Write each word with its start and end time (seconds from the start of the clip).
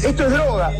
Esto 0.00 0.26
es 0.26 0.32
droga. 0.32 0.70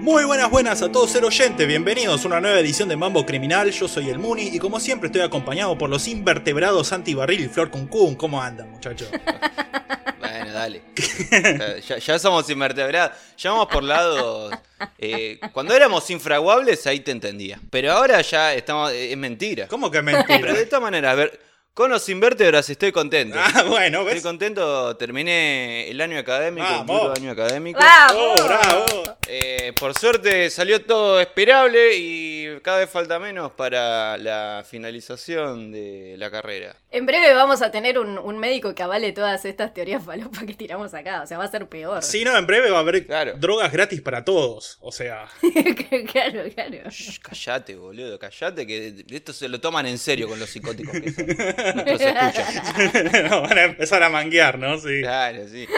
Muy 0.00 0.24
buenas, 0.24 0.50
buenas 0.50 0.82
a 0.82 0.90
todos 0.90 1.10
ser 1.10 1.24
oyentes, 1.24 1.66
bienvenidos 1.66 2.24
a 2.24 2.28
una 2.28 2.40
nueva 2.40 2.58
edición 2.58 2.88
de 2.88 2.96
Mambo 2.96 3.24
Criminal, 3.24 3.70
yo 3.70 3.86
soy 3.86 4.10
el 4.10 4.18
Muni 4.18 4.48
y 4.48 4.58
como 4.58 4.80
siempre 4.80 5.06
estoy 5.06 5.22
acompañado 5.22 5.76
por 5.78 5.90
los 5.90 6.08
invertebrados 6.08 6.88
Santi 6.88 7.14
Barril 7.14 7.40
y 7.40 7.48
Flor 7.48 7.70
Cuncún, 7.70 8.16
¿cómo 8.16 8.42
andan 8.42 8.70
muchachos? 8.70 9.08
Bueno, 10.18 10.52
dale. 10.52 10.82
ya, 11.86 11.98
ya 11.98 12.18
somos 12.18 12.48
invertebrados. 12.50 13.16
Ya 13.36 13.50
vamos 13.50 13.66
por 13.66 13.82
lados. 13.82 14.54
Eh, 14.98 15.38
cuando 15.52 15.74
éramos 15.74 16.08
infraguables, 16.10 16.86
ahí 16.86 17.00
te 17.00 17.10
entendía. 17.10 17.60
Pero 17.70 17.92
ahora 17.92 18.20
ya 18.20 18.54
estamos. 18.54 18.92
Es 18.92 19.16
mentira. 19.16 19.66
¿Cómo 19.68 19.90
que 19.90 20.02
Pero 20.02 20.18
mentira? 20.18 20.52
de 20.54 20.66
todas 20.66 20.82
maneras, 20.82 21.12
a 21.12 21.14
ver, 21.14 21.40
con 21.74 21.90
los 21.90 22.08
invertebras 22.08 22.68
estoy 22.68 22.92
contento. 22.92 23.36
ah, 23.40 23.62
bueno, 23.66 24.00
Estoy 24.00 24.14
¿ves? 24.14 24.22
contento, 24.22 24.96
terminé 24.96 25.88
el 25.88 26.00
año 26.00 26.18
académico, 26.18 26.66
el 26.80 26.84
puro 26.86 27.12
año 27.16 27.30
académico. 27.30 27.80
Oh, 28.14 28.34
bravo. 28.44 28.84
Eh, 29.28 29.72
por 29.78 29.96
suerte 29.96 30.50
salió 30.50 30.84
todo 30.84 31.20
esperable 31.20 31.96
y 31.96 32.58
cada 32.62 32.78
vez 32.80 32.90
falta 32.90 33.18
menos 33.18 33.52
para 33.52 34.18
la 34.18 34.64
finalización 34.68 35.70
de 35.72 36.16
la 36.18 36.30
carrera. 36.30 36.76
En 36.90 37.06
breve 37.06 37.32
vamos 37.34 37.62
a 37.62 37.70
tener 37.70 37.98
un, 37.98 38.18
un 38.18 38.38
médico 38.38 38.74
que 38.74 38.82
avale 38.82 39.12
todas 39.12 39.44
estas 39.44 39.72
teorías 39.72 40.04
falopas 40.04 40.42
que 40.44 40.54
tiramos 40.54 40.92
acá. 40.94 41.22
O 41.22 41.26
sea, 41.26 41.38
va 41.38 41.44
a 41.44 41.50
ser 41.50 41.68
peor. 41.68 42.02
Sí, 42.02 42.24
no, 42.24 42.36
en 42.36 42.46
breve 42.46 42.70
va 42.70 42.78
a 42.78 42.80
haber 42.80 43.06
Claro. 43.06 43.34
drogas 43.38 43.70
gratis 43.72 44.00
para 44.02 44.24
todos, 44.24 44.76
o 44.80 44.90
sea... 44.92 45.26
claro, 46.12 46.42
claro. 46.52 46.90
Shh, 46.90 47.20
Callate, 47.20 47.76
boludo, 47.76 48.18
callate, 48.18 48.66
que 48.66 49.04
esto 49.10 49.32
se 49.32 49.48
lo 49.48 49.60
toman 49.60 49.86
en 49.86 49.98
serio 49.98 50.28
con 50.28 50.38
los 50.40 50.50
psicóticos 50.50 50.92
que 51.00 51.12
son. 51.12 51.26
Nuestros 51.74 52.00
escuchas. 52.00 53.30
van 53.42 53.58
a 53.58 53.62
empezar 53.64 54.02
a 54.02 54.08
manguear, 54.08 54.58
¿no? 54.58 54.78
Sí. 54.78 55.00
Claro, 55.02 55.46
sí. 55.48 55.66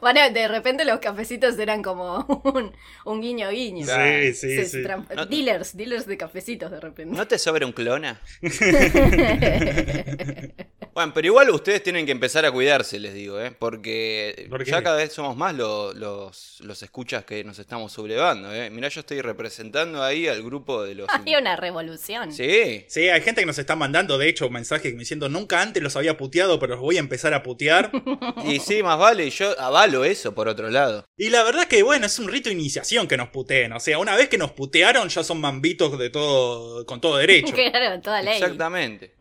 Bueno, 0.00 0.20
de 0.30 0.48
repente 0.48 0.84
los 0.84 0.98
cafecitos 0.98 1.58
eran 1.58 1.82
como 1.82 2.24
un, 2.44 2.72
un 3.04 3.20
guiño 3.20 3.50
guiño. 3.50 3.86
Sí, 3.86 4.34
sí, 4.34 4.64
sí. 4.64 4.82
No- 5.14 5.26
Dealers, 5.26 5.76
dealers 5.76 6.06
de 6.06 6.16
cafecitos 6.16 6.70
de 6.70 6.80
repente. 6.80 7.14
¿No 7.16 7.26
te 7.26 7.38
sobra 7.38 7.66
un 7.66 7.72
clona? 7.72 8.20
Bueno, 10.94 11.12
pero 11.14 11.26
igual 11.26 11.50
ustedes 11.50 11.82
tienen 11.82 12.04
que 12.06 12.12
empezar 12.12 12.44
a 12.44 12.52
cuidarse, 12.52 12.98
les 12.98 13.14
digo, 13.14 13.40
¿eh? 13.40 13.50
Porque 13.58 14.48
ya 14.66 14.82
cada 14.82 14.96
vez 14.96 15.12
somos 15.12 15.36
más 15.36 15.54
lo- 15.54 15.92
los, 15.94 16.58
los 16.60 16.82
escuchas 16.82 17.24
que 17.24 17.42
nos 17.44 17.58
estamos 17.58 17.92
sublevando, 17.92 18.52
¿eh? 18.54 18.68
Mirá, 18.70 18.88
yo 18.88 19.00
estoy 19.00 19.20
representando 19.22 20.02
ahí 20.02 20.28
al 20.28 20.42
grupo 20.42 20.82
de 20.82 20.94
los... 20.94 21.08
Hay 21.08 21.34
una 21.34 21.56
revolución. 21.56 22.32
Sí, 22.32 22.84
Sí, 22.88 23.08
hay 23.08 23.20
gente 23.22 23.40
que 23.42 23.46
nos 23.46 23.58
está 23.58 23.74
mandando, 23.76 24.18
de 24.18 24.28
hecho, 24.28 24.50
mensajes 24.50 24.96
diciendo, 24.98 25.28
nunca 25.28 25.62
antes 25.62 25.82
los 25.82 25.96
había 25.96 26.16
puteado, 26.16 26.58
pero 26.58 26.72
los 26.74 26.80
voy 26.82 26.96
a 26.96 27.00
empezar 27.00 27.32
a 27.34 27.42
putear. 27.42 27.90
y 28.44 28.58
sí, 28.60 28.82
más 28.82 28.98
vale, 28.98 29.26
y 29.26 29.30
yo 29.30 29.58
avalo 29.58 30.04
eso 30.04 30.34
por 30.34 30.48
otro 30.48 30.68
lado. 30.70 31.04
Y 31.16 31.30
la 31.30 31.42
verdad 31.42 31.66
que, 31.66 31.82
bueno, 31.82 32.06
es 32.06 32.18
un 32.18 32.28
rito 32.28 32.48
de 32.50 32.54
iniciación 32.54 33.08
que 33.08 33.16
nos 33.16 33.28
puteen. 33.30 33.72
O 33.72 33.80
sea, 33.80 33.98
una 33.98 34.14
vez 34.16 34.28
que 34.28 34.38
nos 34.38 34.50
putearon, 34.52 35.08
ya 35.08 35.24
son 35.24 35.40
mambitos 35.40 35.98
de 35.98 36.10
todo, 36.10 36.84
con 36.86 37.00
todo 37.00 37.16
derecho. 37.16 37.54
Claro, 37.72 38.00
toda 38.02 38.20
ley. 38.22 38.34
Exactamente. 38.34 39.14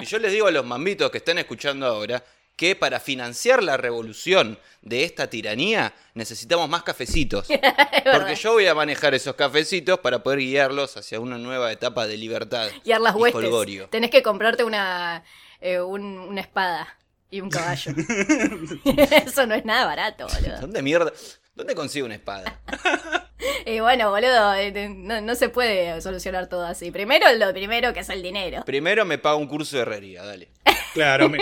Y 0.00 0.06
yo 0.06 0.18
les 0.18 0.30
digo 0.32 0.46
a 0.46 0.50
los 0.50 0.64
mambitos 0.64 1.10
que 1.10 1.15
están 1.16 1.38
escuchando 1.38 1.86
ahora 1.86 2.22
que 2.56 2.74
para 2.74 3.00
financiar 3.00 3.62
la 3.62 3.76
revolución 3.76 4.58
de 4.80 5.04
esta 5.04 5.28
tiranía 5.28 5.92
necesitamos 6.14 6.68
más 6.70 6.82
cafecitos. 6.84 7.46
Porque 8.12 8.34
yo 8.34 8.54
voy 8.54 8.66
a 8.66 8.74
manejar 8.74 9.14
esos 9.14 9.34
cafecitos 9.34 9.98
para 10.00 10.22
poder 10.22 10.38
guiarlos 10.38 10.96
hacia 10.96 11.20
una 11.20 11.36
nueva 11.36 11.70
etapa 11.70 12.06
de 12.06 12.16
libertad. 12.16 12.68
Guiar 12.84 13.00
las 13.02 13.14
y 13.14 13.18
huestes. 13.18 13.90
Tenés 13.90 14.10
que 14.10 14.22
comprarte 14.22 14.64
una, 14.64 15.22
eh, 15.60 15.80
un- 15.80 16.18
una 16.18 16.40
espada 16.40 16.96
y 17.30 17.40
un 17.42 17.50
caballo. 17.50 17.92
Eso 19.26 19.46
no 19.46 19.54
es 19.54 19.64
nada 19.64 19.84
barato, 19.84 20.26
boludo. 20.26 20.60
¿Dónde 20.60 20.80
mierda? 20.82 21.12
¿Dónde 21.56 21.74
consigo 21.74 22.06
una 22.06 22.14
espada? 22.14 22.60
Y 23.66 23.80
bueno, 23.80 24.10
boludo, 24.10 24.54
eh, 24.54 24.88
no, 24.96 25.20
no 25.20 25.34
se 25.34 25.48
puede 25.48 26.00
solucionar 26.00 26.48
todo 26.48 26.64
así. 26.64 26.90
Primero 26.92 27.26
lo 27.34 27.52
primero 27.52 27.92
que 27.92 28.00
es 28.00 28.08
el 28.10 28.22
dinero. 28.22 28.62
Primero 28.64 29.04
me 29.04 29.18
pago 29.18 29.38
un 29.38 29.48
curso 29.48 29.76
de 29.76 29.82
herrería, 29.82 30.22
dale. 30.24 30.48
Claro, 30.94 31.28
mi- 31.28 31.38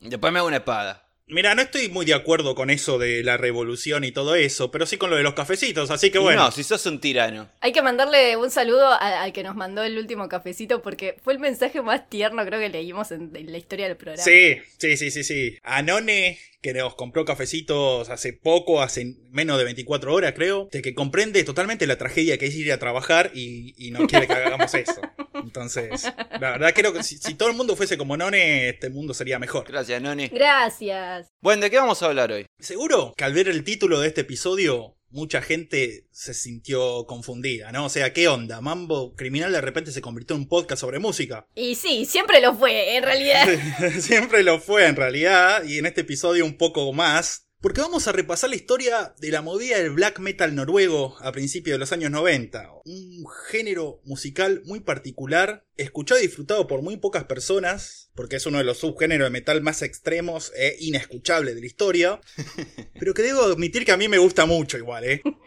Después 0.00 0.32
me 0.32 0.38
hago 0.38 0.48
una 0.48 0.56
espada. 0.56 1.06
mira, 1.26 1.54
no 1.54 1.62
estoy 1.62 1.88
muy 1.90 2.06
de 2.06 2.14
acuerdo 2.14 2.54
con 2.54 2.70
eso 2.70 2.98
de 2.98 3.22
la 3.22 3.36
revolución 3.36 4.02
y 4.04 4.10
todo 4.10 4.34
eso, 4.34 4.70
pero 4.70 4.86
sí 4.86 4.96
con 4.96 5.10
lo 5.10 5.16
de 5.16 5.22
los 5.22 5.34
cafecitos, 5.34 5.90
así 5.90 6.10
que 6.10 6.18
bueno. 6.18 6.44
No, 6.44 6.50
si 6.50 6.64
sos 6.64 6.84
un 6.86 6.98
tirano. 7.00 7.48
Hay 7.60 7.72
que 7.72 7.82
mandarle 7.82 8.36
un 8.36 8.50
saludo 8.50 8.90
al 8.98 9.32
que 9.34 9.42
nos 9.44 9.54
mandó 9.54 9.82
el 9.84 9.98
último 9.98 10.28
cafecito 10.28 10.80
porque 10.82 11.16
fue 11.22 11.34
el 11.34 11.38
mensaje 11.38 11.80
más 11.82 12.08
tierno 12.08 12.44
creo 12.46 12.58
que 12.58 12.70
leímos 12.70 13.12
en, 13.12 13.30
en 13.36 13.52
la 13.52 13.58
historia 13.58 13.86
del 13.86 13.96
programa. 13.98 14.24
Sí, 14.24 14.56
sí, 14.78 14.96
sí, 14.96 15.10
sí, 15.10 15.22
sí. 15.22 15.58
Anone, 15.62 16.38
que 16.60 16.72
nos 16.74 16.94
compró 16.94 17.24
cafecitos 17.24 18.08
hace 18.10 18.32
poco, 18.32 18.82
hace 18.82 19.16
menos 19.30 19.58
de 19.58 19.64
24 19.64 20.12
horas, 20.12 20.32
creo, 20.34 20.68
de 20.72 20.82
que 20.82 20.94
comprende 20.94 21.44
totalmente 21.44 21.86
la 21.86 21.98
tragedia 21.98 22.38
que 22.38 22.46
es 22.46 22.54
ir 22.54 22.72
a 22.72 22.78
trabajar 22.78 23.30
y, 23.34 23.74
y 23.76 23.90
no 23.90 24.06
quiere 24.06 24.26
que 24.26 24.32
hagamos 24.32 24.74
eso. 24.74 25.00
Entonces, 25.34 26.04
la 26.40 26.50
verdad 26.50 26.72
creo 26.74 26.92
que 26.92 27.02
si, 27.02 27.16
si 27.18 27.34
todo 27.34 27.48
el 27.48 27.56
mundo 27.56 27.76
fuese 27.76 27.96
como 27.96 28.16
None, 28.16 28.68
este 28.68 28.90
mundo 28.90 29.14
sería 29.14 29.38
mejor. 29.38 29.66
Gracias, 29.68 30.02
Noni. 30.02 30.28
Gracias. 30.28 31.28
Bueno, 31.40 31.62
¿de 31.62 31.70
qué 31.70 31.78
vamos 31.78 32.02
a 32.02 32.06
hablar 32.06 32.32
hoy? 32.32 32.46
Seguro 32.58 33.14
que 33.16 33.24
al 33.24 33.34
ver 33.34 33.48
el 33.48 33.64
título 33.64 34.00
de 34.00 34.08
este 34.08 34.22
episodio, 34.22 34.97
mucha 35.10 35.42
gente 35.42 36.06
se 36.10 36.34
sintió 36.34 37.06
confundida, 37.06 37.72
¿no? 37.72 37.86
O 37.86 37.88
sea, 37.88 38.12
¿qué 38.12 38.28
onda? 38.28 38.60
Mambo 38.60 39.14
Criminal 39.14 39.52
de 39.52 39.60
repente 39.60 39.92
se 39.92 40.00
convirtió 40.00 40.36
en 40.36 40.42
un 40.42 40.48
podcast 40.48 40.80
sobre 40.80 40.98
música. 40.98 41.46
Y 41.54 41.74
sí, 41.74 42.04
siempre 42.04 42.40
lo 42.40 42.54
fue, 42.54 42.96
en 42.96 43.02
realidad. 43.02 43.46
Siempre 44.00 44.42
lo 44.42 44.60
fue 44.60 44.86
en 44.86 44.96
realidad, 44.96 45.64
y 45.64 45.78
en 45.78 45.86
este 45.86 46.02
episodio 46.02 46.44
un 46.44 46.56
poco 46.56 46.92
más, 46.92 47.47
porque 47.60 47.80
vamos 47.80 48.06
a 48.06 48.12
repasar 48.12 48.50
la 48.50 48.56
historia 48.56 49.14
de 49.18 49.32
la 49.32 49.42
movida 49.42 49.78
del 49.78 49.90
black 49.90 50.20
metal 50.20 50.54
noruego 50.54 51.16
a 51.20 51.32
principios 51.32 51.74
de 51.74 51.78
los 51.78 51.92
años 51.92 52.10
90. 52.12 52.70
Un 52.84 53.26
género 53.48 54.00
musical 54.04 54.62
muy 54.64 54.80
particular, 54.80 55.64
escuchado 55.76 56.20
y 56.20 56.24
disfrutado 56.24 56.68
por 56.68 56.82
muy 56.82 56.96
pocas 56.98 57.24
personas, 57.24 58.10
porque 58.14 58.36
es 58.36 58.46
uno 58.46 58.58
de 58.58 58.64
los 58.64 58.78
subgéneros 58.78 59.26
de 59.26 59.30
metal 59.30 59.60
más 59.60 59.82
extremos 59.82 60.52
e 60.56 60.76
inescuchables 60.80 61.56
de 61.56 61.60
la 61.60 61.66
historia, 61.66 62.20
pero 62.98 63.12
que 63.12 63.22
debo 63.22 63.42
admitir 63.42 63.84
que 63.84 63.92
a 63.92 63.96
mí 63.96 64.06
me 64.06 64.18
gusta 64.18 64.46
mucho 64.46 64.78
igual, 64.78 65.04
¿eh? 65.04 65.22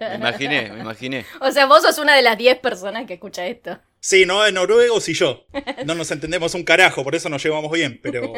Me 0.00 0.14
imaginé, 0.16 0.70
me 0.70 0.80
imaginé. 0.80 1.26
O 1.40 1.52
sea, 1.52 1.66
vos 1.66 1.82
sos 1.82 1.98
una 1.98 2.16
de 2.16 2.22
las 2.22 2.38
10 2.38 2.58
personas 2.60 3.06
que 3.06 3.14
escucha 3.14 3.46
esto. 3.46 3.78
Sí, 4.00 4.24
no, 4.24 4.42
de 4.42 4.52
noruegos 4.52 5.08
y 5.08 5.14
yo. 5.14 5.44
No 5.84 5.94
nos 5.94 6.10
entendemos 6.10 6.54
un 6.54 6.64
carajo, 6.64 7.04
por 7.04 7.14
eso 7.14 7.28
nos 7.28 7.42
llevamos 7.42 7.70
bien, 7.72 8.00
pero... 8.02 8.32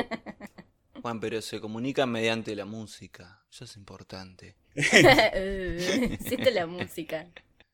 Juan, 1.02 1.18
pero 1.18 1.42
se 1.42 1.60
comunican 1.60 2.10
mediante 2.10 2.54
la 2.54 2.64
música. 2.64 3.44
Eso 3.50 3.64
es 3.64 3.76
importante. 3.76 4.56
Hiciste 4.74 6.52
la 6.52 6.66
música. 6.66 7.28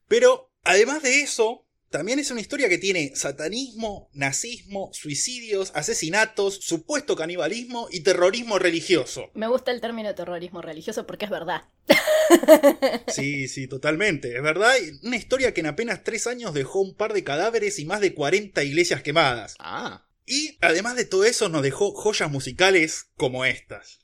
Pero, 0.08 0.50
además 0.64 1.02
de 1.02 1.20
eso, 1.20 1.66
también 1.90 2.18
es 2.18 2.30
una 2.30 2.40
historia 2.40 2.70
que 2.70 2.78
tiene 2.78 3.12
satanismo, 3.14 4.08
nazismo, 4.14 4.90
suicidios, 4.94 5.72
asesinatos, 5.74 6.56
supuesto 6.62 7.16
canibalismo 7.16 7.88
y 7.90 8.00
terrorismo 8.00 8.58
religioso. 8.58 9.30
Me 9.34 9.46
gusta 9.46 9.72
el 9.72 9.82
término 9.82 10.14
terrorismo 10.14 10.62
religioso 10.62 11.06
porque 11.06 11.26
es 11.26 11.30
verdad. 11.30 11.62
Sí, 13.08 13.48
sí, 13.48 13.66
totalmente, 13.68 14.36
es 14.36 14.42
verdad. 14.42 14.74
Una 15.02 15.16
historia 15.16 15.54
que 15.54 15.60
en 15.60 15.66
apenas 15.66 16.04
tres 16.04 16.26
años 16.26 16.52
dejó 16.52 16.80
un 16.80 16.94
par 16.94 17.14
de 17.14 17.24
cadáveres 17.24 17.78
y 17.78 17.86
más 17.86 18.00
de 18.00 18.12
40 18.12 18.62
iglesias 18.64 19.02
quemadas. 19.02 19.56
Ah, 19.58 20.06
Y, 20.28 20.58
además 20.60 20.94
de 20.96 21.06
todo 21.06 21.24
eso, 21.24 21.48
nos 21.48 21.62
dejó 21.62 21.92
joyas 21.92 22.30
musicales 22.30 23.06
como 23.16 23.46
estas. 23.46 24.00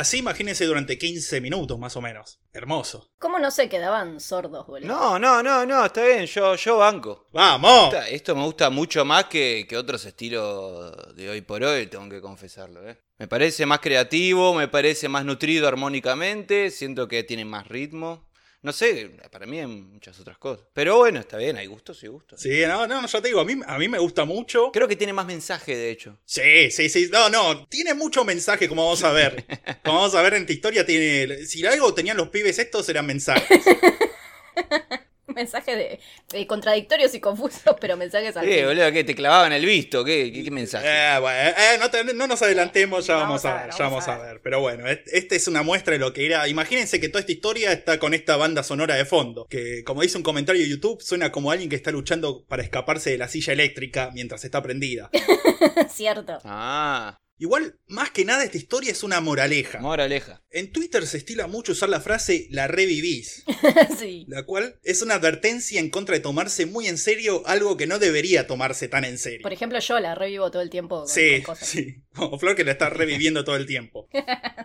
Así 0.00 0.18
imagínense 0.18 0.64
durante 0.64 0.96
15 0.96 1.40
minutos 1.40 1.78
más 1.78 1.94
o 1.96 2.00
menos. 2.00 2.40
Hermoso. 2.52 3.10
¿Cómo 3.18 3.38
no 3.38 3.50
se 3.50 3.68
quedaban 3.68 4.18
sordos, 4.18 4.66
boludo? 4.66 4.88
No, 4.88 5.18
no, 5.18 5.42
no, 5.42 5.66
no, 5.66 5.84
está 5.84 6.02
bien, 6.04 6.24
yo, 6.26 6.54
yo 6.56 6.78
banco. 6.78 7.26
¡Vamos! 7.32 7.92
Esta- 7.92 8.08
Esto 8.08 8.34
me 8.34 8.42
gusta 8.44 8.70
mucho 8.70 9.04
más 9.04 9.26
que, 9.26 9.66
que 9.68 9.76
otros 9.76 10.04
estilos 10.06 11.14
de 11.14 11.28
hoy 11.28 11.42
por 11.42 11.62
hoy, 11.62 11.86
tengo 11.86 12.08
que 12.08 12.20
confesarlo. 12.20 12.88
¿eh? 12.88 12.98
Me 13.18 13.28
parece 13.28 13.66
más 13.66 13.80
creativo, 13.80 14.54
me 14.54 14.68
parece 14.68 15.08
más 15.08 15.24
nutrido 15.24 15.68
armónicamente, 15.68 16.70
siento 16.70 17.06
que 17.06 17.22
tiene 17.22 17.44
más 17.44 17.68
ritmo. 17.68 18.29
No 18.62 18.74
sé, 18.74 19.10
para 19.30 19.46
mí 19.46 19.58
hay 19.58 19.66
muchas 19.66 20.20
otras 20.20 20.36
cosas. 20.36 20.66
Pero 20.74 20.98
bueno, 20.98 21.20
está 21.20 21.38
bien, 21.38 21.56
hay 21.56 21.66
gustos 21.66 22.02
y 22.04 22.08
gustos. 22.08 22.40
Sí, 22.40 22.60
no, 22.66 22.86
no, 22.86 23.06
ya 23.06 23.22
te 23.22 23.28
digo, 23.28 23.40
a 23.40 23.44
mí, 23.44 23.58
a 23.66 23.78
mí 23.78 23.88
me 23.88 23.98
gusta 23.98 24.26
mucho. 24.26 24.70
Creo 24.70 24.86
que 24.86 24.96
tiene 24.96 25.14
más 25.14 25.24
mensaje, 25.24 25.74
de 25.74 25.90
hecho. 25.90 26.18
Sí, 26.26 26.70
sí, 26.70 26.90
sí. 26.90 27.08
No, 27.10 27.30
no, 27.30 27.66
tiene 27.68 27.94
mucho 27.94 28.22
mensaje, 28.22 28.68
como 28.68 28.84
vamos 28.84 29.02
a 29.02 29.12
ver. 29.12 29.44
Como 29.84 29.98
vamos 29.98 30.14
a 30.14 30.22
ver 30.22 30.34
en 30.34 30.42
esta 30.42 30.52
historia, 30.52 30.84
tiene. 30.84 31.46
Si 31.46 31.64
algo 31.64 31.94
tenían 31.94 32.16
los 32.16 32.28
pibes 32.28 32.58
estos, 32.58 32.88
eran 32.88 33.06
mensajes. 33.06 33.60
Mensajes 35.34 35.76
de, 35.76 36.00
de 36.30 36.46
contradictorios 36.46 37.14
y 37.14 37.20
confusos, 37.20 37.62
pero 37.80 37.96
mensajes 37.96 38.36
al 38.36 38.48
Eh, 38.48 38.58
fin. 38.58 38.66
boludo, 38.66 38.92
¿qué? 38.92 39.04
¿Te 39.04 39.14
clavaban 39.14 39.52
el 39.52 39.64
visto? 39.64 40.04
¿Qué, 40.04 40.32
qué, 40.32 40.44
qué 40.44 40.50
mensaje? 40.50 40.86
Eh, 40.88 41.18
bueno, 41.20 41.50
eh, 41.50 41.78
no, 41.78 41.90
te- 41.90 42.04
no 42.14 42.26
nos 42.26 42.42
adelantemos, 42.42 43.06
ya 43.06 43.16
vamos, 43.16 43.42
Vamos 43.42 43.44
a 43.44 43.54
ver, 43.54 43.66
ver, 43.70 43.74
ya 43.78 43.84
vamos 43.84 44.08
a 44.08 44.14
a 44.14 44.18
ver. 44.18 44.40
Pero 44.42 44.60
bueno, 44.60 44.88
et- 44.88 45.06
esta 45.12 45.34
es 45.34 45.46
una 45.48 45.62
muestra 45.62 45.92
de 45.92 45.98
lo 46.00 46.12
que 46.12 46.26
era. 46.26 46.48
Imagínense 46.48 47.00
que 47.00 47.08
toda 47.08 47.20
esta 47.20 47.32
historia 47.32 47.72
está 47.72 47.98
con 47.98 48.14
esta 48.14 48.36
banda 48.36 48.62
sonora 48.62 48.94
de 48.96 49.04
fondo. 49.04 49.46
Que, 49.48 49.82
como 49.84 50.02
dice 50.02 50.16
un 50.16 50.22
comentario 50.22 50.62
de 50.62 50.68
YouTube, 50.68 51.00
suena 51.02 51.30
como 51.32 51.50
alguien 51.50 51.70
que 51.70 51.76
está 51.76 51.90
luchando 51.90 52.44
para 52.46 52.62
escaparse 52.62 53.10
de 53.10 53.18
la 53.18 53.28
silla 53.28 53.52
eléctrica 53.52 54.10
mientras 54.14 54.44
está 54.44 54.62
prendida. 54.62 55.10
Cierto. 55.90 56.38
Ah, 56.44 57.18
Igual, 57.40 57.78
más 57.88 58.10
que 58.10 58.26
nada, 58.26 58.44
esta 58.44 58.58
historia 58.58 58.92
es 58.92 59.02
una 59.02 59.20
moraleja. 59.20 59.78
moraleja. 59.80 60.42
En 60.50 60.70
Twitter 60.72 61.06
se 61.06 61.16
estila 61.16 61.46
mucho 61.46 61.72
usar 61.72 61.88
la 61.88 62.00
frase 62.00 62.46
la 62.50 62.68
revivís. 62.68 63.44
sí. 63.98 64.26
La 64.28 64.44
cual 64.44 64.78
es 64.84 65.00
una 65.00 65.14
advertencia 65.14 65.80
en 65.80 65.88
contra 65.88 66.14
de 66.14 66.20
tomarse 66.20 66.66
muy 66.66 66.86
en 66.86 66.98
serio 66.98 67.42
algo 67.46 67.78
que 67.78 67.86
no 67.86 67.98
debería 67.98 68.46
tomarse 68.46 68.88
tan 68.88 69.04
en 69.06 69.16
serio. 69.16 69.40
Por 69.42 69.54
ejemplo, 69.54 69.78
yo 69.78 69.98
la 70.00 70.14
revivo 70.14 70.50
todo 70.50 70.60
el 70.60 70.68
tiempo 70.68 70.98
con, 71.00 71.08
Sí, 71.08 71.36
con 71.42 71.54
cosas. 71.54 71.66
sí. 71.66 72.02
Como 72.14 72.38
Flor 72.38 72.54
que 72.56 72.64
la 72.64 72.72
está 72.72 72.90
reviviendo 72.90 73.42
todo 73.42 73.56
el 73.56 73.64
tiempo. 73.66 74.08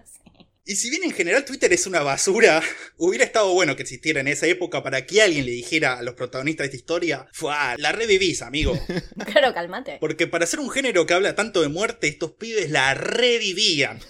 Sí. 0.06 0.45
Y 0.68 0.78
si 0.78 0.90
bien 0.90 1.04
en 1.04 1.12
general 1.12 1.46
Twitter 1.46 1.72
es 1.72 1.86
una 1.86 2.02
basura, 2.02 2.60
hubiera 2.98 3.24
estado 3.24 3.54
bueno 3.54 3.76
que 3.76 3.84
existiera 3.84 4.22
en 4.22 4.28
esa 4.28 4.48
época 4.48 4.82
para 4.82 5.06
que 5.06 5.22
alguien 5.22 5.46
le 5.46 5.52
dijera 5.52 6.00
a 6.00 6.02
los 6.02 6.16
protagonistas 6.16 6.64
de 6.64 6.66
esta 6.66 6.78
historia, 6.78 7.28
fue, 7.34 7.54
ah, 7.54 7.76
la 7.78 7.92
revivís, 7.92 8.42
amigo. 8.42 8.78
Claro, 9.26 9.54
calmate. 9.54 9.98
Porque 10.00 10.28
para 10.28 10.46
ser 10.46 10.60
un 10.60 10.70
género 10.70 11.06
que 11.06 11.14
habla 11.14 11.36
tanto 11.36 11.62
de 11.62 11.68
muerte, 11.68 12.08
estos 12.08 12.32
pibes 12.32 12.72
la 12.72 12.94
revivían. 12.96 14.00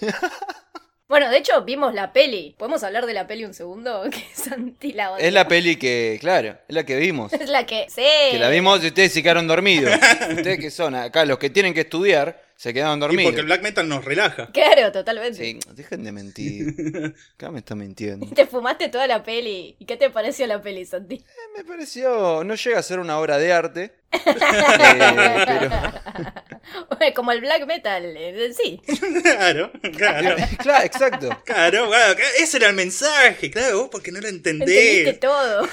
Bueno, 1.08 1.30
de 1.30 1.38
hecho, 1.38 1.62
vimos 1.64 1.94
la 1.94 2.12
peli. 2.12 2.56
¿Podemos 2.58 2.82
hablar 2.82 3.06
de 3.06 3.14
la 3.14 3.28
peli 3.28 3.44
un 3.44 3.54
segundo? 3.54 4.02
Que 4.80 4.92
la 4.92 5.12
odia. 5.12 5.24
Es 5.24 5.32
la 5.32 5.46
peli 5.46 5.76
que, 5.76 6.18
claro, 6.20 6.58
es 6.66 6.74
la 6.74 6.84
que 6.84 6.96
vimos. 6.96 7.32
Es 7.32 7.48
la 7.48 7.64
que. 7.64 7.86
Sí. 7.88 8.02
Que 8.32 8.40
la 8.40 8.48
vimos 8.48 8.82
y 8.82 8.88
ustedes 8.88 9.12
se 9.12 9.22
quedaron 9.22 9.46
dormidos. 9.46 9.94
Ustedes 10.30 10.58
que 10.58 10.68
son 10.72 10.96
acá, 10.96 11.24
los 11.24 11.38
que 11.38 11.48
tienen 11.48 11.74
que 11.74 11.82
estudiar, 11.82 12.42
se 12.56 12.72
quedaron 12.72 12.98
Y 12.98 13.00
dormidos. 13.00 13.24
porque 13.24 13.40
el 13.40 13.46
black 13.46 13.62
metal 13.62 13.88
nos 13.88 14.04
relaja. 14.04 14.50
Claro, 14.52 14.90
totalmente. 14.92 15.38
Sí, 15.38 15.58
dejen 15.74 16.02
de 16.04 16.12
mentir. 16.12 17.14
Acá 17.34 17.50
me 17.50 17.58
está 17.58 17.74
mintiendo. 17.74 18.26
Te 18.34 18.46
fumaste 18.46 18.88
toda 18.88 19.06
la 19.06 19.22
peli. 19.22 19.76
¿Y 19.78 19.84
qué 19.84 19.96
te 19.96 20.08
pareció 20.10 20.46
la 20.46 20.60
peli, 20.62 20.84
Santi? 20.86 21.16
Eh, 21.16 21.24
Me 21.56 21.64
pareció, 21.64 22.42
no 22.44 22.54
llega 22.54 22.78
a 22.78 22.82
ser 22.82 22.98
una 22.98 23.18
obra 23.18 23.38
de 23.38 23.52
arte. 23.52 23.92
eh, 24.12 24.20
pero, 26.98 27.14
Como 27.14 27.32
el 27.32 27.40
black 27.40 27.66
metal, 27.66 28.04
eh, 28.16 28.52
sí. 28.54 28.80
Claro, 29.22 29.70
claro. 29.96 30.36
claro, 30.58 30.84
exacto. 30.84 31.28
Claro, 31.44 31.88
claro, 31.88 32.18
ese 32.38 32.56
era 32.58 32.68
el 32.68 32.74
mensaje, 32.74 33.50
claro, 33.50 33.80
vos 33.80 33.88
porque 33.90 34.12
no 34.12 34.20
lo 34.20 34.28
Entendiste 34.28 35.10
entendés. 35.10 35.20
todo. 35.20 35.68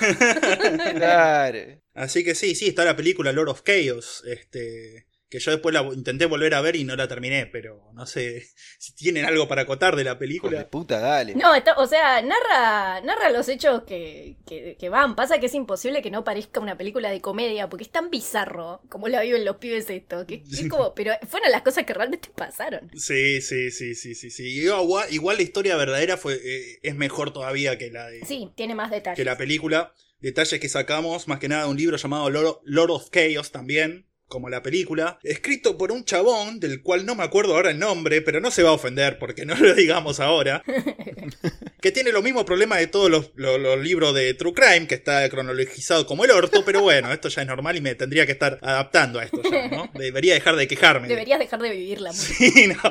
Claro. 0.93 1.59
Así 1.93 2.23
que 2.23 2.33
sí, 2.35 2.55
sí, 2.55 2.67
está 2.69 2.83
la 2.85 2.95
película 2.95 3.31
Lord 3.31 3.49
of 3.49 3.61
Chaos, 3.63 4.23
este, 4.25 5.05
que 5.33 5.39
yo 5.39 5.49
después 5.49 5.73
la 5.73 5.81
intenté 5.81 6.27
volver 6.27 6.53
a 6.53 6.61
ver 6.61 6.75
y 6.75 6.83
no 6.83 6.95
la 6.95 7.07
terminé, 7.07 7.47
pero 7.47 7.89
no 7.93 8.05
sé 8.05 8.43
si 8.77 8.93
tienen 8.93 9.25
algo 9.25 9.47
para 9.47 9.63
acotar 9.63 9.95
de 9.95 10.03
la 10.03 10.11
Hijo 10.11 10.19
de 10.19 10.19
película. 10.19 10.69
puta, 10.69 10.99
dale. 10.99 11.33
No, 11.33 11.55
está- 11.55 11.73
o 11.79 11.87
sea, 11.87 12.21
narra, 12.21 13.01
narra 13.01 13.31
los 13.31 13.49
hechos 13.49 13.81
que, 13.83 14.37
que, 14.45 14.77
que 14.79 14.89
van. 14.89 15.15
Pasa 15.15 15.39
que 15.39 15.47
es 15.47 15.55
imposible 15.55 16.03
que 16.03 16.11
no 16.11 16.23
parezca 16.23 16.59
una 16.59 16.77
película 16.77 17.09
de 17.09 17.19
comedia, 17.19 17.67
porque 17.67 17.83
es 17.85 17.91
tan 17.91 18.11
bizarro 18.11 18.81
como 18.89 19.07
la 19.07 19.21
viven 19.21 19.43
los 19.43 19.55
pibes 19.57 19.89
esto. 19.89 20.27
Que, 20.27 20.43
que 20.43 20.51
es 20.61 20.67
como, 20.69 20.93
pero 20.93 21.13
fueron 21.27 21.49
las 21.51 21.63
cosas 21.63 21.83
que 21.85 21.95
realmente 21.95 22.29
pasaron. 22.35 22.91
Sí, 22.95 23.41
sí, 23.41 23.71
sí, 23.71 23.95
sí, 23.95 24.13
sí, 24.13 24.29
sí. 24.29 24.43
Igual, 24.61 25.11
igual 25.11 25.37
la 25.37 25.43
historia 25.43 25.75
verdadera 25.77 26.15
fue, 26.15 26.35
eh, 26.35 26.79
es 26.83 26.93
mejor 26.95 27.33
todavía 27.33 27.79
que 27.79 27.89
la 27.89 28.07
de 28.07 28.23
Sí, 28.25 28.51
tiene 28.55 28.75
más 28.75 28.91
detalles. 28.91 29.17
que 29.17 29.25
la 29.25 29.35
película. 29.35 29.93
Detalles 30.19 30.59
que 30.61 30.69
sacamos, 30.69 31.27
más 31.27 31.39
que 31.39 31.49
nada, 31.49 31.63
de 31.63 31.69
un 31.71 31.77
libro 31.77 31.97
llamado 31.97 32.29
Lord, 32.29 32.59
Lord 32.63 32.91
of 32.91 33.09
Chaos 33.09 33.51
también, 33.51 34.07
como 34.33 34.49
la 34.49 34.61
película, 34.63 35.19
escrito 35.23 35.77
por 35.77 35.91
un 35.91 36.03
chabón 36.03 36.59
del 36.59 36.81
cual 36.81 37.05
no 37.05 37.13
me 37.15 37.23
acuerdo 37.23 37.55
ahora 37.55 37.69
el 37.69 37.77
nombre, 37.79 38.21
pero 38.23 38.41
no 38.41 38.49
se 38.51 38.63
va 38.63 38.69
a 38.71 38.73
ofender 38.73 39.19
porque 39.19 39.45
no 39.45 39.53
lo 39.59 39.73
digamos 39.75 40.19
ahora, 40.19 40.63
que 41.81 41.91
tiene 41.91 42.11
los 42.11 42.23
mismos 42.23 42.43
problemas 42.45 42.79
de 42.79 42.87
todos 42.87 43.09
los, 43.11 43.31
los- 43.35 43.59
los 43.59 43.79
libros 43.79 44.13
de 44.15 44.33
True 44.33 44.53
Crime, 44.53 44.87
que 44.87 44.95
está 44.95 45.29
cronologizado 45.29 46.05
como 46.07 46.25
el 46.25 46.31
orto, 46.31 46.65
pero 46.65 46.81
bueno, 46.81 47.13
esto 47.13 47.29
ya 47.29 47.43
es 47.43 47.47
normal 47.47 47.75
y 47.77 47.81
me 47.81 47.93
tendría 47.95 48.25
que 48.25 48.31
estar 48.31 48.57
adaptando 48.63 49.19
a 49.19 49.23
esto 49.25 49.41
ya, 49.49 49.67
¿no? 49.67 49.89
Debería 49.93 50.33
dejar 50.33 50.55
de 50.55 50.67
quejarme. 50.67 51.07
Deberías 51.07 51.37
dejar 51.39 51.61
de 51.61 51.69
vivirla. 51.69 52.11
Sí, 52.13 52.67
no. 52.67 52.81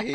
Sí. 0.00 0.14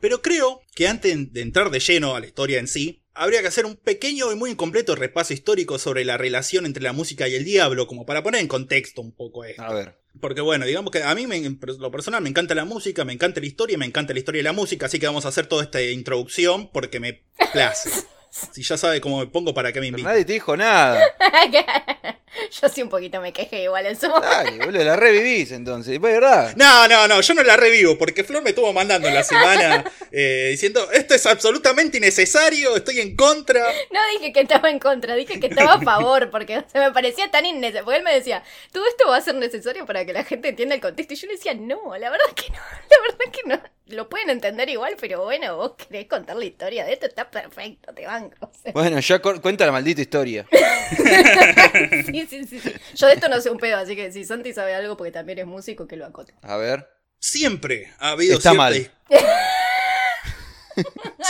Pero 0.00 0.22
creo 0.22 0.62
que 0.74 0.88
antes 0.88 1.32
de 1.32 1.40
entrar 1.40 1.70
de 1.70 1.80
lleno 1.80 2.14
a 2.16 2.20
la 2.20 2.26
historia 2.26 2.58
en 2.58 2.68
sí, 2.68 3.02
habría 3.14 3.42
que 3.42 3.48
hacer 3.48 3.66
un 3.66 3.76
pequeño 3.76 4.32
y 4.32 4.36
muy 4.36 4.50
incompleto 4.50 4.94
repaso 4.96 5.34
histórico 5.34 5.78
sobre 5.78 6.04
la 6.04 6.16
relación 6.16 6.64
entre 6.66 6.82
la 6.82 6.92
música 6.92 7.28
y 7.28 7.34
el 7.34 7.44
diablo, 7.44 7.86
como 7.86 8.06
para 8.06 8.22
poner 8.22 8.40
en 8.40 8.48
contexto 8.48 9.02
un 9.02 9.12
poco 9.12 9.44
esto. 9.44 9.62
A 9.62 9.74
ver. 9.74 9.98
Porque 10.20 10.40
bueno, 10.40 10.66
digamos 10.66 10.90
que 10.90 11.02
a 11.02 11.14
mí, 11.14 11.26
me- 11.26 11.40
lo 11.78 11.90
personal, 11.90 12.22
me 12.22 12.28
encanta 12.30 12.54
la 12.54 12.64
música, 12.64 13.04
me 13.04 13.12
encanta 13.12 13.40
la 13.40 13.46
historia, 13.46 13.78
me 13.78 13.86
encanta 13.86 14.12
la 14.12 14.18
historia 14.18 14.40
de 14.40 14.44
la 14.44 14.52
música, 14.52 14.86
así 14.86 14.98
que 14.98 15.06
vamos 15.06 15.24
a 15.24 15.28
hacer 15.28 15.46
toda 15.46 15.62
esta 15.62 15.80
introducción 15.82 16.70
porque 16.72 16.98
me 16.98 17.22
place. 17.52 17.90
Si 18.52 18.62
ya 18.62 18.76
sabe 18.76 19.00
cómo 19.00 19.18
me 19.18 19.26
pongo, 19.26 19.52
¿para 19.52 19.72
qué 19.72 19.80
me 19.80 19.88
invita? 19.88 20.08
nadie 20.08 20.24
te 20.24 20.34
dijo 20.34 20.56
nada. 20.56 21.00
Yo 22.50 22.68
sí 22.68 22.82
un 22.82 22.88
poquito 22.88 23.20
me 23.20 23.32
quejé 23.32 23.64
igual 23.64 23.86
en 23.86 23.98
su 23.98 24.08
momento. 24.08 24.28
Dale, 24.28 24.64
boludo, 24.64 24.84
la 24.84 24.96
revivís 24.96 25.50
entonces. 25.52 25.98
Pues 25.98 26.14
verdad. 26.14 26.54
No, 26.56 26.86
no, 26.86 27.08
no, 27.08 27.20
yo 27.20 27.34
no 27.34 27.42
la 27.42 27.56
revivo, 27.56 27.98
porque 27.98 28.24
Flor 28.24 28.42
me 28.42 28.50
estuvo 28.50 28.72
mandando 28.72 29.08
en 29.08 29.14
la 29.14 29.24
semana 29.24 29.84
eh, 30.12 30.48
diciendo, 30.50 30.88
esto 30.92 31.14
es 31.14 31.26
absolutamente 31.26 31.98
innecesario, 31.98 32.76
estoy 32.76 33.00
en 33.00 33.16
contra. 33.16 33.66
No 33.90 34.00
dije 34.14 34.32
que 34.32 34.40
estaba 34.40 34.70
en 34.70 34.78
contra, 34.78 35.16
dije 35.16 35.40
que 35.40 35.48
estaba 35.48 35.74
a 35.74 35.80
favor, 35.80 36.30
porque 36.30 36.64
se 36.72 36.78
me 36.78 36.92
parecía 36.92 37.30
tan 37.30 37.46
innecesario. 37.46 37.84
Porque 37.84 37.98
él 37.98 38.04
me 38.04 38.14
decía, 38.14 38.42
todo 38.72 38.86
esto 38.86 39.08
va 39.08 39.16
a 39.16 39.20
ser 39.20 39.34
necesario 39.34 39.84
para 39.84 40.04
que 40.04 40.12
la 40.12 40.24
gente 40.24 40.50
entienda 40.50 40.74
el 40.76 40.80
contexto. 40.80 41.14
Y 41.14 41.16
yo 41.16 41.26
le 41.26 41.34
decía, 41.34 41.54
no, 41.54 41.96
la 41.98 42.10
verdad 42.10 42.26
que 42.34 42.48
no, 42.50 42.58
la 42.58 43.02
verdad 43.02 43.32
que 43.32 43.48
no. 43.48 43.79
Lo 43.90 44.08
pueden 44.08 44.30
entender 44.30 44.68
igual, 44.68 44.96
pero 45.00 45.24
bueno, 45.24 45.56
vos 45.56 45.72
querés 45.76 46.06
contar 46.06 46.36
la 46.36 46.44
historia 46.44 46.84
de 46.84 46.92
esto, 46.92 47.06
está 47.06 47.30
perfecto, 47.30 47.92
te 47.94 48.06
banco. 48.06 48.50
Bueno, 48.72 49.00
ya 49.00 49.18
cuenta 49.20 49.66
la 49.66 49.72
maldita 49.72 50.00
historia. 50.00 50.46
sí, 52.06 52.26
sí, 52.28 52.44
sí, 52.46 52.60
sí. 52.60 52.72
Yo 52.94 53.06
de 53.06 53.14
esto 53.14 53.28
no 53.28 53.40
sé 53.40 53.50
un 53.50 53.58
pedo, 53.58 53.76
así 53.78 53.96
que 53.96 54.12
si 54.12 54.24
Santi 54.24 54.52
sabe 54.52 54.74
algo, 54.74 54.96
porque 54.96 55.10
también 55.12 55.38
es 55.40 55.46
músico, 55.46 55.86
que 55.86 55.96
lo 55.96 56.06
acote. 56.06 56.34
A 56.42 56.56
ver. 56.56 56.88
Siempre 57.18 57.92
ha 57.98 58.10
habido 58.10 58.38
Está 58.38 58.54
mal. 58.54 58.90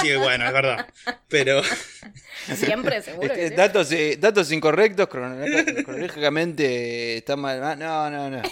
Sí, 0.01 0.15
bueno, 0.17 0.47
es 0.47 0.53
verdad. 0.53 0.87
Pero 1.29 1.63
Siempre, 2.55 3.03
seguro 3.03 3.35
que 3.35 3.49
sí. 3.49 3.55
datos, 3.55 3.91
eh, 3.91 4.17
datos 4.21 4.53
incorrectos, 4.53 5.09
crono- 5.09 5.45
cronológicamente 5.85 7.17
está 7.17 7.35
mal. 7.37 7.63
Ah, 7.65 7.75
No, 7.75 8.11
no, 8.11 8.31
no. 8.31 8.43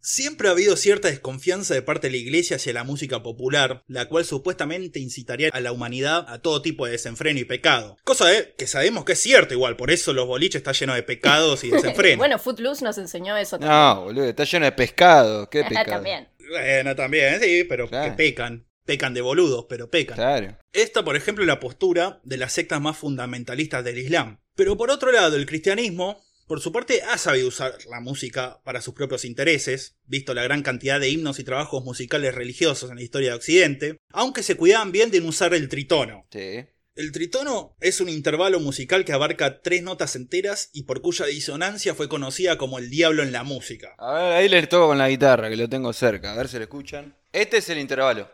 Siempre 0.00 0.48
ha 0.48 0.52
habido 0.52 0.76
cierta 0.76 1.08
desconfianza 1.08 1.74
de 1.74 1.82
parte 1.82 2.06
de 2.08 2.12
la 2.12 2.16
iglesia 2.18 2.56
hacia 2.56 2.72
la 2.72 2.84
música 2.84 3.22
popular, 3.22 3.82
la 3.86 4.06
cual 4.08 4.24
supuestamente 4.24 4.98
incitaría 5.00 5.50
a 5.52 5.60
la 5.60 5.72
humanidad 5.72 6.24
a 6.28 6.40
todo 6.40 6.62
tipo 6.62 6.86
de 6.86 6.92
desenfreno 6.92 7.38
y 7.40 7.44
pecado. 7.44 7.96
Cosa 8.04 8.32
eh, 8.36 8.54
que 8.56 8.66
sabemos 8.66 9.04
que 9.04 9.12
es 9.12 9.20
cierto 9.20 9.54
igual, 9.54 9.76
por 9.76 9.90
eso 9.90 10.12
los 10.12 10.26
boliches 10.26 10.60
están 10.60 10.74
llenos 10.74 10.96
de 10.96 11.02
pecados 11.02 11.64
y 11.64 11.70
desenfreno. 11.70 12.18
Bueno, 12.18 12.38
Footloose 12.38 12.84
nos 12.84 12.98
enseñó 12.98 13.36
eso 13.36 13.58
también. 13.58 13.70
No, 13.72 14.04
boludo, 14.04 14.24
está 14.28 14.44
lleno 14.44 14.64
de 14.66 14.72
pescado. 14.72 15.48
¿Qué 15.50 15.64
pecado? 15.68 15.86
también. 15.86 16.28
Bueno, 16.50 16.96
también, 16.96 17.40
sí, 17.40 17.64
pero 17.68 17.88
Claro. 17.88 18.10
que 18.10 18.16
pecan. 18.16 18.66
Pecan 18.86 19.14
de 19.14 19.20
boludos, 19.20 19.66
pero 19.68 19.88
pecan. 19.88 20.16
Claro. 20.16 20.58
Esta, 20.72 21.04
por 21.04 21.14
ejemplo, 21.14 21.44
es 21.44 21.48
la 21.48 21.60
postura 21.60 22.20
de 22.24 22.36
las 22.38 22.52
sectas 22.52 22.80
más 22.80 22.96
fundamentalistas 22.96 23.84
del 23.84 23.98
Islam. 23.98 24.40
Pero 24.56 24.76
por 24.76 24.90
otro 24.90 25.12
lado, 25.12 25.36
el 25.36 25.46
cristianismo, 25.46 26.20
por 26.50 26.60
su 26.60 26.72
parte, 26.72 27.02
ha 27.02 27.16
sabido 27.16 27.46
usar 27.46 27.78
la 27.88 28.00
música 28.00 28.60
para 28.64 28.82
sus 28.82 28.92
propios 28.92 29.24
intereses, 29.24 29.94
visto 30.06 30.34
la 30.34 30.42
gran 30.42 30.64
cantidad 30.64 30.98
de 30.98 31.08
himnos 31.08 31.38
y 31.38 31.44
trabajos 31.44 31.84
musicales 31.84 32.34
religiosos 32.34 32.90
en 32.90 32.96
la 32.96 33.04
historia 33.04 33.28
de 33.28 33.36
Occidente, 33.36 33.98
aunque 34.12 34.42
se 34.42 34.56
cuidaban 34.56 34.90
bien 34.90 35.12
de 35.12 35.20
no 35.20 35.28
usar 35.28 35.54
el 35.54 35.68
tritono. 35.68 36.26
Sí. 36.32 36.66
El 36.96 37.12
tritono 37.12 37.76
es 37.78 38.00
un 38.00 38.08
intervalo 38.08 38.58
musical 38.58 39.04
que 39.04 39.12
abarca 39.12 39.62
tres 39.62 39.84
notas 39.84 40.16
enteras 40.16 40.70
y 40.72 40.82
por 40.82 41.02
cuya 41.02 41.26
disonancia 41.26 41.94
fue 41.94 42.08
conocida 42.08 42.58
como 42.58 42.80
el 42.80 42.90
diablo 42.90 43.22
en 43.22 43.30
la 43.30 43.44
música. 43.44 43.94
A 43.96 44.14
ver, 44.14 44.32
ahí 44.32 44.48
le 44.48 44.66
toco 44.66 44.88
con 44.88 44.98
la 44.98 45.08
guitarra, 45.08 45.50
que 45.50 45.56
lo 45.56 45.68
tengo 45.68 45.92
cerca. 45.92 46.32
A 46.32 46.36
ver 46.36 46.48
si 46.48 46.56
lo 46.56 46.64
escuchan. 46.64 47.14
Este 47.32 47.58
es 47.58 47.68
el 47.68 47.78
intervalo. 47.78 48.28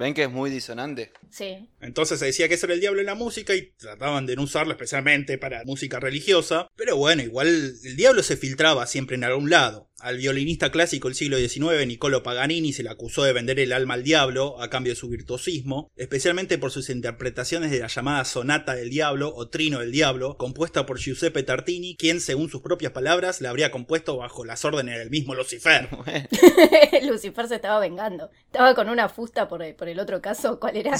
¿Ven 0.00 0.14
que 0.14 0.22
es 0.22 0.30
muy 0.30 0.48
disonante? 0.48 1.12
Sí. 1.28 1.68
Entonces 1.78 2.18
se 2.18 2.24
decía 2.24 2.48
que 2.48 2.54
ese 2.54 2.64
era 2.64 2.74
el 2.74 2.80
diablo 2.80 3.00
en 3.00 3.06
la 3.06 3.14
música 3.14 3.54
y 3.54 3.72
trataban 3.72 4.24
de 4.24 4.34
no 4.34 4.44
usarlo 4.44 4.72
especialmente 4.72 5.36
para 5.36 5.62
música 5.64 6.00
religiosa. 6.00 6.68
Pero 6.74 6.96
bueno, 6.96 7.20
igual 7.20 7.48
el 7.84 7.96
diablo 7.96 8.22
se 8.22 8.38
filtraba 8.38 8.86
siempre 8.86 9.16
en 9.16 9.24
algún 9.24 9.50
lado. 9.50 9.89
Al 10.00 10.16
violinista 10.16 10.70
clásico 10.70 11.08
del 11.08 11.14
siglo 11.14 11.36
XIX, 11.36 11.86
Niccolo 11.86 12.22
Paganini, 12.22 12.72
se 12.72 12.82
le 12.82 12.88
acusó 12.88 13.22
de 13.22 13.34
vender 13.34 13.60
el 13.60 13.72
alma 13.72 13.94
al 13.94 14.02
diablo 14.02 14.58
a 14.62 14.70
cambio 14.70 14.92
de 14.92 14.96
su 14.96 15.10
virtuosismo, 15.10 15.90
especialmente 15.94 16.56
por 16.56 16.70
sus 16.70 16.88
interpretaciones 16.88 17.70
de 17.70 17.80
la 17.80 17.86
llamada 17.86 18.24
Sonata 18.24 18.74
del 18.74 18.88
Diablo 18.88 19.30
o 19.34 19.48
Trino 19.48 19.80
del 19.80 19.92
Diablo, 19.92 20.38
compuesta 20.38 20.86
por 20.86 20.98
Giuseppe 20.98 21.42
Tartini, 21.42 21.96
quien, 21.96 22.22
según 22.22 22.48
sus 22.48 22.62
propias 22.62 22.92
palabras, 22.92 23.42
la 23.42 23.50
habría 23.50 23.70
compuesto 23.70 24.16
bajo 24.16 24.46
las 24.46 24.64
órdenes 24.64 24.98
del 24.98 25.10
mismo 25.10 25.34
Lucifer. 25.34 25.90
Lucifer 27.02 27.48
se 27.48 27.56
estaba 27.56 27.78
vengando. 27.78 28.30
Estaba 28.46 28.74
con 28.74 28.88
una 28.88 29.10
fusta 29.10 29.48
por, 29.48 29.74
por 29.76 29.88
el 29.88 30.00
otro 30.00 30.22
caso. 30.22 30.58
¿Cuál 30.58 30.78
era? 30.78 30.96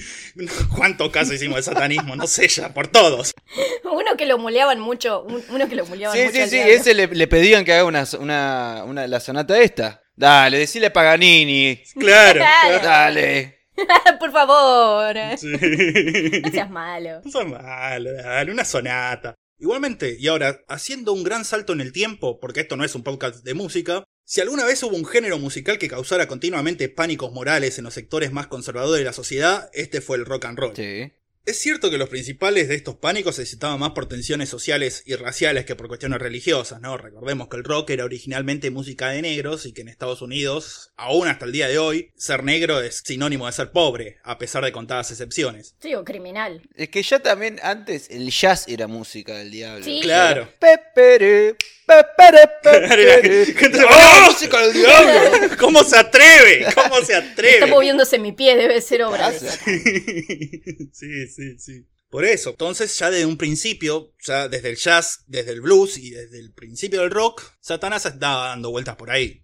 ¿Cuánto 0.76 1.12
caso 1.12 1.32
hicimos 1.32 1.58
de 1.58 1.62
satanismo? 1.62 2.16
No 2.16 2.26
sé 2.26 2.48
ya, 2.48 2.74
por 2.74 2.88
todos. 2.88 3.32
Uno 3.84 4.16
que 4.16 4.26
lo 4.26 4.38
muleaban 4.38 4.80
mucho. 4.80 5.24
Uno 5.48 5.68
que 5.68 5.76
lo 5.76 5.86
muleaban 5.86 6.16
sí, 6.16 6.24
mucho. 6.24 6.36
Sí, 6.36 6.42
sí, 6.48 6.56
diablo. 6.56 6.72
ese 6.72 6.94
le, 6.94 7.06
le 7.06 7.28
pedían 7.28 7.64
que 7.64 7.72
haga 7.72 7.84
una, 7.84 8.04
una, 8.32 8.84
una- 8.84 9.06
la 9.06 9.20
sonata 9.20 9.60
esta. 9.60 10.02
Dale, 10.14 10.58
decile 10.58 10.90
Paganini. 10.90 11.82
Claro. 11.98 12.40
Claro. 12.62 12.84
Dale. 12.84 13.58
por 14.20 14.32
favor. 14.32 15.14
Sí. 15.38 15.48
No 16.42 16.50
seas 16.50 16.70
malo. 16.70 17.20
No 17.24 17.30
son 17.30 17.50
malos, 17.50 18.12
dale, 18.22 18.52
una 18.52 18.64
sonata. 18.64 19.34
Igualmente, 19.58 20.16
y 20.18 20.26
ahora, 20.28 20.60
haciendo 20.68 21.12
un 21.12 21.22
gran 21.22 21.44
salto 21.44 21.72
en 21.72 21.80
el 21.80 21.92
tiempo, 21.92 22.40
porque 22.40 22.60
esto 22.60 22.76
no 22.76 22.84
es 22.84 22.94
un 22.96 23.02
podcast 23.04 23.44
de 23.44 23.54
música, 23.54 24.02
si 24.24 24.40
alguna 24.40 24.64
vez 24.64 24.82
hubo 24.82 24.96
un 24.96 25.04
género 25.06 25.38
musical 25.38 25.78
que 25.78 25.88
causara 25.88 26.26
continuamente 26.26 26.88
pánicos 26.88 27.32
morales 27.32 27.78
en 27.78 27.84
los 27.84 27.94
sectores 27.94 28.32
más 28.32 28.48
conservadores 28.48 28.98
de 29.00 29.04
la 29.04 29.12
sociedad, 29.12 29.70
este 29.72 30.00
fue 30.00 30.16
el 30.16 30.24
rock 30.26 30.46
and 30.46 30.58
roll. 30.58 30.74
Sí. 30.76 31.12
Es 31.44 31.58
cierto 31.58 31.90
que 31.90 31.98
los 31.98 32.08
principales 32.08 32.68
de 32.68 32.76
estos 32.76 32.94
pánicos 32.96 33.34
se 33.34 33.46
citaban 33.46 33.80
más 33.80 33.90
por 33.90 34.06
tensiones 34.08 34.48
sociales 34.48 35.02
y 35.06 35.16
raciales 35.16 35.64
que 35.64 35.74
por 35.74 35.88
cuestiones 35.88 36.20
religiosas, 36.20 36.80
¿no? 36.80 36.96
Recordemos 36.96 37.48
que 37.48 37.56
el 37.56 37.64
rock 37.64 37.90
era 37.90 38.04
originalmente 38.04 38.70
música 38.70 39.10
de 39.10 39.22
negros 39.22 39.66
y 39.66 39.72
que 39.72 39.80
en 39.80 39.88
Estados 39.88 40.22
Unidos, 40.22 40.92
aún 40.96 41.26
hasta 41.26 41.44
el 41.44 41.50
día 41.50 41.66
de 41.66 41.78
hoy, 41.78 42.10
ser 42.16 42.44
negro 42.44 42.80
es 42.80 43.02
sinónimo 43.04 43.46
de 43.46 43.52
ser 43.52 43.72
pobre, 43.72 44.18
a 44.22 44.38
pesar 44.38 44.64
de 44.64 44.70
contadas 44.70 45.10
excepciones. 45.10 45.74
Sí, 45.80 45.94
o 45.96 46.04
criminal. 46.04 46.62
Es 46.76 46.90
que 46.90 47.02
ya 47.02 47.18
también 47.18 47.58
antes 47.64 48.08
el 48.10 48.30
jazz 48.30 48.68
era 48.68 48.86
música 48.86 49.36
del 49.36 49.50
diablo. 49.50 49.84
Sí. 49.84 49.98
Claro. 50.00 50.44
Gente- 50.44 51.56
¡Oh, 53.88 54.72
diablo! 54.72 55.56
¿Cómo 55.58 55.84
se 55.84 55.98
atreve? 55.98 56.66
¿Cómo 56.74 56.96
se 56.96 57.12
Está 57.16 57.32
atreve? 57.32 57.66
moviéndose 57.66 58.18
mi 58.18 58.32
pie, 58.32 58.56
debe 58.56 58.80
ser 58.80 59.02
obra 59.02 59.32
sí, 60.92 61.26
sí, 61.28 61.58
sí. 61.58 61.86
Por 62.08 62.24
eso, 62.26 62.50
entonces 62.50 62.98
ya 62.98 63.10
desde 63.10 63.24
un 63.24 63.38
principio, 63.38 64.12
ya 64.22 64.46
desde 64.46 64.68
el 64.68 64.76
jazz, 64.76 65.24
desde 65.28 65.52
el 65.52 65.62
blues 65.62 65.96
y 65.96 66.10
desde 66.10 66.40
el 66.40 66.52
principio 66.52 67.00
del 67.00 67.10
rock, 67.10 67.42
Satanás 67.60 68.04
estaba 68.04 68.48
dando 68.48 68.70
vueltas 68.70 68.96
por 68.96 69.10
ahí. 69.10 69.42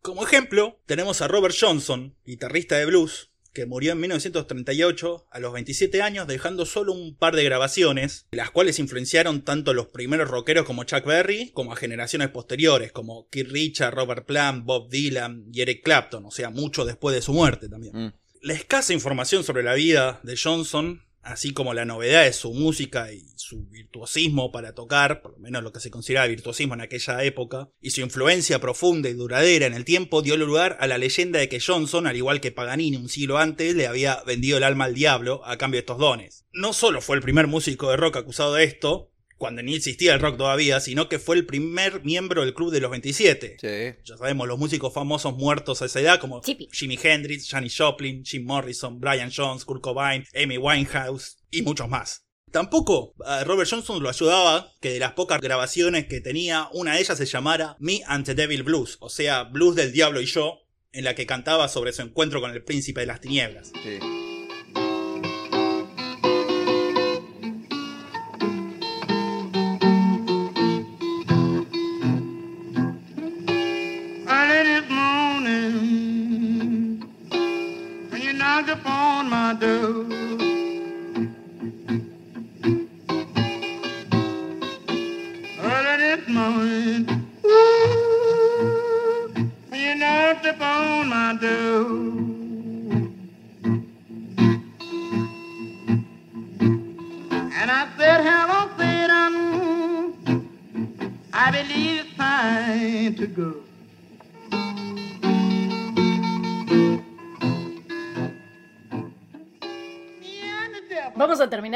Como 0.00 0.22
ejemplo, 0.24 0.80
tenemos 0.86 1.20
a 1.22 1.28
Robert 1.28 1.56
Johnson, 1.58 2.16
guitarrista 2.24 2.76
de 2.78 2.86
blues, 2.86 3.32
que 3.52 3.66
murió 3.66 3.92
en 3.92 4.00
1938 4.00 5.26
a 5.30 5.40
los 5.40 5.52
27 5.52 6.02
años 6.02 6.26
dejando 6.26 6.66
solo 6.66 6.92
un 6.92 7.16
par 7.16 7.34
de 7.34 7.44
grabaciones, 7.44 8.26
las 8.30 8.50
cuales 8.50 8.78
influenciaron 8.78 9.42
tanto 9.42 9.70
a 9.70 9.74
los 9.74 9.88
primeros 9.88 10.28
rockeros 10.28 10.64
como 10.64 10.84
Chuck 10.84 11.04
Berry, 11.04 11.50
como 11.52 11.72
a 11.72 11.76
generaciones 11.76 12.28
posteriores 12.28 12.92
como 12.92 13.28
Keith 13.28 13.50
Richards, 13.50 13.94
Robert 13.94 14.26
Plant, 14.26 14.64
Bob 14.64 14.90
Dylan 14.90 15.46
y 15.52 15.62
Eric 15.62 15.82
Clapton, 15.82 16.24
o 16.24 16.30
sea, 16.30 16.50
mucho 16.50 16.84
después 16.84 17.14
de 17.14 17.22
su 17.22 17.32
muerte 17.32 17.68
también. 17.68 17.96
Mm. 17.96 18.12
La 18.42 18.54
escasa 18.54 18.92
información 18.92 19.42
sobre 19.42 19.64
la 19.64 19.74
vida 19.74 20.20
de 20.22 20.36
Johnson, 20.36 21.02
así 21.22 21.52
como 21.52 21.74
la 21.74 21.84
novedad 21.84 22.24
de 22.24 22.32
su 22.32 22.52
música 22.52 23.12
y 23.12 23.24
su 23.36 23.66
virtuosismo 23.66 24.52
para 24.52 24.74
tocar, 24.74 25.22
por 25.22 25.32
lo 25.32 25.38
menos 25.38 25.62
lo 25.62 25.72
que 25.72 25.80
se 25.80 25.90
consideraba 25.90 26.26
virtuosismo 26.26 26.74
en 26.74 26.80
aquella 26.80 27.22
época, 27.24 27.70
y 27.80 27.90
su 27.90 28.00
influencia 28.00 28.60
profunda 28.60 29.08
y 29.08 29.14
duradera 29.14 29.66
en 29.66 29.74
el 29.74 29.84
tiempo 29.84 30.22
dio 30.22 30.36
lugar 30.36 30.76
a 30.80 30.86
la 30.86 30.98
leyenda 30.98 31.38
de 31.38 31.48
que 31.48 31.60
Johnson, 31.60 32.06
al 32.06 32.16
igual 32.16 32.40
que 32.40 32.52
Paganini 32.52 32.96
un 32.96 33.08
siglo 33.08 33.38
antes, 33.38 33.74
le 33.74 33.86
había 33.86 34.22
vendido 34.26 34.58
el 34.58 34.64
alma 34.64 34.84
al 34.84 34.94
diablo 34.94 35.42
a 35.44 35.58
cambio 35.58 35.78
de 35.78 35.80
estos 35.80 35.98
dones. 35.98 36.46
No 36.52 36.72
solo 36.72 37.00
fue 37.00 37.16
el 37.16 37.22
primer 37.22 37.46
músico 37.46 37.90
de 37.90 37.96
rock 37.96 38.16
acusado 38.16 38.54
de 38.54 38.64
esto, 38.64 39.12
cuando 39.38 39.62
ni 39.62 39.74
existía 39.74 40.14
el 40.14 40.20
rock 40.20 40.36
todavía, 40.36 40.80
sino 40.80 41.08
que 41.08 41.18
fue 41.18 41.36
el 41.36 41.46
primer 41.46 42.04
miembro 42.04 42.42
del 42.42 42.54
Club 42.54 42.72
de 42.72 42.80
los 42.80 42.90
27. 42.90 43.56
Sí. 43.60 44.00
Ya 44.04 44.16
sabemos, 44.16 44.48
los 44.48 44.58
músicos 44.58 44.92
famosos 44.92 45.36
muertos 45.36 45.80
a 45.80 45.86
esa 45.86 46.00
edad, 46.00 46.20
como 46.20 46.42
Chippy. 46.42 46.68
Jimi 46.72 46.98
Hendrix, 47.00 47.48
Janis 47.48 47.76
Joplin, 47.76 48.24
Jim 48.24 48.44
Morrison, 48.44 49.00
Brian 49.00 49.30
Jones, 49.34 49.64
Kurt 49.64 49.80
Cobain, 49.80 50.24
Amy 50.34 50.58
Winehouse 50.58 51.38
y 51.50 51.62
muchos 51.62 51.88
más. 51.88 52.24
Tampoco 52.50 53.14
a 53.24 53.44
Robert 53.44 53.70
Johnson 53.70 54.02
lo 54.02 54.08
ayudaba 54.08 54.72
que 54.80 54.90
de 54.90 54.98
las 54.98 55.12
pocas 55.12 55.40
grabaciones 55.40 56.06
que 56.06 56.20
tenía, 56.20 56.68
una 56.72 56.94
de 56.94 57.00
ellas 57.00 57.18
se 57.18 57.26
llamara 57.26 57.76
Me 57.78 58.00
and 58.06 58.24
the 58.24 58.34
Devil 58.34 58.62
Blues, 58.62 58.96
o 59.00 59.08
sea, 59.08 59.44
Blues 59.44 59.76
del 59.76 59.92
Diablo 59.92 60.20
y 60.20 60.26
yo, 60.26 60.60
en 60.92 61.04
la 61.04 61.14
que 61.14 61.26
cantaba 61.26 61.68
sobre 61.68 61.92
su 61.92 62.02
encuentro 62.02 62.40
con 62.40 62.50
el 62.50 62.64
príncipe 62.64 63.00
de 63.00 63.06
las 63.06 63.20
tinieblas. 63.20 63.70
Sí. 63.82 63.98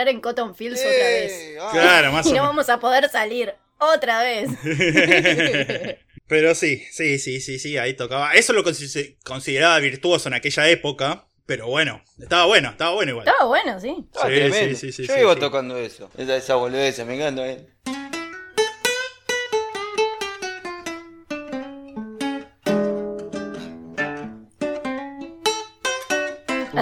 Terminar 0.05 0.09
en 0.09 0.21
Cotton 0.21 0.55
Fields 0.55 0.81
otra 0.81 0.91
vez. 0.93 1.57
Ah. 1.61 1.69
Claro, 1.73 2.13
más 2.13 2.27
Y 2.27 2.31
o 2.31 2.33
no 2.33 2.35
menos. 2.37 2.49
vamos 2.49 2.69
a 2.69 2.79
poder 2.81 3.09
salir 3.11 3.55
otra 3.79 4.23
vez. 4.23 4.49
Pero 6.29 6.55
sí, 6.55 6.85
sí, 6.91 7.19
sí, 7.19 7.41
sí, 7.41 7.59
sí, 7.59 7.77
ahí 7.77 7.95
tocaba. 7.95 8.33
Eso 8.35 8.53
lo 8.53 8.65
consi- 8.65 9.17
consideraba 9.25 9.79
virtuoso 9.81 10.29
en 10.29 10.35
aquella 10.35 10.69
época, 10.69 11.27
pero 11.45 11.67
bueno, 11.67 12.03
estaba 12.19 12.47
bueno, 12.47 12.71
estaba 12.71 12.93
bueno 12.95 13.11
igual. 13.11 13.27
Estaba 13.27 13.47
bueno, 13.49 13.81
sí. 13.81 13.97
Estaba 14.07 14.29
Sí, 14.31 14.35
tremendo. 14.37 14.79
sí, 14.79 14.93
sí, 14.93 14.93
sí, 14.93 15.07
Yo 15.07 15.15
sí, 15.15 15.21
iba 15.21 15.35
sí. 15.35 15.41
tocando 15.41 15.77
eso. 15.77 16.11
Esa, 16.17 16.37
esa 16.37 16.55
boludeza, 16.55 17.05
me 17.05 17.17
encanta. 17.17 17.47
eh. 17.47 17.67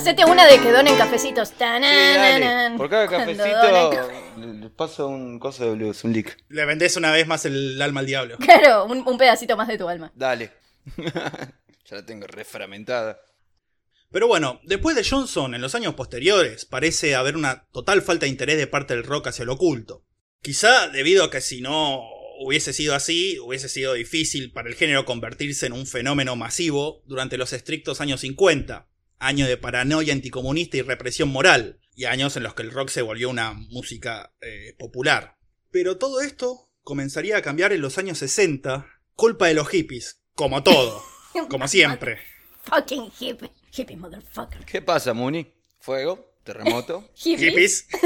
Hacete 0.01 0.25
una 0.25 0.47
de 0.47 0.59
que 0.59 0.73
donen 0.73 0.97
cafecitos. 0.97 1.51
Sí, 1.51 1.57
dale. 1.59 1.85
Tanananan. 1.87 2.79
Por 2.79 2.89
cada 2.89 3.07
cafecito 3.07 3.47
donen 3.47 4.61
le, 4.63 4.71
paso 4.71 5.09
un 5.09 5.39
coso 5.39 5.63
de 5.67 5.73
blues, 5.73 6.05
un 6.05 6.15
lick. 6.15 6.39
Le 6.49 6.65
vendés 6.65 6.97
una 6.97 7.13
vez 7.13 7.27
más 7.27 7.45
el 7.45 7.81
alma 7.83 8.01
al 8.01 8.07
diablo. 8.07 8.39
Claro, 8.39 8.87
un, 8.87 9.07
un 9.07 9.19
pedacito 9.19 9.59
más 9.59 9.69
de 9.69 9.77
tu 9.77 9.87
alma. 9.91 10.11
Dale. 10.15 10.53
ya 10.97 11.97
la 11.97 12.07
tengo 12.07 12.27
reframentada. 12.27 13.21
Pero 14.11 14.27
bueno, 14.27 14.63
después 14.65 14.97
de 14.97 15.05
Johnson, 15.05 15.55
en 15.55 15.61
los 15.61 15.75
años 15.75 15.93
posteriores, 15.93 16.65
parece 16.65 17.15
haber 17.15 17.37
una 17.37 17.67
total 17.71 18.01
falta 18.01 18.25
de 18.25 18.31
interés 18.31 18.57
de 18.57 18.67
parte 18.67 18.95
del 18.95 19.05
rock 19.05 19.27
hacia 19.27 19.45
lo 19.45 19.53
oculto. 19.53 20.07
Quizá 20.41 20.89
debido 20.89 21.25
a 21.25 21.31
que 21.31 21.43
si 21.43 21.61
no 21.61 22.01
hubiese 22.39 22.73
sido 22.73 22.95
así, 22.95 23.39
hubiese 23.39 23.69
sido 23.69 23.93
difícil 23.93 24.51
para 24.51 24.71
el 24.71 24.77
género 24.77 25.05
convertirse 25.05 25.67
en 25.67 25.75
un 25.75 25.87
fenómeno 25.87 26.37
masivo 26.37 27.03
durante 27.05 27.37
los 27.37 27.53
estrictos 27.53 28.01
años 28.01 28.23
50, 28.23 28.90
años 29.21 29.49
de 29.49 29.57
paranoia 29.57 30.13
anticomunista 30.13 30.77
y 30.77 30.83
represión 30.83 31.29
moral, 31.29 31.81
y 31.95 32.07
años 32.07 32.37
en 32.37 32.43
los 32.43 32.55
que 32.55 32.63
el 32.63 32.73
rock 32.73 32.89
se 32.89 33.03
volvió 33.03 33.31
una 33.31 33.53
música 33.53 34.35
eh, 34.41 34.75
popular. 34.79 35.37
Pero 35.71 35.99
todo 35.99 36.21
esto 36.21 36.71
comenzaría 36.83 37.37
a 37.37 37.43
cambiar 37.43 37.73
en 37.73 37.83
los 37.83 37.99
años 37.99 38.19
60, 38.19 38.87
culpa 39.15 39.47
de 39.47 39.55
los 39.55 39.69
hippies, 39.69 40.23
como 40.35 40.63
todo, 40.63 41.05
como 41.49 41.69
siempre. 41.69 42.19
Fucking 42.65 43.13
hippie. 43.19 43.51
Hippie 43.73 43.97
motherfucker. 43.97 44.65
¿Qué 44.65 44.83
pasa, 44.83 45.15
Muni? 45.15 45.55
¿Fuego? 45.79 46.35
¿Terremoto? 46.43 47.09
Hippie. 47.15 47.51
Hippies. 47.51 47.87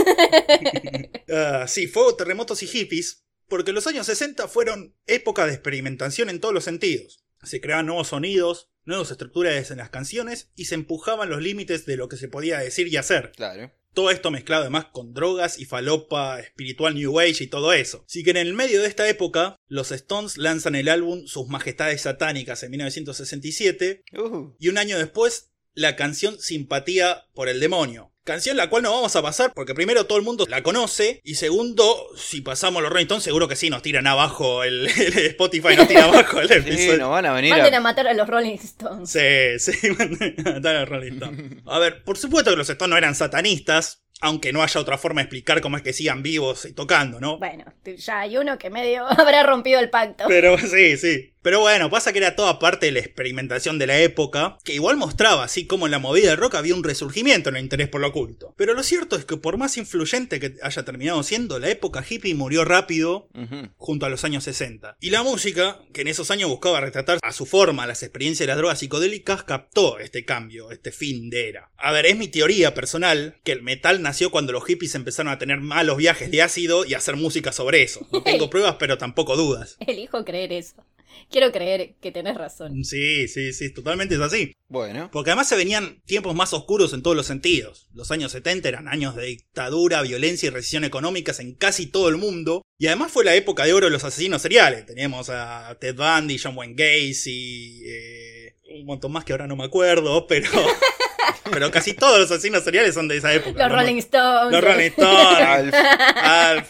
Ah, 1.36 1.66
sí, 1.66 1.88
fuego, 1.88 2.14
terremotos 2.14 2.62
y 2.62 2.66
hippies. 2.66 3.24
Porque 3.48 3.72
los 3.72 3.86
años 3.86 4.06
60 4.06 4.46
fueron 4.46 4.94
época 5.06 5.46
de 5.46 5.54
experimentación 5.54 6.28
en 6.28 6.38
todos 6.38 6.54
los 6.54 6.64
sentidos. 6.64 7.23
Se 7.44 7.60
creaban 7.60 7.86
nuevos 7.86 8.08
sonidos, 8.08 8.68
nuevas 8.84 9.10
estructuras 9.10 9.70
en 9.70 9.78
las 9.78 9.90
canciones 9.90 10.50
y 10.56 10.66
se 10.66 10.74
empujaban 10.74 11.30
los 11.30 11.42
límites 11.42 11.86
de 11.86 11.96
lo 11.96 12.08
que 12.08 12.16
se 12.16 12.28
podía 12.28 12.58
decir 12.58 12.88
y 12.88 12.96
hacer. 12.96 13.32
Claro. 13.36 13.72
Todo 13.94 14.10
esto 14.10 14.32
mezclado 14.32 14.62
además 14.62 14.86
con 14.86 15.14
drogas 15.14 15.58
y 15.60 15.66
falopa 15.66 16.40
espiritual 16.40 16.96
New 16.96 17.20
Age 17.20 17.44
y 17.44 17.46
todo 17.46 17.72
eso. 17.72 18.04
Así 18.08 18.24
que 18.24 18.30
en 18.30 18.38
el 18.38 18.52
medio 18.52 18.82
de 18.82 18.88
esta 18.88 19.08
época, 19.08 19.56
los 19.68 19.92
Stones 19.92 20.36
lanzan 20.36 20.74
el 20.74 20.88
álbum 20.88 21.26
Sus 21.26 21.46
Majestades 21.46 22.02
Satánicas 22.02 22.62
en 22.64 22.72
1967 22.72 24.04
Uh, 24.14 24.54
y 24.58 24.68
un 24.68 24.78
año 24.78 24.98
después 24.98 25.52
la 25.74 25.96
canción 25.96 26.38
Simpatía 26.40 27.24
por 27.34 27.48
el 27.48 27.60
Demonio. 27.60 28.13
Canción 28.24 28.56
la 28.56 28.70
cual 28.70 28.82
no 28.82 28.90
vamos 28.90 29.14
a 29.16 29.22
pasar 29.22 29.52
porque 29.54 29.74
primero 29.74 30.06
todo 30.06 30.16
el 30.16 30.24
mundo 30.24 30.46
la 30.48 30.62
conoce 30.62 31.20
y 31.22 31.34
segundo, 31.34 32.08
si 32.16 32.40
pasamos 32.40 32.82
los 32.82 32.90
Rolling 32.90 33.04
Stones 33.04 33.24
seguro 33.24 33.48
que 33.48 33.56
sí 33.56 33.68
nos 33.68 33.82
tiran 33.82 34.06
abajo 34.06 34.64
el, 34.64 34.86
el 34.98 35.18
Spotify, 35.26 35.76
nos 35.76 35.88
tira 35.88 36.04
abajo 36.04 36.40
el 36.40 36.48
sí, 36.48 36.54
episodio. 36.54 36.96
nos 36.98 37.10
van 37.10 37.26
a 37.26 37.32
venir 37.34 37.50
Manden 37.50 37.74
a 37.74 37.76
a... 37.76 37.80
matar 37.80 38.06
a 38.08 38.14
los 38.14 38.26
Rolling 38.26 38.54
Stones. 38.54 39.10
Sí, 39.10 39.58
sí, 39.58 39.90
mataron 40.44 40.66
a 40.82 40.84
Rolling 40.86 41.12
Stone. 41.12 41.62
A 41.66 41.78
ver, 41.78 42.02
por 42.02 42.16
supuesto 42.16 42.50
que 42.50 42.56
los 42.56 42.68
Stones 42.70 42.90
no 42.90 42.96
eran 42.96 43.14
satanistas, 43.14 44.04
aunque 44.20 44.52
no 44.54 44.62
haya 44.62 44.80
otra 44.80 44.96
forma 44.96 45.20
de 45.20 45.24
explicar 45.24 45.60
cómo 45.60 45.76
es 45.76 45.82
que 45.82 45.92
sigan 45.92 46.22
vivos 46.22 46.64
y 46.64 46.72
tocando, 46.72 47.20
¿no? 47.20 47.38
Bueno, 47.38 47.64
ya 47.84 48.20
hay 48.20 48.38
uno 48.38 48.56
que 48.56 48.70
medio 48.70 49.06
habrá 49.06 49.42
rompido 49.42 49.80
el 49.80 49.90
pacto. 49.90 50.24
Pero 50.28 50.56
sí, 50.56 50.96
sí. 50.96 51.33
Pero 51.44 51.60
bueno, 51.60 51.90
pasa 51.90 52.10
que 52.10 52.20
era 52.20 52.36
toda 52.36 52.58
parte 52.58 52.86
de 52.86 52.92
la 52.92 53.00
experimentación 53.00 53.78
de 53.78 53.86
la 53.86 54.00
época, 54.00 54.56
que 54.64 54.72
igual 54.72 54.96
mostraba 54.96 55.44
así 55.44 55.66
como 55.66 55.84
en 55.84 55.90
la 55.90 55.98
movida 55.98 56.30
del 56.30 56.38
rock 56.38 56.54
había 56.54 56.74
un 56.74 56.82
resurgimiento 56.82 57.50
en 57.50 57.56
el 57.56 57.64
interés 57.64 57.90
por 57.90 58.00
lo 58.00 58.08
oculto. 58.08 58.54
Pero 58.56 58.72
lo 58.72 58.82
cierto 58.82 59.14
es 59.16 59.26
que 59.26 59.36
por 59.36 59.58
más 59.58 59.76
influyente 59.76 60.40
que 60.40 60.54
haya 60.62 60.84
terminado 60.86 61.22
siendo, 61.22 61.58
la 61.58 61.68
época 61.68 62.02
hippie 62.08 62.34
murió 62.34 62.64
rápido 62.64 63.28
junto 63.76 64.06
a 64.06 64.08
los 64.08 64.24
años 64.24 64.44
60. 64.44 64.96
Y 65.02 65.10
la 65.10 65.22
música, 65.22 65.82
que 65.92 66.00
en 66.00 66.08
esos 66.08 66.30
años 66.30 66.48
buscaba 66.48 66.80
retratar 66.80 67.18
a 67.22 67.32
su 67.32 67.44
forma 67.44 67.86
las 67.86 68.02
experiencias 68.02 68.46
de 68.46 68.46
las 68.46 68.56
drogas 68.56 68.78
psicodélicas, 68.78 69.44
captó 69.44 69.98
este 69.98 70.24
cambio, 70.24 70.70
este 70.70 70.92
fin 70.92 71.28
de 71.28 71.50
era. 71.50 71.70
A 71.76 71.92
ver, 71.92 72.06
es 72.06 72.16
mi 72.16 72.28
teoría 72.28 72.72
personal 72.72 73.36
que 73.44 73.52
el 73.52 73.62
metal 73.62 74.00
nació 74.00 74.30
cuando 74.30 74.54
los 74.54 74.64
hippies 74.64 74.94
empezaron 74.94 75.30
a 75.30 75.38
tener 75.38 75.60
malos 75.60 75.98
viajes 75.98 76.30
de 76.30 76.40
ácido 76.40 76.86
y 76.86 76.94
a 76.94 76.98
hacer 76.98 77.16
música 77.16 77.52
sobre 77.52 77.82
eso. 77.82 78.06
No 78.12 78.22
tengo 78.24 78.48
pruebas, 78.48 78.76
pero 78.78 78.96
tampoco 78.96 79.36
dudas. 79.36 79.76
Elijo 79.86 80.24
creer 80.24 80.50
eso. 80.50 80.82
Quiero 81.30 81.52
creer 81.52 81.96
que 82.00 82.12
tenés 82.12 82.36
razón. 82.36 82.84
Sí, 82.84 83.28
sí, 83.28 83.52
sí, 83.52 83.72
totalmente 83.72 84.14
es 84.14 84.20
así. 84.20 84.52
Bueno. 84.68 85.10
Porque 85.12 85.30
además 85.30 85.48
se 85.48 85.56
venían 85.56 86.02
tiempos 86.04 86.34
más 86.34 86.52
oscuros 86.52 86.92
en 86.92 87.02
todos 87.02 87.16
los 87.16 87.26
sentidos. 87.26 87.88
Los 87.92 88.10
años 88.10 88.32
70 88.32 88.68
eran 88.68 88.88
años 88.88 89.16
de 89.16 89.26
dictadura, 89.26 90.02
violencia 90.02 90.46
y 90.46 90.50
recesión 90.50 90.84
económicas 90.84 91.40
en 91.40 91.54
casi 91.54 91.86
todo 91.86 92.08
el 92.08 92.16
mundo. 92.16 92.62
Y 92.78 92.86
además 92.86 93.12
fue 93.12 93.24
la 93.24 93.34
época 93.34 93.64
de 93.64 93.72
oro 93.72 93.86
de 93.86 93.92
los 93.92 94.04
asesinos 94.04 94.42
seriales. 94.42 94.86
Teníamos 94.86 95.30
a 95.30 95.76
Ted 95.80 95.96
Bundy, 95.96 96.38
John 96.38 96.56
Wayne 96.56 96.74
Gacy, 96.74 97.82
eh, 97.86 98.56
un 98.80 98.86
montón 98.86 99.12
más 99.12 99.24
que 99.24 99.32
ahora 99.32 99.46
no 99.46 99.56
me 99.56 99.64
acuerdo, 99.64 100.26
pero... 100.26 100.50
pero 101.50 101.70
casi 101.70 101.94
todos 101.94 102.18
los 102.18 102.30
asesinos 102.30 102.64
seriales 102.64 102.94
son 102.94 103.08
de 103.08 103.18
esa 103.18 103.32
época. 103.32 103.68
Los 103.68 103.72
¿no? 103.72 103.80
Rolling 103.80 103.98
Stones. 103.98 104.52
Los 104.52 104.64
Rolling 104.64 104.90
Stones, 104.90 105.74
Alf. 105.74 105.74
Alf, 105.74 106.68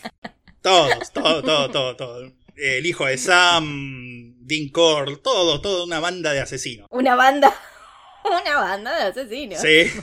todos, 0.60 1.12
todo, 1.12 1.42
todo, 1.42 1.70
todo, 1.70 1.96
todo. 1.96 2.43
El 2.56 2.86
hijo 2.86 3.06
de 3.06 3.18
Sam, 3.18 4.34
Dean 4.40 4.68
Core, 4.68 5.16
todo, 5.16 5.60
toda 5.60 5.84
una 5.84 6.00
banda 6.00 6.32
de 6.32 6.40
asesinos. 6.40 6.88
Una 6.90 7.14
banda. 7.14 7.54
Una 8.24 8.56
banda 8.56 8.96
de 8.96 9.02
asesinos. 9.02 9.60
Sí. 9.60 9.90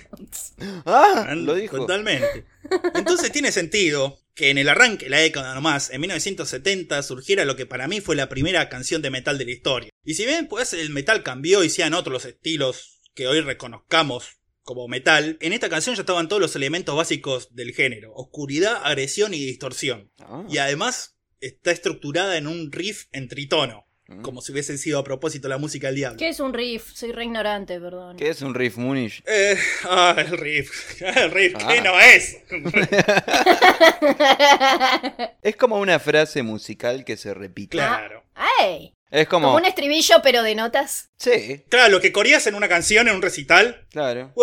Ah, 0.85 1.33
lo 1.35 1.55
dijo. 1.55 1.77
Totalmente. 1.77 2.45
Entonces 2.93 3.31
tiene 3.31 3.51
sentido 3.51 4.19
que 4.35 4.51
en 4.51 4.59
el 4.59 4.69
arranque 4.69 5.05
de 5.05 5.09
la 5.11 5.17
década 5.17 5.55
nomás, 5.55 5.89
en 5.89 6.01
1970, 6.01 7.01
surgiera 7.03 7.45
lo 7.45 7.55
que 7.55 7.65
para 7.65 7.87
mí 7.87 7.99
fue 7.99 8.15
la 8.15 8.29
primera 8.29 8.69
canción 8.69 9.01
de 9.01 9.09
metal 9.09 9.37
de 9.37 9.45
la 9.45 9.51
historia. 9.51 9.89
Y 10.03 10.13
si 10.13 10.25
bien 10.25 10.47
pues 10.47 10.73
el 10.73 10.91
metal 10.91 11.23
cambió 11.23 11.63
y 11.63 11.69
sean 11.69 11.93
otros 11.93 12.13
los 12.13 12.25
estilos 12.25 13.01
que 13.15 13.27
hoy 13.27 13.41
reconozcamos 13.41 14.37
como 14.61 14.87
metal, 14.87 15.37
en 15.41 15.53
esta 15.53 15.69
canción 15.69 15.95
ya 15.95 16.01
estaban 16.01 16.27
todos 16.27 16.41
los 16.41 16.55
elementos 16.55 16.95
básicos 16.95 17.53
del 17.55 17.73
género, 17.73 18.13
oscuridad, 18.13 18.81
agresión 18.83 19.33
y 19.33 19.43
distorsión. 19.43 20.11
Ah. 20.19 20.45
Y 20.47 20.59
además 20.59 21.17
está 21.41 21.71
estructurada 21.71 22.37
en 22.37 22.47
un 22.47 22.71
riff 22.71 23.05
en 23.11 23.27
tritono, 23.27 23.85
Mm. 24.07 24.23
como 24.23 24.41
si 24.41 24.51
hubiese 24.51 24.77
sido 24.77 24.99
a 24.99 25.05
propósito 25.05 25.47
la 25.47 25.57
música 25.57 25.87
del 25.87 25.95
diablo. 25.95 26.17
¿Qué 26.17 26.27
es 26.27 26.41
un 26.41 26.53
riff? 26.53 26.91
Soy 26.93 27.13
re 27.13 27.23
ignorante, 27.23 27.79
perdón. 27.79 28.17
¿Qué 28.17 28.27
es 28.29 28.41
un 28.41 28.53
riff 28.53 28.75
Munich? 28.75 29.23
Eh, 29.25 29.57
ah, 29.85 30.15
el 30.17 30.37
riff. 30.37 31.01
El 31.01 31.31
riff, 31.31 31.53
¿qué 31.55 31.79
Ah. 31.79 31.83
no 31.83 31.97
es? 31.99 32.37
Es 35.41 35.55
como 35.55 35.79
una 35.79 35.99
frase 35.99 36.43
musical 36.43 37.03
que 37.05 37.17
se 37.17 37.33
repite. 37.33 37.77
Claro. 37.77 38.23
¡Ay! 38.35 38.93
Es 39.09 39.27
como... 39.27 39.47
Como 39.47 39.57
un 39.59 39.65
estribillo, 39.65 40.15
pero 40.23 40.43
de 40.43 40.55
notas. 40.55 41.09
Sí, 41.17 41.63
Claro, 41.69 41.91
lo 41.91 42.01
que 42.01 42.11
coreas 42.11 42.45
en 42.47 42.55
una 42.55 42.67
canción, 42.69 43.07
en 43.07 43.15
un 43.15 43.21
recital. 43.21 43.87
claro. 43.91 44.33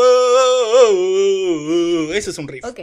Eso 2.14 2.30
es 2.30 2.38
un 2.38 2.48
riff. 2.48 2.64
Ok. 2.64 2.80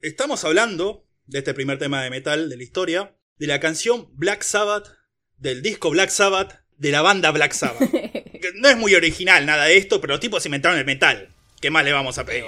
Estamos 0.00 0.44
hablando 0.44 1.04
de 1.26 1.38
este 1.38 1.54
primer 1.54 1.78
tema 1.78 2.02
de 2.02 2.10
metal 2.10 2.48
de 2.48 2.56
la 2.56 2.62
historia, 2.62 3.14
de 3.38 3.46
la 3.46 3.60
canción 3.60 4.08
Black 4.12 4.42
Sabbath, 4.42 4.88
del 5.36 5.62
disco 5.62 5.90
Black 5.90 6.10
Sabbath, 6.10 6.60
de 6.78 6.90
la 6.90 7.02
banda 7.02 7.30
Black 7.30 7.52
Sabbath. 7.52 7.90
No 8.54 8.68
es 8.68 8.76
muy 8.76 8.94
original 8.94 9.44
nada 9.44 9.64
de 9.64 9.76
esto, 9.76 10.00
pero 10.00 10.14
los 10.14 10.20
tipos 10.20 10.46
inventaron 10.46 10.78
el 10.78 10.84
metal. 10.84 11.30
¿Qué 11.60 11.68
más 11.68 11.84
le 11.84 11.92
vamos 11.92 12.16
a 12.18 12.24
pedir? 12.24 12.44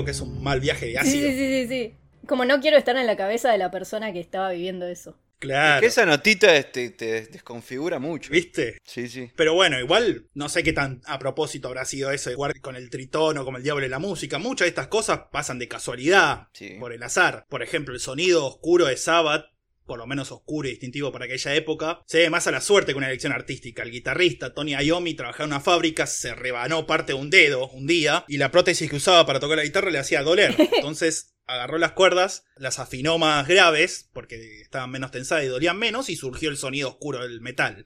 Digo 0.00 0.04
que 0.06 0.10
es 0.12 0.20
un 0.20 0.42
mal 0.42 0.60
viaje 0.60 0.86
de 0.86 0.98
ácido? 0.98 1.28
sí, 1.28 1.34
sí, 1.36 1.46
sí, 1.62 1.68
sí. 1.68 1.94
Como 2.26 2.44
no 2.44 2.60
quiero 2.60 2.76
estar 2.76 2.96
en 2.96 3.06
la 3.06 3.16
cabeza 3.16 3.50
de 3.50 3.58
la 3.58 3.70
persona 3.70 4.12
que 4.12 4.20
estaba 4.20 4.50
viviendo 4.52 4.86
eso. 4.86 5.16
Claro. 5.38 5.80
Que 5.80 5.86
esa 5.86 6.04
notita 6.04 6.54
este, 6.54 6.90
te 6.90 7.22
desconfigura 7.28 7.98
mucho. 7.98 8.30
¿Viste? 8.30 8.76
Sí, 8.84 9.08
sí. 9.08 9.30
Pero 9.36 9.54
bueno, 9.54 9.80
igual 9.80 10.26
no 10.34 10.50
sé 10.50 10.62
qué 10.62 10.74
tan 10.74 11.00
a 11.06 11.18
propósito 11.18 11.68
habrá 11.68 11.86
sido 11.86 12.10
eso 12.10 12.28
de 12.28 12.36
jugar 12.36 12.60
con 12.60 12.76
el 12.76 12.90
tritono, 12.90 13.42
como 13.42 13.56
el 13.56 13.62
diablo 13.62 13.82
de 13.82 13.88
la 13.88 13.98
música. 13.98 14.38
Muchas 14.38 14.66
de 14.66 14.68
estas 14.68 14.88
cosas 14.88 15.20
pasan 15.32 15.58
de 15.58 15.66
casualidad, 15.66 16.48
Sí. 16.52 16.76
por 16.78 16.92
el 16.92 17.02
azar. 17.02 17.46
Por 17.48 17.62
ejemplo, 17.62 17.94
el 17.94 18.00
sonido 18.00 18.44
oscuro 18.44 18.84
de 18.84 18.98
Sabbath, 18.98 19.46
por 19.90 19.98
lo 19.98 20.06
menos 20.06 20.30
oscuro 20.30 20.68
y 20.68 20.70
distintivo 20.70 21.10
para 21.10 21.24
aquella 21.24 21.52
época, 21.52 22.00
se 22.06 22.18
ve 22.18 22.30
más 22.30 22.46
a 22.46 22.52
la 22.52 22.60
suerte 22.60 22.92
que 22.92 22.98
una 22.98 23.08
elección 23.08 23.32
artística. 23.32 23.82
El 23.82 23.90
guitarrista 23.90 24.54
Tony 24.54 24.76
Iommi 24.76 25.14
trabajaba 25.14 25.46
en 25.46 25.50
una 25.50 25.60
fábrica, 25.60 26.06
se 26.06 26.32
rebanó 26.32 26.86
parte 26.86 27.12
de 27.12 27.18
un 27.18 27.28
dedo 27.28 27.66
un 27.70 27.88
día 27.88 28.24
y 28.28 28.36
la 28.36 28.52
prótesis 28.52 28.88
que 28.88 28.94
usaba 28.94 29.26
para 29.26 29.40
tocar 29.40 29.56
la 29.56 29.64
guitarra 29.64 29.90
le 29.90 29.98
hacía 29.98 30.22
doler. 30.22 30.54
Entonces 30.76 31.34
agarró 31.44 31.76
las 31.78 31.90
cuerdas, 31.90 32.44
las 32.54 32.78
afinó 32.78 33.18
más 33.18 33.48
graves 33.48 34.08
porque 34.12 34.60
estaban 34.60 34.92
menos 34.92 35.10
tensadas 35.10 35.42
y 35.42 35.48
dolían 35.48 35.76
menos 35.76 36.08
y 36.08 36.14
surgió 36.14 36.50
el 36.50 36.56
sonido 36.56 36.90
oscuro 36.90 37.22
del 37.26 37.40
metal. 37.40 37.84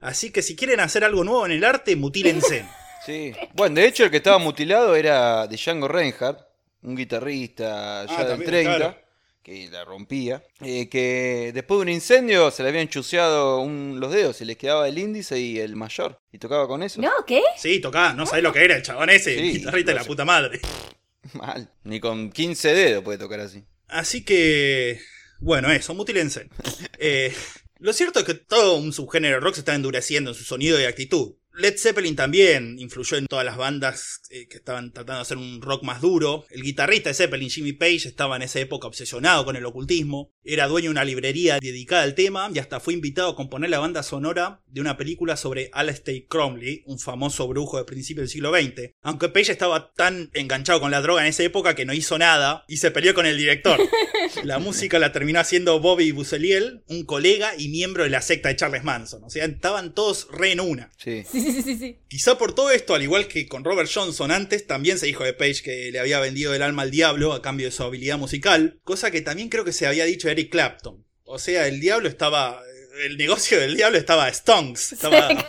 Así 0.00 0.32
que 0.32 0.42
si 0.42 0.56
quieren 0.56 0.80
hacer 0.80 1.04
algo 1.04 1.22
nuevo 1.22 1.46
en 1.46 1.52
el 1.52 1.62
arte, 1.62 1.94
mutílense. 1.94 2.66
Sí. 3.06 3.32
Bueno, 3.52 3.74
de 3.76 3.86
hecho 3.86 4.04
el 4.04 4.10
que 4.10 4.16
estaba 4.16 4.38
mutilado 4.38 4.96
era 4.96 5.46
de 5.46 5.56
Django 5.58 5.88
Reinhardt, 5.88 6.40
un 6.82 6.96
guitarrista 6.96 8.06
ya 8.06 8.14
Ah, 8.14 8.18
del 8.20 8.28
también, 8.28 8.50
30, 8.50 8.76
claro. 8.76 9.03
Que 9.44 9.68
la 9.70 9.84
rompía, 9.84 10.42
eh, 10.62 10.88
que 10.88 11.52
después 11.54 11.78
de 11.78 11.82
un 11.82 11.88
incendio 11.90 12.50
se 12.50 12.62
le 12.62 12.70
habían 12.70 12.88
chuseado 12.88 13.60
un- 13.60 14.00
los 14.00 14.10
dedos, 14.10 14.36
se 14.38 14.44
les 14.46 14.56
quedaba 14.56 14.88
el 14.88 14.98
índice 14.98 15.38
y 15.38 15.58
el 15.60 15.76
mayor, 15.76 16.18
y 16.32 16.38
tocaba 16.38 16.66
con 16.66 16.82
eso. 16.82 17.00
¿No? 17.02 17.10
¿Qué? 17.26 17.42
Sí, 17.58 17.78
tocá, 17.78 18.14
no 18.14 18.24
sabés 18.26 18.42
lo 18.42 18.52
que 18.54 18.64
era 18.64 18.74
el 18.74 18.82
chabón 18.82 19.10
ese, 19.10 19.36
Sí, 19.38 19.52
guitarrista 19.58 19.92
de 19.92 19.98
la 19.98 20.04
puta 20.04 20.24
madre. 20.24 20.60
Mal. 21.34 21.70
Ni 21.84 22.00
con 22.00 22.30
15 22.32 22.74
dedos 22.74 23.04
puede 23.04 23.18
tocar 23.18 23.40
así. 23.40 23.62
Así 23.88 24.24
que, 24.24 24.98
bueno, 25.40 25.70
eso, 25.70 25.94
mutílense. 25.94 26.48
Eh, 26.98 27.34
lo 27.80 27.92
cierto 27.92 28.20
es 28.20 28.24
que 28.24 28.32
todo 28.34 28.76
un 28.78 28.92
subgénero 28.94 29.40
rock 29.40 29.54
se 29.54 29.60
está 29.60 29.74
endureciendo 29.74 30.30
en 30.30 30.34
su 30.36 30.44
sonido 30.44 30.80
y 30.80 30.84
actitud. 30.84 31.34
Led 31.56 31.78
Zeppelin 31.78 32.16
también 32.16 32.76
influyó 32.80 33.16
en 33.16 33.26
todas 33.26 33.44
las 33.44 33.56
bandas 33.56 34.22
eh, 34.30 34.48
que 34.48 34.56
estaban 34.56 34.92
tratando 34.92 35.18
de 35.18 35.22
hacer 35.22 35.36
un 35.36 35.62
rock 35.62 35.84
más 35.84 36.00
duro. 36.00 36.44
El 36.50 36.62
guitarrista 36.62 37.10
de 37.10 37.14
Zeppelin, 37.14 37.48
Jimmy 37.48 37.72
Page, 37.72 38.08
estaba 38.08 38.34
en 38.34 38.42
esa 38.42 38.58
época 38.58 38.88
obsesionado 38.88 39.44
con 39.44 39.54
el 39.54 39.64
ocultismo. 39.64 40.32
Era 40.42 40.66
dueño 40.66 40.86
de 40.86 40.90
una 40.90 41.04
librería 41.04 41.58
dedicada 41.60 42.02
al 42.02 42.16
tema 42.16 42.50
y 42.52 42.58
hasta 42.58 42.80
fue 42.80 42.94
invitado 42.94 43.30
a 43.30 43.36
componer 43.36 43.70
la 43.70 43.78
banda 43.78 44.02
sonora 44.02 44.62
de 44.66 44.80
una 44.80 44.96
película 44.96 45.36
sobre 45.36 45.70
Aleister 45.72 46.26
Crowley, 46.26 46.82
un 46.86 46.98
famoso 46.98 47.46
brujo 47.46 47.78
de 47.78 47.84
principio 47.84 48.22
del 48.22 48.30
siglo 48.30 48.52
XX. 48.52 48.90
Aunque 49.02 49.28
Page 49.28 49.52
estaba 49.52 49.92
tan 49.92 50.30
enganchado 50.34 50.80
con 50.80 50.90
la 50.90 51.00
droga 51.00 51.22
en 51.22 51.28
esa 51.28 51.44
época 51.44 51.76
que 51.76 51.84
no 51.84 51.94
hizo 51.94 52.18
nada 52.18 52.64
y 52.66 52.78
se 52.78 52.90
peleó 52.90 53.14
con 53.14 53.26
el 53.26 53.38
director. 53.38 53.80
La 54.42 54.58
música 54.58 54.98
la 54.98 55.12
terminó 55.12 55.38
haciendo 55.38 55.78
Bobby 55.80 56.10
Buseliel, 56.10 56.82
un 56.88 57.04
colega 57.04 57.52
y 57.56 57.68
miembro 57.68 58.02
de 58.02 58.10
la 58.10 58.20
secta 58.20 58.48
de 58.48 58.56
Charles 58.56 58.82
Manson. 58.82 59.22
O 59.22 59.30
sea, 59.30 59.44
estaban 59.44 59.94
todos 59.94 60.26
re 60.32 60.52
en 60.52 60.60
una. 60.60 60.90
Sí. 60.96 61.22
Sí, 61.30 61.43
sí, 61.52 61.62
sí, 61.62 61.76
sí. 61.76 61.98
Quizá 62.08 62.38
por 62.38 62.54
todo 62.54 62.70
esto, 62.70 62.94
al 62.94 63.02
igual 63.02 63.28
que 63.28 63.46
con 63.46 63.64
Robert 63.64 63.90
Johnson 63.92 64.30
antes, 64.30 64.66
también 64.66 64.98
se 64.98 65.06
dijo 65.06 65.24
de 65.24 65.32
Page 65.32 65.62
que 65.62 65.90
le 65.90 65.98
había 65.98 66.20
vendido 66.20 66.54
el 66.54 66.62
alma 66.62 66.82
al 66.82 66.90
diablo 66.90 67.32
a 67.32 67.42
cambio 67.42 67.66
de 67.66 67.72
su 67.72 67.82
habilidad 67.82 68.18
musical, 68.18 68.78
cosa 68.84 69.10
que 69.10 69.20
también 69.20 69.48
creo 69.48 69.64
que 69.64 69.72
se 69.72 69.86
había 69.86 70.04
dicho 70.04 70.28
Eric 70.28 70.50
Clapton. 70.50 71.04
O 71.24 71.38
sea, 71.38 71.66
el 71.66 71.80
diablo 71.80 72.08
estaba. 72.08 72.60
El 73.04 73.16
negocio 73.16 73.58
del 73.58 73.76
diablo 73.76 73.98
estaba 73.98 74.32
Stonks. 74.32 74.92
Estaba. 74.92 75.28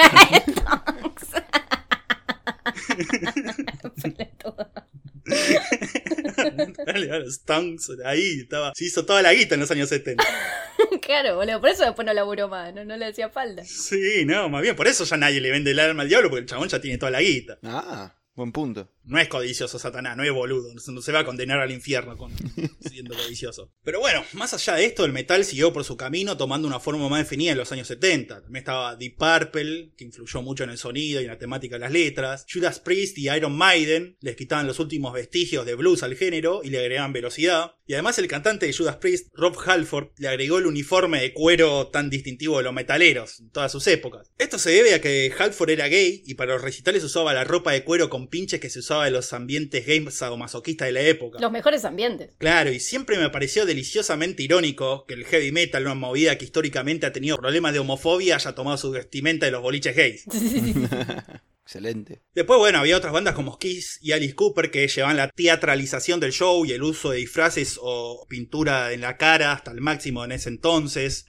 Dale, 6.85 7.31
Stonks, 7.31 7.91
ahí 8.05 8.41
estaba. 8.41 8.73
Se 8.75 8.85
hizo 8.85 9.05
toda 9.05 9.21
la 9.21 9.33
guita 9.33 9.55
en 9.55 9.61
los 9.61 9.71
años 9.71 9.89
70. 9.89 10.23
claro, 11.05 11.35
boludo. 11.35 11.61
Por 11.61 11.69
eso 11.69 11.85
después 11.85 12.05
no 12.05 12.13
laburó 12.13 12.47
más, 12.49 12.73
no, 12.73 12.83
no 12.83 12.97
le 12.97 13.05
hacía 13.05 13.29
falta. 13.29 13.63
Sí, 13.63 14.25
no, 14.25 14.49
más 14.49 14.61
bien, 14.61 14.75
por 14.75 14.87
eso 14.87 15.05
ya 15.05 15.17
nadie 15.17 15.39
le 15.39 15.51
vende 15.51 15.71
el 15.71 15.79
alma 15.79 16.03
al 16.03 16.09
diablo, 16.09 16.29
porque 16.29 16.41
el 16.41 16.47
chabón 16.47 16.67
ya 16.67 16.81
tiene 16.81 16.97
toda 16.97 17.11
la 17.11 17.21
guita. 17.21 17.59
Ah, 17.63 18.15
buen 18.33 18.51
punto. 18.51 18.91
No 19.05 19.19
es 19.19 19.27
codicioso 19.27 19.77
Satanás, 19.79 20.17
no 20.17 20.23
es 20.23 20.31
boludo, 20.31 20.73
no 20.73 21.01
se- 21.01 21.11
va 21.11 21.19
a 21.19 21.25
condenar 21.25 21.59
al 21.59 21.71
infierno 21.71 22.17
con, 22.17 22.31
siendo 22.89 23.15
codicioso. 23.15 23.71
Pero 23.83 23.99
bueno, 23.99 24.23
más 24.33 24.53
allá 24.53 24.75
de 24.75 24.85
esto, 24.85 25.05
el 25.05 25.13
metal 25.13 25.45
siguió 25.45 25.71
por 25.71 25.83
su 25.83 25.95
camino 25.95 26.35
tomando 26.37 26.67
una 26.67 26.79
forma 26.79 27.07
más 27.07 27.19
definida 27.19 27.51
en 27.51 27.57
los 27.57 27.71
años 27.71 27.87
70. 27.87 28.41
También 28.43 28.61
estaba 28.61 28.95
Deep 28.95 29.15
Purple, 29.17 29.91
que 29.97 30.05
influyó 30.05 30.41
mucho 30.41 30.63
en 30.63 30.71
el 30.71 30.77
sonido 30.77 31.21
y 31.21 31.25
en 31.25 31.29
la 31.29 31.37
temática 31.37 31.75
de 31.75 31.79
las 31.81 31.91
letras. 31.91 32.45
Judas 32.51 32.79
Priest 32.79 33.17
y 33.17 33.29
Iron 33.29 33.55
Maiden 33.55 34.17
les 34.21 34.35
quitaban 34.35 34.67
los 34.67 34.79
últimos 34.79 35.13
vestigios 35.13 35.65
de 35.65 35.75
blues 35.75 36.03
al 36.03 36.15
género 36.15 36.61
y 36.63 36.69
le 36.69 36.79
agregaban 36.79 37.13
velocidad. 37.13 37.75
Y 37.87 37.93
además 37.93 38.17
el 38.17 38.27
cantante 38.27 38.65
de 38.65 38.73
Judas 38.73 38.97
Priest, 38.97 39.27
Rob 39.33 39.55
Halford, 39.63 40.07
le 40.17 40.27
agregó 40.27 40.57
el 40.57 40.65
uniforme 40.65 41.21
de 41.21 41.33
cuero 41.33 41.87
tan 41.87 42.09
distintivo 42.09 42.57
de 42.57 42.63
los 42.63 42.73
metaleros 42.73 43.39
en 43.39 43.51
todas 43.51 43.71
sus 43.71 43.85
épocas. 43.87 44.31
Esto 44.39 44.57
se 44.57 44.71
debe 44.71 44.95
a 44.95 45.01
que 45.01 45.31
Halford 45.37 45.69
era 45.69 45.87
gay 45.87 46.23
y 46.25 46.33
para 46.33 46.53
los 46.53 46.63
recitales 46.63 47.03
usaba 47.03 47.33
la 47.33 47.43
ropa 47.43 47.71
de 47.73 47.83
cuero 47.83 48.09
con 48.09 48.27
pinches 48.27 48.59
que 48.59 48.69
se 48.71 48.79
usaba 48.79 48.94
en 49.03 49.13
los 49.13 49.33
ambientes 49.33 49.85
games 49.85 50.15
sadomasoquistas 50.15 50.87
de 50.87 50.91
la 50.91 51.01
época. 51.01 51.39
Los 51.39 51.51
mejores 51.51 51.85
ambientes. 51.85 52.35
Claro, 52.37 52.71
y 52.71 52.79
siempre 52.79 53.17
me 53.17 53.29
pareció 53.29 53.65
deliciosamente 53.65 54.43
irónico 54.43 55.05
que 55.05 55.15
el 55.15 55.25
heavy 55.25 55.51
metal, 55.51 55.83
una 55.83 55.95
movida 55.95 56.37
que 56.37 56.45
históricamente 56.45 57.05
ha 57.05 57.13
tenido 57.13 57.37
problemas 57.37 57.73
de 57.73 57.79
homofobia, 57.79 58.35
haya 58.35 58.55
tomado 58.55 58.77
su 58.77 58.91
vestimenta 58.91 59.45
de 59.45 59.51
los 59.51 59.61
boliches 59.61 59.95
gays. 59.95 60.25
Excelente. 61.65 62.21
Después, 62.35 62.59
bueno, 62.59 62.77
había 62.77 62.95
otras 62.95 63.11
bandas 63.11 63.33
como 63.33 63.57
Kiss 63.57 63.97
y 63.99 64.11
Alice 64.11 64.35
Cooper 64.35 64.69
que 64.69 64.87
llevaban 64.87 65.17
la 65.17 65.29
teatralización 65.29 66.19
del 66.19 66.31
show 66.31 66.63
y 66.63 66.73
el 66.73 66.83
uso 66.83 67.09
de 67.09 67.17
disfraces 67.17 67.79
o 67.81 68.27
pintura 68.29 68.93
en 68.93 69.01
la 69.01 69.17
cara 69.17 69.51
hasta 69.51 69.71
el 69.71 69.81
máximo 69.81 70.23
en 70.23 70.31
ese 70.31 70.49
entonces. 70.49 71.25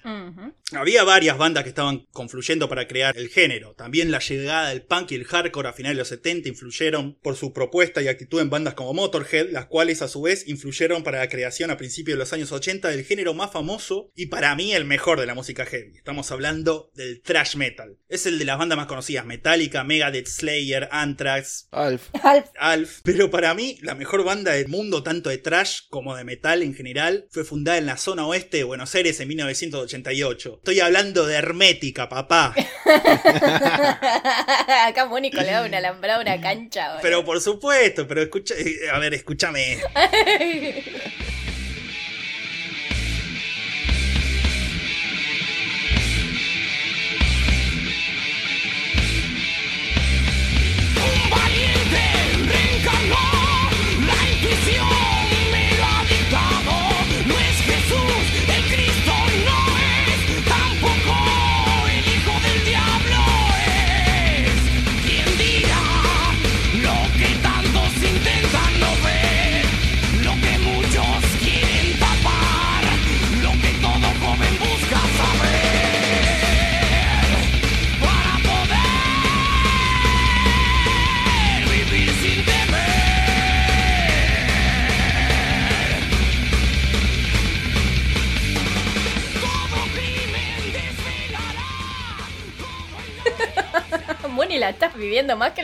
Había 0.73 1.05
varias 1.05 1.39
bandas 1.39 1.63
que 1.63 1.71
estaban 1.71 2.07
confluyendo 2.13 2.69
para 2.69 2.87
crear 2.87 3.17
el 3.17 3.29
género. 3.29 3.75
También 3.75 4.11
la 4.11 4.19
llegada 4.19 4.69
del 4.69 4.83
punk 4.83 5.13
y 5.13 5.15
el 5.15 5.25
hardcore 5.25 5.69
a 5.69 5.73
finales 5.73 5.97
de 5.97 6.01
los 6.01 6.09
70 6.09 6.51
influyeron 6.51 7.15
por 7.23 7.37
su 7.37 7.55
propuesta 7.55 8.03
y 8.03 8.09
actitud 8.09 8.41
en 8.41 8.51
bandas 8.51 8.75
como 8.75 8.93
Motorhead, 8.93 9.51
las 9.53 9.67
cuales 9.67 10.03
a 10.03 10.09
su 10.09 10.21
vez 10.21 10.47
influyeron 10.47 11.03
para 11.03 11.21
la 11.21 11.29
creación 11.31 11.71
a 11.71 11.79
principios 11.79 12.17
de 12.17 12.19
los 12.19 12.33
años 12.35 12.53
80 12.53 12.89
del 12.89 13.05
género 13.05 13.33
más 13.33 13.53
famoso 13.53 14.11
y 14.15 14.27
para 14.27 14.55
mí 14.55 14.75
el 14.75 14.85
mejor 14.85 15.19
de 15.19 15.27
la 15.27 15.35
música 15.35 15.65
heavy. 15.65 15.97
Estamos 15.97 16.31
hablando 16.31 16.91
del 16.95 17.23
thrash 17.23 17.57
metal. 17.57 17.97
Es 18.09 18.27
el 18.27 18.39
de 18.39 18.45
las 18.45 18.59
bandas 18.59 18.77
más 18.77 18.87
conocidas, 18.87 19.25
Metallica, 19.25 19.85
Megadeth, 19.85 20.26
Slayer, 20.27 20.89
Anthrax, 20.91 21.69
Alf. 21.71 22.09
Alf. 22.23 22.47
Alf. 22.59 23.01
Pero 23.03 23.31
para 23.31 23.55
mí, 23.55 23.79
la 23.83 23.95
mejor 23.95 24.25
banda 24.25 24.53
del 24.53 24.69
mundo, 24.69 25.03
tanto 25.03 25.31
de 25.31 25.39
trash 25.39 25.81
como 25.89 26.15
de 26.17 26.25
metal 26.25 26.63
en 26.63 26.75
general, 26.75 27.27
fue 27.31 27.45
fundada 27.45 27.79
en 27.79 27.87
la 27.87 27.97
zona 27.97 28.27
oeste 28.27 28.59
de 28.59 28.65
Buenos 28.65 28.95
Aires 28.95 29.19
en 29.21 29.29
1988. 29.29 30.55
Estoy 30.59 30.81
hablando 30.81 31.27
de 31.27 31.37
Hermética, 31.37 32.09
papá. 32.09 32.55
Acá 34.87 35.07
Mónico 35.07 35.39
le 35.41 35.51
da 35.51 35.65
una 35.65 35.79
alambrada 35.79 36.19
a 36.19 36.23
una 36.23 36.41
cancha. 36.41 36.87
boludo. 36.89 37.03
Pero 37.03 37.25
por 37.25 37.41
supuesto, 37.41 38.07
pero 38.07 38.23
escucha, 38.23 38.55
eh, 38.57 38.89
a 38.93 38.99
ver, 38.99 39.15
escúchame. 39.15 39.79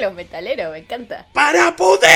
los 0.03 0.15
metaleros, 0.15 0.73
me 0.73 0.79
encanta. 0.79 1.29
¡Para 1.33 1.75
poder 1.77 2.11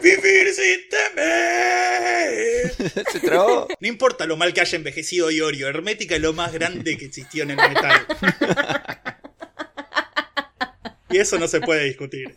vivir 0.00 0.54
sin 0.54 0.88
temer! 0.88 2.72
Se 3.12 3.20
trabó. 3.20 3.68
No 3.78 3.88
importa 3.88 4.26
lo 4.26 4.36
mal 4.36 4.54
que 4.54 4.62
haya 4.62 4.76
envejecido 4.76 5.30
Iorio, 5.30 5.68
Hermética 5.68 6.16
es 6.16 6.22
lo 6.22 6.32
más 6.32 6.52
grande 6.52 6.96
que 6.96 7.04
existió 7.04 7.42
en 7.44 7.50
el 7.50 7.56
metal. 7.56 8.06
Y 11.08 11.18
eso 11.18 11.38
no 11.38 11.46
se 11.46 11.60
puede 11.60 11.84
discutir. 11.84 12.34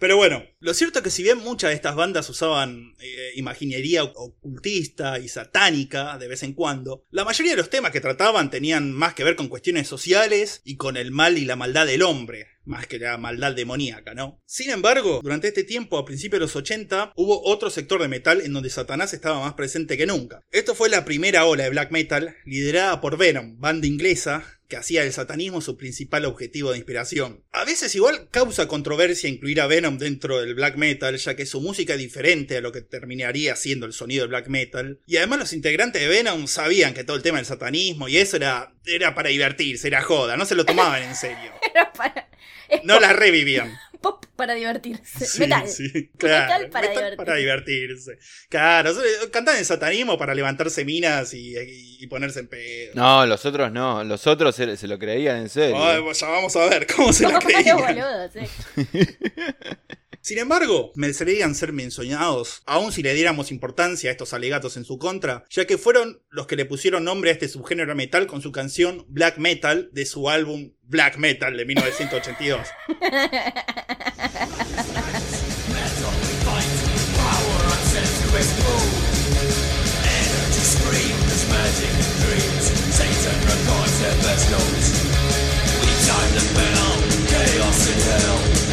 Pero 0.00 0.16
bueno, 0.16 0.42
lo 0.60 0.72
cierto 0.72 0.98
es 0.98 1.02
que 1.04 1.10
si 1.10 1.22
bien 1.22 1.38
muchas 1.38 1.68
de 1.68 1.74
estas 1.74 1.94
bandas 1.94 2.30
usaban 2.30 2.96
eh, 3.00 3.32
imaginería 3.36 4.02
ocultista 4.02 5.18
y 5.18 5.28
satánica 5.28 6.16
de 6.16 6.26
vez 6.26 6.42
en 6.42 6.54
cuando, 6.54 7.04
la 7.10 7.26
mayoría 7.26 7.52
de 7.52 7.58
los 7.58 7.68
temas 7.68 7.90
que 7.90 8.00
trataban 8.00 8.50
tenían 8.50 8.92
más 8.92 9.12
que 9.12 9.24
ver 9.24 9.36
con 9.36 9.48
cuestiones 9.48 9.88
sociales 9.88 10.62
y 10.64 10.78
con 10.78 10.96
el 10.96 11.10
mal 11.10 11.36
y 11.36 11.44
la 11.44 11.54
maldad 11.54 11.84
del 11.84 12.00
hombre, 12.00 12.46
más 12.64 12.86
que 12.86 12.98
la 12.98 13.18
maldad 13.18 13.54
demoníaca, 13.54 14.14
¿no? 14.14 14.40
Sin 14.46 14.70
embargo, 14.70 15.20
durante 15.22 15.48
este 15.48 15.64
tiempo, 15.64 15.98
a 15.98 16.06
principios 16.06 16.40
de 16.40 16.46
los 16.46 16.56
80, 16.56 17.12
hubo 17.16 17.42
otro 17.44 17.68
sector 17.68 18.00
de 18.00 18.08
metal 18.08 18.40
en 18.40 18.54
donde 18.54 18.70
Satanás 18.70 19.12
estaba 19.12 19.40
más 19.40 19.52
presente 19.52 19.98
que 19.98 20.06
nunca. 20.06 20.40
Esto 20.50 20.74
fue 20.74 20.88
la 20.88 21.04
primera 21.04 21.44
ola 21.44 21.64
de 21.64 21.70
black 21.70 21.90
metal, 21.90 22.36
liderada 22.46 23.02
por 23.02 23.18
Venom, 23.18 23.60
banda 23.60 23.86
inglesa 23.86 24.59
que 24.70 24.78
hacía 24.78 25.02
del 25.02 25.12
satanismo 25.12 25.60
su 25.60 25.76
principal 25.76 26.24
objetivo 26.24 26.70
de 26.70 26.78
inspiración. 26.78 27.44
A 27.52 27.64
veces 27.64 27.94
igual 27.94 28.28
causa 28.30 28.68
controversia 28.68 29.28
incluir 29.28 29.60
a 29.60 29.66
Venom 29.66 29.98
dentro 29.98 30.40
del 30.40 30.54
black 30.54 30.76
metal, 30.76 31.18
ya 31.18 31.36
que 31.36 31.44
su 31.44 31.60
música 31.60 31.94
es 31.94 31.98
diferente 31.98 32.56
a 32.56 32.60
lo 32.62 32.72
que 32.72 32.80
terminaría 32.80 33.56
siendo 33.56 33.84
el 33.84 33.92
sonido 33.92 34.22
del 34.22 34.30
black 34.30 34.48
metal. 34.48 35.00
Y 35.06 35.18
además 35.18 35.40
los 35.40 35.52
integrantes 35.52 36.00
de 36.00 36.08
Venom 36.08 36.46
sabían 36.46 36.94
que 36.94 37.04
todo 37.04 37.16
el 37.16 37.22
tema 37.22 37.38
del 37.38 37.46
satanismo 37.46 38.08
y 38.08 38.16
eso 38.16 38.36
era, 38.36 38.72
era 38.86 39.14
para 39.14 39.28
divertirse, 39.28 39.88
era 39.88 40.00
joda, 40.02 40.36
no 40.36 40.46
se 40.46 40.54
lo 40.54 40.64
tomaban 40.64 41.02
en 41.02 41.14
serio. 41.14 41.52
Era 41.70 41.92
para. 41.92 42.28
es 42.68 42.84
No 42.84 42.98
la 43.00 43.12
revivían. 43.12 43.76
Pop 44.00 44.24
para 44.36 44.54
divertirse. 44.54 45.26
Sí, 45.26 45.40
Metal. 45.40 45.68
sí, 45.68 46.10
claro. 46.18 46.46
Metal 46.46 46.70
para 46.70 46.88
Metal 46.88 46.94
divertirse. 47.02 47.16
para 47.16 47.36
divertirse. 47.36 48.18
Claro, 48.48 48.94
so- 48.94 49.30
cantan 49.30 49.56
en 49.58 49.64
satanismo 49.64 50.16
para 50.18 50.34
levantarse 50.34 50.84
minas 50.84 51.34
y, 51.34 51.56
y- 51.58 51.96
y 52.00 52.06
ponerse 52.06 52.40
en 52.40 52.48
pedo. 52.48 52.92
No, 52.94 53.26
los 53.26 53.44
otros 53.44 53.70
no. 53.72 54.02
Los 54.04 54.26
otros 54.26 54.56
se, 54.56 54.76
se 54.76 54.86
lo 54.88 54.98
creían 54.98 55.36
en 55.38 55.48
serio. 55.48 55.76
Ay, 55.82 56.00
pues 56.02 56.18
ya 56.20 56.28
vamos 56.28 56.54
a 56.56 56.66
ver 56.66 56.86
cómo 56.86 57.12
se 57.12 57.24
la 57.24 57.32
No, 57.32 57.38
creían. 57.40 57.76
boludo, 57.76 58.30
sí. 58.32 58.40
Sin 60.22 60.36
embargo, 60.36 60.92
merecerían 60.96 61.54
ser 61.54 61.72
mencionados, 61.72 62.62
aun 62.66 62.92
si 62.92 63.02
le 63.02 63.14
diéramos 63.14 63.50
importancia 63.50 64.10
a 64.10 64.12
estos 64.12 64.34
alegatos 64.34 64.76
en 64.76 64.84
su 64.84 64.98
contra, 64.98 65.44
ya 65.48 65.66
que 65.66 65.78
fueron 65.78 66.22
los 66.28 66.46
que 66.46 66.56
le 66.56 66.66
pusieron 66.66 67.04
nombre 67.04 67.30
a 67.30 67.32
este 67.32 67.48
subgénero 67.48 67.94
metal 67.94 68.26
con 68.26 68.42
su 68.42 68.52
canción 68.52 69.06
Black 69.08 69.38
Metal 69.38 69.88
de 69.92 70.04
su 70.04 70.28
álbum 70.28 70.72
Black 70.82 71.16
Metal 71.16 71.56
de 71.56 71.64
1982. 71.64 72.68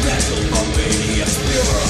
vessel 0.08 0.40
of 0.40 0.66
maniacs 0.76 1.36
pure 1.36 1.80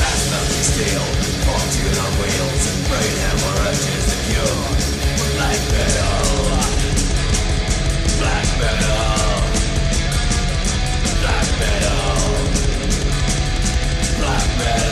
Faster 0.00 0.42
than 0.50 0.64
steel, 0.72 1.04
fortune 1.44 1.96
on 2.04 2.12
wheels 2.20 2.64
And 2.70 2.80
brain 2.88 3.16
hemorrhages 3.24 4.06
in 4.16 4.22
you 4.32 4.48
Black 5.36 5.60
metal 5.74 6.20
Black 8.20 8.48
metal 8.60 9.10
Black 11.20 11.48
metal 11.60 12.16
Black 14.20 14.46
metal. 14.58 14.89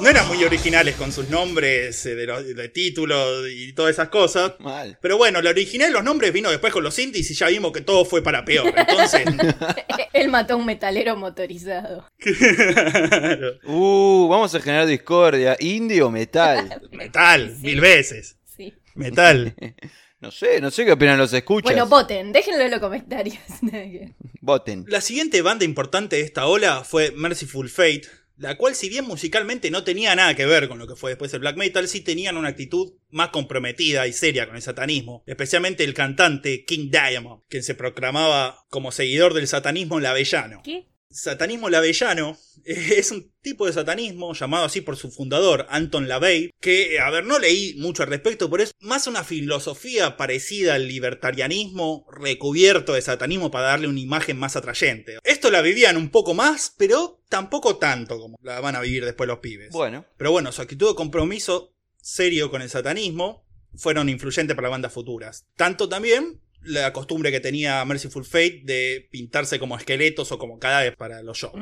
No 0.00 0.08
eran 0.08 0.28
muy 0.28 0.42
originales 0.44 0.94
con 0.96 1.10
sus 1.12 1.28
nombres 1.28 2.04
eh, 2.06 2.14
de, 2.14 2.26
los- 2.26 2.46
de 2.54 2.68
títulos 2.68 3.48
y 3.50 3.72
todas 3.72 3.92
esas 3.92 4.08
cosas. 4.08 4.52
Mal. 4.60 4.98
Pero 5.00 5.16
bueno, 5.16 5.40
la 5.42 5.50
original 5.50 5.88
de 5.88 5.94
los 5.94 6.04
nombres 6.04 6.32
vino 6.32 6.50
después 6.50 6.72
con 6.72 6.82
los 6.82 6.98
indies 6.98 7.30
y 7.30 7.34
ya 7.34 7.48
vimos 7.48 7.72
que 7.72 7.80
todo 7.80 8.04
fue 8.04 8.22
para 8.22 8.44
peor. 8.44 8.72
Entonces, 8.76 9.22
Él 10.12 10.28
mató 10.28 10.54
a 10.54 10.56
un 10.56 10.66
metalero 10.66 11.16
motorizado. 11.16 12.06
claro, 12.18 13.58
Uh, 13.64 14.28
vamos 14.28 14.54
a 14.54 14.60
generar 14.60 14.86
discordia. 14.86 15.56
¿Indie 15.58 16.02
o 16.02 16.10
metal? 16.10 16.80
metal, 16.92 17.54
mil 17.60 17.80
veces. 17.80 18.36
Sí. 18.56 18.74
Metal. 18.94 19.54
No 20.20 20.30
sé, 20.30 20.60
no 20.60 20.70
sé 20.70 20.84
qué 20.84 20.92
opinan 20.92 21.18
los 21.18 21.32
escuchas. 21.32 21.72
Bueno, 21.72 21.86
voten, 21.86 22.32
déjenlo 22.32 22.64
en 22.64 22.70
los 22.70 22.80
comentarios. 22.80 23.38
Voten. 24.40 24.84
La 24.88 25.00
siguiente 25.00 25.42
banda 25.42 25.64
importante 25.64 26.16
de 26.16 26.22
esta 26.22 26.46
ola 26.46 26.84
fue 26.84 27.10
Merciful 27.10 27.68
Fate, 27.68 28.02
la 28.38 28.56
cual 28.56 28.74
si 28.74 28.88
bien 28.88 29.04
musicalmente 29.06 29.70
no 29.70 29.84
tenía 29.84 30.14
nada 30.14 30.34
que 30.34 30.46
ver 30.46 30.68
con 30.68 30.78
lo 30.78 30.86
que 30.86 30.96
fue 30.96 31.10
después 31.10 31.32
el 31.34 31.40
black 31.40 31.56
metal, 31.56 31.88
sí 31.88 32.00
tenían 32.00 32.36
una 32.36 32.48
actitud 32.48 32.94
más 33.10 33.28
comprometida 33.28 34.06
y 34.06 34.12
seria 34.12 34.46
con 34.46 34.56
el 34.56 34.62
satanismo, 34.62 35.22
especialmente 35.26 35.84
el 35.84 35.94
cantante 35.94 36.64
King 36.64 36.90
Diamond, 36.90 37.42
quien 37.48 37.62
se 37.62 37.74
proclamaba 37.74 38.64
como 38.70 38.92
seguidor 38.92 39.34
del 39.34 39.48
satanismo 39.48 40.00
lavellano. 40.00 40.62
¿Qué? 40.62 40.88
Satanismo 41.10 41.70
lavellano 41.70 42.36
es 42.64 43.10
un 43.10 43.32
tipo 43.40 43.66
de 43.66 43.72
satanismo 43.72 44.34
llamado 44.34 44.64
así 44.64 44.80
por 44.80 44.96
su 44.96 45.10
fundador, 45.10 45.66
Anton 45.70 46.08
LaVey, 46.08 46.50
que, 46.60 46.98
a 46.98 47.10
ver, 47.10 47.24
no 47.24 47.38
leí 47.38 47.74
mucho 47.78 48.02
al 48.02 48.08
respecto, 48.08 48.50
pero 48.50 48.62
es 48.62 48.72
más 48.80 49.06
una 49.06 49.24
filosofía 49.24 50.16
parecida 50.16 50.74
al 50.74 50.88
libertarianismo 50.88 52.06
recubierto 52.10 52.94
de 52.94 53.02
satanismo 53.02 53.50
para 53.50 53.68
darle 53.68 53.88
una 53.88 54.00
imagen 54.00 54.38
más 54.38 54.56
atrayente. 54.56 55.18
Esto 55.24 55.50
la 55.50 55.62
vivían 55.62 55.96
un 55.96 56.10
poco 56.10 56.34
más, 56.34 56.74
pero 56.76 57.22
tampoco 57.28 57.76
tanto 57.76 58.18
como 58.18 58.38
la 58.42 58.60
van 58.60 58.76
a 58.76 58.80
vivir 58.80 59.04
después 59.04 59.28
los 59.28 59.38
pibes. 59.38 59.70
Bueno, 59.72 60.04
Pero 60.16 60.32
bueno, 60.32 60.52
su 60.52 60.62
actitud 60.62 60.88
de 60.88 60.94
compromiso 60.94 61.72
serio 62.00 62.50
con 62.50 62.62
el 62.62 62.70
satanismo 62.70 63.44
fueron 63.76 64.08
influyentes 64.08 64.54
para 64.54 64.68
las 64.68 64.74
bandas 64.74 64.92
futuras. 64.92 65.46
Tanto 65.56 65.88
también 65.88 66.40
la 66.66 66.92
costumbre 66.92 67.30
que 67.30 67.40
tenía 67.40 67.84
Merciful 67.84 68.24
Fate 68.24 68.62
de 68.64 69.08
pintarse 69.10 69.58
como 69.58 69.76
esqueletos 69.76 70.32
o 70.32 70.38
como 70.38 70.58
cadáveres 70.58 70.96
para 70.96 71.22
los 71.22 71.38
shows. 71.38 71.54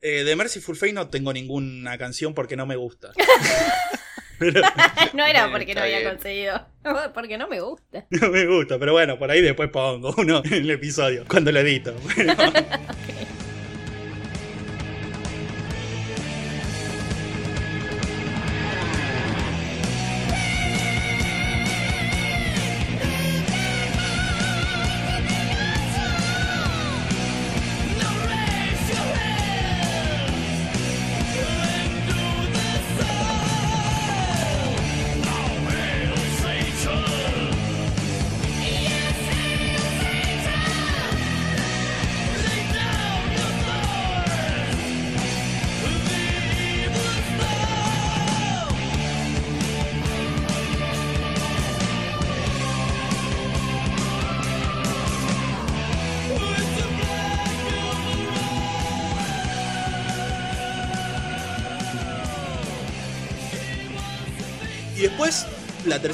Eh, 0.00 0.24
de 0.24 0.36
Merciful 0.36 0.76
Fate 0.76 0.92
no 0.92 1.08
tengo 1.08 1.32
ninguna 1.32 1.98
canción 1.98 2.34
porque 2.34 2.56
no 2.56 2.66
me 2.66 2.76
gusta. 2.76 3.12
No 5.12 5.26
era 5.26 5.46
Bien, 5.46 5.52
porque 5.52 5.74
no 5.74 5.82
había 5.82 5.98
bien. 5.98 6.10
conseguido. 6.10 6.66
Porque 7.14 7.36
no 7.36 7.46
me 7.46 7.60
gusta. 7.60 8.06
No 8.10 8.30
me 8.30 8.46
gusta, 8.46 8.78
pero 8.78 8.92
bueno, 8.92 9.18
por 9.18 9.30
ahí 9.30 9.42
después 9.42 9.68
pongo 9.68 10.14
uno 10.16 10.40
en 10.44 10.54
el 10.54 10.70
episodio, 10.70 11.24
cuando 11.28 11.52
lo 11.52 11.60
edito. 11.60 11.94
Bueno. 12.16 12.34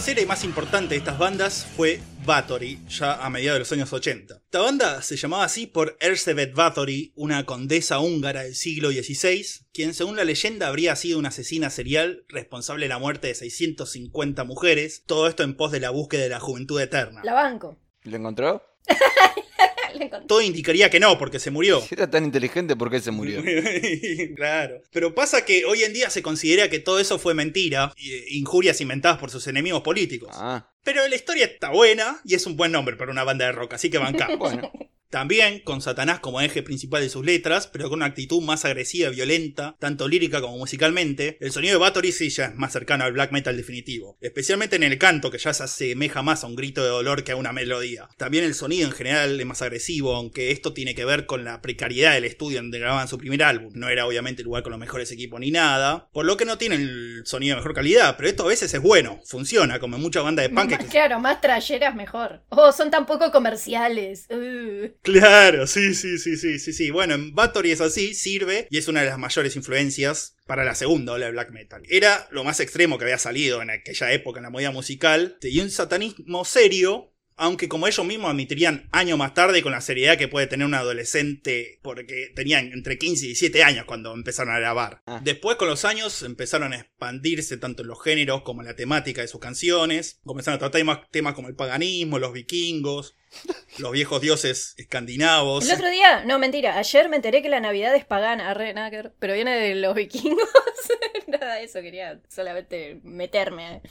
Tercera 0.07 0.23
y 0.23 0.29
más 0.29 0.45
importante 0.45 0.91
de 0.91 0.99
estas 0.99 1.19
bandas 1.19 1.67
fue 1.75 2.01
Bathory, 2.25 2.79
ya 2.89 3.15
a 3.15 3.29
mediados 3.29 3.57
de 3.57 3.59
los 3.59 3.73
años 3.73 3.93
80. 3.93 4.37
Esta 4.37 4.61
banda 4.61 5.03
se 5.03 5.17
llamaba 5.17 5.43
así 5.43 5.67
por 5.67 5.97
Erzsébet 5.99 6.55
Bathory, 6.55 7.13
una 7.17 7.45
condesa 7.45 7.99
húngara 7.99 8.45
del 8.45 8.55
siglo 8.55 8.93
XVI, 8.93 9.45
quien 9.73 9.95
según 9.95 10.15
la 10.15 10.23
leyenda 10.23 10.69
habría 10.69 10.95
sido 10.95 11.19
una 11.19 11.31
asesina 11.31 11.71
serial 11.71 12.25
responsable 12.29 12.85
de 12.85 12.91
la 12.91 13.01
muerte 13.01 13.27
de 13.27 13.35
650 13.35 14.45
mujeres, 14.45 15.03
todo 15.07 15.27
esto 15.27 15.43
en 15.43 15.57
pos 15.57 15.73
de 15.73 15.81
la 15.81 15.91
búsqueda 15.91 16.23
de 16.23 16.29
la 16.29 16.39
juventud 16.39 16.81
eterna. 16.81 17.23
La 17.25 17.35
banco. 17.35 17.77
¿lo 18.05 18.17
encontró? 18.17 18.63
Todo 20.27 20.43
indicaría 20.43 20.91
que 20.91 21.01
no, 21.01 21.19
porque 21.19 21.39
se 21.39 21.51
murió. 21.51 21.81
Si 21.81 21.95
era 21.95 22.11
tan 22.11 22.25
inteligente, 22.25 22.77
¿por 22.77 22.91
qué 22.91 23.01
se 23.01 23.11
murió? 23.11 23.43
claro. 24.37 24.83
Pero 24.91 25.15
pasa 25.15 25.45
que 25.45 25.65
hoy 25.65 25.85
en 25.85 25.93
día 25.93 26.11
se 26.11 26.23
considera 26.23 26.69
que 26.69 26.79
todo 26.79 26.99
eso 26.99 27.19
fue 27.19 27.35
mentira, 27.35 27.93
eh, 27.97 28.25
injurias 28.31 28.81
inventadas 28.81 29.19
por 29.19 29.31
sus 29.31 29.47
enemigos 29.47 29.83
políticos. 29.83 30.31
Ah, 30.35 30.71
Pero 30.83 31.07
la 31.09 31.15
historia 31.15 31.47
está 31.47 31.71
buena 31.71 32.21
y 32.25 32.35
es 32.35 32.47
un 32.47 32.57
buen 32.57 32.73
nombre 32.73 32.97
para 32.97 33.11
una 33.11 33.25
banda 33.25 33.47
de 33.47 33.53
rock, 33.53 33.75
así 33.75 33.91
que 33.91 33.99
bancamos. 33.99 34.39
bueno. 34.39 34.71
También 35.11 35.61
con 35.61 35.81
Satanás 35.81 36.21
como 36.21 36.41
eje 36.41 36.63
principal 36.63 37.03
de 37.03 37.09
sus 37.09 37.25
letras, 37.25 37.67
pero 37.69 37.89
con 37.89 37.99
una 38.01 38.07
actitud 38.07 38.43
más 38.43 38.65
agresiva 38.65 39.11
y 39.11 39.15
violenta, 39.15 39.77
tanto 39.79 40.09
lírica 40.09 40.41
como 40.41 40.59
musicalmente, 40.59 41.37
el 41.41 41.53
sonido 41.53 41.75
de 41.75 41.81
Bathory 41.81 42.13
sí 42.13 42.29
ya 42.29 42.47
es 42.47 42.55
más 42.55 42.73
cercano 42.73 43.05
al 43.05 43.13
black 43.13 43.33
metal 43.33 43.57
definitivo, 43.57 44.17
especialmente 44.21 44.77
en 44.77 44.83
el 44.83 44.99
canto 44.99 45.31
que 45.31 45.39
ya 45.39 45.55
se 45.55 45.63
asemeja 45.65 46.23
más 46.23 46.43
a 46.45 46.47
un 46.47 46.57
grito 46.57 46.83
de 46.83 46.89
dolor 46.91 47.25
que 47.25 47.33
a 47.33 47.37
una 47.37 47.53
melodía. 47.53 48.09
También 48.17 48.45
el 48.45 48.55
sonido 48.55 48.87
en 48.89 48.93
general 48.95 49.39
es 49.39 49.47
más 49.47 49.63
agresivo, 49.63 50.15
aunque 50.15 50.51
esto 50.51 50.73
tiene 50.73 50.95
que 50.95 51.05
ver 51.05 51.27
con 51.27 51.45
la 51.45 51.61
precariedad 51.63 52.15
del 52.15 52.25
estudio 52.25 52.59
donde 52.59 52.79
grababan 52.79 53.09
su 53.09 53.19
primer 53.19 53.43
álbum. 53.43 53.73
No 53.75 53.89
era 53.89 54.07
obviamente 54.07 54.43
el 54.43 54.47
lugar 54.47 54.63
con 54.63 54.73
los 54.73 54.81
mejores 54.81 55.11
equipos 55.13 55.41
ni 55.41 55.51
nada, 55.51 56.09
por 56.13 56.27
lo 56.27 56.37
que 56.37 56.45
no 56.45 56.59
tienen 56.59 56.81
el 56.83 57.23
sonido 57.27 57.55
de 57.55 57.61
mejor 57.61 57.75
calidad, 57.75 58.17
pero 58.17 58.29
esto 58.29 58.43
a 58.45 58.49
veces 58.49 58.73
es 58.75 58.83
bueno, 58.83 59.21
funciona, 59.25 59.79
como 59.79 59.97
en 59.97 60.03
muchas 60.03 60.25
bandas 60.25 60.45
de 60.45 60.49
punk 60.49 60.71
Más- 60.71 60.79
que 60.79 60.87
Claro, 60.87 61.21
más 61.21 61.41
trayeras 61.41 61.95
mejor. 61.95 62.43
Oh, 62.49 62.73
son 62.73 62.91
tan 62.91 63.07
poco 63.07 63.31
comerciales. 63.31 64.27
Uh. 64.31 64.96
Claro, 65.03 65.67
sí, 65.67 65.95
sí, 65.95 66.19
sí, 66.19 66.37
sí, 66.37 66.59
sí, 66.59 66.73
sí. 66.73 66.91
Bueno, 66.91 67.15
en 67.15 67.35
Bathory 67.35 67.71
es 67.71 67.81
así, 67.81 68.13
sirve 68.15 68.67
y 68.71 68.79
es 68.79 68.89
una 68.89 69.01
de 69.03 69.07
las 69.07 69.19
mayores 69.19 69.55
influencias 69.55 70.37
para 70.47 70.65
la 70.65 70.75
segunda 70.75 71.13
ola 71.13 71.27
de 71.27 71.33
black 71.33 71.51
metal. 71.53 71.83
Era 71.89 72.27
lo 72.31 72.43
más 72.43 72.59
extremo 72.61 72.99
que 72.99 73.05
había 73.05 73.19
salido 73.19 73.63
en 73.63 73.71
aquella 73.71 74.13
época 74.13 74.41
en 74.41 74.45
la 74.45 74.51
movida 74.51 74.73
musical 74.73 75.39
y 75.43 75.61
un 75.61 75.71
satanismo 75.71 76.45
serio. 76.45 77.13
Aunque 77.37 77.69
como 77.69 77.87
ellos 77.87 78.05
mismos 78.07 78.31
admitirían 78.31 78.89
años 78.93 79.19
más 79.19 79.35
tarde 79.35 79.63
con 79.63 79.73
la 79.73 79.81
seriedad 79.81 80.17
que 80.17 80.29
puede 80.29 80.47
tener 80.47 80.67
un 80.67 80.75
adolescente 80.75 81.79
porque 81.83 82.33
tenían 82.35 82.73
entre 82.73 82.99
15 82.99 83.25
y 83.25 83.29
17 83.29 83.63
años 83.63 83.85
cuando 83.85 84.15
empezaron 84.15 84.55
a 84.55 84.59
grabar. 84.59 85.03
Ah. 85.07 85.21
Después 85.23 85.57
con 85.57 85.69
los 85.69 85.85
años 85.85 86.23
empezaron 86.23 86.73
a 86.73 86.77
expandirse 86.77 87.57
tanto 87.59 87.83
en 87.83 87.89
los 87.89 88.03
géneros 88.03 88.43
como 88.43 88.63
en 88.63 88.69
la 88.69 88.77
temática 88.77 89.21
de 89.21 89.29
sus 89.29 89.41
canciones. 89.41 90.21
Comenzaron 90.25 90.57
a 90.57 90.59
tratar 90.59 90.81
temas, 90.81 91.01
temas 91.11 91.35
como 91.35 91.49
el 91.49 91.55
paganismo, 91.55 92.19
los 92.19 92.33
vikingos, 92.33 93.17
los 93.79 93.93
viejos 93.93 94.21
dioses 94.21 94.75
escandinavos. 94.79 95.69
El 95.69 95.75
otro 95.75 95.91
día, 95.91 96.25
no, 96.25 96.39
mentira, 96.39 96.79
ayer 96.79 97.09
me 97.09 97.17
enteré 97.17 97.43
que 97.43 97.49
la 97.49 97.61
Navidad 97.61 97.95
es 97.95 98.05
pagana, 98.05 98.51
arre, 98.51 98.73
nada 98.73 98.91
que 98.91 98.97
ver, 98.97 99.15
pero 99.19 99.35
viene 99.35 99.57
de 99.57 99.75
los 99.75 99.95
vikingos. 99.95 100.49
Nada 101.41 101.57
de 101.57 101.65
eso, 101.65 101.81
quería 101.81 102.21
solamente 102.29 103.01
meterme. 103.03 103.83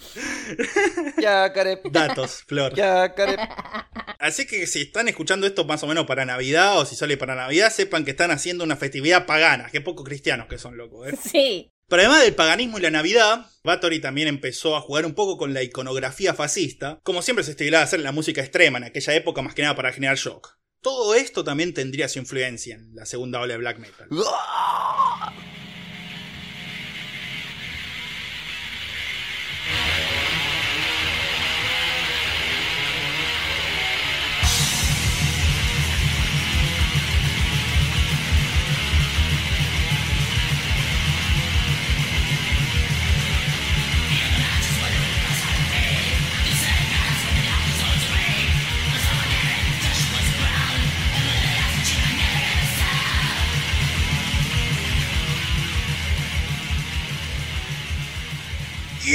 Yacaré. 1.21 1.81
Datos, 1.91 2.43
Flor. 2.47 2.73
Yacaré. 2.75 3.37
Así 4.19 4.47
que 4.47 4.65
si 4.67 4.81
están 4.81 5.07
escuchando 5.07 5.45
esto 5.45 5.65
más 5.65 5.83
o 5.83 5.87
menos 5.87 6.05
para 6.05 6.25
Navidad 6.25 6.79
o 6.79 6.85
si 6.85 6.95
sale 6.95 7.17
para 7.17 7.35
Navidad, 7.35 7.71
sepan 7.71 8.05
que 8.05 8.11
están 8.11 8.31
haciendo 8.31 8.63
una 8.63 8.75
festividad 8.75 9.25
pagana. 9.25 9.69
Qué 9.71 9.81
pocos 9.81 10.05
cristianos 10.05 10.47
que 10.47 10.57
son 10.57 10.77
locos, 10.77 11.07
¿eh? 11.07 11.17
Sí. 11.21 11.71
Pero 11.87 12.01
además 12.01 12.23
del 12.23 12.33
paganismo 12.33 12.79
y 12.79 12.81
la 12.81 12.89
Navidad, 12.89 13.45
Bathory 13.63 13.99
también 13.99 14.27
empezó 14.27 14.75
a 14.75 14.81
jugar 14.81 15.05
un 15.05 15.13
poco 15.13 15.37
con 15.37 15.53
la 15.53 15.61
iconografía 15.61 16.33
fascista, 16.33 16.99
como 17.03 17.21
siempre 17.21 17.43
se 17.43 17.51
estilaba 17.51 17.83
hacer 17.83 17.99
en 17.99 18.05
la 18.05 18.11
música 18.11 18.41
extrema 18.41 18.79
en 18.79 18.85
aquella 18.85 19.13
época 19.13 19.43
más 19.43 19.53
que 19.53 19.61
nada 19.61 19.75
para 19.75 19.91
generar 19.91 20.17
shock. 20.17 20.57
Todo 20.81 21.13
esto 21.13 21.43
también 21.43 21.73
tendría 21.73 22.07
su 22.07 22.19
influencia 22.19 22.75
en 22.75 22.95
la 22.95 23.05
segunda 23.05 23.39
ola 23.39 23.53
de 23.53 23.59
black 23.59 23.77
metal. 23.79 24.07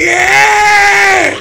¡Yeah! 0.01 1.37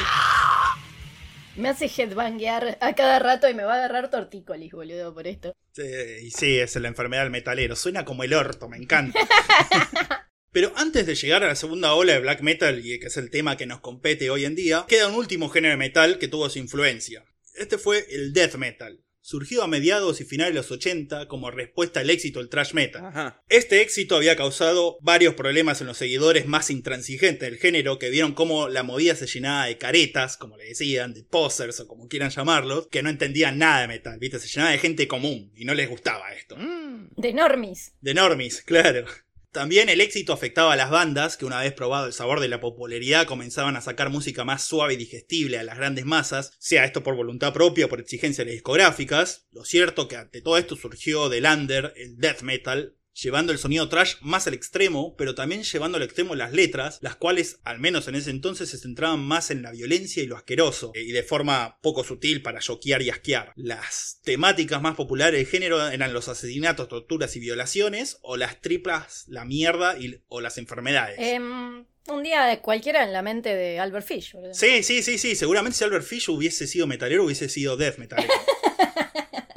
Me 1.55 1.69
hace 1.69 1.85
headbanguear 1.85 2.77
a 2.81 2.93
cada 2.93 3.19
rato 3.19 3.47
y 3.47 3.53
me 3.53 3.63
va 3.63 3.75
a 3.75 3.77
agarrar 3.77 4.09
tortícolis, 4.09 4.73
boludo, 4.73 5.13
por 5.13 5.27
esto. 5.27 5.55
Sí, 5.71 6.29
sí, 6.31 6.59
es 6.59 6.75
la 6.75 6.89
enfermedad 6.89 7.23
del 7.23 7.31
metalero. 7.31 7.77
Suena 7.77 8.03
como 8.03 8.25
el 8.25 8.33
orto, 8.33 8.67
me 8.67 8.75
encanta. 8.75 9.17
Pero 10.51 10.73
antes 10.75 11.05
de 11.05 11.15
llegar 11.15 11.41
a 11.45 11.47
la 11.47 11.55
segunda 11.55 11.93
ola 11.93 12.11
de 12.11 12.19
black 12.19 12.41
metal, 12.41 12.85
y 12.85 12.99
que 12.99 13.07
es 13.07 13.15
el 13.15 13.29
tema 13.29 13.55
que 13.55 13.65
nos 13.65 13.79
compete 13.79 14.29
hoy 14.29 14.43
en 14.43 14.55
día, 14.55 14.83
queda 14.89 15.07
un 15.07 15.15
último 15.15 15.47
género 15.47 15.71
de 15.71 15.77
metal 15.77 16.19
que 16.19 16.27
tuvo 16.27 16.49
su 16.49 16.59
influencia. 16.59 17.23
Este 17.55 17.77
fue 17.77 18.07
el 18.09 18.33
death 18.33 18.55
metal. 18.55 19.01
Surgido 19.21 19.63
a 19.63 19.67
mediados 19.67 20.21
y 20.21 20.25
finales 20.25 20.53
de 20.53 20.59
los 20.59 20.71
80 20.71 21.27
como 21.27 21.51
respuesta 21.51 21.99
al 21.99 22.09
éxito 22.09 22.39
del 22.39 22.49
thrash 22.49 22.73
metal. 22.73 23.05
Ajá. 23.05 23.43
Este 23.49 23.81
éxito 23.81 24.15
había 24.15 24.35
causado 24.35 24.97
varios 25.01 25.35
problemas 25.35 25.81
en 25.81 25.87
los 25.87 25.97
seguidores 25.97 26.47
más 26.47 26.69
intransigentes 26.69 27.49
del 27.49 27.59
género 27.59 27.99
que 27.99 28.09
vieron 28.09 28.33
cómo 28.33 28.69
la 28.69 28.83
movida 28.83 29.15
se 29.15 29.27
llenaba 29.27 29.65
de 29.65 29.77
caretas, 29.77 30.37
como 30.37 30.57
le 30.57 30.65
decían, 30.65 31.13
de 31.13 31.23
posers 31.23 31.79
o 31.81 31.87
como 31.87 32.07
quieran 32.07 32.29
llamarlos, 32.29 32.87
que 32.87 33.03
no 33.03 33.09
entendían 33.09 33.57
nada 33.57 33.81
de 33.81 33.87
metal, 33.87 34.17
¿viste? 34.19 34.39
Se 34.39 34.47
llenaba 34.47 34.71
de 34.71 34.79
gente 34.79 35.07
común 35.07 35.51
y 35.55 35.65
no 35.65 35.73
les 35.73 35.89
gustaba 35.89 36.31
esto. 36.33 36.55
Mm. 36.57 37.09
De 37.15 37.33
normis. 37.33 37.93
De 38.01 38.13
normis, 38.13 38.61
claro. 38.61 39.05
También 39.51 39.89
el 39.89 39.99
éxito 39.99 40.31
afectaba 40.31 40.73
a 40.73 40.75
las 40.75 40.91
bandas 40.91 41.35
que 41.35 41.45
una 41.45 41.59
vez 41.59 41.73
probado 41.73 42.05
el 42.05 42.13
sabor 42.13 42.39
de 42.39 42.47
la 42.47 42.59
popularidad 42.59 43.25
comenzaban 43.25 43.75
a 43.75 43.81
sacar 43.81 44.11
música 44.11 44.43
más 44.43 44.63
suave 44.63 44.93
y 44.93 44.97
digestible 44.97 45.57
a 45.57 45.63
las 45.63 45.77
grandes 45.77 46.05
masas, 46.05 46.53
sea 46.59 46.85
esto 46.85 47.01
por 47.01 47.15
voluntad 47.15 47.51
propia 47.51 47.87
o 47.87 47.89
por 47.89 47.99
exigencias 47.99 48.45
discográficas. 48.45 49.47
Lo 49.51 49.65
cierto 49.65 50.07
que 50.07 50.17
ante 50.17 50.41
todo 50.41 50.59
esto 50.59 50.75
surgió 50.75 51.29
del 51.29 51.45
under, 51.45 51.93
el 51.95 52.17
death 52.17 52.43
metal, 52.43 52.98
llevando 53.21 53.51
el 53.51 53.59
sonido 53.59 53.89
trash 53.89 54.15
más 54.21 54.47
al 54.47 54.53
extremo, 54.53 55.15
pero 55.17 55.35
también 55.35 55.63
llevando 55.63 55.97
al 55.97 56.03
extremo 56.03 56.35
las 56.35 56.53
letras, 56.53 56.99
las 57.01 57.15
cuales, 57.15 57.59
al 57.63 57.79
menos 57.79 58.07
en 58.07 58.15
ese 58.15 58.29
entonces, 58.29 58.69
se 58.69 58.77
centraban 58.77 59.19
más 59.19 59.51
en 59.51 59.61
la 59.61 59.71
violencia 59.71 60.23
y 60.23 60.27
lo 60.27 60.37
asqueroso, 60.37 60.91
eh, 60.95 61.03
y 61.03 61.11
de 61.11 61.23
forma 61.23 61.79
poco 61.81 62.03
sutil 62.03 62.41
para 62.41 62.59
choquear 62.59 63.01
y 63.01 63.09
asquear. 63.09 63.53
Las 63.55 64.19
temáticas 64.23 64.81
más 64.81 64.95
populares 64.95 65.39
del 65.39 65.47
género 65.47 65.89
eran 65.89 66.13
los 66.13 66.27
asesinatos, 66.27 66.87
torturas 66.87 67.35
y 67.35 67.39
violaciones, 67.39 68.17
o 68.21 68.37
las 68.37 68.61
triplas, 68.61 69.25
la 69.27 69.45
mierda 69.45 69.97
y, 69.97 70.21
o 70.27 70.41
las 70.41 70.57
enfermedades. 70.57 71.17
Em, 71.19 71.85
un 72.07 72.23
día 72.23 72.45
de 72.45 72.59
cualquiera 72.59 73.03
en 73.03 73.13
la 73.13 73.21
mente 73.21 73.55
de 73.55 73.79
Albert 73.79 74.07
Fish, 74.07 74.33
boludo. 74.33 74.53
Sí, 74.53 74.83
sí, 74.83 75.03
sí, 75.03 75.17
sí. 75.17 75.35
Seguramente 75.35 75.77
si 75.77 75.83
Albert 75.83 76.05
Fish 76.05 76.29
hubiese 76.29 76.67
sido 76.67 76.87
metalero, 76.87 77.25
hubiese 77.25 77.49
sido 77.49 77.77
death 77.77 77.97
metalero. 77.97 78.33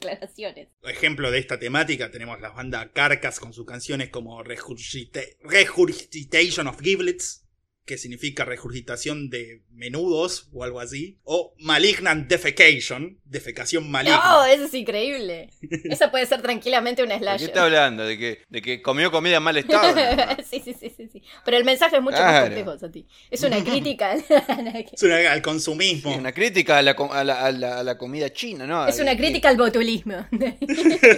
Declaraciones. 0.00 0.68
Ejemplo 0.84 1.30
de 1.30 1.38
esta 1.38 1.58
temática 1.58 2.10
tenemos 2.10 2.40
la 2.40 2.50
banda 2.50 2.90
Carcass 2.92 3.40
con 3.40 3.52
sus 3.52 3.66
canciones 3.66 4.10
como 4.10 4.42
Regurgita- 4.44 5.24
Regurgitation 5.42 6.66
of 6.68 6.80
Giblets, 6.80 7.44
que 7.88 7.96
significa 7.96 8.44
regurgitación 8.44 9.30
de 9.30 9.62
menudos 9.72 10.50
o 10.52 10.62
algo 10.62 10.78
así, 10.78 11.18
o 11.24 11.54
Malignant 11.58 12.28
Defecation, 12.28 13.18
defecación 13.24 13.90
maligna. 13.90 14.20
No, 14.22 14.44
eso 14.44 14.64
es 14.66 14.74
increíble. 14.74 15.48
Esa 15.84 16.10
puede 16.10 16.26
ser 16.26 16.42
tranquilamente 16.42 17.02
una 17.02 17.14
¿De 17.14 17.18
qué 17.20 17.24
slasher. 17.24 17.48
está 17.48 17.64
hablando? 17.64 18.04
¿De 18.04 18.18
que, 18.18 18.42
de 18.48 18.60
que 18.60 18.82
comió 18.82 19.10
comida 19.10 19.38
en 19.38 19.42
mal 19.42 19.56
estado? 19.56 19.96
sí, 20.48 20.60
sí, 20.62 20.74
sí, 20.78 20.92
sí, 20.94 21.08
sí. 21.10 21.22
Pero 21.46 21.56
el 21.56 21.64
mensaje 21.64 21.96
es 21.96 22.02
mucho 22.02 22.18
más 22.18 22.28
Claro. 22.28 22.44
complejo, 22.54 22.78
Santi. 22.78 23.06
Es 23.30 23.42
una 23.42 23.64
crítica. 23.64 24.12
Es 24.14 25.02
una- 25.02 25.32
al 25.32 25.40
consumismo. 25.40 26.10
Es 26.12 26.18
una 26.18 26.32
crítica 26.32 26.76
a 26.78 26.82
la, 26.82 26.90
a 26.92 27.24
la, 27.24 27.44
a 27.46 27.52
la- 27.52 27.78
a 27.78 27.82
la 27.82 27.96
comida 27.96 28.30
china, 28.32 28.66
¿no? 28.66 28.86
es 28.86 29.00
una 29.00 29.12
De- 29.12 29.16
crítica 29.16 29.48
al 29.48 29.56
botulismo. 29.56 30.26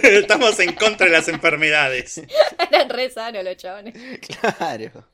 Estamos 0.01 0.57
en 0.61 0.71
contra 0.73 1.07
de 1.07 1.11
las 1.11 1.27
enfermedades. 1.27 2.21
Eran 2.71 2.89
re 2.89 3.09
sanos 3.09 3.43
los 3.43 3.57
chabones. 3.57 3.93
Claro. 4.57 5.09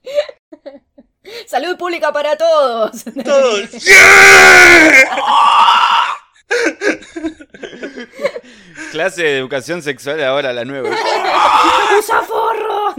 Salud 1.48 1.78
pública 1.78 2.12
para 2.12 2.36
todos. 2.38 3.04
Todos. 3.24 3.70
Clase 8.92 9.24
de 9.24 9.38
educación 9.38 9.82
sexual 9.82 10.24
ahora 10.24 10.54
la 10.54 10.64
nueva. 10.66 10.90
¡Usa 12.00 12.22
forro! 12.22 12.96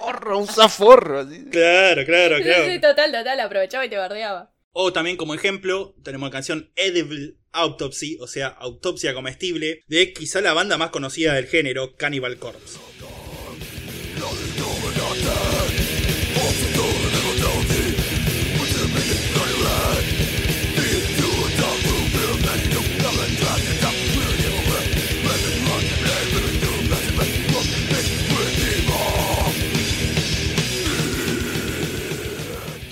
Forro, 0.00 0.38
usa 0.40 0.68
forro. 0.68 1.26
Claro, 1.50 2.04
claro, 2.04 2.36
Sí, 2.38 2.42
claro. 2.44 2.64
sí, 2.66 2.80
total, 2.80 3.12
total. 3.12 3.40
Aprovechaba 3.40 3.84
y 3.86 3.90
te 3.90 3.96
bardeaba. 3.96 4.52
O 4.72 4.92
también 4.92 5.16
como 5.16 5.34
ejemplo, 5.34 5.94
tenemos 6.04 6.28
la 6.28 6.32
canción 6.32 6.70
Edible 6.76 7.34
Autopsy, 7.58 8.16
o 8.20 8.26
sea, 8.26 8.48
autopsia 8.48 9.14
comestible, 9.14 9.82
de 9.86 10.12
quizá 10.12 10.40
la 10.40 10.52
banda 10.52 10.78
más 10.78 10.90
conocida 10.90 11.34
del 11.34 11.46
género, 11.46 11.96
Cannibal 11.96 12.38
Corpse. 12.38 12.78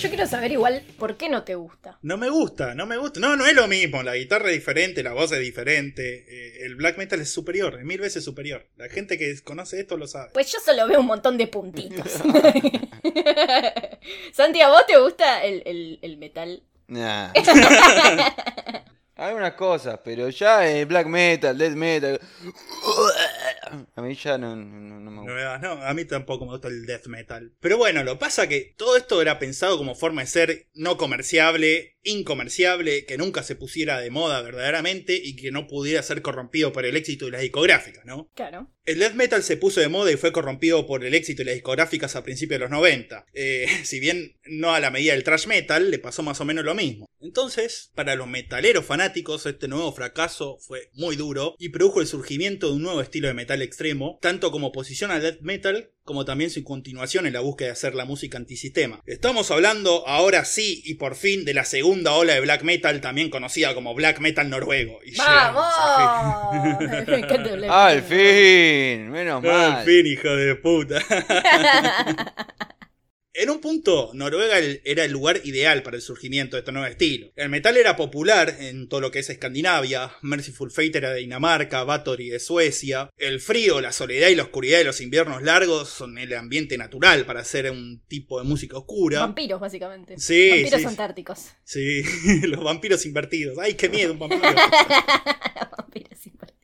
Yo 0.06 0.10
quiero 0.10 0.26
saber 0.28 0.52
igual 0.52 0.82
por 0.98 1.16
qué 1.16 1.28
no 1.28 1.42
te 1.42 1.56
gusta. 1.56 1.98
No 2.02 2.16
me 2.16 2.30
gusta, 2.30 2.74
no 2.74 2.86
me 2.86 2.96
gusta. 2.96 3.18
No, 3.20 3.34
no 3.36 3.44
es 3.46 3.54
lo 3.54 3.66
mismo. 3.66 4.02
La 4.04 4.14
guitarra 4.14 4.48
es 4.50 4.54
diferente, 4.54 5.02
la 5.02 5.12
voz 5.12 5.32
es 5.32 5.40
diferente. 5.40 6.24
eh, 6.28 6.64
el 6.64 6.76
black 6.76 6.96
metal 6.96 7.20
es 7.20 7.30
superior, 7.30 7.76
es 7.78 7.84
mil 7.84 8.00
veces 8.00 8.24
superior. 8.24 8.66
La 8.76 8.88
gente 8.88 9.18
que 9.18 9.34
conoce 9.42 9.80
esto 9.80 9.96
lo 9.96 10.06
sabe. 10.06 10.30
Pues 10.32 10.50
yo 10.52 10.58
solo 10.64 10.86
veo 10.86 11.00
un 11.00 11.06
montón 11.06 11.36
de 11.36 11.48
puntitos. 11.48 12.06
Santi, 14.32 14.60
¿a 14.60 14.68
vos 14.68 14.86
te 14.86 14.96
gusta 14.98 15.42
el, 15.44 15.62
el- 15.66 15.98
el 16.02 16.16
metal? 16.18 16.62
Nah. 16.88 17.32
Hay 19.18 19.34
unas 19.34 19.54
cosas, 19.54 20.00
pero 20.04 20.28
ya 20.28 20.70
eh, 20.70 20.84
black 20.84 21.06
metal, 21.06 21.56
death 21.56 21.74
metal. 21.74 22.20
A 23.94 24.02
mí 24.02 24.14
ya 24.14 24.36
no, 24.36 24.54
no, 24.54 25.00
no 25.00 25.10
me 25.10 25.20
gusta. 25.22 25.58
no, 25.58 25.82
a 25.82 25.94
mí 25.94 26.04
tampoco 26.04 26.44
me 26.44 26.52
gusta 26.52 26.68
el 26.68 26.84
death 26.84 27.06
metal. 27.06 27.54
Pero 27.58 27.78
bueno, 27.78 28.04
lo 28.04 28.18
pasa 28.18 28.46
que 28.46 28.74
todo 28.76 28.94
esto 28.96 29.22
era 29.22 29.38
pensado 29.38 29.78
como 29.78 29.94
forma 29.94 30.20
de 30.20 30.26
ser 30.26 30.68
no 30.74 30.98
comerciable, 30.98 31.96
incomerciable, 32.02 33.06
que 33.06 33.16
nunca 33.16 33.42
se 33.42 33.56
pusiera 33.56 33.98
de 34.00 34.10
moda 34.10 34.42
verdaderamente 34.42 35.18
y 35.20 35.34
que 35.34 35.50
no 35.50 35.66
pudiera 35.66 36.02
ser 36.02 36.20
corrompido 36.20 36.74
por 36.74 36.84
el 36.84 36.94
éxito 36.94 37.24
de 37.24 37.32
las 37.32 37.40
discográficas, 37.40 38.04
¿no? 38.04 38.30
Claro. 38.34 38.70
El 38.86 39.00
death 39.00 39.14
metal 39.14 39.42
se 39.42 39.56
puso 39.56 39.80
de 39.80 39.88
moda 39.88 40.12
y 40.12 40.16
fue 40.16 40.30
corrompido 40.30 40.86
por 40.86 41.04
el 41.04 41.12
éxito 41.12 41.40
de 41.40 41.46
las 41.46 41.54
discográficas 41.54 42.14
a 42.14 42.22
principios 42.22 42.60
de 42.60 42.64
los 42.66 42.70
90. 42.70 43.26
Eh, 43.34 43.66
si 43.84 43.98
bien 43.98 44.36
no 44.44 44.74
a 44.74 44.80
la 44.80 44.92
medida 44.92 45.12
del 45.12 45.24
thrash 45.24 45.48
metal, 45.48 45.90
le 45.90 45.98
pasó 45.98 46.22
más 46.22 46.40
o 46.40 46.44
menos 46.44 46.64
lo 46.64 46.76
mismo. 46.76 47.06
Entonces, 47.20 47.90
para 47.96 48.14
los 48.14 48.28
metaleros 48.28 48.86
fanáticos, 48.86 49.44
este 49.46 49.66
nuevo 49.66 49.92
fracaso 49.92 50.58
fue 50.60 50.90
muy 50.94 51.16
duro 51.16 51.56
y 51.58 51.70
produjo 51.70 52.00
el 52.00 52.06
surgimiento 52.06 52.68
de 52.68 52.76
un 52.76 52.82
nuevo 52.82 53.00
estilo 53.00 53.26
de 53.26 53.34
metal 53.34 53.60
extremo, 53.60 54.20
tanto 54.22 54.52
como 54.52 54.68
oposición 54.68 55.10
al 55.10 55.22
death 55.22 55.40
metal 55.40 55.90
como 56.06 56.24
también 56.24 56.50
su 56.50 56.62
continuación 56.64 57.26
en 57.26 57.32
la 57.32 57.40
búsqueda 57.40 57.66
de 57.68 57.72
hacer 57.72 57.94
la 57.96 58.04
música 58.04 58.38
antisistema. 58.38 59.00
Estamos 59.06 59.50
hablando 59.50 60.06
ahora 60.06 60.44
sí 60.44 60.80
y 60.84 60.94
por 60.94 61.16
fin 61.16 61.44
de 61.44 61.52
la 61.52 61.64
segunda 61.64 62.12
ola 62.12 62.34
de 62.34 62.40
black 62.40 62.62
metal, 62.62 63.00
también 63.00 63.28
conocida 63.28 63.74
como 63.74 63.92
black 63.92 64.20
metal 64.20 64.48
noruego. 64.48 65.00
Y 65.04 65.16
¡Vamos! 65.16 65.66
Al 67.68 68.02
fin, 68.02 69.10
menos 69.10 69.36
al 69.36 69.42
fin. 69.42 69.50
Al 69.50 69.72
mal. 69.72 69.84
fin, 69.84 70.06
hijo 70.06 70.28
de 70.28 70.54
puta. 70.54 71.02
En 73.38 73.50
un 73.50 73.60
punto, 73.60 74.12
Noruega 74.14 74.58
era 74.82 75.04
el 75.04 75.12
lugar 75.12 75.42
ideal 75.44 75.82
para 75.82 75.96
el 75.96 76.02
surgimiento 76.02 76.56
de 76.56 76.60
este 76.60 76.72
nuevo 76.72 76.86
estilo. 76.86 77.30
El 77.36 77.50
metal 77.50 77.76
era 77.76 77.94
popular 77.94 78.56
en 78.60 78.88
todo 78.88 79.02
lo 79.02 79.10
que 79.10 79.18
es 79.18 79.28
Escandinavia, 79.28 80.10
Merciful 80.22 80.70
Fate 80.70 80.96
era 80.96 81.12
de 81.12 81.20
Dinamarca, 81.20 81.84
Bathory 81.84 82.30
de 82.30 82.38
Suecia. 82.40 83.10
El 83.18 83.40
frío, 83.40 83.82
la 83.82 83.92
soledad 83.92 84.28
y 84.28 84.36
la 84.36 84.44
oscuridad 84.44 84.78
de 84.78 84.84
los 84.84 85.02
inviernos 85.02 85.42
largos 85.42 85.90
son 85.90 86.16
el 86.16 86.32
ambiente 86.32 86.78
natural 86.78 87.26
para 87.26 87.40
hacer 87.40 87.70
un 87.70 88.00
tipo 88.08 88.38
de 88.38 88.48
música 88.48 88.78
oscura. 88.78 89.20
Vampiros, 89.20 89.60
básicamente. 89.60 90.14
Sí, 90.18 90.48
Vampiros 90.48 90.80
sí. 90.80 90.86
antárticos. 90.86 91.46
Sí, 91.62 92.02
los 92.46 92.64
vampiros 92.64 93.04
invertidos. 93.04 93.58
¡Ay, 93.58 93.74
qué 93.74 93.90
miedo 93.90 94.14
un 94.14 94.18
vampiro! 94.18 94.40
Vampiros 95.76 96.26
invertidos. 96.26 96.55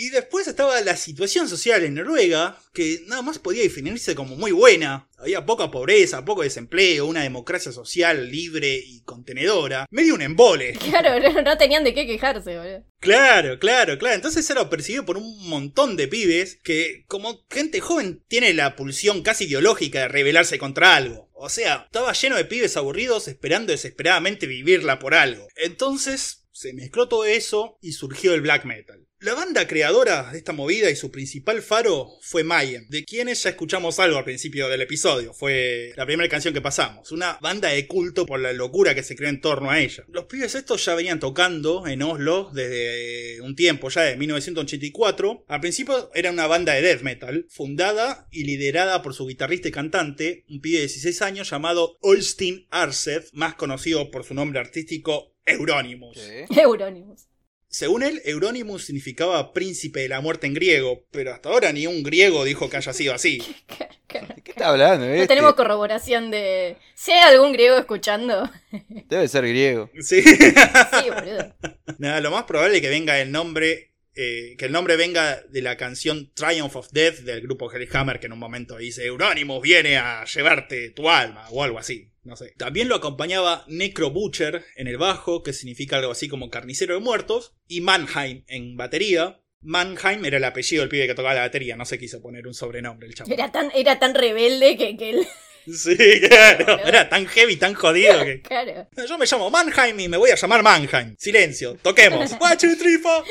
Y 0.00 0.08
después 0.08 0.48
estaba 0.48 0.80
la 0.80 0.96
situación 0.96 1.46
social 1.46 1.84
en 1.84 1.92
Noruega, 1.92 2.58
que 2.72 3.02
nada 3.06 3.20
más 3.20 3.38
podía 3.38 3.62
definirse 3.62 4.14
como 4.14 4.34
muy 4.34 4.50
buena. 4.50 5.06
Había 5.18 5.44
poca 5.44 5.70
pobreza, 5.70 6.24
poco 6.24 6.42
desempleo, 6.42 7.04
una 7.04 7.22
democracia 7.22 7.70
social 7.70 8.30
libre 8.30 8.80
y 8.82 9.02
contenedora. 9.02 9.86
Medio 9.90 10.14
un 10.14 10.22
embole. 10.22 10.72
Claro, 10.90 11.20
no, 11.20 11.42
no 11.42 11.58
tenían 11.58 11.84
de 11.84 11.92
qué 11.92 12.06
quejarse, 12.06 12.56
boludo. 12.56 12.82
Claro, 12.98 13.58
claro, 13.58 13.98
claro. 13.98 14.14
Entonces 14.14 14.48
era 14.48 14.70
percibido 14.70 15.04
por 15.04 15.18
un 15.18 15.48
montón 15.50 15.98
de 15.98 16.08
pibes 16.08 16.58
que, 16.62 17.04
como 17.06 17.44
gente 17.50 17.80
joven, 17.80 18.24
tiene 18.26 18.54
la 18.54 18.76
pulsión 18.76 19.22
casi 19.22 19.44
ideológica 19.44 20.00
de 20.00 20.08
rebelarse 20.08 20.58
contra 20.58 20.96
algo. 20.96 21.28
O 21.34 21.50
sea, 21.50 21.84
estaba 21.86 22.14
lleno 22.14 22.36
de 22.36 22.46
pibes 22.46 22.78
aburridos 22.78 23.28
esperando 23.28 23.72
desesperadamente 23.72 24.46
vivirla 24.46 24.98
por 24.98 25.14
algo. 25.14 25.46
Entonces 25.56 26.39
se 26.60 26.74
mezcló 26.74 27.08
todo 27.08 27.24
eso 27.24 27.78
y 27.80 27.92
surgió 27.92 28.34
el 28.34 28.42
black 28.42 28.66
metal. 28.66 29.06
La 29.18 29.34
banda 29.34 29.66
creadora 29.66 30.30
de 30.32 30.38
esta 30.38 30.52
movida 30.52 30.90
y 30.90 30.96
su 30.96 31.10
principal 31.10 31.60
faro 31.60 32.08
fue 32.22 32.42
Mayhem, 32.42 32.86
de 32.88 33.04
quienes 33.04 33.42
ya 33.42 33.50
escuchamos 33.50 33.98
algo 33.98 34.16
al 34.16 34.24
principio 34.24 34.68
del 34.68 34.80
episodio. 34.80 35.34
Fue 35.34 35.92
la 35.96 36.06
primera 36.06 36.28
canción 36.28 36.54
que 36.54 36.62
pasamos. 36.62 37.12
Una 37.12 37.38
banda 37.42 37.68
de 37.68 37.86
culto 37.86 38.24
por 38.24 38.40
la 38.40 38.54
locura 38.54 38.94
que 38.94 39.02
se 39.02 39.16
creó 39.16 39.28
en 39.28 39.42
torno 39.42 39.70
a 39.70 39.78
ella. 39.78 40.04
Los 40.08 40.24
pibes 40.24 40.54
estos 40.54 40.84
ya 40.84 40.94
venían 40.94 41.20
tocando 41.20 41.86
en 41.86 42.02
Oslo 42.02 42.50
desde 42.54 43.42
un 43.42 43.56
tiempo, 43.56 43.90
ya 43.90 44.02
de 44.02 44.16
1984. 44.16 45.44
Al 45.48 45.60
principio 45.60 46.10
era 46.14 46.30
una 46.30 46.46
banda 46.46 46.72
de 46.72 46.82
death 46.82 47.02
metal, 47.02 47.46
fundada 47.50 48.26
y 48.30 48.44
liderada 48.44 49.02
por 49.02 49.12
su 49.12 49.26
guitarrista 49.26 49.68
y 49.68 49.72
cantante, 49.72 50.44
un 50.48 50.62
pibe 50.62 50.76
de 50.76 50.86
16 50.86 51.20
años 51.22 51.50
llamado 51.50 51.98
Olstein 52.00 52.66
Arsev, 52.70 53.28
más 53.32 53.54
conocido 53.54 54.10
por 54.10 54.24
su 54.24 54.32
nombre 54.32 54.60
artístico 54.60 55.34
Euronymous. 55.50 56.16
Sí. 56.18 56.60
Eurónimos. 56.60 57.26
Según 57.68 58.02
él, 58.02 58.20
Euronymous 58.24 58.84
significaba 58.86 59.52
príncipe 59.52 60.00
de 60.00 60.08
la 60.08 60.20
muerte 60.20 60.48
en 60.48 60.54
griego, 60.54 61.04
pero 61.12 61.32
hasta 61.32 61.50
ahora 61.50 61.72
ni 61.72 61.86
un 61.86 62.02
griego 62.02 62.44
dijo 62.44 62.68
que 62.68 62.76
haya 62.78 62.92
sido 62.92 63.14
así. 63.14 63.38
¿De 64.12 64.42
qué 64.42 64.50
está 64.50 64.70
hablando? 64.70 65.06
No 65.06 65.12
este? 65.12 65.28
tenemos 65.28 65.54
corroboración 65.54 66.32
de. 66.32 66.76
Si 66.96 67.12
hay 67.12 67.32
algún 67.32 67.52
griego 67.52 67.76
escuchando. 67.78 68.50
Debe 69.08 69.28
ser 69.28 69.46
griego. 69.46 69.88
Sí. 70.00 70.20
Sí, 70.20 71.10
boludo. 71.14 71.54
Nada, 71.98 72.20
lo 72.20 72.32
más 72.32 72.42
probable 72.44 72.76
es 72.76 72.80
que 72.82 72.88
venga 72.88 73.20
el 73.20 73.30
nombre. 73.30 73.92
eh, 74.16 74.56
que 74.58 74.64
el 74.64 74.72
nombre 74.72 74.96
venga 74.96 75.40
de 75.48 75.62
la 75.62 75.76
canción 75.76 76.32
Triumph 76.34 76.74
of 76.74 76.90
Death 76.90 77.18
del 77.20 77.40
grupo 77.40 77.70
Hellhammer, 77.72 78.18
que 78.18 78.26
en 78.26 78.32
un 78.32 78.40
momento 78.40 78.76
dice 78.78 79.06
Euronymous 79.06 79.62
viene 79.62 79.96
a 79.98 80.24
llevarte 80.24 80.90
tu 80.90 81.08
alma 81.08 81.46
o 81.50 81.62
algo 81.62 81.78
así. 81.78 82.09
No 82.22 82.36
sé. 82.36 82.52
También 82.58 82.88
lo 82.88 82.96
acompañaba 82.96 83.64
Necro 83.68 84.10
Butcher 84.10 84.64
en 84.76 84.88
el 84.88 84.98
bajo, 84.98 85.42
que 85.42 85.52
significa 85.52 85.96
algo 85.96 86.12
así 86.12 86.28
como 86.28 86.50
carnicero 86.50 86.94
de 86.94 87.00
muertos, 87.00 87.54
y 87.66 87.80
Mannheim 87.80 88.44
en 88.46 88.76
batería. 88.76 89.40
Mannheim 89.62 90.24
era 90.24 90.36
el 90.38 90.44
apellido 90.44 90.82
del 90.82 90.90
pibe 90.90 91.06
que 91.06 91.14
tocaba 91.14 91.34
la 91.34 91.42
batería, 91.42 91.76
no 91.76 91.84
se 91.84 91.98
quiso 91.98 92.20
poner 92.22 92.46
un 92.46 92.54
sobrenombre 92.54 93.08
el 93.08 93.14
chavo. 93.14 93.32
Era 93.32 93.50
tan, 93.52 93.70
era 93.74 93.98
tan 93.98 94.14
rebelde 94.14 94.76
que, 94.76 94.96
que 94.96 95.10
él. 95.10 95.26
Sí, 95.66 95.94
claro, 96.26 96.78
era 96.86 97.08
tan 97.10 97.26
heavy, 97.26 97.56
tan 97.56 97.74
jodido 97.74 98.24
que. 98.24 98.40
Claro. 98.48 98.88
Yo 99.06 99.18
me 99.18 99.26
llamo 99.26 99.50
Mannheim 99.50 100.00
y 100.00 100.08
me 100.08 100.16
voy 100.16 100.30
a 100.30 100.34
llamar 100.34 100.62
Mannheim. 100.62 101.14
Silencio, 101.18 101.76
toquemos. 101.82 102.32
One, 102.40 102.56
two, 102.56 102.74
three, 102.76 102.96
four. 102.96 103.24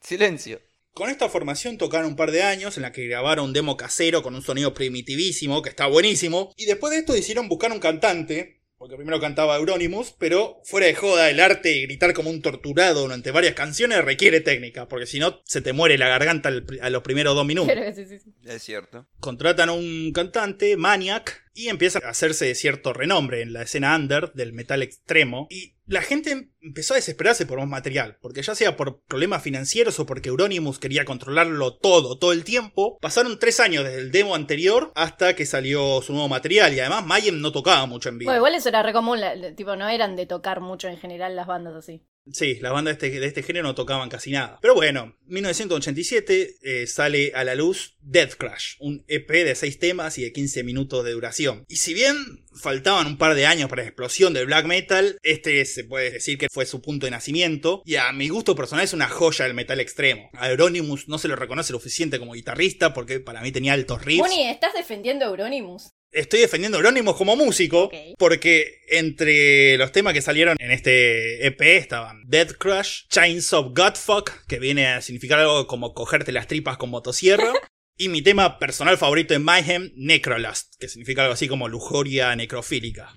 Silencio. 0.00 0.60
Con 0.94 1.08
esta 1.08 1.30
formación 1.30 1.78
tocaron 1.78 2.08
un 2.08 2.16
par 2.16 2.32
de 2.32 2.42
años 2.42 2.76
en 2.76 2.82
la 2.82 2.92
que 2.92 3.06
grabaron 3.06 3.46
un 3.46 3.52
demo 3.54 3.78
casero 3.78 4.22
con 4.22 4.34
un 4.34 4.42
sonido 4.42 4.74
primitivísimo, 4.74 5.62
que 5.62 5.70
está 5.70 5.86
buenísimo. 5.86 6.52
Y 6.54 6.66
después 6.66 6.92
de 6.92 6.98
esto 6.98 7.14
decidieron 7.14 7.48
buscar 7.48 7.72
un 7.72 7.78
cantante, 7.78 8.60
porque 8.76 8.96
primero 8.96 9.18
cantaba 9.18 9.56
Euronymous, 9.56 10.14
pero 10.18 10.60
fuera 10.64 10.88
de 10.88 10.94
joda 10.94 11.30
el 11.30 11.40
arte 11.40 11.74
y 11.74 11.86
gritar 11.86 12.12
como 12.12 12.28
un 12.28 12.42
torturado 12.42 13.00
durante 13.00 13.30
varias 13.30 13.54
canciones 13.54 14.04
requiere 14.04 14.42
técnica, 14.42 14.86
porque 14.86 15.06
si 15.06 15.18
no 15.18 15.40
se 15.46 15.62
te 15.62 15.72
muere 15.72 15.96
la 15.96 16.08
garganta 16.08 16.50
a 16.82 16.90
los 16.90 17.02
primeros 17.02 17.34
dos 17.34 17.46
minutos. 17.46 17.72
Claro, 17.72 17.94
sí, 17.94 18.04
sí, 18.04 18.18
sí. 18.18 18.34
Es 18.44 18.62
cierto. 18.62 19.08
Contratan 19.18 19.70
a 19.70 19.72
un 19.72 20.12
cantante, 20.12 20.76
Maniac, 20.76 21.42
y 21.54 21.68
empieza 21.68 22.00
a 22.04 22.10
hacerse 22.10 22.54
cierto 22.54 22.92
renombre 22.92 23.42
en 23.42 23.52
la 23.52 23.62
escena 23.62 23.94
under 23.94 24.32
del 24.32 24.52
metal 24.52 24.82
extremo. 24.82 25.46
Y 25.50 25.74
la 25.86 26.02
gente 26.02 26.50
empezó 26.60 26.94
a 26.94 26.96
desesperarse 26.96 27.46
por 27.46 27.58
más 27.58 27.68
material, 27.68 28.18
porque 28.20 28.42
ya 28.42 28.54
sea 28.54 28.76
por 28.76 29.02
problemas 29.02 29.42
financieros 29.42 29.98
o 30.00 30.06
porque 30.06 30.30
Euronymous 30.30 30.78
quería 30.78 31.04
controlarlo 31.04 31.76
todo, 31.76 32.18
todo 32.18 32.32
el 32.32 32.44
tiempo, 32.44 32.98
pasaron 33.00 33.38
tres 33.38 33.60
años 33.60 33.84
desde 33.84 33.98
el 33.98 34.12
demo 34.12 34.34
anterior 34.34 34.92
hasta 34.94 35.34
que 35.34 35.46
salió 35.46 36.00
su 36.02 36.12
nuevo 36.12 36.28
material. 36.28 36.72
Y 36.74 36.80
además 36.80 37.04
Mayhem 37.04 37.40
no 37.40 37.52
tocaba 37.52 37.86
mucho 37.86 38.08
en 38.08 38.18
vivo. 38.18 38.28
Bueno, 38.28 38.38
igual 38.38 38.54
eso 38.54 38.68
era 38.68 38.82
re 38.82 38.92
común. 38.92 39.18
tipo, 39.56 39.76
no 39.76 39.88
eran 39.88 40.16
de 40.16 40.26
tocar 40.26 40.60
mucho 40.60 40.88
en 40.88 40.98
general 40.98 41.36
las 41.36 41.46
bandas 41.46 41.74
así. 41.74 42.02
Sí, 42.30 42.58
las 42.60 42.72
bandas 42.72 42.98
de 42.98 43.06
este, 43.06 43.20
de 43.20 43.26
este 43.26 43.42
género 43.42 43.66
no 43.66 43.74
tocaban 43.74 44.08
casi 44.08 44.30
nada. 44.30 44.58
Pero 44.62 44.74
bueno, 44.74 45.16
1987 45.26 46.56
eh, 46.62 46.86
sale 46.86 47.32
a 47.34 47.42
la 47.42 47.54
luz 47.54 47.96
Death 48.00 48.34
Crash, 48.34 48.76
un 48.78 49.04
EP 49.08 49.28
de 49.28 49.54
6 49.54 49.78
temas 49.78 50.18
y 50.18 50.22
de 50.22 50.32
15 50.32 50.62
minutos 50.62 51.04
de 51.04 51.12
duración. 51.12 51.64
Y 51.68 51.76
si 51.76 51.94
bien 51.94 52.44
faltaban 52.54 53.06
un 53.06 53.18
par 53.18 53.34
de 53.34 53.46
años 53.46 53.68
para 53.68 53.82
la 53.82 53.88
explosión 53.88 54.34
del 54.34 54.46
black 54.46 54.66
metal, 54.66 55.18
este 55.22 55.64
se 55.64 55.84
puede 55.84 56.10
decir 56.10 56.38
que 56.38 56.48
fue 56.50 56.66
su 56.66 56.80
punto 56.80 57.06
de 57.06 57.10
nacimiento. 57.10 57.82
Y 57.84 57.96
a 57.96 58.12
mi 58.12 58.28
gusto 58.28 58.54
personal 58.54 58.84
es 58.84 58.92
una 58.92 59.08
joya 59.08 59.44
del 59.44 59.54
metal 59.54 59.80
extremo. 59.80 60.30
A 60.34 60.50
Euronymous 60.50 61.08
no 61.08 61.18
se 61.18 61.28
lo 61.28 61.36
reconoce 61.36 61.72
lo 61.72 61.80
suficiente 61.80 62.18
como 62.18 62.34
guitarrista 62.34 62.94
porque 62.94 63.20
para 63.20 63.40
mí 63.40 63.50
tenía 63.50 63.72
altos 63.72 64.04
riffs. 64.04 64.20
Moni, 64.20 64.46
¿estás 64.48 64.74
defendiendo 64.74 65.24
a 65.24 65.28
Euronymous? 65.28 65.90
Estoy 66.12 66.40
defendiendo 66.40 66.76
a 66.76 66.80
Euronymous 66.80 67.16
como 67.16 67.36
músico 67.36 67.90
porque 68.18 68.82
entre 68.88 69.78
los 69.78 69.92
temas 69.92 70.12
que 70.12 70.20
salieron 70.20 70.58
en 70.60 70.70
este 70.70 71.46
EP 71.46 71.60
estaban 71.62 72.22
Dead 72.26 72.50
Crush, 72.50 73.06
Chains 73.08 73.50
of 73.54 73.72
Godfuck, 73.74 74.30
que 74.46 74.58
viene 74.58 74.88
a 74.88 75.00
significar 75.00 75.38
algo 75.38 75.66
como 75.66 75.94
cogerte 75.94 76.30
las 76.30 76.48
tripas 76.48 76.76
con 76.76 76.90
motosierra, 76.90 77.54
y 77.96 78.10
mi 78.10 78.20
tema 78.20 78.58
personal 78.58 78.98
favorito 78.98 79.32
en 79.32 79.42
Mayhem, 79.42 79.90
Necrolust, 79.96 80.74
que 80.78 80.88
significa 80.88 81.22
algo 81.22 81.32
así 81.32 81.48
como 81.48 81.66
lujuria 81.68 82.36
necrofílica. 82.36 83.14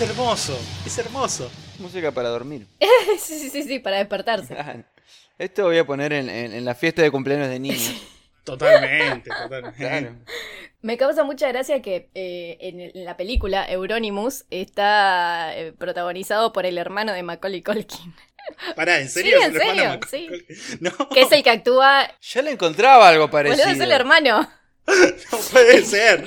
Es 0.00 0.02
hermoso, 0.10 0.56
es 0.86 0.96
hermoso. 0.98 1.50
Música 1.80 2.12
para 2.12 2.28
dormir. 2.28 2.66
sí, 3.18 3.36
sí, 3.40 3.50
sí, 3.50 3.62
sí, 3.64 3.78
para 3.80 3.96
despertarse. 3.98 4.56
Esto 5.38 5.64
voy 5.64 5.78
a 5.78 5.84
poner 5.84 6.12
en, 6.12 6.30
en- 6.30 6.52
en 6.52 6.64
la 6.64 6.76
fiesta 6.76 7.02
de 7.02 7.10
cumpleaños 7.10 7.48
de 7.48 7.58
niños. 7.58 7.94
Totalmente, 8.44 9.28
totalmente. 9.28 9.76
Claro. 9.76 10.14
Me 10.80 10.96
causa 10.96 11.22
mucha 11.24 11.48
gracia 11.48 11.82
que 11.82 12.08
eh, 12.14 12.56
en, 12.60 12.80
el- 12.80 12.92
en 12.96 13.04
la 13.04 13.16
película 13.16 13.68
Euronymous 13.70 14.44
está 14.50 15.54
eh, 15.54 15.72
protagonizado 15.76 16.52
por 16.52 16.64
el 16.64 16.78
hermano 16.78 17.12
de 17.12 17.22
Macaulay 17.24 17.62
Culkin. 17.62 18.14
Pará, 18.76 19.00
¿en 19.00 19.08
serio? 19.10 19.36
Sí, 19.38 19.42
¿Es 19.42 19.46
en 19.48 19.52
serio, 19.60 19.84
Macaulay? 19.90 20.46
No, 20.80 21.08
Que 21.10 21.20
es 21.22 21.32
el 21.32 21.42
que 21.42 21.50
actúa. 21.50 22.08
Yo 22.22 22.40
le 22.42 22.52
encontraba 22.52 23.08
algo 23.08 23.28
Boludo, 23.28 23.32
parecido. 23.32 23.68
es 23.68 23.80
el 23.80 23.90
hermano. 23.92 24.48
no 25.32 25.38
puede 25.52 25.84
ser. 25.84 26.26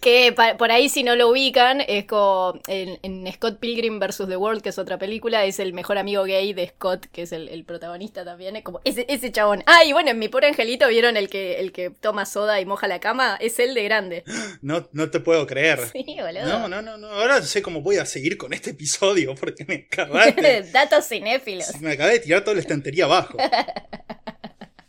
Que 0.00 0.34
por 0.58 0.70
ahí, 0.70 0.88
si 0.88 1.02
no 1.02 1.16
lo 1.16 1.28
ubican, 1.28 1.80
es 1.80 2.04
como 2.04 2.60
en, 2.66 2.98
en 3.02 3.32
Scott 3.32 3.58
Pilgrim 3.58 3.98
vs. 3.98 4.24
The 4.28 4.36
World, 4.36 4.62
que 4.62 4.68
es 4.68 4.78
otra 4.78 4.98
película, 4.98 5.44
es 5.44 5.58
el 5.58 5.72
mejor 5.72 5.98
amigo 5.98 6.24
gay 6.24 6.52
de 6.52 6.68
Scott, 6.68 7.06
que 7.12 7.22
es 7.22 7.32
el, 7.32 7.48
el 7.48 7.64
protagonista 7.64 8.24
también. 8.24 8.56
Es 8.56 8.62
como 8.62 8.80
ese, 8.84 9.06
ese 9.08 9.32
chabón. 9.32 9.62
Ah, 9.66 9.84
y 9.84 9.92
bueno, 9.92 10.10
en 10.10 10.18
mi 10.18 10.28
pobre 10.28 10.48
angelito, 10.48 10.88
¿vieron 10.88 11.16
el 11.16 11.28
que, 11.28 11.60
el 11.60 11.72
que 11.72 11.90
toma 11.90 12.26
soda 12.26 12.60
y 12.60 12.66
moja 12.66 12.88
la 12.88 13.00
cama? 13.00 13.36
Es 13.40 13.58
el 13.58 13.74
de 13.74 13.84
grande. 13.84 14.24
No, 14.60 14.88
no 14.92 15.10
te 15.10 15.20
puedo 15.20 15.46
creer. 15.46 15.80
Sí, 15.92 16.16
boludo. 16.20 16.46
No, 16.46 16.68
no, 16.68 16.82
no, 16.82 16.98
no. 16.98 17.08
Ahora 17.08 17.42
sé 17.42 17.62
cómo 17.62 17.80
voy 17.80 17.96
a 17.96 18.06
seguir 18.06 18.36
con 18.36 18.52
este 18.52 18.70
episodio 18.70 19.34
porque 19.34 19.64
me 19.64 19.86
acabaste. 19.90 20.62
Datos 20.72 21.06
cinéfilos. 21.06 21.80
me 21.80 21.92
acabé 21.92 22.12
de 22.12 22.20
tirar 22.20 22.42
toda 22.42 22.54
la 22.54 22.60
estantería 22.60 23.04
abajo. 23.04 23.36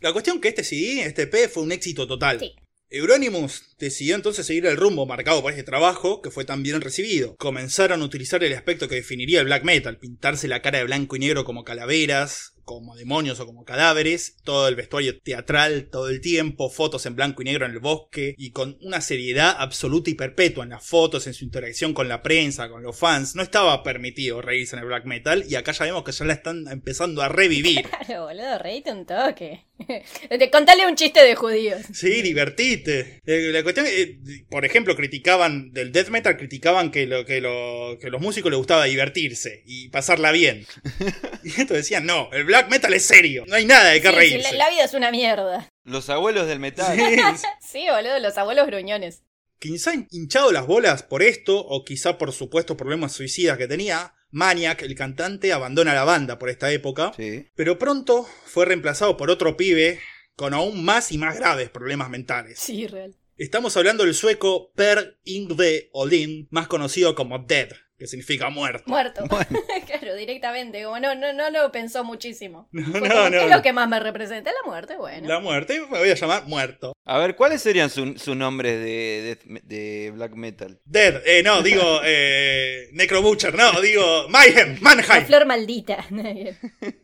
La 0.00 0.12
cuestión 0.12 0.38
que 0.38 0.48
este 0.48 0.62
CD, 0.62 1.00
este 1.06 1.22
EP, 1.22 1.48
fue 1.50 1.62
un 1.62 1.72
éxito 1.72 2.06
total. 2.06 2.38
Sí. 2.38 2.54
Euronymous 2.94 3.74
decidió 3.78 4.14
entonces 4.14 4.46
seguir 4.46 4.66
el 4.66 4.76
rumbo 4.76 5.04
marcado 5.04 5.42
por 5.42 5.50
este 5.50 5.64
trabajo, 5.64 6.22
que 6.22 6.30
fue 6.30 6.44
tan 6.44 6.62
bien 6.62 6.80
recibido. 6.80 7.34
Comenzaron 7.36 8.00
a 8.00 8.04
utilizar 8.04 8.44
el 8.44 8.54
aspecto 8.54 8.88
que 8.88 8.94
definiría 8.94 9.40
el 9.40 9.46
black 9.46 9.64
metal, 9.64 9.98
pintarse 9.98 10.46
la 10.46 10.62
cara 10.62 10.78
de 10.78 10.84
blanco 10.84 11.16
y 11.16 11.18
negro 11.18 11.44
como 11.44 11.64
calaveras, 11.64 12.54
como 12.64 12.96
demonios 12.96 13.38
o 13.40 13.46
como 13.46 13.64
cadáveres, 13.64 14.36
todo 14.42 14.68
el 14.68 14.74
vestuario 14.74 15.18
teatral 15.20 15.88
todo 15.90 16.08
el 16.08 16.20
tiempo, 16.20 16.70
fotos 16.70 17.06
en 17.06 17.14
blanco 17.14 17.42
y 17.42 17.44
negro 17.44 17.66
en 17.66 17.72
el 17.72 17.78
bosque, 17.78 18.34
y 18.38 18.50
con 18.50 18.78
una 18.80 19.00
seriedad 19.00 19.54
absoluta 19.58 20.10
y 20.10 20.14
perpetua 20.14 20.64
en 20.64 20.70
las 20.70 20.86
fotos, 20.86 21.26
en 21.26 21.34
su 21.34 21.44
interacción 21.44 21.94
con 21.94 22.08
la 22.08 22.22
prensa, 22.22 22.68
con 22.68 22.82
los 22.82 22.96
fans. 22.96 23.34
No 23.34 23.42
estaba 23.42 23.82
permitido 23.82 24.40
reírse 24.40 24.76
en 24.76 24.82
el 24.82 24.88
black 24.88 25.04
metal, 25.04 25.44
y 25.48 25.54
acá 25.54 25.72
ya 25.72 25.84
vemos 25.84 26.04
que 26.04 26.12
ya 26.12 26.24
la 26.24 26.32
están 26.32 26.66
empezando 26.68 27.22
a 27.22 27.28
revivir. 27.28 27.84
Claro, 28.04 28.26
boludo, 28.26 28.58
reíte 28.58 28.92
un 28.92 29.06
toque. 29.06 29.64
Contale 30.52 30.86
un 30.86 30.94
chiste 30.96 31.22
de 31.24 31.34
judíos. 31.34 31.82
Sí, 31.92 32.22
divertite. 32.22 33.20
Eh, 33.26 33.50
La 33.52 33.62
cuestión, 33.62 33.86
eh, 33.88 34.18
por 34.48 34.64
ejemplo, 34.64 34.94
criticaban 34.96 35.72
del 35.72 35.92
death 35.92 36.08
metal, 36.08 36.36
criticaban 36.36 36.90
que, 36.90 37.06
lo, 37.06 37.24
que, 37.24 37.40
lo, 37.40 37.98
que 38.00 38.10
los 38.10 38.20
músicos 38.20 38.50
les 38.50 38.58
gustaba 38.58 38.84
divertirse 38.84 39.62
y 39.66 39.88
pasarla 39.88 40.32
bien. 40.32 40.66
Y 41.44 41.60
esto 41.60 41.74
decían, 41.74 42.06
no, 42.06 42.30
el 42.32 42.44
black 42.44 42.70
metal 42.70 42.94
es 42.94 43.04
serio, 43.04 43.44
no 43.46 43.56
hay 43.56 43.66
nada 43.66 43.90
de 43.90 44.00
qué 44.00 44.08
Sí, 44.08 44.14
sí, 44.14 44.18
reírse. 44.18 44.52
la, 44.52 44.64
la 44.64 44.70
vida 44.70 44.84
es 44.84 44.94
una 44.94 45.10
mierda. 45.10 45.68
Los 45.84 46.08
abuelos 46.08 46.46
del 46.46 46.58
metal. 46.58 46.96
Sí, 46.98 47.16
Sí, 47.60 47.86
boludo, 47.90 48.18
los 48.20 48.38
abuelos 48.38 48.66
gruñones. 48.66 49.22
quizá 49.58 49.92
hinchado 50.10 50.52
las 50.52 50.66
bolas 50.66 51.02
por 51.02 51.22
esto, 51.22 51.58
o 51.58 51.84
quizá 51.84 52.16
por 52.16 52.32
supuestos 52.32 52.76
problemas 52.78 53.12
suicidas 53.12 53.58
que 53.58 53.68
tenía, 53.68 54.14
Maniac, 54.34 54.82
el 54.82 54.96
cantante, 54.96 55.52
abandona 55.52 55.94
la 55.94 56.02
banda 56.04 56.38
por 56.40 56.50
esta 56.50 56.72
época, 56.72 57.12
Sí. 57.16 57.46
pero 57.54 57.78
pronto 57.78 58.26
fue 58.46 58.64
reemplazado 58.66 59.16
por 59.16 59.30
otro 59.30 59.56
pibe 59.56 60.00
con 60.34 60.52
aún 60.54 60.84
más 60.84 61.12
y 61.12 61.18
más 61.18 61.36
graves 61.38 61.70
problemas 61.70 62.10
mentales. 62.10 62.58
Sí, 62.58 62.88
real. 62.88 63.14
Estamos 63.36 63.76
hablando 63.76 64.04
del 64.04 64.14
sueco 64.14 64.72
Per 64.74 65.18
Ingve 65.24 65.88
Olin, 65.92 66.48
más 66.50 66.66
conocido 66.66 67.14
como 67.14 67.38
Dead, 67.38 67.68
que 67.98 68.06
significa 68.06 68.50
muerto. 68.50 68.84
Muerto. 68.86 69.24
claro, 69.86 70.14
directamente. 70.16 70.82
Como 70.84 70.98
no, 70.98 71.14
no, 71.14 71.32
no 71.32 71.50
lo 71.50 71.70
pensó 71.72 72.04
muchísimo. 72.04 72.68
No, 72.72 72.82
no, 72.82 73.02
¿Qué 73.02 73.08
no, 73.08 73.26
es 73.26 73.48
no. 73.50 73.56
lo 73.56 73.62
que 73.62 73.72
más 73.72 73.88
me 73.88 73.98
representa? 74.00 74.50
La 74.52 74.68
muerte, 74.70 74.96
bueno. 74.96 75.28
La 75.28 75.40
muerte, 75.40 75.80
me 75.90 75.98
voy 75.98 76.10
a 76.10 76.14
llamar 76.14 76.46
muerto. 76.46 76.92
A 77.06 77.18
ver, 77.18 77.36
¿cuáles 77.36 77.60
serían 77.62 77.90
su- 77.90 78.16
sus 78.18 78.34
nombres 78.36 78.78
de, 78.78 79.38
de, 79.44 79.60
de 79.64 80.10
black 80.10 80.32
metal? 80.34 80.80
Dead, 80.84 81.22
eh, 81.26 81.42
no, 81.42 81.62
digo, 81.62 82.00
eh, 82.04 82.88
Necro 82.92 83.20
Butcher, 83.22 83.54
no, 83.54 83.80
digo, 83.80 84.26
Mayhem, 84.28 84.74
La 84.74 84.80
Mannheim. 84.80 85.26
flor 85.26 85.46
maldita. 85.46 86.04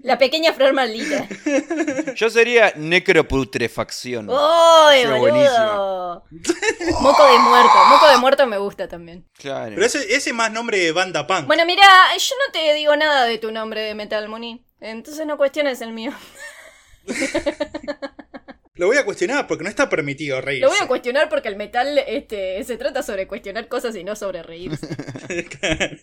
La 0.00 0.18
pequeña 0.18 0.52
flor 0.52 0.72
maldita. 0.72 1.26
Yo 2.16 2.30
sería 2.30 2.72
necroputrefacción. 2.76 4.28
¡Uy, 4.30 4.36
Sí, 5.00 5.06
boludo! 5.06 6.24
Moco 7.00 7.26
de 7.32 7.38
muerto. 7.38 7.72
Moco 7.88 8.08
de 8.08 8.16
muerto 8.18 8.46
me 8.46 8.58
gusta 8.58 8.88
también. 8.88 9.26
Claro. 9.38 9.72
Pero 9.74 9.86
ese, 9.86 9.98
ese 10.14 10.30
es 10.30 10.34
más 10.34 10.50
nombre 10.50 10.89
de 10.90 10.94
banda 10.94 11.26
punk. 11.26 11.46
Bueno, 11.46 11.64
mira, 11.64 11.84
yo 12.18 12.34
no 12.46 12.52
te 12.52 12.74
digo 12.74 12.96
nada 12.96 13.24
de 13.24 13.38
tu 13.38 13.52
nombre 13.52 13.80
de 13.80 13.94
Metal 13.94 14.28
Moni. 14.28 14.66
Entonces 14.80 15.24
no 15.26 15.36
cuestiones 15.36 15.80
el 15.80 15.92
mío. 15.92 16.12
Lo 18.74 18.86
voy 18.86 18.96
a 18.96 19.04
cuestionar 19.04 19.46
porque 19.46 19.62
no 19.62 19.70
está 19.70 19.88
permitido 19.90 20.40
reírse. 20.40 20.64
Lo 20.64 20.70
voy 20.70 20.78
a 20.80 20.88
cuestionar 20.88 21.28
porque 21.28 21.48
el 21.48 21.56
metal 21.56 21.98
este, 22.06 22.64
se 22.64 22.78
trata 22.78 23.02
sobre 23.02 23.26
cuestionar 23.26 23.68
cosas 23.68 23.94
y 23.94 24.04
no 24.04 24.16
sobre 24.16 24.42
reírse. 24.42 24.88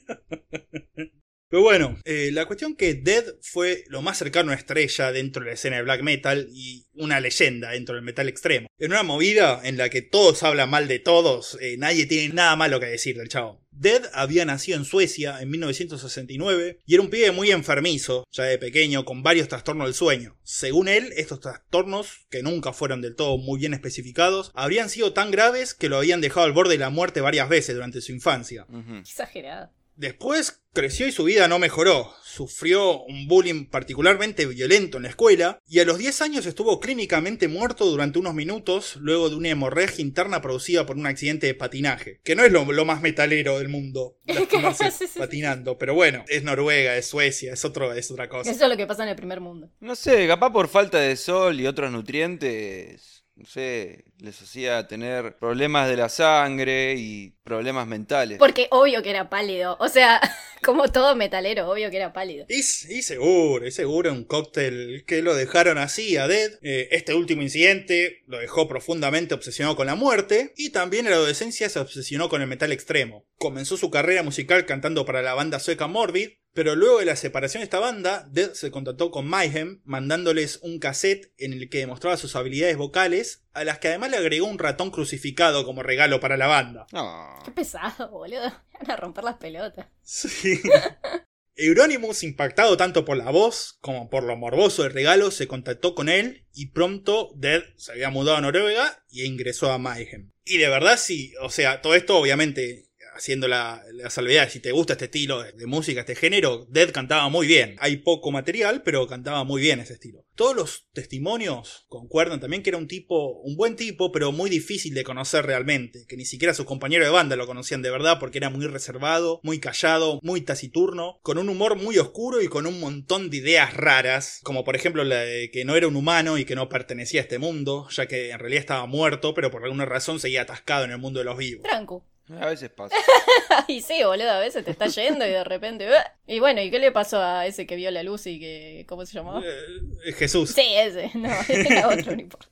Pero 1.49 1.63
bueno, 1.63 1.97
eh, 2.03 2.29
la 2.33 2.45
cuestión 2.45 2.75
que 2.75 2.93
Dead 2.93 3.23
fue 3.41 3.85
lo 3.87 4.01
más 4.01 4.17
cercano 4.17 4.51
a 4.51 4.55
estrella 4.55 5.11
dentro 5.13 5.43
de 5.43 5.47
la 5.47 5.53
escena 5.53 5.77
de 5.77 5.83
black 5.83 6.03
metal 6.03 6.49
y 6.51 6.85
una 6.93 7.19
leyenda 7.21 7.71
dentro 7.71 7.95
del 7.95 8.03
metal 8.03 8.27
extremo. 8.27 8.67
En 8.77 8.91
una 8.91 9.03
movida 9.03 9.61
en 9.63 9.77
la 9.77 9.89
que 9.89 10.01
todos 10.01 10.43
hablan 10.43 10.69
mal 10.69 10.87
de 10.87 10.99
todos, 10.99 11.57
eh, 11.61 11.77
nadie 11.77 12.05
tiene 12.05 12.33
nada 12.33 12.55
malo 12.57 12.79
que 12.79 12.87
decir 12.87 13.17
del 13.17 13.29
chavo. 13.29 13.65
Dead 13.79 14.09
había 14.13 14.45
nacido 14.45 14.77
en 14.77 14.85
Suecia 14.85 15.39
en 15.41 15.49
1969 15.51 16.79
y 16.85 16.93
era 16.93 17.03
un 17.03 17.09
pibe 17.09 17.31
muy 17.31 17.51
enfermizo, 17.51 18.23
ya 18.31 18.43
de 18.43 18.57
pequeño, 18.57 19.05
con 19.05 19.23
varios 19.23 19.47
trastornos 19.47 19.87
del 19.87 19.93
sueño. 19.93 20.37
Según 20.43 20.87
él, 20.87 21.13
estos 21.15 21.39
trastornos, 21.39 22.25
que 22.29 22.41
nunca 22.41 22.73
fueron 22.73 23.01
del 23.01 23.15
todo 23.15 23.37
muy 23.37 23.59
bien 23.59 23.73
especificados, 23.73 24.51
habrían 24.55 24.89
sido 24.89 25.13
tan 25.13 25.29
graves 25.29 25.73
que 25.73 25.89
lo 25.89 25.97
habían 25.97 26.21
dejado 26.21 26.45
al 26.45 26.53
borde 26.53 26.73
de 26.73 26.79
la 26.79 26.89
muerte 26.89 27.21
varias 27.21 27.49
veces 27.49 27.75
durante 27.75 28.01
su 28.01 28.11
infancia. 28.11 28.65
Ujú. 28.69 28.95
Exagerado. 28.95 29.71
Después 29.97 30.61
creció 30.73 31.07
y 31.07 31.11
su 31.11 31.23
vida 31.23 31.47
no 31.47 31.57
mejoró. 31.57 32.13
Sufrió 32.23 33.01
un 33.01 33.27
bullying 33.27 33.65
particularmente 33.65 34.45
violento 34.45 34.97
en 34.97 35.03
la 35.03 35.09
escuela 35.09 35.59
y 35.67 35.79
a 35.79 35.85
los 35.85 35.97
10 35.97 36.21
años 36.21 36.45
estuvo 36.45 36.79
clínicamente 36.79 37.47
muerto 37.47 37.83
durante 37.85 38.19
unos 38.19 38.35
minutos 38.35 38.97
luego 38.97 39.31
de 39.31 39.37
una 39.37 39.49
hemorragia 39.49 40.03
interna 40.03 40.39
producida 40.39 40.85
por 40.85 40.97
un 40.97 41.07
accidente 41.07 41.47
de 41.47 41.55
patinaje. 41.55 42.19
Que 42.23 42.35
no 42.35 42.43
es 42.43 42.51
lo, 42.51 42.71
lo 42.71 42.85
más 42.85 43.01
metalero 43.01 43.57
del 43.57 43.69
mundo, 43.69 44.19
patinando, 45.17 45.79
pero 45.79 45.95
bueno, 45.95 46.23
es 46.27 46.43
Noruega, 46.43 46.95
es 46.95 47.07
Suecia, 47.07 47.53
es, 47.53 47.65
otro, 47.65 47.91
es 47.93 48.11
otra 48.11 48.29
cosa. 48.29 48.51
Eso 48.51 48.65
es 48.65 48.69
lo 48.69 48.77
que 48.77 48.85
pasa 48.85 49.01
en 49.01 49.09
el 49.09 49.15
primer 49.15 49.41
mundo. 49.41 49.71
No 49.79 49.95
sé, 49.95 50.27
capaz 50.27 50.51
por 50.51 50.67
falta 50.67 50.99
de 50.99 51.15
sol 51.15 51.59
y 51.59 51.65
otros 51.65 51.91
nutrientes, 51.91 53.25
no 53.37 53.45
sé, 53.45 54.05
les 54.19 54.41
hacía 54.41 54.87
tener 54.87 55.37
problemas 55.37 55.89
de 55.89 55.97
la 55.97 56.09
sangre 56.09 56.95
y 56.95 57.36
problemas 57.47 57.87
mentales. 57.87 58.37
Porque 58.37 58.67
obvio 58.71 59.01
que 59.01 59.09
era 59.09 59.29
pálido. 59.29 59.77
O 59.79 59.87
sea, 59.87 60.19
como 60.63 60.89
todo 60.89 61.15
metalero, 61.15 61.69
obvio 61.69 61.89
que 61.89 61.97
era 61.97 62.13
pálido. 62.13 62.45
Y, 62.49 62.59
y 62.59 63.01
seguro, 63.01 63.65
y 63.65 63.71
seguro 63.71 64.11
un 64.11 64.25
cóctel 64.25 65.05
que 65.07 65.21
lo 65.21 65.33
dejaron 65.33 65.77
así 65.77 66.17
a 66.17 66.27
Dead. 66.27 66.51
Eh, 66.61 66.89
este 66.91 67.13
último 67.13 67.41
incidente 67.41 68.23
lo 68.27 68.37
dejó 68.39 68.67
profundamente 68.67 69.33
obsesionado 69.33 69.75
con 69.75 69.87
la 69.87 69.95
muerte 69.95 70.53
y 70.57 70.71
también 70.71 71.05
en 71.05 71.11
la 71.11 71.17
adolescencia 71.17 71.69
se 71.69 71.79
obsesionó 71.79 72.27
con 72.29 72.41
el 72.41 72.47
metal 72.47 72.71
extremo. 72.71 73.25
Comenzó 73.37 73.77
su 73.77 73.89
carrera 73.89 74.23
musical 74.23 74.65
cantando 74.65 75.05
para 75.05 75.21
la 75.21 75.33
banda 75.33 75.59
sueca 75.59 75.87
Morbid, 75.87 76.31
pero 76.53 76.75
luego 76.75 76.99
de 76.99 77.05
la 77.05 77.15
separación 77.15 77.61
de 77.61 77.65
esta 77.65 77.79
banda, 77.79 78.27
Dead 78.31 78.51
se 78.53 78.71
contactó 78.71 79.11
con 79.11 79.27
Mayhem, 79.27 79.81
mandándoles 79.85 80.59
un 80.63 80.79
cassette 80.79 81.31
en 81.37 81.53
el 81.53 81.69
que 81.69 81.77
demostraba 81.77 82.17
sus 82.17 82.35
habilidades 82.35 82.77
vocales, 82.77 83.43
a 83.57 83.63
las 83.63 83.79
que 83.79 83.87
además 83.87 84.11
le 84.11 84.17
agregó 84.17 84.45
un 84.45 84.59
ratón 84.59 84.91
crucificado 84.91 85.65
como 85.65 85.81
regalo 85.81 86.19
para 86.19 86.37
la 86.37 86.47
banda. 86.47 86.85
No. 86.91 87.41
Qué 87.43 87.51
pesado, 87.51 88.09
boludo. 88.09 88.53
Van 88.79 88.91
a 88.91 88.95
romper 88.95 89.23
las 89.23 89.37
pelotas. 89.37 89.87
Sí. 90.03 90.61
Euronymous, 91.55 92.21
impactado 92.21 92.77
tanto 92.77 93.03
por 93.03 93.17
la 93.17 93.31
voz 93.31 93.79
como 93.81 94.11
por 94.11 94.23
lo 94.23 94.37
morboso 94.37 94.83
del 94.83 94.93
regalo, 94.93 95.31
se 95.31 95.47
contactó 95.47 95.95
con 95.95 96.07
él 96.07 96.45
y 96.53 96.67
pronto 96.67 97.31
Dead 97.35 97.63
se 97.77 97.93
había 97.93 98.11
mudado 98.11 98.37
a 98.37 98.41
Noruega 98.41 99.03
y 99.09 99.23
ingresó 99.25 99.71
a 99.71 99.79
Mayhem. 99.79 100.31
Y 100.45 100.59
de 100.59 100.69
verdad 100.69 100.97
sí, 100.97 101.33
o 101.41 101.49
sea, 101.49 101.81
todo 101.81 101.95
esto 101.95 102.15
obviamente 102.15 102.86
haciendo 103.17 103.47
la, 103.47 103.83
la 103.93 104.09
salvedad, 104.09 104.49
si 104.49 104.59
te 104.59 104.71
gusta 104.71 104.93
este 104.93 105.05
estilo 105.05 105.43
de, 105.43 105.65
música, 105.65 106.01
este 106.01 106.15
género, 106.15 106.65
Dead 106.69 106.91
cantaba 106.91 107.27
muy 107.29 107.47
bien. 107.47 107.75
Hay 107.79 107.97
poco 107.97 108.31
material, 108.31 108.83
pero 108.83 109.07
cantaba 109.07 109.43
muy 109.43 109.61
bien 109.61 109.79
ese 109.79 109.93
estilo. 109.93 110.23
Todos 110.35 110.55
los 110.55 110.87
testimonios 110.93 111.85
concuerdan 111.89 112.39
también 112.39 112.63
que 112.63 112.69
era 112.69 112.77
un 112.77 112.87
tipo, 112.87 113.39
un 113.41 113.57
buen 113.57 113.75
tipo, 113.75 114.11
pero 114.11 114.31
muy 114.31 114.49
difícil 114.49 114.93
de 114.93 115.03
conocer 115.03 115.45
realmente, 115.45 116.05
que 116.07 116.15
ni 116.15 116.25
siquiera 116.25 116.53
sus 116.53 116.65
compañeros 116.65 117.07
de 117.07 117.11
banda 117.11 117.35
lo 117.35 117.47
conocían 117.47 117.81
de 117.81 117.89
verdad 117.89 118.19
porque 118.19 118.37
era 118.37 118.49
muy 118.49 118.65
reservado, 118.67 119.39
muy 119.43 119.59
callado, 119.59 120.19
muy 120.21 120.41
taciturno, 120.41 121.19
con 121.21 121.37
un 121.37 121.49
humor 121.49 121.75
muy 121.75 121.97
oscuro 121.97 122.41
y 122.41 122.47
con 122.47 122.67
un 122.67 122.79
montón 122.79 123.29
de 123.29 123.37
ideas 123.37 123.73
raras, 123.73 124.39
como 124.43 124.63
por 124.63 124.75
ejemplo 124.75 125.03
la 125.03 125.21
de 125.21 125.49
que 125.51 125.65
no 125.65 125.75
era 125.75 125.87
un 125.87 125.95
humano 125.95 126.37
y 126.37 126.45
que 126.45 126.55
no 126.55 126.69
pertenecía 126.69 127.21
a 127.21 127.23
este 127.23 127.39
mundo, 127.39 127.87
ya 127.89 128.07
que 128.07 128.29
en 128.29 128.39
realidad 128.39 128.61
estaba 128.61 128.85
muerto, 128.85 129.33
pero 129.33 129.49
por 129.49 129.63
alguna 129.63 129.85
razón 129.85 130.19
seguía 130.19 130.43
atascado 130.43 130.85
en 130.85 130.91
el 130.91 130.99
mundo 130.99 131.19
de 131.19 131.25
los 131.25 131.37
vivos. 131.37 131.63
Tranco. 131.63 132.05
A 132.29 132.47
veces 132.47 132.69
pasa. 132.69 132.95
y 133.67 133.81
sí, 133.81 134.03
boludo, 134.03 134.31
a 134.31 134.39
veces 134.39 134.65
te 134.65 134.71
está 134.71 134.87
yendo 134.87 135.25
y 135.25 135.29
de 135.29 135.43
repente. 135.43 135.87
¡ah! 135.87 136.15
Y 136.27 136.39
bueno, 136.39 136.61
¿y 136.61 136.69
qué 136.69 136.79
le 136.79 136.91
pasó 136.91 137.21
a 137.21 137.45
ese 137.45 137.65
que 137.65 137.75
vio 137.75 137.89
la 137.91 138.03
luz 138.03 138.27
y 138.27 138.39
que. 138.39 138.85
¿Cómo 138.87 139.05
se 139.05 139.13
llamaba? 139.13 139.41
Eh, 139.43 140.13
Jesús. 140.13 140.51
Sí, 140.51 140.65
ese. 140.75 141.11
No, 141.15 141.29
era 141.47 141.87
otro, 141.89 142.15
no 142.15 142.21
importa. 142.21 142.49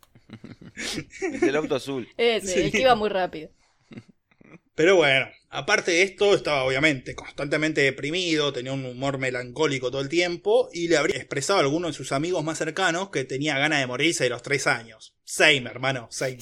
El 1.22 1.40
del 1.42 1.56
auto 1.56 1.76
azul. 1.76 2.08
Ese, 2.18 2.54
Sí. 2.54 2.60
el 2.62 2.72
que 2.72 2.82
iba 2.82 2.96
muy 2.96 3.10
rápido. 3.10 3.50
Pero 4.76 4.98
bueno, 4.98 5.28
Aparte 5.56 5.92
de 5.92 6.04
esto, 6.04 6.36
estaba 6.36 6.66
obviamente 6.66 7.16
constantemente 7.16 7.80
deprimido, 7.80 8.52
tenía 8.52 8.74
un 8.74 8.84
humor 8.86 9.18
melancólico 9.18 9.90
todo 9.90 10.02
el 10.02 10.10
tiempo 10.10 10.68
y 10.74 10.90
le 10.90 10.98
habría 10.98 11.16
expresado 11.16 11.60
a 11.60 11.62
alguno 11.62 11.88
de 11.88 11.94
sus 11.94 12.12
amigos 12.12 12.44
más 12.44 12.58
cercanos 12.58 13.10
que 13.10 13.24
tenía 13.24 13.58
ganas 13.58 13.80
de 13.80 13.88
morirse 13.88 14.26
de 14.26 14.32
los 14.32 14.42
tres 14.44 14.68
años. 14.68 15.16
Same, 15.24 15.64
hermano, 15.70 16.10
same. 16.12 16.40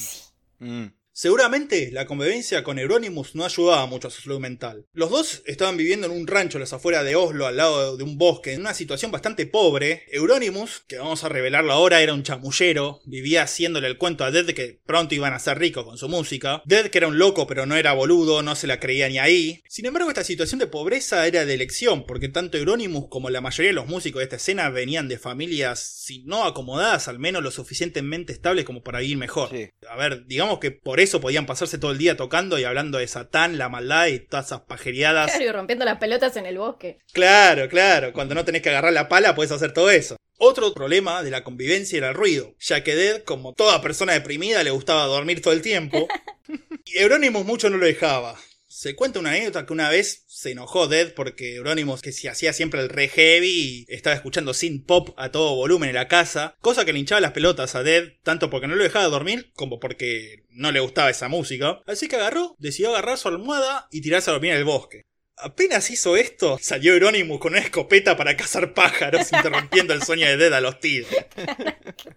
Mm. 0.58 0.86
Seguramente 1.16 1.92
la 1.92 2.08
convivencia 2.08 2.64
con 2.64 2.80
Euronymous 2.80 3.36
no 3.36 3.46
ayudaba 3.46 3.86
mucho 3.86 4.08
a 4.08 4.12
su 4.12 4.24
salud 4.24 4.40
mental. 4.40 4.88
Los 4.94 5.12
dos 5.12 5.44
estaban 5.46 5.78
viviendo 5.78 6.08
en 6.08 6.12
un 6.12 6.26
rancho 6.26 6.58
a 6.58 6.60
las 6.60 6.74
afueras 6.74 7.06
de 7.06 7.16
Oslo, 7.16 7.46
al 7.46 7.58
lado 7.58 7.98
de 7.98 8.04
un 8.04 8.18
bosque, 8.18 8.54
en 8.54 8.62
una 8.62 8.74
situación 8.74 9.12
bastante 9.12 9.46
pobre. 9.46 10.06
Euronymous, 10.12 10.84
que 10.88 10.98
vamos 10.98 11.24
a 11.24 11.30
revelarlo 11.30 11.72
ahora, 11.72 12.02
era 12.02 12.16
un 12.16 12.24
chamullero, 12.24 13.00
vivía 13.06 13.44
haciéndole 13.44 13.90
el 13.90 14.00
cuento 14.00 14.24
a 14.24 14.32
Dead 14.32 14.44
de 14.44 14.56
que 14.56 14.82
pronto 14.88 15.14
iban 15.14 15.34
a 15.34 15.40
ser 15.40 15.60
ricos 15.60 15.86
con 15.86 16.00
su 16.00 16.10
música. 16.10 16.64
Dead 16.66 16.88
que 16.88 16.98
era 16.98 17.08
un 17.08 17.20
loco 17.20 17.46
pero 17.46 17.68
no 17.68 17.76
era 17.76 17.94
boludo, 17.94 18.42
no 18.42 18.56
se 18.56 18.66
la 18.66 18.80
creía 18.80 19.08
ni 19.08 19.20
ahí. 19.20 19.62
Sin 19.70 19.86
embargo, 19.86 20.10
esta 20.10 20.24
situación 20.24 20.58
de 20.60 20.66
pobreza 20.66 21.28
era 21.28 21.46
de 21.46 21.54
elección, 21.54 22.08
porque 22.08 22.30
tanto 22.30 22.58
Euronymous 22.58 23.06
como 23.10 23.30
la 23.30 23.40
mayoría 23.40 23.70
de 23.70 23.76
los 23.76 23.86
músicos 23.86 24.20
de 24.22 24.24
esta 24.24 24.38
escena 24.38 24.72
venían 24.72 25.08
de 25.08 25.20
familias, 25.20 25.80
si 25.80 26.24
no 26.24 26.44
acomodadas, 26.44 27.08
al 27.08 27.20
menos 27.20 27.44
lo 27.44 27.52
suficientemente 27.52 28.34
estables 28.34 28.66
como 28.66 28.82
para 28.82 29.00
vivir 29.00 29.18
mejor. 29.18 29.52
Sí. 29.52 29.70
A 29.88 29.96
ver, 29.96 30.26
digamos 30.26 30.58
que 30.58 30.72
por 30.72 31.03
eso 31.04 31.22
podían 31.22 31.46
pasarse 31.46 31.78
todo 31.78 31.92
el 31.92 31.98
día 31.98 32.18
tocando 32.18 32.58
y 32.58 32.64
hablando 32.64 32.98
de 32.98 33.08
Satán, 33.08 33.58
la 33.58 33.70
maldad 33.70 34.08
y 34.08 34.20
todas 34.20 34.48
esas 34.48 34.62
pajereadas. 34.62 35.32
Claro, 35.32 35.46
y 35.46 35.52
rompiendo 35.52 35.86
las 35.86 36.00
pelotas 36.00 36.36
en 36.38 36.46
el 36.46 36.58
bosque. 36.58 37.00
Claro, 37.12 37.70
claro, 37.70 38.14
cuando 38.14 38.36
no 38.36 38.46
tenés 38.46 38.62
que 38.62 38.70
agarrar 38.70 38.94
la 38.94 39.08
pala 39.10 39.36
puedes 39.36 39.52
hacer 39.52 39.74
todo 39.74 39.90
eso. 39.90 40.16
Otro 40.38 40.74
problema 40.74 41.24
de 41.24 41.32
la 41.32 41.44
convivencia 41.44 41.98
era 41.98 42.10
el 42.10 42.16
ruido, 42.16 42.56
ya 42.60 42.84
que 42.84 42.96
Dead, 42.96 43.24
como 43.24 43.54
toda 43.54 43.82
persona 43.82 44.14
deprimida, 44.14 44.64
le 44.64 44.72
gustaba 44.72 45.06
dormir 45.06 45.42
todo 45.42 45.54
el 45.54 45.62
tiempo. 45.62 46.08
Y 46.86 46.98
Euronymous 46.98 47.46
mucho 47.46 47.70
no 47.70 47.78
lo 47.78 47.86
dejaba. 47.86 48.38
Se 48.76 48.96
cuenta 48.96 49.20
una 49.20 49.30
anécdota 49.30 49.68
que 49.68 49.74
una 49.74 49.88
vez 49.88 50.24
se 50.26 50.50
enojó 50.50 50.88
Dead 50.88 51.14
porque 51.14 51.58
Euronymous, 51.58 52.02
que 52.02 52.12
se 52.12 52.28
hacía 52.28 52.54
siempre 52.54 52.82
el 52.82 52.90
re 52.90 53.08
heavy, 53.08 53.48
y 53.48 53.86
estaba 53.88 54.16
escuchando 54.16 54.56
synth 54.56 54.88
pop 54.88 55.10
a 55.16 55.30
todo 55.30 55.56
volumen 55.56 55.90
en 55.90 55.96
la 55.96 56.08
casa, 56.08 56.58
cosa 56.60 56.84
que 56.84 56.92
le 56.92 56.98
hinchaba 56.98 57.22
las 57.22 57.34
pelotas 57.34 57.76
a 57.76 57.84
Dead, 57.84 58.14
tanto 58.24 58.50
porque 58.50 58.68
no 58.68 58.74
lo 58.74 58.84
dejaba 58.84 59.06
dormir 59.10 59.52
como 59.54 59.80
porque 59.80 60.48
no 60.50 60.72
le 60.72 60.80
gustaba 60.80 61.12
esa 61.12 61.28
música. 61.28 61.82
Así 61.86 62.08
que 62.08 62.16
agarró, 62.16 62.56
decidió 62.58 62.90
agarrar 62.90 63.20
su 63.20 63.28
almohada 63.28 63.88
y 63.92 64.02
tirarse 64.02 64.32
a 64.32 64.34
dormir 64.34 64.54
en 64.54 64.58
el 64.58 64.66
bosque. 64.66 65.04
Apenas 65.38 65.90
hizo 65.90 66.16
esto, 66.16 66.60
salió 66.62 66.94
Euronymous 66.94 67.40
con 67.40 67.54
una 67.54 67.62
escopeta 67.62 68.16
para 68.16 68.38
cazar 68.38 68.74
pájaros, 68.74 69.32
interrumpiendo 69.34 69.94
el 69.94 70.04
sueño 70.04 70.28
de 70.28 70.38
Dead 70.38 70.54
a 70.54 70.62
los 70.62 70.80
tiros. 70.80 71.10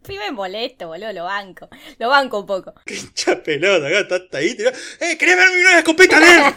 Pibe 0.07 0.31
molesto, 0.33 0.89
boludo, 0.89 1.13
lo 1.13 1.25
banco. 1.25 1.69
Lo 1.99 2.09
banco 2.09 2.41
un 2.41 2.47
poco. 2.47 2.75
Qué 2.85 2.97
hincha 2.97 3.43
pelota, 3.43 3.87
acá 3.87 4.17
está, 4.17 4.39
ahí 4.39 4.55
tirado. 4.55 4.77
¡Eh, 5.01 5.17
querés 5.19 5.37
ver 5.37 5.49
mi 5.51 5.63
nueva 5.63 5.79
escopeta, 5.79 6.21
Dead! 6.21 6.55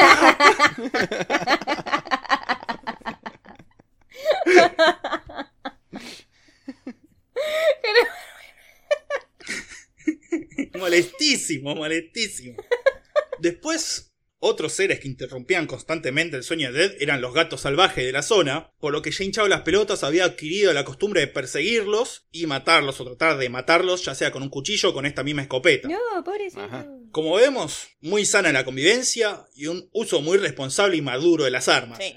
molestísimo, 10.78 11.76
molestísimo. 11.76 12.58
Después, 13.40 14.09
otros 14.40 14.74
seres 14.74 15.00
que 15.00 15.08
interrumpían 15.08 15.68
constantemente 15.68 16.38
el 16.38 16.44
sueño 16.44 16.72
de 16.72 16.80
Dead 16.80 17.02
eran 17.02 17.22
los 17.22 17.34
gatos 17.34 17.62
salvajes 17.62 18.06
de 18.06 18.12
la 18.12 18.22
zona, 18.22 18.72
por 18.80 18.94
lo 18.94 19.02
que 19.02 19.12
Jane 19.12 19.32
Chao 19.32 19.48
las 19.48 19.62
pelotas 19.62 20.04
había 20.04 20.26
adquirido 20.26 20.74
la 20.74 20.86
costumbre 20.86 21.22
de 21.22 21.28
perseguirlos 21.28 22.26
y 22.32 22.46
matarlos 22.48 23.00
o 23.02 23.06
tratar 23.06 23.38
de 23.38 23.50
matarlos, 23.50 24.06
ya 24.06 24.16
sea 24.16 24.32
con 24.32 24.44
un 24.44 24.50
cuchillo 24.50 24.90
o 24.90 24.94
con 24.94 25.06
esta 25.06 25.24
misma 25.24 25.44
escopeta. 25.44 25.88
No, 25.88 26.24
pobrecito. 26.24 26.62
Ajá. 26.62 26.88
Como 27.12 27.36
vemos, 27.36 27.90
muy 28.02 28.26
sana 28.26 28.52
la 28.52 28.66
convivencia 28.66 29.46
y 29.56 29.68
un 29.68 29.90
uso 29.92 30.22
muy 30.22 30.38
responsable 30.38 30.98
y 30.98 31.02
maduro 31.02 31.44
de 31.44 31.52
las 31.52 31.68
armas. 31.68 32.00
Sí. 32.00 32.14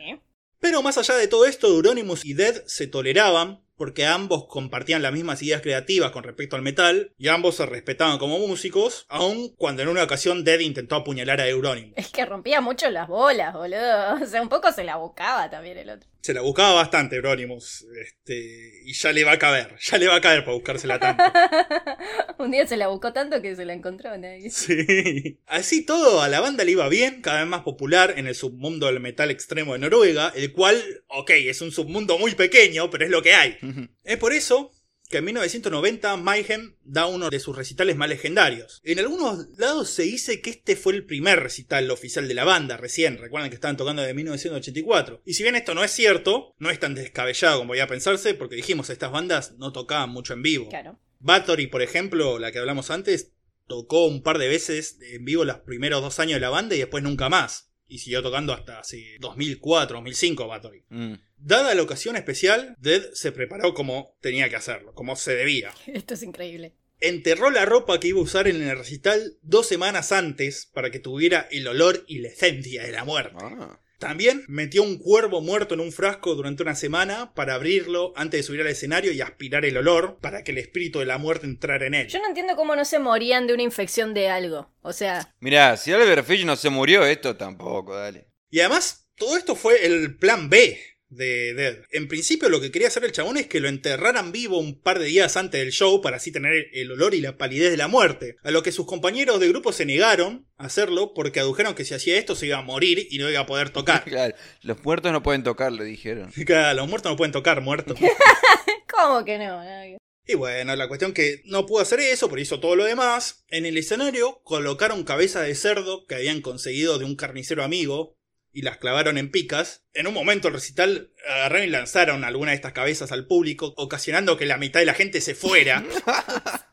Pero 0.61 0.81
más 0.81 0.97
allá 0.97 1.16
de 1.16 1.27
todo 1.27 1.45
esto, 1.45 1.66
Euronymous 1.66 2.25
y 2.25 2.35
Dead 2.35 2.62
se 2.66 2.87
toleraban 2.87 3.64
porque 3.83 4.07
ambos 4.07 4.47
compartían 4.47 5.03
las 5.03 5.12
mismas 5.12 5.43
ideas 5.43 5.61
creativas 5.61 6.12
con 6.12 6.22
respecto 6.22 6.55
al 6.55 6.62
metal 6.62 7.11
y 7.18 7.26
ambos 7.26 7.57
se 7.57 7.66
respetaban 7.66 8.16
como 8.18 8.39
músicos, 8.39 9.07
aun 9.09 9.49
cuando 9.57 9.83
en 9.83 9.89
una 9.89 10.05
ocasión 10.05 10.45
Dead 10.45 10.61
intentó 10.61 10.95
apuñalar 10.95 11.41
a 11.41 11.49
Euronymous. 11.49 11.95
Es 11.97 12.07
que 12.07 12.24
rompía 12.24 12.61
mucho 12.61 12.89
las 12.91 13.09
bolas, 13.09 13.53
boludo. 13.53 14.14
O 14.22 14.26
sea, 14.26 14.41
un 14.41 14.49
poco 14.49 14.70
se 14.70 14.85
la 14.85 14.99
buscaba 14.99 15.51
también 15.51 15.78
el 15.78 15.91
otro. 15.91 16.09
Se 16.20 16.33
la 16.33 16.43
buscaba 16.43 16.74
bastante 16.74 17.16
Euronymous, 17.16 17.85
este, 18.01 18.83
y 18.85 18.93
ya 18.93 19.12
le 19.12 19.24
va 19.24 19.33
a 19.33 19.39
caber, 19.41 19.74
ya 19.80 19.99
le 19.99 20.07
va 20.07 20.14
a 20.14 20.20
caer 20.20 20.45
para 20.45 20.55
buscársela 20.55 21.01
tanto. 21.01 21.24
un 22.39 22.53
día 22.53 22.64
se 22.64 22.76
la 22.76 22.87
buscó 22.87 23.12
tanto 23.12 23.43
que 23.43 23.57
se 23.57 23.64
la 23.64 23.72
encontró 23.72 24.16
nadie. 24.16 24.49
Sí. 24.51 25.41
Así 25.47 25.85
todo, 25.85 26.22
a 26.22 26.28
la 26.28 26.39
banda 26.39 26.62
le 26.62 26.70
iba 26.70 26.89
bien, 26.89 27.20
cada 27.20 27.41
vez 27.41 27.49
más 27.49 27.62
popular 27.62 28.14
en 28.16 28.28
el 28.28 28.37
submundo 28.37 28.87
del 28.87 29.01
metal 29.01 29.33
extremo 29.33 29.72
de 29.72 29.80
Noruega, 29.80 30.33
el 30.37 30.53
cual, 30.53 30.80
ok, 31.09 31.30
es 31.30 31.61
un 31.61 31.72
submundo 31.72 32.16
muy 32.16 32.37
pequeño, 32.37 32.89
pero 32.89 33.05
es 33.05 33.11
lo 33.11 33.22
que 33.22 33.35
hay. 33.35 33.59
Es 34.05 34.16
por 34.18 34.33
eso 34.33 34.73
que 35.12 35.18
en 35.18 35.27
1990 35.27 36.16
Mayhem 36.16 36.75
da 36.83 37.07
uno 37.07 37.29
de 37.29 37.39
sus 37.39 37.55
recitales 37.55 37.97
más 37.97 38.09
legendarios. 38.09 38.81
En 38.83 38.99
algunos 38.99 39.47
lados 39.59 39.91
se 39.91 40.05
dice 40.05 40.41
que 40.41 40.51
este 40.51 40.75
fue 40.75 40.95
el 40.95 41.05
primer 41.05 41.41
recital 41.41 41.91
oficial 41.91 42.27
de 42.27 42.35
la 42.35 42.45
banda, 42.45 42.79
recién, 42.79 43.18
recuerden 43.18 43.51
que 43.51 43.57
estaban 43.57 43.77
tocando 43.77 44.03
de 44.03 44.14
1984. 44.14 45.23
Y 45.27 45.35
si 45.35 45.43
bien 45.43 45.55
esto 45.55 45.75
no 45.75 45.85
es 45.85 45.91
cierto, 45.91 46.55
no 46.59 46.70
es 46.70 46.81
tan 46.81 46.95
descabellado 46.95 47.59
como 47.59 47.68
podía 47.68 47.87
pensarse, 47.87 48.33
porque 48.35 48.57
dijimos 48.57 48.89
estas 48.89 49.12
bandas 49.12 49.53
no 49.59 49.73
tocaban 49.73 50.11
mucho 50.11 50.33
en 50.33 50.43
vivo. 50.43 50.68
Claro. 50.70 50.99
Bathory, 51.20 51.66
por 51.66 51.83
ejemplo, 51.83 52.39
la 52.39 52.51
que 52.51 52.59
hablamos 52.59 52.91
antes, 52.91 53.33
tocó 53.68 54.07
un 54.07 54.23
par 54.23 54.39
de 54.39 54.49
veces 54.49 54.99
en 55.03 55.25
vivo 55.25 55.45
los 55.45 55.59
primeros 55.59 56.01
dos 56.01 56.18
años 56.20 56.37
de 56.37 56.41
la 56.41 56.51
banda 56.51 56.75
y 56.75 56.79
después 56.79 57.05
nunca 57.05 57.29
más. 57.29 57.72
Y 57.93 57.99
siguió 57.99 58.22
tocando 58.22 58.55
hasta 58.55 58.78
hace 58.78 59.18
2004, 59.20 59.97
2005 59.99 60.49
Bathory. 60.49 60.82
Mm. 60.88 61.14
Dada 61.36 61.74
la 61.74 61.82
ocasión 61.82 62.16
especial, 62.16 62.74
Dead 62.80 63.03
se 63.12 63.32
preparó 63.32 63.74
como 63.74 64.16
tenía 64.22 64.49
que 64.49 64.57
hacerlo, 64.57 64.95
como 64.95 65.14
se 65.14 65.34
debía. 65.34 65.74
Esto 65.86 66.14
es 66.14 66.22
increíble. 66.22 66.72
Enterró 67.01 67.51
la 67.51 67.66
ropa 67.66 68.01
que 68.01 68.09
iba 68.09 68.18
a 68.18 68.22
usar 68.22 68.49
en 68.49 68.62
el 68.62 68.78
recital 68.78 69.36
dos 69.43 69.66
semanas 69.66 70.11
antes 70.11 70.70
para 70.72 70.90
que 70.90 71.01
tuviera 71.01 71.49
el 71.51 71.68
olor 71.68 72.03
y 72.07 72.20
la 72.20 72.28
esencia 72.28 72.82
de 72.82 72.93
la 72.93 73.05
muerte. 73.05 73.36
Ah. 73.38 73.78
También 74.03 74.45
metió 74.49 74.83
un 74.83 74.99
cuervo 74.99 75.41
muerto 75.43 75.75
en 75.75 75.81
un 75.81 75.93
frasco 75.93 76.35
durante 76.35 76.65
una 76.65 76.75
semana 76.75 77.33
para 77.35 77.55
abrirlo 77.55 78.13
antes 78.17 78.41
de 78.41 78.43
subir 78.43 78.61
al 78.61 78.67
escenario 78.67 79.13
y 79.13 79.21
aspirar 79.21 79.65
el 79.65 79.77
olor 79.77 80.19
para 80.21 80.43
que 80.43 80.51
el 80.51 80.59
espíritu 80.59 80.99
de 80.99 81.07
la 81.07 81.19
muerte 81.19 81.47
entrara 81.47 81.87
en 81.87 81.95
él. 81.95 82.09
Yo 82.09 82.19
no 82.19 82.27
entiendo 82.27 82.57
cómo 82.57 82.75
no 82.75 82.85
se 82.85 82.99
morían 82.99 83.47
de 83.47 83.55
una 83.55 83.63
infección 83.63 84.13
de 84.13 84.29
algo. 84.29 84.73
O 84.83 84.93
sea, 84.93 85.33
Mirá, 85.39 85.77
si 85.77 85.93
Albert 85.93 86.27
Fish 86.27 86.45
no 86.45 86.57
se 86.57 86.69
murió, 86.69 87.05
esto 87.05 87.37
tampoco, 87.37 87.95
dale. 87.95 88.27
Y 88.51 88.59
además, 88.59 89.07
todo 89.15 89.37
esto 89.37 89.55
fue 89.55 89.87
el 89.87 90.17
plan 90.19 90.51
B 90.51 90.81
de 91.13 91.55
Dead. 91.55 91.79
En 91.91 92.09
principio 92.09 92.49
lo 92.49 92.61
que 92.61 92.71
quería 92.71 92.89
hacer 92.89 93.05
el 93.05 93.13
chabón 93.13 93.37
es 93.37 93.47
que 93.47 93.61
lo 93.61 93.69
enterraran 93.69 94.33
vivo 94.33 94.59
un 94.59 94.81
par 94.81 94.99
de 94.99 95.07
días 95.07 95.37
antes 95.37 95.61
del 95.61 95.73
show 95.73 96.01
para 96.01 96.17
así 96.17 96.33
tener 96.33 96.69
el 96.73 96.91
olor 96.91 97.15
y 97.15 97.21
la 97.21 97.37
palidez 97.37 97.71
de 97.71 97.77
la 97.77 97.89
muerte. 97.89 98.37
A 98.43 98.51
lo 98.51 98.63
que 98.63 98.73
sus 98.73 98.87
compañeros 98.87 99.39
de 99.41 99.49
grupo 99.49 99.73
se 99.73 99.87
negaron 99.87 100.47
a 100.57 100.67
hacerlo 100.67 101.13
porque 101.15 101.41
adujeron 101.41 101.75
que 101.75 101.85
si 101.85 101.95
hacía 101.95 102.19
esto 102.19 102.35
se 102.35 102.47
iba 102.47 102.59
a 102.59 102.63
morir 102.63 103.07
y 103.11 103.19
no 103.19 103.31
iba 103.31 103.41
a 103.41 103.47
poder 103.47 103.71
tocar. 103.71 104.05
Claro, 104.13 104.35
los 104.63 104.85
muertos 104.85 105.11
no 105.13 105.23
pueden 105.23 105.43
tocar, 105.43 105.73
le 105.73 105.85
dijeron. 105.85 106.31
Claro, 106.47 106.77
los 106.77 106.89
muertos 106.89 107.13
no 107.13 107.17
pueden 107.17 107.33
tocar 107.33 107.61
muertos. 107.61 107.99
¿cómo 108.93 109.25
que 109.25 109.39
no? 109.39 109.63
No, 109.65 109.99
Y 110.27 110.35
bueno, 110.35 110.77
la 110.77 110.89
cuestión 110.89 111.13
que 111.13 111.43
no 111.45 111.67
pudo 111.67 111.81
hacer 111.81 112.01
eso, 112.01 112.29
pero 112.29 112.41
hizo 112.41 112.61
todo 112.61 112.77
lo 112.77 112.85
demás. 112.85 113.45
En 113.49 113.67
el 113.67 113.77
escenario 113.77 114.41
colocaron 114.45 115.05
cabeza 115.05 115.41
de 115.43 115.55
cerdo 115.55 116.07
que 116.07 116.15
habían 116.15 116.41
conseguido 116.41 116.99
de 116.99 117.05
un 117.05 117.17
carnicero 117.17 117.65
amigo 117.65 118.17
y 118.53 118.63
las 118.63 118.79
clavaron 118.79 119.19
en 119.19 119.31
picas. 119.31 119.85
En 119.95 120.07
un 120.07 120.15
momento 120.15 120.49
el 120.49 120.55
recital 120.55 121.13
agarraron 121.29 121.67
y 121.67 121.71
lanzaron 121.71 122.25
alguna 122.25 122.51
de 122.51 122.57
estas 122.57 122.73
cabezas 122.73 123.13
al 123.13 123.27
público, 123.27 123.75
ocasionando 123.77 124.37
que 124.37 124.47
la 124.47 124.59
mitad 124.59 124.81
de 124.81 124.87
la 124.87 124.95
gente 124.95 125.21
se 125.21 125.35
fuera. 125.35 125.85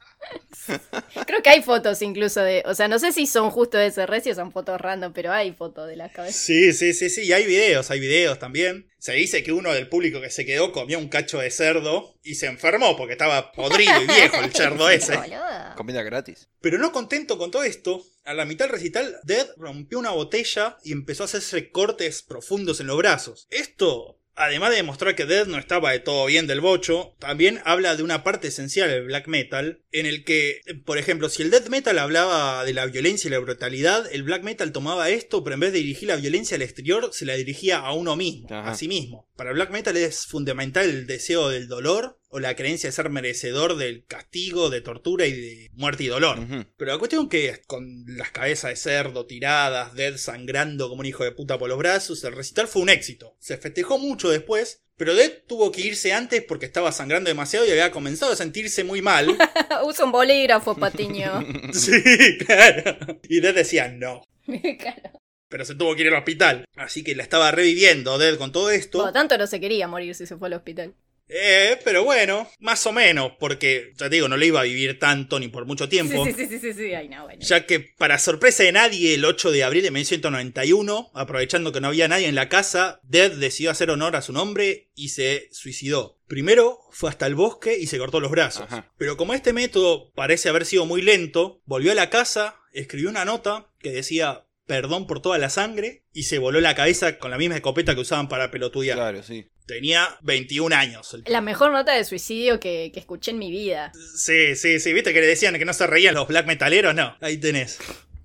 Creo 1.26 1.41
que 1.41 1.49
hay 1.49 1.61
fotos 1.61 2.01
incluso 2.01 2.41
de. 2.41 2.63
O 2.65 2.76
sea, 2.76 2.88
no 2.88 2.99
sé 2.99 3.11
si 3.11 3.28
son 3.28 3.49
justo 3.49 3.78
de 3.78 3.88
ese 3.88 4.05
recio 4.05 4.34
o 4.34 4.36
son 4.36 4.51
fotos 4.51 4.80
random, 4.80 5.13
pero 5.13 5.32
hay 5.32 5.51
fotos 5.51 5.88
de 5.88 5.95
las 5.95 6.11
cabezas. 6.11 6.39
Sí, 6.39 6.74
sí, 6.74 6.93
sí, 6.93 7.09
sí, 7.09 7.24
y 7.24 7.34
hay 7.34 7.45
videos, 7.45 7.91
hay 7.91 7.99
videos 7.99 8.39
también. 8.39 8.89
Se 8.97 9.13
dice 9.13 9.43
que 9.43 9.53
uno 9.53 9.74
del 9.74 9.88
público 9.88 10.20
que 10.20 10.30
se 10.30 10.45
quedó 10.45 10.72
comió 10.72 10.99
un 10.99 11.07
cacho 11.07 11.39
de 11.39 11.51
cerdo 11.51 12.15
y 12.22 12.36
se 12.36 12.47
enfermó 12.47 12.97
porque 12.97 13.13
estaba 13.13 13.53
podrido 13.53 14.01
y 14.01 14.07
viejo 14.07 14.38
el 14.43 14.53
cerdo 14.53 14.89
ese. 14.89 15.15
Boludo. 15.15 15.76
Comida 15.76 16.03
gratis. 16.03 16.49
Pero 16.59 16.78
no 16.78 16.91
contento 16.91 17.38
con 17.38 17.49
todo 17.49 17.63
esto, 17.63 18.03
a 18.26 18.34
la 18.34 18.45
mitad 18.45 18.65
del 18.65 18.74
recital, 18.74 19.15
Dead 19.24 19.47
rompió 19.57 19.97
una 19.97 20.11
botella 20.11 20.78
y 20.84 20.91
empezó 20.91 21.24
a 21.24 21.26
hacerse 21.26 21.72
cortes 21.72 22.22
profundos 22.22 22.80
en 22.80 22.88
los 22.88 22.97
brazos. 22.97 23.47
Esto, 23.49 24.18
además 24.40 24.72
de 24.72 24.78
demostrar 24.78 25.16
que 25.16 25.26
Dead 25.26 25.46
no 25.46 25.58
estaba 25.58 25.92
de 25.92 26.00
todo 26.00 26.26
bien 26.26 26.48
del 26.48 26.62
bocho, 26.62 27.16
también 27.20 27.62
habla 27.66 27.96
de 27.96 28.04
una 28.04 28.24
parte 28.24 28.48
esencial 28.48 28.90
del 28.90 29.06
black 29.06 29.28
metal, 29.28 29.82
en 29.92 30.06
el 30.06 30.24
que, 30.24 30.62
por 30.86 30.98
ejemplo, 30.98 31.30
si 31.30 31.44
el 31.44 31.52
death 31.52 31.68
metal 31.68 32.00
hablaba 32.00 32.64
de 32.64 32.74
la 32.74 32.86
violencia 32.86 33.28
y 33.28 33.32
la 33.32 33.40
brutalidad, 33.40 34.12
el 34.12 34.24
black 34.24 34.44
metal 34.44 34.72
tomaba 34.72 35.10
esto, 35.10 35.44
pero 35.44 35.56
en 35.56 35.60
vez 35.60 35.74
de 35.74 35.80
dirigir 35.80 36.08
la 36.08 36.16
violencia 36.16 36.56
al 36.56 36.62
exterior, 36.62 37.10
se 37.12 37.26
la 37.26 37.36
dirigía 37.36 37.80
a 37.80 37.94
uno 37.94 38.16
mismo, 38.16 38.48
Ajá. 38.50 38.72
a 38.72 38.76
sí 38.76 38.88
mismo. 38.88 39.28
Para 39.36 39.52
el 39.52 39.56
black 39.56 39.72
metal 39.72 39.98
es 39.98 40.26
fundamental 40.26 40.90
el 40.90 41.08
deseo 41.08 41.50
del 41.50 41.68
dolor 41.68 42.18
o 42.30 42.40
la 42.40 42.56
creencia 42.56 42.90
de 42.90 42.96
ser 42.96 43.10
merecedor 43.10 43.76
del 43.76 44.06
castigo, 44.06 44.70
de 44.70 44.82
tortura 44.82 45.26
y 45.26 45.34
de 45.34 45.72
muerte 45.74 46.04
y 46.04 46.08
dolor. 46.08 46.40
Pero 46.78 46.92
la 46.92 47.00
cuestión 47.00 47.28
que 47.28 47.62
con 47.68 48.06
las 48.08 48.32
cabezas 48.32 48.70
de 48.70 48.76
cerdo 48.76 49.26
tiradas, 49.26 49.94
Dead 49.96 50.16
sangrando 50.18 50.90
como 50.90 51.02
un 51.02 51.08
hijo 51.08 51.24
de 51.24 51.32
puta 51.32 51.58
por 51.58 51.70
los 51.70 51.78
brazos, 51.78 52.24
el 52.24 52.36
recital 52.36 52.68
fue 52.68 52.84
un 52.84 52.90
éxito. 52.90 53.36
Se 53.40 53.58
festejó 53.58 53.98
mucho 53.98 54.30
después, 54.30 54.84
pero 54.96 55.16
Dead 55.16 55.32
tuvo 55.48 55.72
que 55.72 55.82
irse 55.82 56.14
antes 56.14 56.44
porque 56.44 56.66
estaba 56.66 56.92
sangrando 56.92 57.30
demasiado 57.30 57.66
y 57.66 57.72
había 57.72 57.90
comenzado 57.90 58.34
a 58.34 58.36
sentirse 58.36 58.84
muy 58.84 59.02
mal. 59.02 59.36
Usa 59.86 60.06
un 60.06 60.12
bolígrafo, 60.12 60.76
Patiño. 60.76 61.44
sí, 61.74 62.38
claro. 62.46 62.98
Y 63.28 63.40
Dead 63.40 63.56
decía 63.56 63.88
no. 63.90 64.22
Claro. 64.80 65.20
Pero 65.48 65.66
se 65.66 65.74
tuvo 65.74 65.96
que 65.96 66.04
ir 66.04 66.10
al 66.10 66.16
hospital. 66.16 66.66
Así 66.76 67.04
que 67.04 67.16
la 67.16 67.24
estaba 67.24 67.50
reviviendo 67.50 68.20
Dead 68.20 68.38
con 68.38 68.52
todo 68.52 68.70
esto. 68.70 69.00
Por 69.00 69.08
lo 69.08 69.14
tanto, 69.14 69.36
no 69.36 69.48
se 69.48 69.60
quería 69.60 69.88
morir 69.88 70.14
si 70.14 70.28
se 70.28 70.38
fue 70.38 70.48
al 70.48 70.54
hospital. 70.54 70.94
Eh, 71.30 71.80
pero 71.84 72.04
bueno, 72.04 72.50
más 72.60 72.86
o 72.88 72.92
menos, 72.92 73.34
porque 73.40 73.92
ya 73.96 74.10
te 74.10 74.16
digo, 74.16 74.28
no 74.28 74.36
le 74.36 74.48
iba 74.48 74.62
a 74.62 74.64
vivir 74.64 74.98
tanto 74.98 75.40
ni 75.40 75.48
por 75.48 75.66
mucho 75.66 75.84
Sí, 75.86 75.90
tiempo. 75.92 76.26
sí, 76.26 76.34
sí, 76.34 76.48
sí, 76.48 76.60
sí, 76.60 76.74
sí. 76.74 76.94
Ay, 76.96 77.08
no, 77.08 77.24
bueno. 77.24 77.40
Ya 77.42 77.66
que, 77.68 77.80
para 77.80 78.18
sorpresa 78.18 78.64
de 78.64 78.72
nadie, 78.72 79.14
el 79.14 79.24
8 79.24 79.52
de 79.52 79.64
abril 79.64 79.84
de 79.84 79.92
1991, 79.92 81.12
aprovechando 81.14 81.72
que 81.72 81.82
no 81.82 81.88
había 81.90 82.08
nadie 82.08 82.28
en 82.28 82.36
la 82.36 82.50
casa, 82.50 83.00
Dead 83.04 83.32
decidió 83.32 83.72
hacer 83.72 83.92
honor 83.92 84.16
a 84.16 84.22
su 84.24 84.34
nombre 84.34 84.90
y 84.96 85.10
se 85.10 85.50
suicidó. 85.52 86.18
Primero 86.28 86.80
fue 86.92 87.10
hasta 87.10 87.28
el 87.28 87.36
bosque 87.36 87.78
y 87.80 87.88
se 87.88 87.98
cortó 88.00 88.20
los 88.20 88.32
brazos. 88.32 88.64
Ajá. 88.64 88.92
Pero 88.98 89.16
como 89.18 89.34
este 89.34 89.54
método 89.54 90.12
parece 90.14 90.50
haber 90.50 90.66
sido 90.66 90.86
muy 90.86 91.02
lento, 91.02 91.62
volvió 91.66 91.92
a 91.92 91.96
la 91.96 92.10
casa, 92.10 92.56
escribió 92.74 93.10
una 93.10 93.26
nota 93.26 93.68
que 93.80 93.92
decía 93.92 94.46
perdón 94.66 95.08
por 95.08 95.20
toda 95.20 95.40
la 95.40 95.50
sangre 95.50 96.04
y 96.14 96.24
se 96.24 96.38
voló 96.38 96.62
la 96.62 96.76
cabeza 96.76 97.18
con 97.18 97.32
la 97.32 97.40
misma 97.40 97.56
escopeta 97.56 97.96
que 97.96 98.02
usaban 98.02 98.30
para 98.30 98.52
pelotudear. 98.52 98.98
Claro, 98.98 99.24
sí. 99.24 99.48
Tenía 99.70 100.17
21 100.22 100.76
años. 100.76 101.13
el 101.13 101.24
La 101.28 101.41
mejor 101.41 101.72
nota 101.72 101.93
de 101.93 102.03
suicidio 102.03 102.59
que, 102.59 102.89
que 102.91 102.99
escuché 102.99 103.30
en 103.30 103.38
mi 103.38 103.51
vida. 103.51 103.91
Sí, 104.15 104.55
sí, 104.55 104.80
sí, 104.80 104.93
viste 104.93 105.13
que 105.13 105.22
le 105.22 105.28
decían 105.28 105.55
que 105.59 105.65
no 105.65 105.74
se 105.74 105.86
reían 105.86 106.15
los 106.15 106.28
black 106.28 106.47
metaleros, 106.47 106.95
no, 106.95 107.15
ahí 107.22 107.38
tenés. 107.38 107.78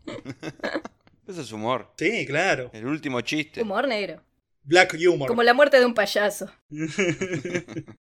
Eso 1.28 1.42
es 1.42 1.52
humor. 1.52 1.92
Sí, 1.98 2.24
claro. 2.24 2.70
El 2.72 2.86
último 2.86 3.20
chiste. 3.20 3.60
Humor 3.60 3.86
negro. 3.86 4.22
Black 4.62 4.96
humor. 5.06 5.28
Como 5.28 5.42
la 5.42 5.52
muerte 5.52 5.78
de 5.78 5.84
un 5.84 5.92
payaso. 5.92 6.50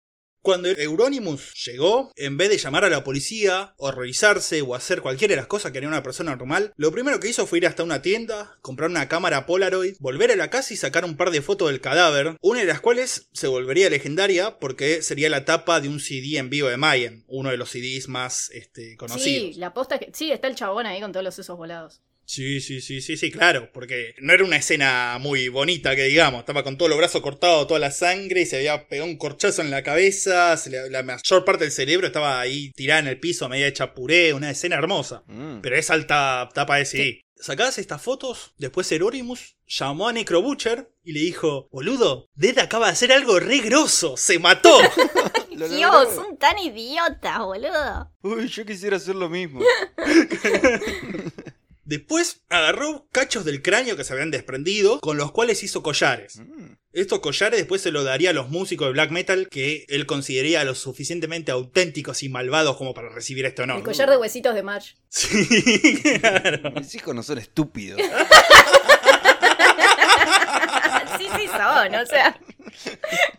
Cuando 0.42 0.70
Euronymous 0.70 1.54
llegó, 1.66 2.12
en 2.16 2.36
vez 2.36 2.50
de 2.50 2.58
llamar 2.58 2.84
a 2.84 2.90
la 2.90 3.04
policía, 3.04 3.76
horrorizarse 3.78 4.62
o 4.62 4.74
hacer 4.74 5.02
cualquiera 5.02 5.34
de 5.34 5.36
las 5.38 5.48
cosas 5.48 5.72
que 5.72 5.78
haría 5.78 5.88
una 5.88 6.02
persona 6.02 6.36
normal, 6.36 6.74
lo 6.78 6.92
primero 6.92 7.20
que 7.20 7.30
hizo 7.30 7.46
fue 7.46 7.60
ir 7.60 7.68
hasta 7.68 7.84
una 7.84 8.02
tienda, 8.02 8.58
comprar 8.62 8.90
una 8.90 9.08
cámara 9.08 9.46
Polaroid, 9.46 9.98
volver 10.00 10.32
a 10.32 10.36
la 10.36 10.50
casa 10.50 10.74
y 10.74 10.78
sacar 10.78 11.06
un 11.06 11.16
par 11.16 11.30
de 11.30 11.44
fotos 11.44 11.70
del 11.70 11.80
cadáver, 11.80 12.38
una 12.42 12.62
de 12.62 12.66
las 12.66 12.82
cuales 12.82 13.30
se 13.34 13.48
volvería 13.48 13.90
legendaria 13.90 14.58
porque 14.58 15.04
sería 15.04 15.30
la 15.30 15.46
tapa 15.46 15.80
de 15.80 15.90
un 15.90 16.00
CD 16.00 16.38
en 16.38 16.50
vivo 16.50 16.70
de 16.70 16.78
Mayhem, 16.78 17.24
uno 17.28 17.52
de 17.52 17.58
los 17.58 17.70
CDs 17.70 18.08
más 18.08 18.50
este, 18.52 18.98
conocidos. 18.98 19.24
Sí, 19.24 19.54
la 19.60 19.74
posta 19.74 20.00
que. 20.00 20.12
Sí, 20.14 20.32
está 20.32 20.48
el 20.48 20.56
chabón 20.56 20.88
ahí 20.88 21.02
con 21.02 21.12
todos 21.12 21.24
los 21.24 21.36
sesos 21.36 21.58
volados. 21.58 22.02
Sí, 22.32 22.62
sí, 22.62 22.80
sí, 22.80 23.02
sí, 23.02 23.18
sí, 23.18 23.30
claro, 23.30 23.70
porque 23.74 24.16
no 24.22 24.32
era 24.32 24.46
una 24.46 24.56
escena 24.56 25.18
muy 25.20 25.50
bonita 25.50 25.98
que 25.98 26.04
digamos, 26.04 26.40
estaba 26.40 26.64
con 26.64 26.78
todos 26.78 26.88
los 26.88 26.98
brazos 26.98 27.20
cortados, 27.22 27.68
toda 27.68 27.82
la 27.82 27.92
sangre 27.92 28.44
y 28.44 28.46
se 28.46 28.56
había 28.56 28.88
pegado 28.88 29.10
un 29.10 29.18
corchazo 29.18 29.62
en 29.62 29.70
la 29.70 29.84
cabeza, 29.84 30.56
se 30.56 30.70
le- 30.70 30.90
la 30.90 31.04
mayor 31.04 31.44
parte 31.44 31.66
del 31.66 31.74
cerebro 31.74 32.08
estaba 32.08 32.40
ahí 32.40 32.72
tirada 32.72 33.02
en 33.02 33.08
el 33.08 33.20
piso, 33.20 33.50
media 33.50 33.68
hecha 33.68 33.94
puré, 33.94 34.34
una 34.34 34.50
escena 34.50 34.78
hermosa. 34.78 35.24
Mm. 35.28 35.60
Pero 35.60 35.76
es 35.76 35.90
alta 35.90 36.48
tapa 36.54 36.78
de 36.78 36.86
CD. 36.86 37.22
Sacadas 37.36 37.78
estas 37.80 38.02
fotos, 38.02 38.54
después 38.58 38.90
Erorimus 38.94 39.58
llamó 39.68 40.08
a 40.08 40.14
Necro 40.14 40.42
Butcher 40.42 40.90
y 41.04 41.12
le 41.12 41.20
dijo, 41.20 41.68
boludo, 41.70 42.30
Dead 42.36 42.58
acaba 42.60 42.86
de 42.86 42.94
hacer 42.94 43.12
algo 43.12 43.42
re 43.42 43.60
grosso, 43.60 44.16
se 44.16 44.40
mató. 44.40 44.78
Dios, 45.52 46.16
son 46.16 46.38
tan 46.38 46.58
idiotas, 46.60 47.40
boludo. 47.40 48.10
Uy, 48.22 48.48
yo 48.48 48.66
quisiera 48.66 48.96
hacer 48.96 49.16
lo 49.16 49.28
mismo. 49.28 49.60
Después 51.92 52.42
agarró 52.48 53.10
cachos 53.12 53.44
del 53.44 53.62
cráneo 53.62 53.98
que 53.98 54.06
se 54.06 54.14
habían 54.14 54.32
desprendido, 54.32 55.02
con 55.02 55.18
los 55.18 55.34
cuales 55.34 55.62
hizo 55.62 55.84
collares. 55.84 56.38
Mm. 56.38 56.76
Estos 56.94 57.20
collares 57.20 57.60
después 57.60 57.82
se 57.82 57.92
los 57.92 58.06
daría 58.06 58.30
a 58.30 58.34
los 58.34 58.48
músicos 58.48 58.88
de 58.88 58.94
black 58.94 59.12
metal 59.12 59.50
que 59.50 59.84
él 59.90 60.06
consideraría 60.06 60.64
lo 60.64 60.74
suficientemente 60.74 61.52
auténticos 61.52 62.24
y 62.24 62.30
malvados 62.30 62.78
como 62.78 62.94
para 62.94 63.10
recibir 63.10 63.46
este 63.46 63.64
honor. 63.64 63.80
El 63.80 63.84
collar 63.84 64.10
de 64.10 64.16
huesitos 64.16 64.56
de 64.56 64.64
March. 64.64 64.96
Sí, 65.10 66.02
claro. 66.22 66.72
Mis 66.76 66.96
hijos 66.96 67.14
no 67.14 67.24
son 67.24 67.40
estúpidos. 67.40 68.00
sí, 71.18 71.28
sí 71.36 71.48
son, 71.48 71.96
o 71.96 72.06
sea. 72.06 72.40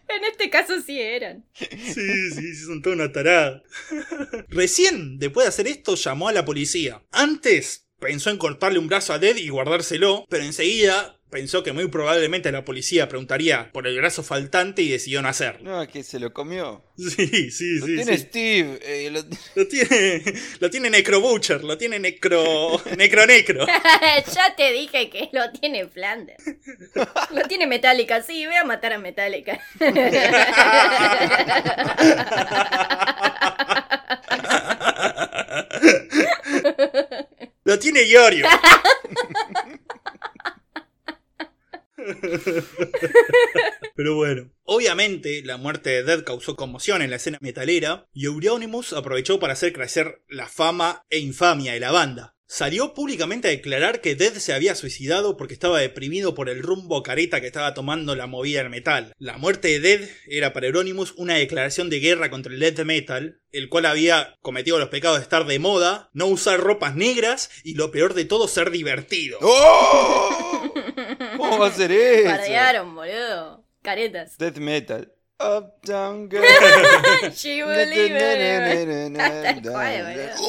En 0.08 0.24
este 0.30 0.50
caso 0.50 0.74
sí 0.84 1.00
eran. 1.00 1.42
Sí, 1.54 1.66
sí, 1.70 2.30
sí, 2.34 2.54
son 2.66 2.82
toda 2.82 2.96
una 2.96 3.12
tarada. 3.12 3.62
Recién, 4.48 5.18
después 5.18 5.46
de 5.46 5.48
hacer 5.48 5.68
esto, 5.68 5.94
llamó 5.94 6.28
a 6.28 6.34
la 6.34 6.44
policía. 6.44 7.02
Antes 7.12 7.81
pensó 8.02 8.28
en 8.30 8.36
cortarle 8.36 8.78
un 8.78 8.88
brazo 8.88 9.12
a 9.14 9.18
Dead 9.18 9.36
y 9.36 9.48
guardárselo, 9.48 10.26
pero 10.28 10.44
enseguida 10.44 11.16
pensó 11.30 11.62
que 11.62 11.72
muy 11.72 11.86
probablemente 11.88 12.52
la 12.52 12.62
policía 12.62 13.08
preguntaría 13.08 13.70
por 13.72 13.86
el 13.86 13.96
brazo 13.96 14.22
faltante 14.22 14.82
y 14.82 14.90
decidió 14.90 15.22
no 15.22 15.28
hacerlo. 15.28 15.70
No, 15.70 15.82
es 15.82 15.88
que 15.88 16.02
se 16.02 16.18
lo 16.20 16.32
comió. 16.34 16.84
Sí, 16.98 17.50
sí, 17.50 17.78
Lo 17.78 17.86
sí. 17.86 17.96
tiene 17.96 18.18
sí. 18.18 18.24
Steve. 18.24 18.78
eh, 18.82 19.10
lo- 19.10 19.22
Lo 19.54 19.66
tiene, 19.66 20.22
lo 20.60 20.70
tiene 20.70 20.90
Necro 20.90 21.20
Butcher, 21.22 21.64
lo 21.64 21.78
tiene 21.78 21.98
Necro, 21.98 22.82
Necro 22.98 23.24
Necro. 23.26 23.66
ya 23.66 24.54
te 24.56 24.72
dije 24.72 25.08
que 25.08 25.30
lo 25.32 25.50
tiene 25.52 25.86
Flanders. 25.88 26.44
Lo 27.30 27.42
tiene 27.48 27.66
Metallica, 27.66 28.22
sí, 28.22 28.44
voy 28.44 28.56
a 28.56 28.64
matar 28.64 28.92
a 28.92 28.98
Metallica. 28.98 29.58
Lo 37.64 37.78
tiene 37.78 38.02
Iorio. 38.02 38.46
Pero 43.94 44.16
bueno, 44.16 44.50
obviamente 44.64 45.42
la 45.44 45.56
muerte 45.56 45.90
de 45.90 46.02
Dead 46.02 46.24
causó 46.24 46.56
conmoción 46.56 47.02
en 47.02 47.10
la 47.10 47.16
escena 47.16 47.38
metalera 47.40 48.08
y 48.12 48.26
Euronymous 48.26 48.92
aprovechó 48.92 49.38
para 49.38 49.52
hacer 49.52 49.72
crecer 49.72 50.24
la 50.28 50.48
fama 50.48 51.04
e 51.10 51.18
infamia 51.18 51.74
de 51.74 51.80
la 51.80 51.92
banda. 51.92 52.34
Salió 52.54 52.92
públicamente 52.92 53.48
a 53.48 53.50
declarar 53.50 54.02
que 54.02 54.14
Dead 54.14 54.34
se 54.34 54.52
había 54.52 54.74
suicidado 54.74 55.38
porque 55.38 55.54
estaba 55.54 55.78
deprimido 55.78 56.34
por 56.34 56.50
el 56.50 56.62
rumbo 56.62 57.02
careta 57.02 57.40
que 57.40 57.46
estaba 57.46 57.72
tomando 57.72 58.14
la 58.14 58.26
movida 58.26 58.58
del 58.58 58.68
metal. 58.68 59.14
La 59.16 59.38
muerte 59.38 59.68
de 59.68 59.80
Dead 59.80 60.06
era 60.26 60.52
para 60.52 60.66
Euronymous 60.66 61.14
una 61.16 61.36
declaración 61.36 61.88
de 61.88 62.00
guerra 62.00 62.28
contra 62.28 62.52
el 62.52 62.60
death 62.60 62.80
metal, 62.80 63.40
el 63.52 63.70
cual 63.70 63.86
había 63.86 64.36
cometido 64.42 64.78
los 64.78 64.90
pecados 64.90 65.16
de 65.16 65.22
estar 65.22 65.46
de 65.46 65.58
moda, 65.58 66.10
no 66.12 66.26
usar 66.26 66.60
ropas 66.60 66.94
negras 66.94 67.48
y 67.64 67.72
lo 67.72 67.90
peor 67.90 68.12
de 68.12 68.26
todo 68.26 68.46
ser 68.46 68.70
divertido. 68.70 69.38
¡Oh! 69.40 70.74
¿Cómo 71.38 71.58
va 71.58 71.68
a 71.68 71.72
ser 71.72 71.90
eso? 71.90 72.28
Bardearon, 72.28 72.94
boludo. 72.94 73.64
Caretas. 73.80 74.36
Death 74.36 74.58
metal. 74.58 75.10
Uptown 75.40 76.28
Girl. 76.30 76.44
She 77.34 77.64
will 77.64 77.88
leave 77.88 78.14
it. 78.14 80.32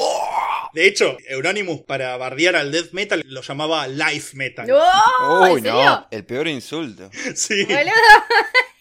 De 0.74 0.88
hecho, 0.88 1.17
Euronymous 1.28 1.82
para 1.82 2.17
bardear 2.17 2.55
al 2.55 2.71
death 2.71 2.91
metal 2.93 3.24
lo 3.26 3.41
llamaba 3.41 3.88
life 3.88 4.36
metal. 4.36 4.67
¡No! 4.67 5.51
Uy, 5.51 5.61
no. 5.61 6.07
El 6.11 6.26
peor 6.26 6.47
insulto. 6.47 7.09
Sí. 7.36 7.63
Boludo. 7.65 7.84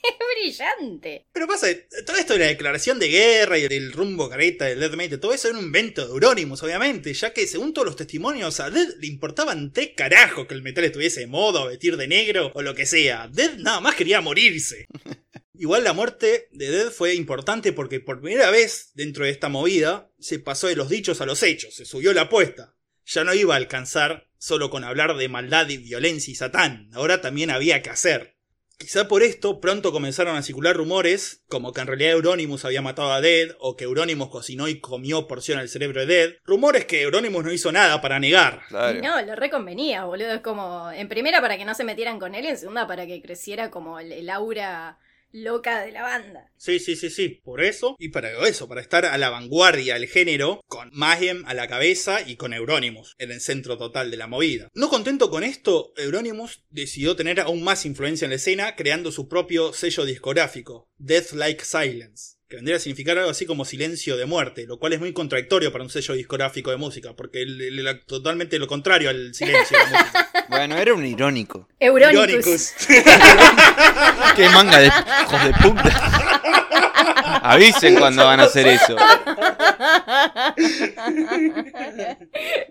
Es 0.03 0.17
brillante. 0.37 1.27
Pero 1.33 1.47
pasa, 1.47 1.69
todo 2.05 2.17
esto 2.17 2.33
de 2.33 2.41
la 2.41 2.47
declaración 2.47 2.99
de 2.99 3.07
guerra 3.07 3.57
y 3.57 3.69
del 3.69 3.93
rumbo 3.93 4.29
careta 4.29 4.65
del 4.65 4.81
death 4.81 4.95
metal, 4.95 5.21
todo 5.21 5.33
eso 5.33 5.49
era 5.49 5.57
un 5.57 5.67
invento 5.67 6.05
de 6.05 6.13
Euronymous, 6.13 6.61
obviamente, 6.65 7.15
ya 7.15 7.33
que 7.33 7.47
según 7.47 7.73
todos 7.73 7.87
los 7.87 7.95
testimonios 7.95 8.59
a 8.59 8.69
Dead 8.69 8.89
le 8.99 9.07
importaban 9.07 9.73
tres 9.73 9.91
carajos 9.97 10.49
que 10.49 10.55
el 10.55 10.63
metal 10.63 10.83
estuviese 10.83 11.21
de 11.21 11.29
moda 11.29 11.63
o 11.63 11.69
vestir 11.69 11.97
de 11.97 12.09
negro 12.09 12.51
o 12.53 12.63
lo 12.63 12.75
que 12.75 12.85
sea. 12.85 13.29
Dead 13.33 13.55
nada 13.59 13.81
más 13.81 13.95
quería 13.95 14.21
morirse. 14.21 14.89
Igual 15.55 15.85
la 15.85 15.93
muerte 15.93 16.49
de 16.51 16.71
Dead 16.71 16.91
fue 16.91 17.15
importante 17.15 17.73
porque 17.73 18.01
por 18.01 18.21
primera 18.21 18.51
vez 18.51 18.91
dentro 18.95 19.25
de 19.25 19.31
esta 19.31 19.49
movida 19.49 20.11
se 20.19 20.39
pasó 20.39 20.67
de 20.67 20.77
los 20.77 20.89
dichos 20.89 21.21
a 21.21 21.27
los 21.27 21.43
hechos, 21.43 21.75
se 21.75 21.85
subió 21.85 22.13
la 22.13 22.23
apuesta. 22.23 22.75
Ya 23.05 23.25
no 23.25 23.35
iba 23.35 23.55
a 23.55 23.59
alcanzar 23.59 24.29
solo 24.39 24.71
con 24.71 24.85
hablar 24.85 25.17
de 25.17 25.29
maldad 25.29 25.69
y 25.69 25.77
violencia 25.77 26.33
y 26.33 26.37
satán, 26.37 26.89
ahora 26.95 27.21
también 27.21 27.51
había 27.51 27.83
que 27.83 27.91
hacer. 27.91 28.37
Quizá 28.79 29.07
por 29.07 29.23
esto 29.23 29.61
pronto 29.61 29.93
comenzaron 29.93 30.37
a 30.37 30.43
circular 30.43 30.75
rumores, 30.75 31.45
como 31.49 31.73
que 31.73 31.83
en 31.83 31.87
realidad 31.87 32.13
Euronymous 32.13 32.65
había 32.65 32.83
matado 32.83 33.13
a 33.13 33.21
Dead, 33.21 33.55
o 33.61 33.77
que 33.77 33.85
Euronymous 33.85 34.31
cocinó 34.31 34.67
y 34.67 34.81
comió 34.81 35.29
porción 35.29 35.61
al 35.61 35.69
cerebro 35.69 36.01
de 36.01 36.07
Dead. 36.07 36.33
Rumores 36.45 36.87
que 36.87 37.03
Euronymous 37.03 37.45
no 37.45 37.53
hizo 37.53 37.71
nada 37.71 38.01
para 38.01 38.19
negar. 38.19 38.63
Claro. 38.69 39.01
No, 39.01 39.23
lo 39.23 39.37
reconvenía, 39.37 40.05
boludo. 40.05 40.33
Es 40.33 40.41
como, 40.41 40.91
en 40.91 41.09
primera 41.09 41.41
para 41.41 41.57
que 41.57 41.65
no 41.65 41.75
se 41.75 41.85
metieran 41.85 42.19
con 42.19 42.35
él 42.35 42.45
y 42.45 42.49
en 42.49 42.59
segunda 42.59 42.89
para 42.89 43.07
que 43.07 43.23
creciera 43.23 43.71
como 43.71 44.01
el, 44.01 44.11
el 44.11 44.29
aura 44.31 44.99
loca 45.33 45.81
de 45.81 45.93
la 45.93 46.03
banda. 46.03 46.53
Sí, 46.57 46.79
sí, 46.79 46.97
sí, 46.97 47.11
sí. 47.11 47.41
Por 47.45 47.63
eso, 47.63 47.97
y 47.99 48.11
para 48.11 48.47
eso, 48.47 48.69
para 48.69 48.81
estar 48.81 49.05
a 49.05 49.19
la 49.19 49.31
vanguardia 49.31 49.95
del 49.95 50.09
género, 50.09 50.61
con 50.67 50.91
Mayhem 50.93 51.45
a 51.47 51.55
la 51.55 51.69
cabeza 51.69 52.21
y 52.27 52.37
con 52.37 52.53
Euronymous 52.53 53.15
en 53.19 53.33
el 53.33 53.41
centro 53.41 53.77
total 53.79 54.11
de 54.11 54.17
la 54.17 54.27
movida. 54.27 54.69
No 54.75 54.89
contento 54.89 55.31
con 55.31 55.45
esto, 55.45 55.93
Euronymous 55.97 56.65
decidió 56.71 57.17
tener 57.17 57.41
aún 57.41 57.63
más 57.63 57.85
influencia 57.87 58.27
en 58.27 58.31
la 58.31 58.37
escena, 58.37 58.77
creando 58.77 59.11
su 59.11 59.29
propio 59.29 59.73
sello 59.73 60.05
discográfico, 60.05 60.89
Death 60.99 61.33
Like 61.33 61.65
Silence. 61.65 62.32
Que 62.53 62.57
vendría 62.57 62.77
a 62.77 62.81
significar 62.81 63.17
algo 63.17 63.31
así 63.31 63.47
como 63.47 63.65
silencio 63.65 64.19
de 64.19 64.27
muerte, 64.27 64.67
lo 64.67 64.79
cual 64.79 64.93
es 64.93 65.01
muy 65.01 65.15
contradictorio 65.15 65.73
para 65.73 65.85
un 65.85 65.89
sello 65.91 66.13
discográfico 66.13 66.71
de 66.71 66.77
música, 66.77 67.15
porque 67.17 67.41
el- 67.41 67.59
el- 67.63 67.79
el- 67.87 68.01
totalmente 68.05 68.59
lo 68.59 68.67
contrario 68.67 69.09
al 69.09 69.35
silencio 69.35 69.79
de 69.79 69.85
música. 69.85 70.29
Bueno, 70.49 70.77
era 70.77 70.93
un 70.93 71.07
irónico. 71.07 71.67
Euronicus. 71.81 72.73
Qué 74.37 74.49
manga 74.51 74.81
de 74.81 74.89
hijos 74.89 75.45
de 75.45 75.53
puta. 75.63 77.41
Avisen 77.43 77.95
cuando 77.97 78.27
van 78.27 78.41
a 78.41 78.43
hacer 78.45 78.67
eso. 78.67 78.95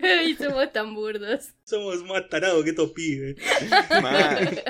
Ay, 0.03 0.35
somos 0.35 0.71
tan 0.71 0.93
burdos. 0.93 1.45
Somos 1.63 2.03
más 2.03 2.27
tarados 2.29 2.63
que 2.63 2.69
estos 2.71 2.91
pibes. 2.91 3.35
Mal. 4.01 4.63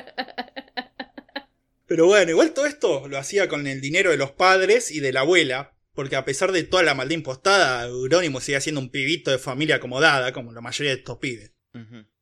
Pero 1.92 2.06
bueno, 2.06 2.32
igual 2.32 2.54
todo 2.54 2.68
esto 2.68 3.10
lo 3.10 3.18
hacía 3.18 3.50
con 3.50 3.68
el 3.68 3.82
dinero 3.82 4.12
de 4.12 4.16
los 4.16 4.32
padres 4.32 4.92
y 4.92 5.02
de 5.02 5.12
la 5.12 5.20
abuela, 5.20 5.76
porque 5.94 6.16
a 6.16 6.24
pesar 6.24 6.54
de 6.54 6.64
toda 6.64 6.84
la 6.84 6.94
maldad 6.94 7.16
impostada, 7.16 7.84
Eurónimo 7.86 8.40
seguía 8.40 8.62
siendo 8.62 8.80
un 8.80 8.92
pibito 8.92 9.30
de 9.30 9.38
familia 9.38 9.76
acomodada, 9.76 10.32
como 10.32 10.54
la 10.54 10.62
mayoría 10.62 10.94
de 10.94 11.00
estos 11.00 11.18
pibes. 11.18 11.52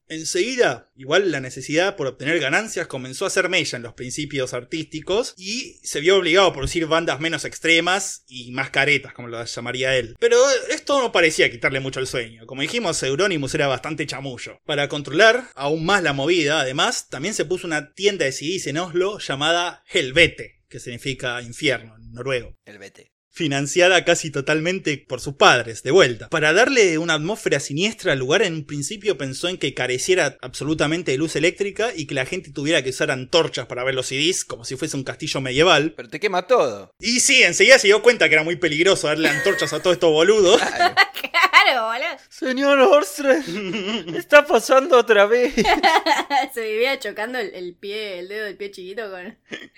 Enseguida, 0.10 0.92
igual 0.96 1.32
la 1.32 1.40
necesidad 1.40 1.96
por 1.96 2.08
obtener 2.08 2.40
ganancias 2.40 2.88
comenzó 2.88 3.26
a 3.26 3.28
hacer 3.28 3.48
mella 3.48 3.78
en 3.78 3.84
los 3.84 3.94
principios 3.94 4.56
artísticos 4.56 5.36
y 5.38 5.80
se 5.84 6.00
vio 6.00 6.18
obligado 6.18 6.48
a 6.48 6.54
producir 6.54 6.88
bandas 6.88 7.20
menos 7.20 7.46
extremas 7.46 8.24
y 8.28 8.52
más 8.52 8.72
caretas, 8.72 9.14
como 9.14 9.28
lo 9.28 9.44
llamaría 9.46 9.96
él. 9.96 10.16
Pero 10.20 10.38
esto 10.72 11.00
no 11.00 11.12
parecía 11.12 11.52
quitarle 11.52 11.80
mucho 11.80 12.00
el 12.00 12.08
sueño. 12.08 12.48
Como 12.48 12.64
dijimos, 12.64 13.02
Euronymous 13.04 13.54
era 13.54 13.68
bastante 13.68 14.08
chamullo. 14.08 14.60
Para 14.66 14.90
controlar 14.90 15.50
aún 15.54 15.86
más 15.86 16.02
la 16.02 16.14
movida, 16.14 16.62
además, 16.62 17.08
también 17.10 17.36
se 17.36 17.46
puso 17.46 17.68
una 17.68 17.94
tienda 17.94 18.26
de 18.26 18.32
CDs 18.32 18.66
en 18.66 18.78
Oslo 18.78 19.20
llamada 19.20 19.84
Helvete, 19.92 20.64
que 20.68 20.80
significa 20.80 21.42
infierno 21.44 21.96
en 21.98 22.14
noruego 22.14 22.58
El 22.66 22.80
vete. 22.80 23.19
Financiada 23.40 24.04
casi 24.04 24.32
totalmente 24.32 24.98
por 24.98 25.22
sus 25.22 25.36
padres, 25.36 25.82
de 25.82 25.92
vuelta. 25.92 26.28
Para 26.28 26.52
darle 26.52 26.98
una 26.98 27.14
atmósfera 27.14 27.62
siniestra 27.62 28.12
al 28.12 28.20
lugar, 28.20 28.42
en 28.42 28.54
un 28.54 28.66
principio 28.66 29.18
pensó 29.18 29.48
en 29.48 29.58
que 29.58 29.74
careciera 29.74 30.38
absolutamente 30.42 31.12
de 31.12 31.18
luz 31.18 31.38
eléctrica 31.38 31.92
y 31.96 32.06
que 32.06 32.16
la 32.16 32.26
gente 32.26 32.52
tuviera 32.52 32.84
que 32.84 32.90
usar 32.90 33.12
antorchas 33.12 33.66
para 33.66 33.86
ver 33.86 33.96
los 33.96 34.08
CDs, 34.08 34.44
como 34.44 34.66
si 34.66 34.76
fuese 34.76 34.98
un 34.98 35.06
castillo 35.06 35.40
medieval. 35.40 35.94
Pero 35.96 36.10
te 36.10 36.20
quema 36.20 36.48
todo. 36.48 36.92
Y 37.00 37.22
sí, 37.22 37.42
enseguida 37.42 37.80
se 37.80 37.88
dio 37.88 38.02
cuenta 38.02 38.28
que 38.28 38.36
era 38.36 38.44
muy 38.44 38.58
peligroso 38.58 39.08
darle 39.08 39.30
antorchas 39.38 39.72
a 39.72 39.82
todos 39.82 39.94
estos 39.94 40.12
boludos. 40.12 40.60
Claro. 40.60 40.96
Claro, 41.22 41.88
boludo. 41.88 42.20
Señor 42.30 42.80
Orstre, 42.80 43.40
está 44.18 44.46
pasando 44.46 44.98
otra 44.98 45.26
vez. 45.28 45.54
Se 46.54 46.62
vivía 46.62 47.00
chocando 47.00 47.40
el, 47.40 47.54
el 47.54 47.76
pie, 47.76 48.20
el 48.20 48.28
dedo 48.28 48.46
del 48.46 48.58
pie 48.58 48.72
chiquito 48.72 49.10
con, 49.10 49.38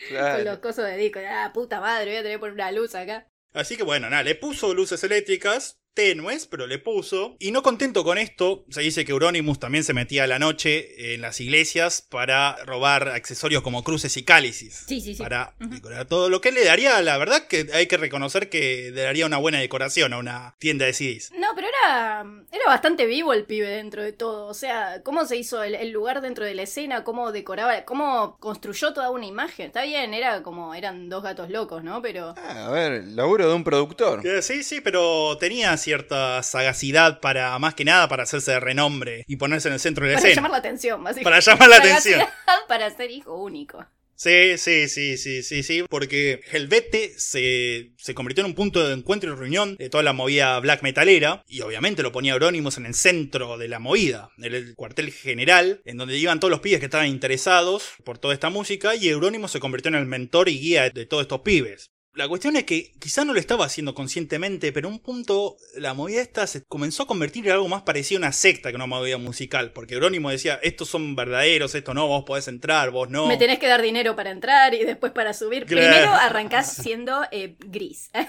con 0.09 0.45
los 0.45 0.57
cosos 0.59 0.85
de 0.85 0.97
disco. 0.97 1.19
Ah, 1.27 1.51
puta 1.53 1.79
madre, 1.79 2.11
voy 2.11 2.15
a 2.15 2.23
tener 2.23 2.37
que 2.37 2.39
poner 2.39 2.53
una 2.55 2.71
luz 2.71 2.95
acá. 2.95 3.27
Así 3.53 3.75
que 3.75 3.83
bueno, 3.83 4.09
nada, 4.09 4.23
le 4.23 4.35
puso 4.35 4.73
luces 4.73 5.03
eléctricas, 5.03 5.80
tenues, 5.93 6.47
pero 6.47 6.67
le 6.67 6.79
puso. 6.79 7.35
Y 7.39 7.51
no 7.51 7.63
contento 7.63 8.03
con 8.03 8.17
esto, 8.17 8.65
se 8.69 8.81
dice 8.81 9.05
que 9.05 9.11
Euronymous 9.11 9.59
también 9.59 9.83
se 9.83 9.93
metía 9.93 10.23
a 10.23 10.27
la 10.27 10.39
noche 10.39 11.13
en 11.13 11.21
las 11.21 11.39
iglesias 11.41 12.01
para 12.01 12.57
robar 12.65 13.09
accesorios 13.09 13.61
como 13.61 13.83
cruces 13.83 14.15
y 14.17 14.23
cálices. 14.23 14.83
Sí, 14.87 15.01
sí, 15.01 15.15
sí. 15.15 15.21
Para 15.21 15.53
decorar 15.59 16.05
todo. 16.07 16.29
Lo 16.29 16.41
que 16.41 16.51
le 16.51 16.63
daría, 16.63 17.01
la 17.01 17.17
verdad, 17.17 17.47
que 17.47 17.67
hay 17.73 17.87
que 17.87 17.97
reconocer 17.97 18.49
que 18.49 18.91
le 18.93 19.01
daría 19.01 19.25
una 19.25 19.37
buena 19.37 19.59
decoración 19.59 20.13
a 20.13 20.17
una 20.17 20.55
tienda 20.59 20.85
de 20.85 20.93
CDs. 20.93 21.31
No, 21.37 21.47
pero 21.55 21.67
era, 21.67 22.25
era 22.51 22.65
bastante 22.67 23.05
vivo 23.05 23.33
el 23.33 23.45
pibe 23.45 23.67
dentro 23.67 24.03
de 24.03 24.13
todo. 24.13 24.47
O 24.47 24.53
sea, 24.53 25.01
cómo 25.03 25.25
se 25.25 25.37
hizo 25.37 25.63
el, 25.63 25.75
el 25.75 25.91
lugar 25.91 26.21
dentro 26.21 26.45
de 26.45 26.55
la 26.55 26.63
escena, 26.63 27.03
cómo 27.03 27.31
decoraba, 27.31 27.83
cómo 27.85 28.37
construyó 28.39 28.93
toda 28.93 29.09
una 29.09 29.25
imagen. 29.25 29.67
Está 29.67 29.83
bien, 29.83 30.13
era 30.13 30.43
como, 30.43 30.73
eran 30.73 31.09
dos 31.09 31.23
gatos 31.23 31.49
locos, 31.49 31.83
¿no? 31.83 32.01
Pero... 32.01 32.33
Ah, 32.37 32.67
a 32.67 32.71
ver, 32.71 33.03
laburo 33.05 33.47
de 33.47 33.53
un 33.53 33.63
productor. 33.63 34.21
Sí, 34.41 34.63
sí, 34.63 34.81
pero 34.81 35.37
tenía 35.37 35.77
cierta 35.81 36.41
sagacidad 36.43 37.19
para, 37.19 37.57
más 37.59 37.75
que 37.75 37.83
nada, 37.85 38.07
para 38.07 38.23
hacerse 38.23 38.51
de 38.51 38.59
renombre 38.61 39.25
y 39.27 39.35
ponerse 39.35 39.67
en 39.67 39.73
el 39.73 39.79
centro 39.79 40.05
de 40.05 40.13
la 40.13 40.17
Para 40.17 40.29
escena. 40.29 40.35
llamar 40.35 40.51
la 40.51 40.57
atención, 40.57 41.03
básicamente. 41.03 41.23
Para 41.23 41.39
llamar 41.39 41.69
la 41.69 41.75
atención. 41.77 42.21
Para 42.67 42.89
ser 42.95 43.11
hijo 43.11 43.35
único. 43.35 43.85
Sí, 44.15 44.55
sí, 44.59 44.87
sí, 44.87 45.17
sí, 45.17 45.41
sí, 45.41 45.63
sí, 45.63 45.83
porque 45.89 46.41
Helvete 46.51 47.11
se, 47.17 47.93
se 47.97 48.13
convirtió 48.13 48.43
en 48.43 48.51
un 48.51 48.55
punto 48.55 48.87
de 48.87 48.93
encuentro 48.93 49.33
y 49.33 49.35
reunión 49.35 49.75
de 49.77 49.89
toda 49.89 50.03
la 50.03 50.13
movida 50.13 50.59
black 50.59 50.83
metalera, 50.83 51.41
y 51.47 51.61
obviamente 51.61 52.03
lo 52.03 52.11
ponía 52.11 52.33
Euronymous 52.33 52.77
en 52.77 52.85
el 52.85 52.93
centro 52.93 53.57
de 53.57 53.67
la 53.67 53.79
movida, 53.79 54.29
en 54.37 54.53
el 54.53 54.75
cuartel 54.75 55.11
general, 55.11 55.81
en 55.85 55.97
donde 55.97 56.19
iban 56.19 56.39
todos 56.39 56.51
los 56.51 56.59
pibes 56.59 56.79
que 56.79 56.85
estaban 56.85 57.07
interesados 57.07 57.93
por 58.05 58.19
toda 58.19 58.35
esta 58.35 58.51
música, 58.51 58.93
y 58.95 59.09
Euronymous 59.09 59.53
se 59.53 59.59
convirtió 59.59 59.89
en 59.89 59.95
el 59.95 60.05
mentor 60.05 60.49
y 60.49 60.59
guía 60.59 60.91
de 60.91 61.07
todos 61.07 61.23
estos 61.23 61.41
pibes. 61.41 61.89
La 62.13 62.27
cuestión 62.27 62.57
es 62.57 62.65
que 62.65 62.91
quizá 62.99 63.23
no 63.23 63.33
lo 63.33 63.39
estaba 63.39 63.65
haciendo 63.65 63.95
conscientemente, 63.95 64.73
pero 64.73 64.89
en 64.89 64.95
un 64.95 64.99
punto 64.99 65.55
la 65.77 65.93
movida 65.93 66.21
esta 66.21 66.45
se 66.45 66.61
comenzó 66.63 67.03
a 67.03 67.07
convertir 67.07 67.45
en 67.45 67.53
algo 67.53 67.69
más 67.69 67.83
parecido 67.83 68.19
a 68.19 68.23
una 68.27 68.31
secta 68.33 68.69
que 68.69 68.75
una 68.75 68.85
movida 68.85 69.17
musical, 69.17 69.71
porque 69.71 69.93
Euronymous 69.93 70.33
decía, 70.33 70.59
estos 70.61 70.89
son 70.89 71.15
verdaderos, 71.15 71.73
esto 71.73 71.93
no, 71.93 72.07
vos 72.07 72.25
podés 72.25 72.49
entrar, 72.49 72.91
vos 72.91 73.09
no. 73.09 73.27
Me 73.27 73.37
tenés 73.37 73.59
que 73.59 73.67
dar 73.67 73.81
dinero 73.81 74.13
para 74.17 74.31
entrar 74.31 74.73
y 74.73 74.83
después 74.83 75.13
para 75.13 75.33
subir. 75.33 75.65
Claro. 75.65 75.87
Primero 75.87 76.13
arrancás 76.13 76.73
siendo 76.73 77.21
eh, 77.31 77.55
gris. 77.59 78.09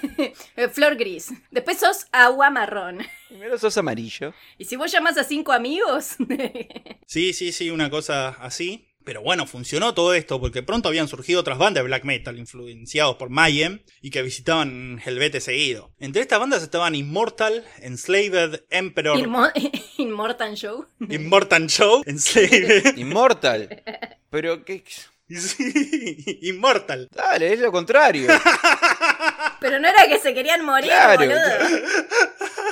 Eh, 0.57 0.69
Flor 0.69 0.97
gris. 0.97 1.31
Después 1.51 1.79
sos 1.79 2.07
agua 2.13 2.51
marrón. 2.51 2.99
Primero 3.29 3.59
sos 3.59 3.77
amarillo. 3.79 4.35
Y 4.59 4.65
si 4.67 4.77
vos 4.77 4.93
llamas 4.93 5.17
a 5.19 5.25
cinco 5.25 5.53
amigos... 5.53 6.17
Sí, 7.07 7.33
sí, 7.33 7.53
sí, 7.53 7.71
una 7.71 7.91
cosa 7.91 8.29
así. 8.29 8.87
Pero 9.05 9.23
bueno, 9.23 9.47
funcionó 9.47 9.95
todo 9.95 10.15
esto 10.15 10.41
porque 10.41 10.63
pronto 10.63 10.89
habían 10.89 11.09
surgido 11.09 11.41
otras 11.41 11.59
bandas 11.59 11.83
de 11.83 11.89
black 11.89 12.05
metal 12.05 12.39
influenciados 12.39 13.17
por 13.17 13.31
Mayhem 13.31 13.81
y 14.01 14.11
que 14.11 14.23
visitaban 14.23 15.01
Helvete 15.05 15.41
seguido. 15.41 15.91
Entre 15.99 16.23
estas 16.23 16.39
bandas 16.39 16.63
estaban 16.63 16.95
Immortal, 16.95 17.65
Enslaved 17.81 18.63
Emperor, 18.71 19.19
Inmo- 19.19 19.53
Immortal 19.99 20.55
Show. 20.55 20.87
Immortal 21.09 21.67
Show, 21.69 22.03
Enslaved, 22.07 22.97
Inmortal. 22.97 23.83
Pero 24.31 24.65
qué. 24.65 24.85
sí, 25.29 26.39
Immortal. 26.43 27.09
Dale, 27.11 27.53
es 27.53 27.59
lo 27.61 27.73
contrario. 27.73 28.29
Pero 29.61 29.79
no 29.79 29.89
era 29.89 30.07
que 30.09 30.19
se 30.19 30.35
querían 30.35 30.65
morir, 30.65 30.91
Claro. 30.91 31.19
boludo. 31.21 31.87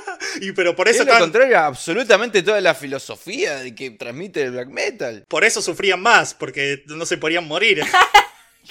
Y 0.41 0.53
pero 0.53 0.77
por 0.77 0.89
Es 0.89 0.97
eso 0.97 1.05
lo 1.05 1.11
tan- 1.13 1.21
contrario 1.21 1.59
a 1.59 1.67
absolutamente 1.67 2.43
toda 2.43 2.61
la 2.61 2.75
filosofía 2.75 3.57
de 3.57 3.75
que 3.75 3.91
transmite 3.91 4.43
el 4.43 4.53
black 4.53 4.69
metal. 4.69 5.25
por 5.29 5.45
eso 5.45 5.61
sufrían 5.63 6.01
más, 6.01 6.35
porque 6.35 6.83
no 6.87 7.05
se 7.07 7.19
podían 7.19 7.47
morir. 7.47 7.83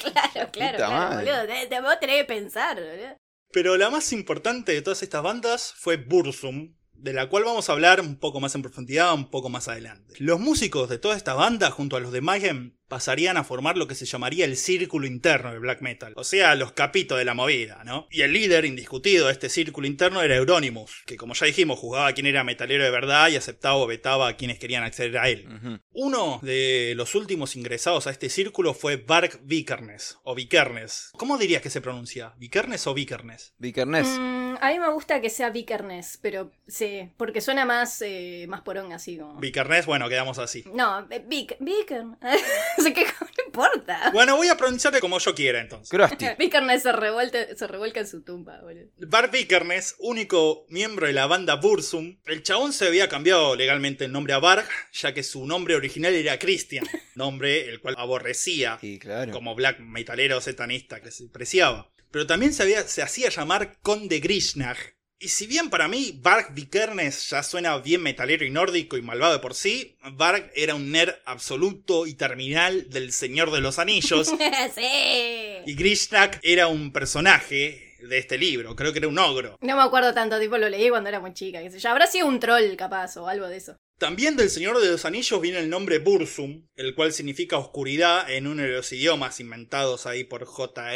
Claro, 0.01 0.49
claro, 0.51 0.77
claro, 0.77 1.15
boludo. 1.17 1.47
Te, 1.47 1.67
te- 1.67 1.81
vos 1.81 1.99
tenés 1.99 2.17
que 2.21 2.25
pensar, 2.25 2.75
boludo. 2.75 3.17
Pero 3.51 3.75
la 3.75 3.89
más 3.89 4.13
importante 4.13 4.71
de 4.71 4.81
todas 4.81 5.01
estas 5.03 5.23
bandas 5.23 5.73
fue 5.75 5.97
Bursum, 5.97 6.75
de 6.93 7.11
la 7.13 7.27
cual 7.27 7.43
vamos 7.43 7.67
a 7.67 7.73
hablar 7.73 7.99
un 7.99 8.17
poco 8.17 8.39
más 8.39 8.53
en 8.55 8.61
profundidad 8.61 9.13
un 9.13 9.29
poco 9.31 9.49
más 9.49 9.67
adelante. 9.67 10.13
Los 10.19 10.39
músicos 10.39 10.89
de 10.89 10.99
toda 10.99 11.17
esta 11.17 11.33
banda, 11.33 11.71
junto 11.71 11.97
a 11.97 11.99
los 11.99 12.11
de 12.11 12.21
Mayhem, 12.21 12.77
pasarían 12.89 13.37
a 13.37 13.43
formar 13.43 13.77
lo 13.77 13.87
que 13.87 13.95
se 13.95 14.05
llamaría 14.05 14.45
el 14.45 14.57
círculo 14.57 15.07
interno 15.07 15.51
del 15.51 15.61
black 15.61 15.81
metal, 15.81 16.13
o 16.17 16.23
sea, 16.23 16.55
los 16.55 16.73
capitos 16.73 17.17
de 17.17 17.23
la 17.23 17.33
movida, 17.33 17.83
¿no? 17.85 18.07
Y 18.11 18.21
el 18.21 18.33
líder 18.33 18.65
indiscutido 18.65 19.27
de 19.27 19.33
este 19.33 19.47
círculo 19.47 19.87
interno 19.87 20.21
era 20.21 20.35
Euronymous, 20.35 21.03
que 21.05 21.15
como 21.15 21.33
ya 21.33 21.45
dijimos, 21.45 21.79
juzgaba 21.79 22.07
a 22.07 22.13
quien 22.13 22.25
era 22.25 22.43
metalero 22.43 22.83
de 22.83 22.91
verdad 22.91 23.29
y 23.29 23.37
aceptaba 23.37 23.77
o 23.77 23.87
vetaba 23.87 24.27
a 24.27 24.35
quienes 24.35 24.59
querían 24.59 24.83
acceder 24.83 25.17
a 25.17 25.29
él. 25.29 25.81
Uno 25.93 26.39
de 26.41 26.93
los 26.95 27.15
últimos 27.15 27.55
ingresados 27.55 28.07
a 28.07 28.11
este 28.11 28.29
círculo 28.29 28.73
fue 28.73 28.97
Bark 28.97 29.39
Vikernes, 29.43 30.17
o 30.23 30.35
Vikernes. 30.35 31.11
¿Cómo 31.17 31.37
dirías 31.37 31.61
que 31.61 31.69
se 31.69 31.81
pronuncia? 31.81 32.33
¿Vikernes 32.37 32.87
o 32.87 32.93
Vikernes? 32.93 33.53
Vikernes. 33.59 34.07
Mm, 34.07 34.55
a 34.59 34.71
mí 34.71 34.79
me 34.79 34.91
gusta 34.91 35.21
que 35.21 35.29
sea 35.29 35.51
Vikernes, 35.51 36.17
pero 36.21 36.51
sí, 36.67 37.09
porque 37.17 37.41
suena 37.41 37.65
más, 37.65 38.01
eh, 38.01 38.45
más 38.49 38.61
porón 38.61 38.91
así 38.91 39.17
como. 39.17 39.39
Vikernes, 39.39 39.85
bueno, 39.85 40.09
quedamos 40.09 40.39
así. 40.39 40.63
No, 40.73 41.07
eh, 41.11 41.23
Vic. 41.25 41.57
Así 42.85 42.93
que 42.93 43.03
no 43.05 43.43
importa. 43.45 44.09
Bueno, 44.13 44.35
voy 44.37 44.47
a 44.47 44.55
pronunciarle 44.57 44.99
como 44.99 45.19
yo 45.19 45.35
quiera 45.35 45.59
entonces. 45.59 45.89
Krusty. 45.89 46.25
Vikernes 46.39 46.83
se 46.83 46.91
revuelta, 46.91 47.55
se 47.55 47.67
revuelca 47.67 47.99
en 47.99 48.07
su 48.07 48.23
tumba, 48.23 48.59
boludo. 48.61 48.87
Bart 48.97 49.31
Vikernes, 49.31 49.95
único 49.99 50.65
miembro 50.69 51.07
de 51.07 51.13
la 51.13 51.27
banda 51.27 51.55
Bursum, 51.55 52.17
el 52.25 52.43
chabón 52.43 52.73
se 52.73 52.87
había 52.87 53.09
cambiado 53.09 53.55
legalmente 53.55 54.05
el 54.05 54.11
nombre 54.11 54.33
a 54.33 54.39
Barg, 54.39 54.65
ya 54.93 55.13
que 55.13 55.23
su 55.23 55.45
nombre 55.45 55.75
original 55.75 56.13
era 56.13 56.39
Christian, 56.39 56.85
nombre 57.15 57.67
el 57.69 57.79
cual 57.81 57.95
aborrecía 57.97 58.77
Sí, 58.81 58.99
claro. 58.99 59.31
como 59.31 59.55
black 59.55 59.79
metalero 59.79 60.39
satanista 60.41 61.01
que 61.01 61.11
se 61.11 61.27
preciaba. 61.27 61.91
Pero 62.11 62.25
también 62.25 62.53
se, 62.53 62.63
había- 62.63 62.83
se 62.87 63.01
hacía 63.03 63.29
llamar 63.29 63.77
Conde 63.81 64.19
Grishnag. 64.19 64.77
Y 65.21 65.27
si 65.27 65.47
bien 65.47 65.69
para 65.69 65.89
mí 65.89 66.17
Varg 66.21 66.53
Vikernes 66.53 67.29
ya 67.29 67.43
suena 67.43 67.77
bien 67.79 68.01
metalero 68.01 68.45
y 68.45 68.49
nórdico 68.49 68.95
y 68.95 69.01
malvado 69.01 69.33
de 69.33 69.39
por 69.39 69.53
sí, 69.53 69.97
Varg 70.13 70.49
era 70.55 70.75
un 70.75 70.93
nerd 70.93 71.15
absoluto 71.25 72.07
y 72.07 72.13
terminal 72.13 72.89
del 72.89 73.11
Señor 73.11 73.51
de 73.51 73.59
los 73.59 73.79
Anillos. 73.79 74.27
sí. 74.75 75.57
Y 75.65 75.75
Grishnak 75.75 76.39
era 76.41 76.67
un 76.67 76.93
personaje 76.93 77.97
de 78.01 78.17
este 78.17 78.37
libro. 78.37 78.77
Creo 78.77 78.93
que 78.93 78.99
era 78.99 79.09
un 79.09 79.19
ogro. 79.19 79.57
No 79.59 79.75
me 79.75 79.81
acuerdo 79.81 80.13
tanto, 80.13 80.39
tipo 80.39 80.57
lo 80.57 80.69
leí 80.69 80.89
cuando 80.89 81.09
era 81.09 81.19
muy 81.19 81.33
chica, 81.33 81.61
qué 81.61 81.69
sé 81.69 81.79
yo. 81.79 81.89
Habrá 81.89 82.07
sido 82.07 82.25
un 82.25 82.39
troll 82.39 82.77
capaz 82.77 83.17
o 83.17 83.27
algo 83.27 83.49
de 83.49 83.57
eso. 83.57 83.75
También 83.97 84.37
del 84.37 84.49
Señor 84.49 84.79
de 84.79 84.87
los 84.89 85.03
Anillos 85.03 85.41
viene 85.41 85.59
el 85.59 85.69
nombre 85.69 85.99
Bursum, 85.99 86.65
el 86.77 86.95
cual 86.95 87.11
significa 87.11 87.57
oscuridad 87.57 88.31
en 88.31 88.47
uno 88.47 88.61
de 88.63 88.69
los 88.69 88.89
idiomas 88.93 89.41
inventados 89.41 90.05
ahí 90.05 90.23
por 90.23 90.45
J.R.R.R.R. 90.45 90.93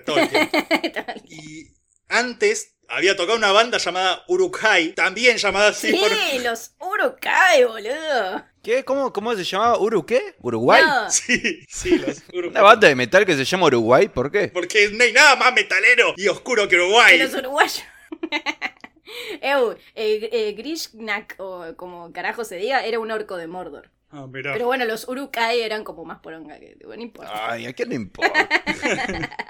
Tolkien. 0.00 0.50
y 1.28 1.75
antes 2.08 2.76
había 2.88 3.16
tocado 3.16 3.36
una 3.36 3.52
banda 3.52 3.78
llamada 3.78 4.24
Urukai, 4.28 4.94
también 4.94 5.36
llamada 5.38 5.68
así 5.68 5.90
Sí, 5.90 5.98
por... 5.98 6.42
los 6.42 6.72
Urukai, 6.78 7.64
boludo. 7.64 8.44
¿Qué? 8.62 8.84
¿Cómo, 8.84 9.12
¿Cómo 9.12 9.34
se 9.34 9.44
llamaba? 9.44 9.78
¿Uru 9.78 10.06
qué? 10.06 10.34
¿Uruguay? 10.40 10.82
No. 10.84 11.10
Sí, 11.10 11.64
sí, 11.68 11.98
los 11.98 12.22
Urukai. 12.32 12.50
¿Una 12.50 12.62
banda 12.62 12.88
de 12.88 12.94
metal 12.94 13.24
que 13.26 13.34
se 13.36 13.44
llama 13.44 13.66
Uruguay? 13.66 14.08
¿Por 14.08 14.30
qué? 14.30 14.48
Porque 14.48 14.90
no 14.92 15.02
hay 15.04 15.12
nada 15.12 15.36
más 15.36 15.52
metalero 15.52 16.14
y 16.16 16.28
oscuro 16.28 16.68
que 16.68 16.76
Uruguay. 16.76 17.18
De 17.18 17.24
los 17.24 17.34
uruguayos. 17.34 17.82
Eu, 19.40 19.72
eh, 19.94 20.28
eh, 20.32 20.52
Grishnak, 20.52 21.36
o 21.38 21.74
como 21.76 22.12
carajo 22.12 22.44
se 22.44 22.56
diga, 22.56 22.84
era 22.84 22.98
un 22.98 23.10
orco 23.10 23.36
de 23.36 23.46
Mordor. 23.46 23.90
Ah, 24.10 24.26
mirá. 24.28 24.52
Pero 24.52 24.66
bueno, 24.66 24.84
los 24.84 25.08
Urukai 25.08 25.60
eran 25.62 25.84
como 25.84 26.04
más 26.04 26.18
poronga 26.18 26.58
que. 26.58 26.76
Bueno, 26.84 26.96
no 26.96 27.02
importa. 27.02 27.52
Ay, 27.52 27.66
¿a 27.66 27.72
quién 27.72 27.88
le 27.90 27.94
importa? 27.94 28.48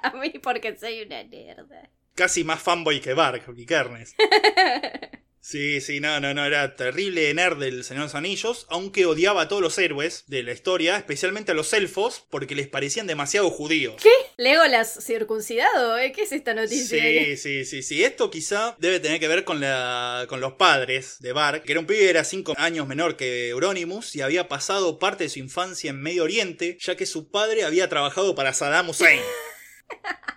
A 0.03 0.11
mí 0.13 0.31
porque 0.43 0.77
soy 0.77 1.03
una 1.03 1.23
nerda. 1.25 1.91
Casi 2.17 2.43
más 2.43 2.61
fanboy 2.61 3.01
que 3.01 3.15
Bark 3.15 3.45
y 3.57 3.67
Kernes. 3.67 4.17
Sí, 5.47 5.81
sí, 5.81 6.01
no, 6.01 6.19
no, 6.19 6.35
no, 6.35 6.45
era 6.45 6.75
terrible 6.75 7.33
nerd 7.33 7.61
del 7.61 7.85
Señor 7.85 8.01
de 8.01 8.07
los 8.07 8.15
Anillos, 8.17 8.67
aunque 8.69 9.07
odiaba 9.07 9.43
a 9.43 9.49
todos 9.49 9.63
los 9.63 9.79
héroes 9.79 10.25
de 10.27 10.43
la 10.43 10.51
historia, 10.51 10.97
especialmente 10.97 11.53
a 11.53 11.55
los 11.55 11.73
elfos, 11.73 12.27
porque 12.31 12.57
les 12.57 12.67
parecían 12.67 13.07
demasiado 13.07 13.49
judíos. 13.49 14.03
Legolas 14.37 14.99
circuncidado, 15.05 15.99
¿eh? 15.99 16.11
¿Qué 16.11 16.23
es 16.23 16.33
esta 16.33 16.53
noticia? 16.53 17.01
Sí, 17.01 17.37
sí, 17.37 17.65
sí, 17.65 17.85
sí. 17.85 18.03
Esto 18.03 18.29
quizá 18.29 18.75
debe 18.81 18.99
tener 18.99 19.21
que 19.21 19.29
ver 19.29 19.45
con, 19.45 19.61
la, 19.61 20.27
con 20.29 20.41
los 20.41 20.55
padres 20.55 21.19
de 21.21 21.33
Bark, 21.33 21.63
que 21.63 21.71
era 21.71 21.81
un 21.81 21.87
pibe 21.87 22.01
que 22.01 22.11
era 22.11 22.25
5 22.25 22.55
años 22.57 22.89
menor 22.89 23.17
que 23.17 23.51
Euronymous 23.51 24.17
y 24.17 24.23
había 24.23 24.49
pasado 24.49 24.99
parte 24.99 25.23
de 25.23 25.31
su 25.31 25.39
infancia 25.39 25.91
en 25.91 26.03
Medio 26.03 26.25
Oriente, 26.25 26.77
ya 26.81 26.97
que 26.97 27.07
su 27.07 27.31
padre 27.31 27.63
había 27.63 27.89
trabajado 27.89 28.35
para 28.35 28.53
Saddam 28.53 28.89
Hussein. 28.89 29.21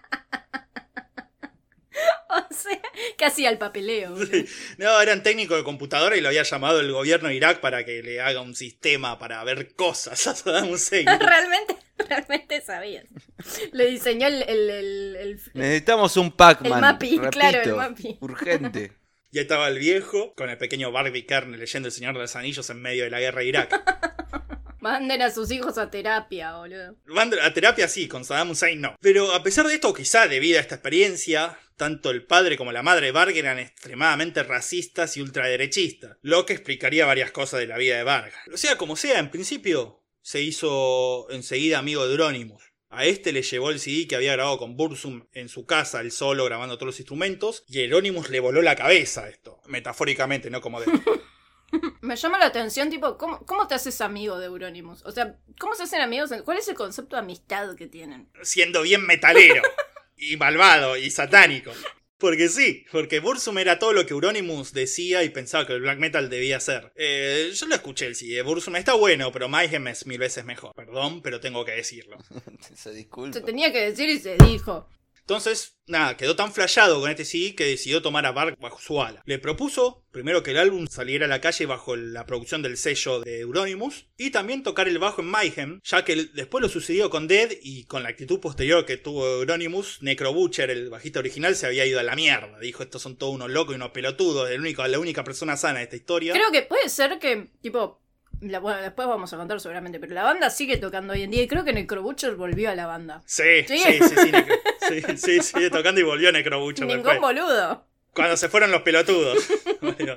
O 2.51 2.53
sea, 2.53 2.79
casi 3.17 3.45
al 3.45 3.57
papeleo. 3.57 4.11
boludo. 4.15 4.43
No, 4.77 5.01
eran 5.01 5.23
técnico 5.23 5.55
de 5.55 5.63
computadora 5.63 6.15
y 6.15 6.21
lo 6.21 6.27
había 6.27 6.43
llamado 6.43 6.79
el 6.79 6.91
gobierno 6.91 7.29
de 7.29 7.35
Irak 7.35 7.59
para 7.59 7.83
que 7.85 8.03
le 8.03 8.21
haga 8.21 8.41
un 8.41 8.55
sistema 8.55 9.17
para 9.17 9.43
ver 9.43 9.73
cosas 9.73 10.27
a 10.27 10.35
Saddam 10.35 10.69
Hussein. 10.69 11.07
realmente, 11.07 11.75
realmente 12.07 12.61
sabías. 12.61 13.05
Le 13.71 13.85
diseñó 13.87 14.27
el. 14.27 14.43
el, 14.43 14.69
el- 14.69 15.15
el- 15.15 15.41
Necesitamos 15.53 16.17
un 16.17 16.31
Pac-Man. 16.31 16.73
El 16.73 16.81
Mapi, 16.81 17.09
repito, 17.17 17.29
claro, 17.31 17.61
el 17.63 17.75
Mapi. 17.75 18.17
Urgente. 18.21 18.91
Y 19.31 19.37
ahí 19.37 19.43
estaba 19.43 19.67
el 19.67 19.77
viejo 19.77 20.33
con 20.33 20.49
el 20.49 20.57
pequeño 20.57 20.91
Barbie 20.91 21.27
Kern 21.27 21.51
leyendo 21.59 21.87
El 21.87 21.91
Señor 21.91 22.15
de 22.15 22.21
los 22.21 22.35
Anillos 22.35 22.67
en 22.71 22.81
medio 22.81 23.03
de 23.03 23.11
la 23.11 23.19
guerra 23.19 23.41
de 23.41 23.45
Irak. 23.47 24.08
Manden 24.81 25.21
a 25.21 25.31
sus 25.31 25.51
hijos 25.51 25.77
a 25.77 25.89
terapia, 25.89 26.55
boludo. 26.55 26.95
Van 27.05 27.31
a 27.41 27.53
terapia 27.53 27.87
sí, 27.87 28.07
con 28.07 28.23
Saddam 28.23 28.51
Hussein 28.51 28.81
no. 28.81 28.95
Pero 29.01 29.33
a 29.33 29.43
pesar 29.43 29.67
de 29.67 29.75
esto, 29.75 29.93
quizá 29.93 30.27
debido 30.27 30.57
a 30.57 30.61
esta 30.61 30.75
experiencia, 30.75 31.57
tanto 31.75 32.11
el 32.11 32.25
padre 32.25 32.57
como 32.57 32.71
la 32.71 32.83
madre 32.83 33.07
de 33.07 33.11
Varg 33.11 33.35
eran 33.35 33.59
extremadamente 33.59 34.43
racistas 34.43 35.17
y 35.17 35.21
ultraderechistas, 35.21 36.17
lo 36.21 36.45
que 36.45 36.53
explicaría 36.53 37.05
varias 37.05 37.31
cosas 37.31 37.59
de 37.59 37.67
la 37.67 37.77
vida 37.77 37.97
de 37.97 38.03
Varg. 38.03 38.33
O 38.53 38.57
sea, 38.57 38.77
como 38.77 38.95
sea, 38.95 39.19
en 39.19 39.31
principio 39.31 40.03
se 40.21 40.41
hizo 40.41 41.29
enseguida 41.31 41.79
amigo 41.79 42.05
de 42.05 42.11
Euronymous. 42.11 42.63
A 42.91 43.05
este 43.05 43.31
le 43.31 43.43
llevó 43.43 43.69
el 43.69 43.79
CD 43.79 44.07
que 44.07 44.15
había 44.15 44.33
grabado 44.33 44.57
con 44.57 44.75
Bursum 44.75 45.27
en 45.33 45.47
su 45.47 45.65
casa, 45.65 46.01
el 46.01 46.11
solo 46.11 46.45
grabando 46.45 46.75
todos 46.77 46.87
los 46.87 46.99
instrumentos, 46.99 47.63
y 47.67 47.81
Euronymous 47.81 48.29
le 48.29 48.39
voló 48.39 48.61
la 48.61 48.75
cabeza 48.75 49.25
a 49.25 49.29
esto, 49.29 49.61
metafóricamente, 49.67 50.49
no 50.49 50.59
como 50.59 50.81
de... 50.81 50.87
Me 52.09 52.15
llama 52.15 52.39
la 52.39 52.47
atención, 52.47 52.89
tipo, 52.89 53.19
¿cómo, 53.19 53.45
cómo 53.45 53.67
te 53.67 53.75
haces 53.75 54.01
amigo 54.01 54.39
de 54.39 54.47
Euronymous? 54.47 55.05
O 55.05 55.11
sea, 55.11 55.37
¿cómo 55.59 55.75
se 55.75 55.83
hacen 55.83 56.01
amigos? 56.01 56.31
¿Cuál 56.43 56.57
es 56.57 56.67
el 56.67 56.73
concepto 56.73 57.15
de 57.15 57.19
amistad 57.19 57.75
que 57.75 57.85
tienen? 57.85 58.27
siendo 58.41 58.81
bien 58.81 59.05
metalero 59.05 59.61
y 60.17 60.35
malvado 60.35 60.97
y 60.97 61.11
satánico. 61.11 61.71
Porque 62.17 62.49
sí, 62.49 62.83
porque 62.91 63.19
Bursum 63.19 63.59
era 63.59 63.77
todo 63.77 63.93
lo 63.93 64.07
que 64.07 64.13
Euronymous 64.13 64.73
decía 64.73 65.23
y 65.23 65.29
pensaba 65.29 65.67
que 65.67 65.73
el 65.73 65.81
black 65.81 65.99
metal 65.99 66.31
debía 66.31 66.59
ser. 66.59 66.91
Eh, 66.95 67.51
yo 67.53 67.67
lo 67.67 67.75
escuché 67.75 68.07
el 68.07 68.15
sí, 68.15 68.29
de 68.29 68.41
Bursum 68.41 68.75
está 68.77 68.95
bueno, 68.95 69.31
pero 69.31 69.47
Mayhem 69.47 69.89
es 69.89 70.07
mil 70.07 70.17
veces 70.17 70.43
mejor. 70.45 70.73
Perdón, 70.73 71.21
pero 71.21 71.39
tengo 71.39 71.63
que 71.63 71.73
decirlo. 71.73 72.17
Se 72.73 72.91
disculpa. 72.91 73.37
Se 73.37 73.41
tenía 73.41 73.71
que 73.71 73.81
decir 73.81 74.09
y 74.09 74.17
se 74.17 74.35
dijo. 74.35 74.89
Entonces, 75.29 75.77
nada, 75.85 76.17
quedó 76.17 76.35
tan 76.35 76.51
flayado 76.51 76.99
con 76.99 77.11
este 77.11 77.23
CD 77.23 77.53
que 77.53 77.65
decidió 77.65 78.01
tomar 78.01 78.25
a 78.25 78.31
Bark 78.31 78.57
bajo 78.59 78.81
su 78.81 78.99
ala. 78.99 79.21
Le 79.27 79.37
propuso, 79.37 80.03
primero 80.09 80.41
que 80.41 80.49
el 80.49 80.57
álbum 80.57 80.87
saliera 80.87 81.25
a 81.25 81.29
la 81.29 81.39
calle 81.39 81.67
bajo 81.67 81.95
la 81.95 82.25
producción 82.25 82.63
del 82.63 82.77
sello 82.77 83.19
de 83.19 83.41
Euronymous, 83.41 84.07
y 84.17 84.31
también 84.31 84.63
tocar 84.63 84.87
el 84.87 84.97
bajo 84.97 85.21
en 85.21 85.27
Mayhem, 85.27 85.81
ya 85.83 86.03
que 86.03 86.15
después 86.33 86.63
lo 86.63 86.67
sucedió 86.67 87.11
con 87.11 87.27
Dead 87.27 87.51
y 87.61 87.83
con 87.83 88.01
la 88.01 88.09
actitud 88.09 88.39
posterior 88.39 88.87
que 88.87 88.97
tuvo 88.97 89.23
Euronymous, 89.41 90.01
Necro 90.01 90.33
Butcher, 90.33 90.71
el 90.71 90.89
bajista 90.89 91.19
original, 91.19 91.55
se 91.55 91.67
había 91.67 91.85
ido 91.85 91.99
a 91.99 92.03
la 92.03 92.15
mierda. 92.15 92.57
Dijo, 92.57 92.81
estos 92.81 93.03
son 93.03 93.15
todos 93.15 93.35
unos 93.35 93.51
locos 93.51 93.73
y 93.73 93.75
unos 93.75 93.91
pelotudos, 93.91 94.49
el 94.49 94.61
único, 94.61 94.87
la 94.87 94.97
única 94.97 95.23
persona 95.23 95.57
sana 95.57 95.77
de 95.77 95.83
esta 95.83 95.95
historia. 95.95 96.33
Creo 96.33 96.51
que 96.51 96.63
puede 96.63 96.89
ser 96.89 97.19
que, 97.19 97.49
tipo, 97.61 98.01
la- 98.41 98.59
bueno, 98.59 98.81
después 98.81 99.07
vamos 99.07 99.31
a 99.33 99.37
contar 99.37 99.59
seguramente, 99.59 99.99
pero 99.99 100.13
la 100.13 100.23
banda 100.23 100.49
sigue 100.49 100.77
tocando 100.77 101.13
hoy 101.13 101.23
en 101.23 101.31
día 101.31 101.43
y 101.43 101.47
creo 101.47 101.63
que 101.63 101.73
Necrobutcher 101.73 102.35
volvió 102.35 102.69
a 102.69 102.75
la 102.75 102.85
banda. 102.87 103.21
Sí, 103.25 103.63
Sí. 103.67 103.77
sí, 103.79 103.99
sí, 104.01 104.15
sí, 104.15 104.31
Necro- 104.31 104.59
sí, 104.87 105.17
sí, 105.17 105.41
sigue 105.41 105.69
tocando 105.69 105.99
y 106.01 106.03
volvió 106.03 106.31
Necro 106.31 106.59
Butcher 106.61 106.85
Ningún 106.87 107.03
después. 107.03 107.19
boludo. 107.19 107.85
Cuando 108.13 108.35
se 108.37 108.49
fueron 108.49 108.71
los 108.71 108.81
pelotudos. 108.81 109.37
Bueno. 109.81 110.15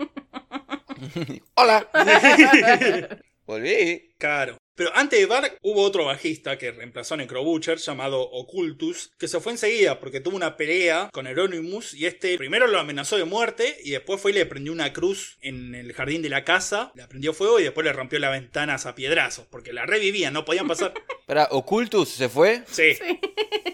Hola. 1.54 1.88
Volví. 3.46 4.12
Claro. 4.18 4.56
Pero 4.74 4.90
antes 4.94 5.20
de 5.20 5.26
Bark 5.26 5.58
hubo 5.60 5.82
otro 5.82 6.06
bajista 6.06 6.56
que 6.56 6.72
reemplazó 6.72 7.14
a 7.14 7.16
Necrobutcher 7.18 7.76
llamado 7.78 8.22
Occultus, 8.22 9.12
que 9.18 9.28
se 9.28 9.38
fue 9.40 9.52
enseguida 9.52 10.00
porque 10.00 10.20
tuvo 10.20 10.36
una 10.36 10.56
pelea 10.56 11.10
con 11.12 11.26
Euronymous 11.26 11.92
y 11.92 12.06
este 12.06 12.38
primero 12.38 12.66
lo 12.66 12.78
amenazó 12.78 13.18
de 13.18 13.24
muerte 13.24 13.76
y 13.84 13.90
después 13.90 14.18
fue 14.20 14.30
y 14.30 14.34
le 14.34 14.46
prendió 14.46 14.72
una 14.72 14.92
cruz 14.94 15.36
en 15.42 15.74
el 15.74 15.92
jardín 15.92 16.22
de 16.22 16.30
la 16.30 16.44
casa, 16.44 16.90
le 16.94 17.06
prendió 17.06 17.34
fuego 17.34 17.60
y 17.60 17.64
después 17.64 17.84
le 17.84 17.92
rompió 17.92 18.18
las 18.18 18.32
ventanas 18.32 18.86
a 18.86 18.94
piedrazos 18.94 19.46
porque 19.50 19.74
la 19.74 19.84
revivían, 19.84 20.32
no 20.32 20.46
podían 20.46 20.68
pasar. 20.68 20.94
Para, 21.26 21.48
¿Ocultus 21.50 22.08
se 22.08 22.30
fue? 22.30 22.62
Sí, 22.70 22.96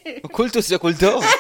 ¿Ocultus 0.23 0.67
se 0.67 0.75
ocultó? 0.75 1.21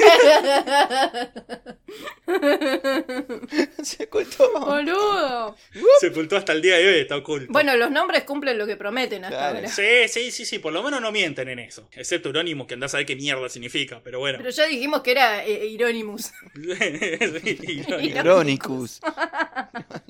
se 3.83 4.05
ocultó. 4.05 4.51
Boludo. 4.61 5.57
se 6.01 6.09
ocultó 6.09 6.37
hasta 6.37 6.53
el 6.53 6.63
día 6.63 6.77
de 6.77 6.89
hoy, 6.89 7.01
está 7.01 7.17
oculto. 7.17 7.53
Bueno, 7.53 7.77
los 7.77 7.91
nombres 7.91 8.23
cumplen 8.25 8.57
lo 8.57 8.67
que 8.67 8.77
prometen 8.77 9.25
hasta 9.25 9.39
Claro. 9.39 9.48
Ahora. 9.49 9.69
Sí, 9.69 10.09
sí, 10.09 10.31
sí, 10.31 10.45
sí, 10.45 10.59
por 10.59 10.73
lo 10.73 10.83
menos 10.83 11.01
no 11.01 11.13
mienten 11.13 11.49
en 11.49 11.59
eso. 11.59 11.89
Excepto 11.93 12.29
Euronymous, 12.29 12.67
que 12.67 12.75
andás 12.75 12.95
a 12.95 12.99
ver 12.99 13.07
qué 13.07 13.17
mierda 13.17 13.49
significa, 13.49 14.01
pero 14.03 14.19
bueno. 14.19 14.39
Pero 14.39 14.51
ya 14.51 14.67
dijimos 14.67 15.03
que 15.03 15.11
era 15.13 15.45
eh, 15.45 15.73
Euronymous. 15.73 16.33
Ironicus. 18.03 19.01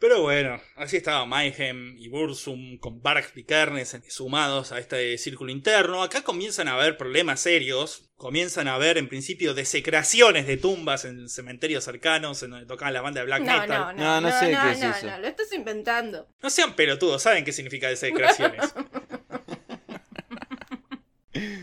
Pero 0.00 0.22
bueno, 0.22 0.58
así 0.76 0.96
estaba 0.96 1.26
Mayhem 1.26 1.94
y 1.98 2.08
Bursum 2.08 2.78
con 2.78 3.02
Bark 3.02 3.32
y 3.36 3.44
Kernes 3.44 3.94
sumados 4.08 4.72
a 4.72 4.78
este 4.78 5.18
círculo 5.18 5.52
interno. 5.52 6.02
Acá 6.02 6.22
comienzan 6.22 6.68
a 6.68 6.72
haber 6.74 6.96
problemas 6.96 7.40
serios. 7.40 8.10
Comienzan 8.16 8.66
a 8.66 8.74
haber, 8.76 8.96
en 8.96 9.08
principio, 9.08 9.52
desecraciones 9.52 10.46
de 10.46 10.56
tumbas 10.56 11.04
en 11.04 11.28
cementerios 11.28 11.84
cercanos 11.84 12.42
en 12.42 12.50
donde 12.50 12.66
tocaban 12.66 12.94
la 12.94 13.02
banda 13.02 13.20
de 13.20 13.26
black 13.26 13.42
No, 13.42 13.60
metal. 13.60 13.68
no, 13.68 13.92
no, 13.92 13.98
No, 13.98 14.20
no 14.22 14.30
no, 14.30 14.38
sé 14.40 14.50
no, 14.52 14.62
qué 14.62 14.70
es 14.72 14.78
no, 14.80 14.90
eso. 14.90 15.06
no, 15.06 15.18
lo 15.18 15.28
estás 15.28 15.52
inventando. 15.52 16.28
No 16.42 16.48
sean 16.50 16.74
pelotudos, 16.74 17.22
saben 17.22 17.44
qué 17.44 17.52
significa 17.52 17.88
desecraciones. 17.88 18.74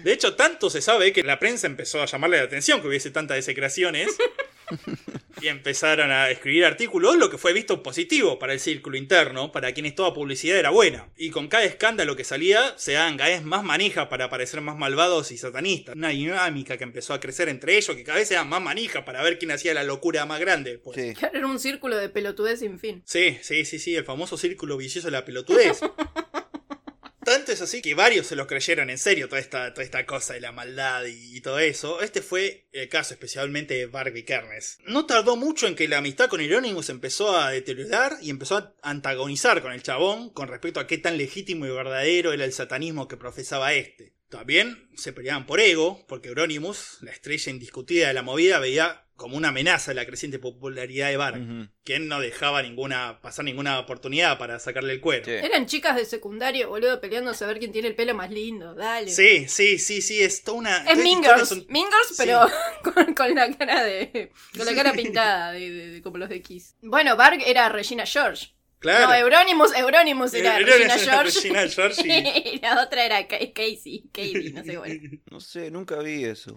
De 0.04 0.14
hecho, 0.14 0.36
tanto 0.36 0.70
se 0.70 0.82
sabe 0.82 1.12
que 1.12 1.24
la 1.24 1.40
prensa 1.40 1.68
empezó 1.68 2.02
a 2.02 2.06
llamarle 2.06 2.38
la 2.38 2.44
atención 2.44 2.82
que 2.82 2.88
hubiese 2.88 3.12
tantas 3.12 3.36
desecraciones. 3.36 4.16
Y 5.42 5.48
empezaron 5.48 6.12
a 6.12 6.30
escribir 6.30 6.66
artículos, 6.66 7.16
lo 7.16 7.30
que 7.30 7.38
fue 7.38 7.54
visto 7.54 7.84
positivo 7.84 8.40
para 8.40 8.54
el 8.54 8.60
círculo 8.60 8.98
interno, 8.98 9.52
para 9.52 9.72
quienes 9.74 9.96
toda 9.96 10.14
publicidad 10.14 10.58
era 10.58 10.70
buena. 10.70 11.10
Y 11.16 11.30
con 11.30 11.48
cada 11.48 11.64
escándalo 11.64 12.16
que 12.16 12.24
salía, 12.24 12.74
se 12.78 12.94
daban 12.94 13.18
cada 13.18 13.30
vez 13.30 13.44
más 13.44 13.64
manijas 13.64 14.08
para 14.08 14.30
parecer 14.30 14.62
más 14.62 14.78
malvados 14.78 15.32
y 15.32 15.38
satanistas. 15.38 15.96
Una 15.96 16.10
dinámica 16.10 16.78
que 16.78 16.84
empezó 16.84 17.14
a 17.14 17.20
crecer 17.20 17.50
entre 17.50 17.78
ellos, 17.78 17.96
que 17.96 18.04
cada 18.04 18.18
vez 18.18 18.28
se 18.28 18.34
daban 18.34 18.50
más 18.50 18.62
manijas 18.62 19.04
para 19.04 19.22
ver 19.22 19.38
quién 19.38 19.52
hacía 19.52 19.74
la 19.74 19.84
locura 19.84 20.26
más 20.26 20.40
grande. 20.40 20.80
Pues. 20.80 20.96
Sí. 20.96 21.14
Claro, 21.14 21.38
era 21.38 21.48
un 21.48 21.60
círculo 21.60 21.98
de 21.98 22.10
pelotudez 22.10 22.60
sin 22.60 22.80
fin. 22.80 23.04
Sí, 23.06 23.38
sí, 23.42 23.66
sí, 23.66 23.80
sí, 23.80 23.96
el 23.96 24.06
famoso 24.06 24.38
círculo 24.38 24.78
vicioso 24.78 25.08
de 25.08 25.12
la 25.12 25.26
pelotudez. 25.26 25.82
Tanto 27.28 27.52
es 27.52 27.62
así 27.62 27.82
que 27.82 27.94
varios 27.94 28.26
se 28.26 28.38
lo 28.38 28.48
creyeron 28.48 28.90
en 28.90 28.98
serio 28.98 29.28
toda 29.28 29.42
esta, 29.42 29.74
toda 29.74 29.84
esta 29.84 30.06
cosa 30.06 30.34
de 30.34 30.40
la 30.40 30.54
maldad 30.54 31.04
y, 31.08 31.42
todo 31.42 31.60
eso. 31.60 32.00
Este 32.00 32.22
fue 32.22 32.70
el 32.72 32.88
caso 32.88 33.14
especialmente 33.14 33.74
de 33.74 33.86
Barbie 33.86 34.24
Kernes. 34.24 34.78
No 34.86 35.06
tardó 35.06 35.36
mucho 35.36 35.68
en 35.68 35.76
que 35.76 35.90
la 35.90 35.98
amistad 35.98 36.30
con 36.30 36.40
Euronymous 36.40 36.88
empezó 36.88 37.38
a 37.38 37.52
deteriorar 37.52 38.14
y 38.22 38.30
empezó 38.30 38.56
a 38.56 38.74
antagonizar 38.82 39.62
con 39.62 39.74
el 39.74 39.84
chabón 39.84 40.30
con 40.30 40.48
respecto 40.48 40.80
a 40.80 40.88
qué 40.88 41.00
tan 41.00 41.18
legítimo 41.18 41.66
y 41.66 41.70
verdadero 41.70 42.32
era 42.32 42.46
el 42.46 42.54
satanismo 42.54 43.10
que 43.10 43.18
profesaba 43.18 43.74
este. 43.74 44.14
También 44.30 44.88
se 44.96 45.12
peleaban 45.12 45.46
por 45.46 45.60
ego, 45.60 46.06
porque 46.08 46.30
Euronymous, 46.30 47.00
la 47.02 47.12
estrella 47.12 47.52
indiscutida 47.52 48.08
de 48.08 48.14
la 48.14 48.22
movida, 48.22 48.60
veía 48.60 49.06
como 49.18 49.36
una 49.36 49.50
amenaza 49.50 49.94
la 49.94 50.06
creciente 50.06 50.40
popularidad 50.40 51.10
de 51.10 51.18
Varg, 51.18 51.42
Ujú. 51.42 51.68
quien 51.84 52.08
no 52.08 52.20
dejaba 52.22 52.62
ninguna 52.64 53.20
pasar 53.22 53.44
ninguna 53.44 53.80
oportunidad 53.80 54.38
para 54.38 54.60
sacarle 54.60 54.94
el 54.94 55.02
cuero. 55.02 55.26
Sí. 55.26 55.32
Eran 55.32 55.66
chicas 55.66 55.96
de 55.98 56.06
secundario, 56.06 56.70
boludo, 56.70 57.02
peleándose 57.02 57.44
a 57.44 57.48
ver 57.48 57.60
quién 57.60 57.72
tiene 57.74 57.90
el 57.90 57.96
pelo 57.96 58.14
más 58.14 58.32
lindo. 58.32 58.76
Dale. 58.76 59.10
Sí, 59.10 59.48
sí, 59.50 59.80
sí, 59.80 60.02
sí, 60.02 60.22
es 60.24 60.44
toda 60.44 60.58
una... 60.60 60.78
Es 60.90 60.98
Girls. 61.36 61.50
son- 61.50 61.68
Sí. 62.10 62.14
pero 62.18 62.48
con, 62.84 63.14
con 63.14 63.36
la 63.36 63.52
cara 63.58 63.84
de. 63.84 64.32
Con 64.56 64.66
la 64.66 64.74
cara 64.76 64.94
pintada, 64.94 65.52
de, 65.52 65.70
de- 65.72 65.88
de- 65.90 66.02
como 66.02 66.18
los 66.18 66.30
de 66.30 66.42
Kiss. 66.42 66.76
Bueno, 66.82 67.16
Barg 67.18 67.42
era 67.46 67.68
Regina 67.70 68.06
George. 68.06 68.54
Claro. 68.80 69.08
No, 69.08 69.16
Euronymous, 69.16 69.76
Euronymous 69.76 70.36
era 70.36 70.60
Regina 70.60 70.98
George. 71.00 71.32
Regina 71.40 71.68
George 71.68 72.02
y- 72.06 72.50
y 72.56 72.60
la 72.60 72.84
otra 72.84 73.04
era 73.04 73.28
Ca- 73.28 73.40
Casey. 73.52 74.04
Katie, 74.14 74.52
no 74.54 74.64
sé 74.64 74.76
cuál. 74.78 75.22
No 75.32 75.40
sé, 75.40 75.72
nunca 75.72 75.98
vi 76.04 76.24
eso. 76.26 76.56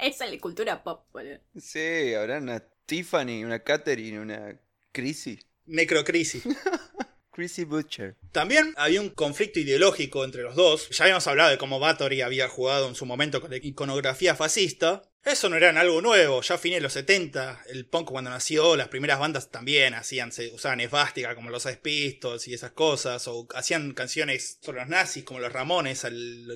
Esa 0.00 0.24
es 0.24 0.32
la 0.32 0.38
cultura 0.38 0.82
pop, 0.82 1.06
boludo. 1.12 1.38
Sí, 1.56 2.14
habrá 2.14 2.38
una 2.38 2.60
Tiffany, 2.86 3.44
una 3.44 3.60
Catherine, 3.60 4.18
una 4.18 4.58
Chrissy. 4.92 5.38
Necrocrisis. 5.66 6.42
Chrissy 7.32 7.64
Butcher. 7.64 8.16
También 8.32 8.74
había 8.76 9.00
un 9.00 9.10
conflicto 9.10 9.60
ideológico 9.60 10.24
entre 10.24 10.42
los 10.42 10.56
dos. 10.56 10.88
Ya 10.90 11.04
habíamos 11.04 11.26
hablado 11.26 11.50
de 11.50 11.58
cómo 11.58 11.78
Bathory 11.78 12.22
había 12.22 12.48
jugado 12.48 12.88
en 12.88 12.94
su 12.94 13.06
momento 13.06 13.40
con 13.40 13.50
la 13.50 13.56
iconografía 13.56 14.34
fascista. 14.34 15.02
Eso 15.24 15.50
no 15.50 15.56
era 15.56 15.68
algo 15.78 16.00
nuevo, 16.00 16.40
ya 16.40 16.54
a 16.54 16.58
fines 16.58 16.78
de 16.78 16.82
los 16.82 16.94
70, 16.94 17.64
el 17.68 17.84
punk 17.84 18.08
cuando 18.08 18.30
nació, 18.30 18.74
las 18.74 18.88
primeras 18.88 19.18
bandas 19.18 19.50
también 19.50 19.92
hacían, 19.92 20.32
se 20.32 20.48
usaban 20.48 20.80
esvástica 20.80 21.34
como 21.34 21.50
los 21.50 21.66
Pistols 21.82 22.48
y 22.48 22.54
esas 22.54 22.72
cosas, 22.72 23.28
o 23.28 23.46
hacían 23.54 23.92
canciones 23.92 24.58
sobre 24.62 24.80
los 24.80 24.88
nazis 24.88 25.24
como 25.24 25.40
los 25.40 25.52
Ramones, 25.52 26.06
a 26.06 26.10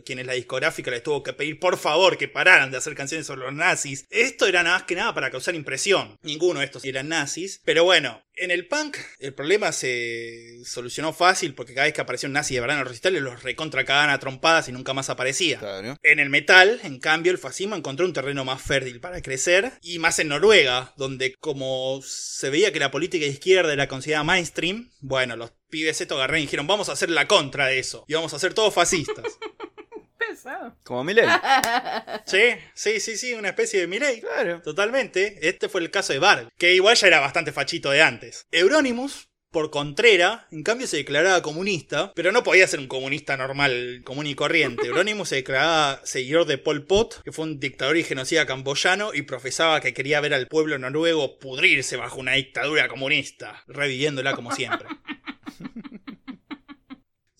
quienes 0.05 0.27
la 0.27 0.33
discográfica 0.33 0.91
les 0.91 1.03
tuvo 1.03 1.23
que 1.23 1.35
pedir 1.35 1.61
por 1.61 1.77
favor 1.77 2.17
que 2.17 2.27
pararan 2.27 2.71
de 2.71 2.79
hacer 2.79 2.95
canciones 2.95 3.27
sobre 3.27 3.43
los 3.43 3.53
nazis. 3.53 4.07
Esto 4.09 4.47
era 4.47 4.63
nada 4.63 4.79
más 4.79 4.87
que 4.87 4.97
nada 4.97 5.13
para 5.13 5.31
causar 5.31 5.55
impresión, 5.55 6.19
ninguno 6.23 6.61
de 6.61 6.67
estos 6.67 6.85
eran 6.87 7.09
nazis, 7.09 7.61
pero 7.65 7.85
bueno, 7.85 8.25
en 8.37 8.51
el 8.51 8.67
punk 8.67 8.97
el 9.21 9.33
problema 9.33 9.73
se 9.73 10.65
solucionó 10.65 11.13
fácil 11.13 11.55
porque 11.55 11.75
cada 11.75 11.87
vez 11.87 11.95
que 11.95 12.01
aparecía 12.01 12.29
un 12.29 12.33
nazi 12.33 12.55
de 12.55 12.61
los 12.67 12.89
recitales 12.89 13.23
los 13.23 13.43
recontra 13.43 13.85
cagaban 13.85 14.11
a 14.11 14.19
trompadas 14.19 14.69
y 14.69 14.73
nunca 14.73 14.93
más 14.93 15.11
aparecía. 15.11 15.59
Claro. 15.59 15.99
En 16.03 16.19
el 16.19 16.31
metal, 16.31 16.81
en 16.83 16.99
cambio, 16.99 17.31
el 17.31 17.39
fascismo 17.39 17.77
encontró 17.77 18.07
un 18.07 18.13
terreno 18.13 18.45
más 18.45 18.54
fértil 18.61 19.01
para 19.01 19.23
crecer, 19.23 19.73
y 19.83 19.99
más 19.99 20.19
en 20.19 20.29
Noruega, 20.29 20.93
donde 20.97 21.35
como 21.35 22.01
se 22.03 22.51
veía 22.51 22.73
que 22.73 22.81
la 22.81 22.91
política 22.91 23.25
de 23.25 23.33
izquierda 23.33 23.73
era 23.73 23.89
considerada 23.89 24.25
mainstream, 24.25 24.91
bueno, 25.01 25.37
los 25.37 25.53
pibes 25.69 26.01
estos 26.01 26.17
agarraron 26.17 26.41
y 26.41 26.43
dijeron, 26.43 26.67
vamos 26.67 26.89
a 26.89 26.93
hacer 26.93 27.11
la 27.11 27.27
contra 27.27 27.67
de 27.67 27.79
eso, 27.79 28.05
y 28.09 28.15
vamos 28.15 28.35
a 28.35 28.39
ser 28.39 28.55
todos 28.55 28.75
fascistas. 28.75 29.25
Pesado. 30.19 30.77
Como 30.85 31.05
Miley. 31.05 31.27
sí, 32.27 32.57
sí, 32.75 33.01
sí, 33.01 33.17
sí, 33.17 33.35
una 33.35 33.49
especie 33.51 33.81
de 33.81 33.87
Mireille. 33.87 34.21
Claro. 34.21 34.63
Totalmente. 34.63 35.39
Este 35.47 35.69
fue 35.69 35.81
el 35.81 35.91
caso 35.91 36.13
de 36.13 36.19
Varg, 36.19 36.49
que 36.57 36.75
igual 36.75 36.97
ya 36.97 37.09
era 37.09 37.21
bastante 37.21 37.53
fachito 37.53 37.91
de 37.91 38.03
antes. 38.03 38.47
Euronymous, 38.51 39.29
por 39.55 39.71
contrera, 39.71 40.49
en 40.51 40.65
cambio 40.65 40.89
se 40.89 40.99
declaraba 40.99 41.41
comunista, 41.41 42.13
pero 42.15 42.33
no 42.33 42.43
podía 42.43 42.67
ser 42.67 42.81
un 42.81 42.89
comunista 42.89 43.37
normal, 43.37 44.03
común 44.05 44.27
y 44.27 44.35
corriente. 44.35 44.89
Euronymous 44.89 45.29
se 45.29 45.37
declaraba 45.37 46.01
seguidor 46.05 46.45
de 46.45 46.59
Pol 46.59 46.85
Pot, 46.85 47.23
que 47.23 47.31
fue 47.31 47.45
un 47.45 47.61
dictador 47.61 47.97
y 47.97 48.03
genocida 48.03 48.47
camboyano, 48.47 49.15
y 49.15 49.23
profesaba 49.23 49.81
que 49.81 49.95
quería 49.95 50.21
ver 50.21 50.35
al 50.35 50.49
pueblo 50.49 50.77
noruego 50.79 51.39
pudrirse 51.39 51.97
bajo 51.97 52.19
una 52.19 52.33
dictadura 52.33 52.89
comunista, 52.89 53.63
reviviéndola 53.69 54.35
como 54.35 54.53
siempre. 54.53 54.89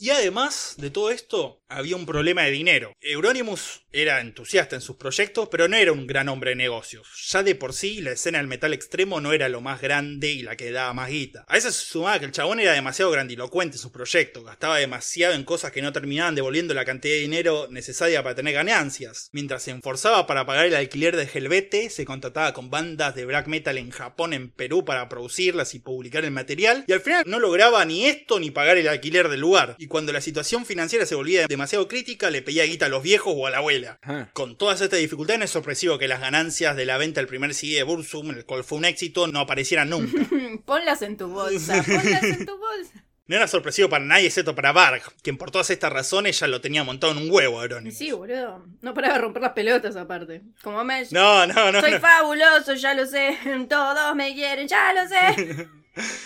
Y 0.05 0.11
además 0.11 0.75
de 0.77 0.91
todo 0.91 1.11
esto, 1.11 1.63
había 1.67 1.97
un 1.97 2.05
problema 2.05 2.43
de 2.43 2.51
dinero. 2.51 2.93
Euronymous 3.01 3.87
era 3.91 4.21
entusiasta 4.21 4.77
en 4.77 4.83
sus 4.83 4.97
proyectos, 4.97 5.49
pero 5.51 5.67
no 5.67 5.77
era 5.77 5.93
un 5.93 6.07
gran 6.07 6.29
hombre 6.29 6.51
de 6.51 6.57
negocios. 6.57 7.09
Ya 7.31 7.43
de 7.43 7.55
por 7.55 7.73
sí, 7.73 8.03
la 8.03 8.13
escena 8.13 8.37
del 8.37 8.47
metal 8.47 8.75
extremo 8.75 9.23
no 9.23 9.33
era 9.33 9.49
lo 9.49 9.63
más 9.63 9.81
grande 9.81 10.31
y 10.31 10.43
la 10.43 10.57
que 10.57 10.73
daba 10.73 10.93
más 10.93 11.09
guita. 11.09 11.47
A 11.49 11.57
eso 11.57 11.73
se 11.73 11.87
sumaba 11.87 12.19
que 12.19 12.27
el 12.27 12.33
chabón 12.33 12.61
era 12.61 12.73
demasiado 12.73 13.11
grandilocuente 13.13 13.77
en 13.77 13.81
sus 13.81 13.93
proyectos, 13.93 14.45
gastaba 14.45 14.77
demasiado 14.77 15.33
en 15.33 15.45
cosas 15.45 15.73
que 15.73 15.81
no 15.81 15.93
terminaban 15.93 16.35
devolviendo 16.35 16.75
la 16.75 16.85
cantidad 16.85 17.15
de 17.15 17.21
dinero 17.21 17.69
necesaria 17.71 18.23
para 18.23 18.35
tener 18.35 18.53
ganancias. 18.53 19.31
Mientras 19.33 19.63
se 19.63 19.71
esforzaba 19.71 20.27
para 20.27 20.45
pagar 20.45 20.67
el 20.67 20.77
alquiler 20.77 21.17
de 21.17 21.31
Helvete, 21.33 21.89
se 21.89 22.05
contrataba 22.05 22.53
con 22.53 22.69
bandas 22.69 23.15
de 23.15 23.25
black 23.25 23.47
metal 23.47 23.79
en 23.79 23.91
Japón, 23.91 24.35
en 24.35 24.51
Perú, 24.51 24.85
para 24.85 25.09
producirlas 25.09 25.75
y 25.75 25.79
publicar 25.79 26.27
el 26.27 26.31
material, 26.31 26.85
y 26.87 26.93
al 26.93 27.01
final 27.01 27.25
no 27.27 27.41
lograba 27.41 27.83
ni 27.87 28.05
esto 28.05 28.39
ni 28.39 28.51
pagar 28.51 28.77
el 28.77 28.89
alquiler 28.89 29.31
del 29.31 29.41
lugar. 29.41 29.77
Cuando 29.95 30.13
la 30.13 30.21
situación 30.21 30.67
financiera 30.67 31.07
se 31.07 31.15
volvía 31.15 31.47
demasiado 31.47 31.87
crítica, 31.87 32.29
le 32.29 32.43
pedía 32.43 32.65
guita 32.65 32.87
a 32.87 32.89
los 32.89 33.01
viejos 33.01 33.33
o 33.37 33.47
a 33.47 33.51
la 33.51 33.59
abuela. 33.59 34.01
Ajá. 34.03 34.29
Con 34.33 34.57
todas 34.57 34.81
estas 34.81 34.99
dificultades 34.99 35.39
no 35.39 35.45
es 35.45 35.53
sorpresivo 35.53 35.99
que 35.99 36.09
las 36.09 36.19
ganancias 36.21 36.75
de 36.75 36.85
la 36.85 36.99
venta 36.99 37.21
del 37.21 37.29
primer 37.29 37.55
CD 37.55 37.77
de 37.77 37.85
Bursum, 37.85 38.31
el 38.31 38.45
cual 38.45 38.65
fue 38.65 38.79
un 38.79 38.87
éxito, 38.87 39.29
no 39.29 39.39
aparecieran 39.39 39.91
nunca. 39.91 40.19
Ponlas 40.67 41.01
en 41.03 41.17
tu 41.17 41.29
bolsa, 41.29 41.81
ponlas 41.87 42.25
en 42.25 42.45
tu 42.45 42.59
bolsa. 42.59 43.05
No 43.29 43.37
era 43.37 43.47
sorpresivo 43.47 43.89
para 43.89 44.05
nadie 44.05 44.27
excepto 44.27 44.57
para 44.57 44.73
Varg, 44.73 45.01
quien 45.23 45.37
por 45.37 45.53
todas 45.53 45.71
estas 45.71 45.93
razones 45.93 46.41
ya 46.41 46.49
lo 46.49 46.61
tenía 46.61 46.83
montado 46.83 47.13
en 47.13 47.19
un 47.19 47.31
huevo, 47.31 47.63
Euronymous. 47.63 47.97
Sí, 47.97 48.11
boludo. 48.11 48.67
No 48.83 48.95
paraba 48.95 49.15
de 49.15 49.21
romper 49.21 49.43
las 49.43 49.53
pelotas 49.53 49.95
aparte. 49.95 50.43
Como 50.65 50.83
me... 50.83 51.07
No, 51.13 51.47
no, 51.47 51.71
no. 51.71 51.81
Soy 51.81 51.93
no. 51.93 52.01
fabuloso, 52.01 52.75
ya 52.75 52.95
lo 52.95 53.07
sé. 53.07 53.39
Todos 53.71 54.17
me 54.17 54.35
quieren, 54.35 54.67
ya 54.67 54.93
lo 54.93 55.09
sé. 55.09 55.69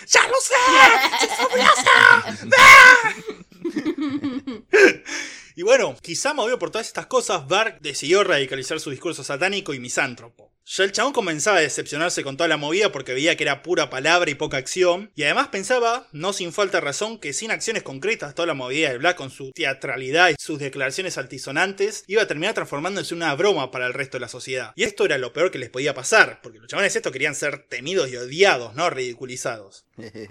¡Ya 0.07 0.27
lo 0.27 0.35
sé! 0.41 0.55
¡Soy 1.19 1.29
fabulosa! 1.29 1.91
¡Ah! 2.57 3.13
Y 5.55 5.63
bueno, 5.63 5.95
quizá 6.01 6.33
movido 6.33 6.57
por 6.57 6.71
todas 6.71 6.87
estas 6.87 7.07
cosas, 7.07 7.47
Varg 7.47 7.81
decidió 7.81 8.23
radicalizar 8.23 8.79
su 8.79 8.91
discurso 8.91 9.25
satánico 9.25 9.73
y 9.73 9.79
misántropo. 9.79 10.53
Ya 10.71 10.83
el 10.83 10.91
chabón 10.91 11.13
comenzaba 11.13 11.57
a 11.57 11.61
decepcionarse 11.61 12.23
con 12.23 12.37
toda 12.37 12.47
la 12.47 12.55
movida 12.55 12.91
porque 12.91 13.15
veía 13.15 13.35
que 13.35 13.43
era 13.43 13.63
pura 13.63 13.89
palabra 13.89 14.29
y 14.29 14.35
poca 14.35 14.57
acción, 14.57 15.11
y 15.15 15.23
además 15.23 15.47
pensaba, 15.47 16.07
no 16.11 16.31
sin 16.31 16.53
falta 16.53 16.79
razón, 16.79 17.17
que 17.17 17.33
sin 17.33 17.49
acciones 17.49 17.81
concretas 17.81 18.35
toda 18.35 18.45
la 18.45 18.53
movida 18.53 18.91
de 18.91 18.99
Black 18.99 19.17
con 19.17 19.31
su 19.31 19.51
teatralidad 19.51 20.29
y 20.29 20.35
sus 20.39 20.59
declaraciones 20.59 21.17
altisonantes 21.17 22.03
iba 22.05 22.21
a 22.21 22.27
terminar 22.27 22.53
transformándose 22.53 23.15
en 23.15 23.23
una 23.23 23.33
broma 23.33 23.71
para 23.71 23.87
el 23.87 23.95
resto 23.95 24.17
de 24.17 24.21
la 24.21 24.27
sociedad. 24.27 24.71
Y 24.75 24.83
esto 24.83 25.05
era 25.05 25.17
lo 25.17 25.33
peor 25.33 25.49
que 25.49 25.57
les 25.57 25.71
podía 25.71 25.95
pasar, 25.95 26.39
porque 26.43 26.59
los 26.59 26.67
chabones 26.67 26.95
estos 26.95 27.11
querían 27.11 27.33
ser 27.33 27.65
temidos 27.67 28.11
y 28.11 28.17
odiados, 28.17 28.75
no 28.75 28.91
ridiculizados. 28.91 29.85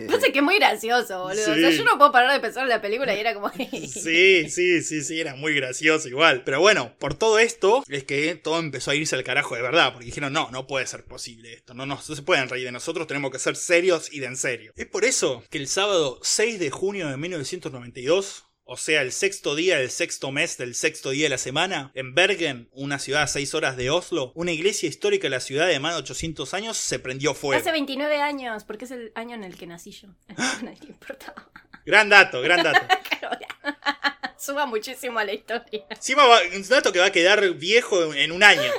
Pasa 0.08 0.32
que 0.32 0.38
es 0.38 0.44
muy 0.44 0.56
gracioso, 0.58 1.22
boludo. 1.22 1.52
O 1.52 1.54
sea, 1.54 1.70
yo 1.70 1.84
no 1.84 1.98
puedo 1.98 2.12
parar 2.12 2.32
de 2.32 2.40
pensar 2.40 2.64
en 2.64 2.68
la 2.68 2.80
película 2.80 3.14
y 3.14 3.20
era 3.20 3.34
como. 3.34 3.50
Sí, 3.58 4.48
sí, 4.50 4.82
sí, 4.82 5.02
sí, 5.02 5.20
era 5.20 5.34
muy 5.34 5.54
gracioso 5.54 6.08
igual. 6.08 6.42
Pero 6.44 6.60
bueno, 6.60 6.94
por 6.98 7.14
todo 7.14 7.38
esto 7.38 7.82
es 7.88 8.04
que 8.04 8.34
todo 8.34 8.58
empezó 8.58 8.90
a 8.90 8.94
irse 8.94 9.16
al 9.16 9.24
carajo 9.24 9.54
de 9.54 9.62
verdad, 9.62 9.92
porque 9.92 10.06
dijeron, 10.06 10.32
no, 10.32 10.50
no 10.50 10.66
puede 10.66 10.86
ser 10.86 11.04
posible 11.04 11.52
esto, 11.54 11.74
no, 11.74 11.86
no, 11.86 11.96
no 11.96 12.14
se 12.14 12.22
pueden 12.22 12.48
reír 12.48 12.66
de 12.66 12.72
nosotros, 12.72 13.06
tenemos 13.06 13.30
que 13.30 13.38
ser 13.38 13.56
serios 13.56 14.12
y 14.12 14.20
de 14.20 14.26
en 14.26 14.36
serio. 14.36 14.72
Es 14.76 14.86
por 14.86 15.04
eso 15.04 15.42
que 15.50 15.58
el 15.58 15.68
sábado 15.68 16.18
6 16.22 16.58
de 16.58 16.70
junio 16.70 17.08
de 17.08 17.16
1992... 17.16 18.47
O 18.70 18.76
sea, 18.76 19.00
el 19.00 19.12
sexto 19.12 19.54
día 19.54 19.78
del 19.78 19.90
sexto 19.90 20.30
mes 20.30 20.58
del 20.58 20.74
sexto 20.74 21.08
día 21.08 21.24
de 21.24 21.30
la 21.30 21.38
semana, 21.38 21.90
en 21.94 22.14
Bergen, 22.14 22.68
una 22.72 22.98
ciudad 22.98 23.22
a 23.22 23.26
6 23.26 23.54
horas 23.54 23.78
de 23.78 23.88
Oslo, 23.88 24.30
una 24.34 24.52
iglesia 24.52 24.90
histórica 24.90 25.22
de 25.22 25.30
la 25.30 25.40
ciudad 25.40 25.68
de 25.68 25.80
más 25.80 25.94
de 25.94 26.00
800 26.00 26.52
años 26.52 26.76
se 26.76 26.98
prendió 26.98 27.32
fuego. 27.32 27.58
Hace 27.58 27.72
29 27.72 28.20
años, 28.20 28.64
porque 28.64 28.84
es 28.84 28.90
el 28.90 29.10
año 29.14 29.36
en 29.36 29.44
el 29.44 29.56
que 29.56 29.66
nací 29.66 29.92
yo. 29.92 30.08
Le 30.62 30.76
importaba. 30.86 31.48
Gran 31.86 32.10
dato, 32.10 32.42
gran 32.42 32.62
dato. 32.62 32.78
Suba 34.38 34.66
muchísimo 34.66 35.18
a 35.18 35.24
la 35.24 35.32
historia. 35.32 35.86
Encima 35.88 36.24
un 36.54 36.68
dato 36.68 36.92
que 36.92 36.98
va 36.98 37.06
a 37.06 37.12
quedar 37.12 37.48
viejo 37.54 38.12
en 38.12 38.32
un 38.32 38.42
año. 38.42 38.70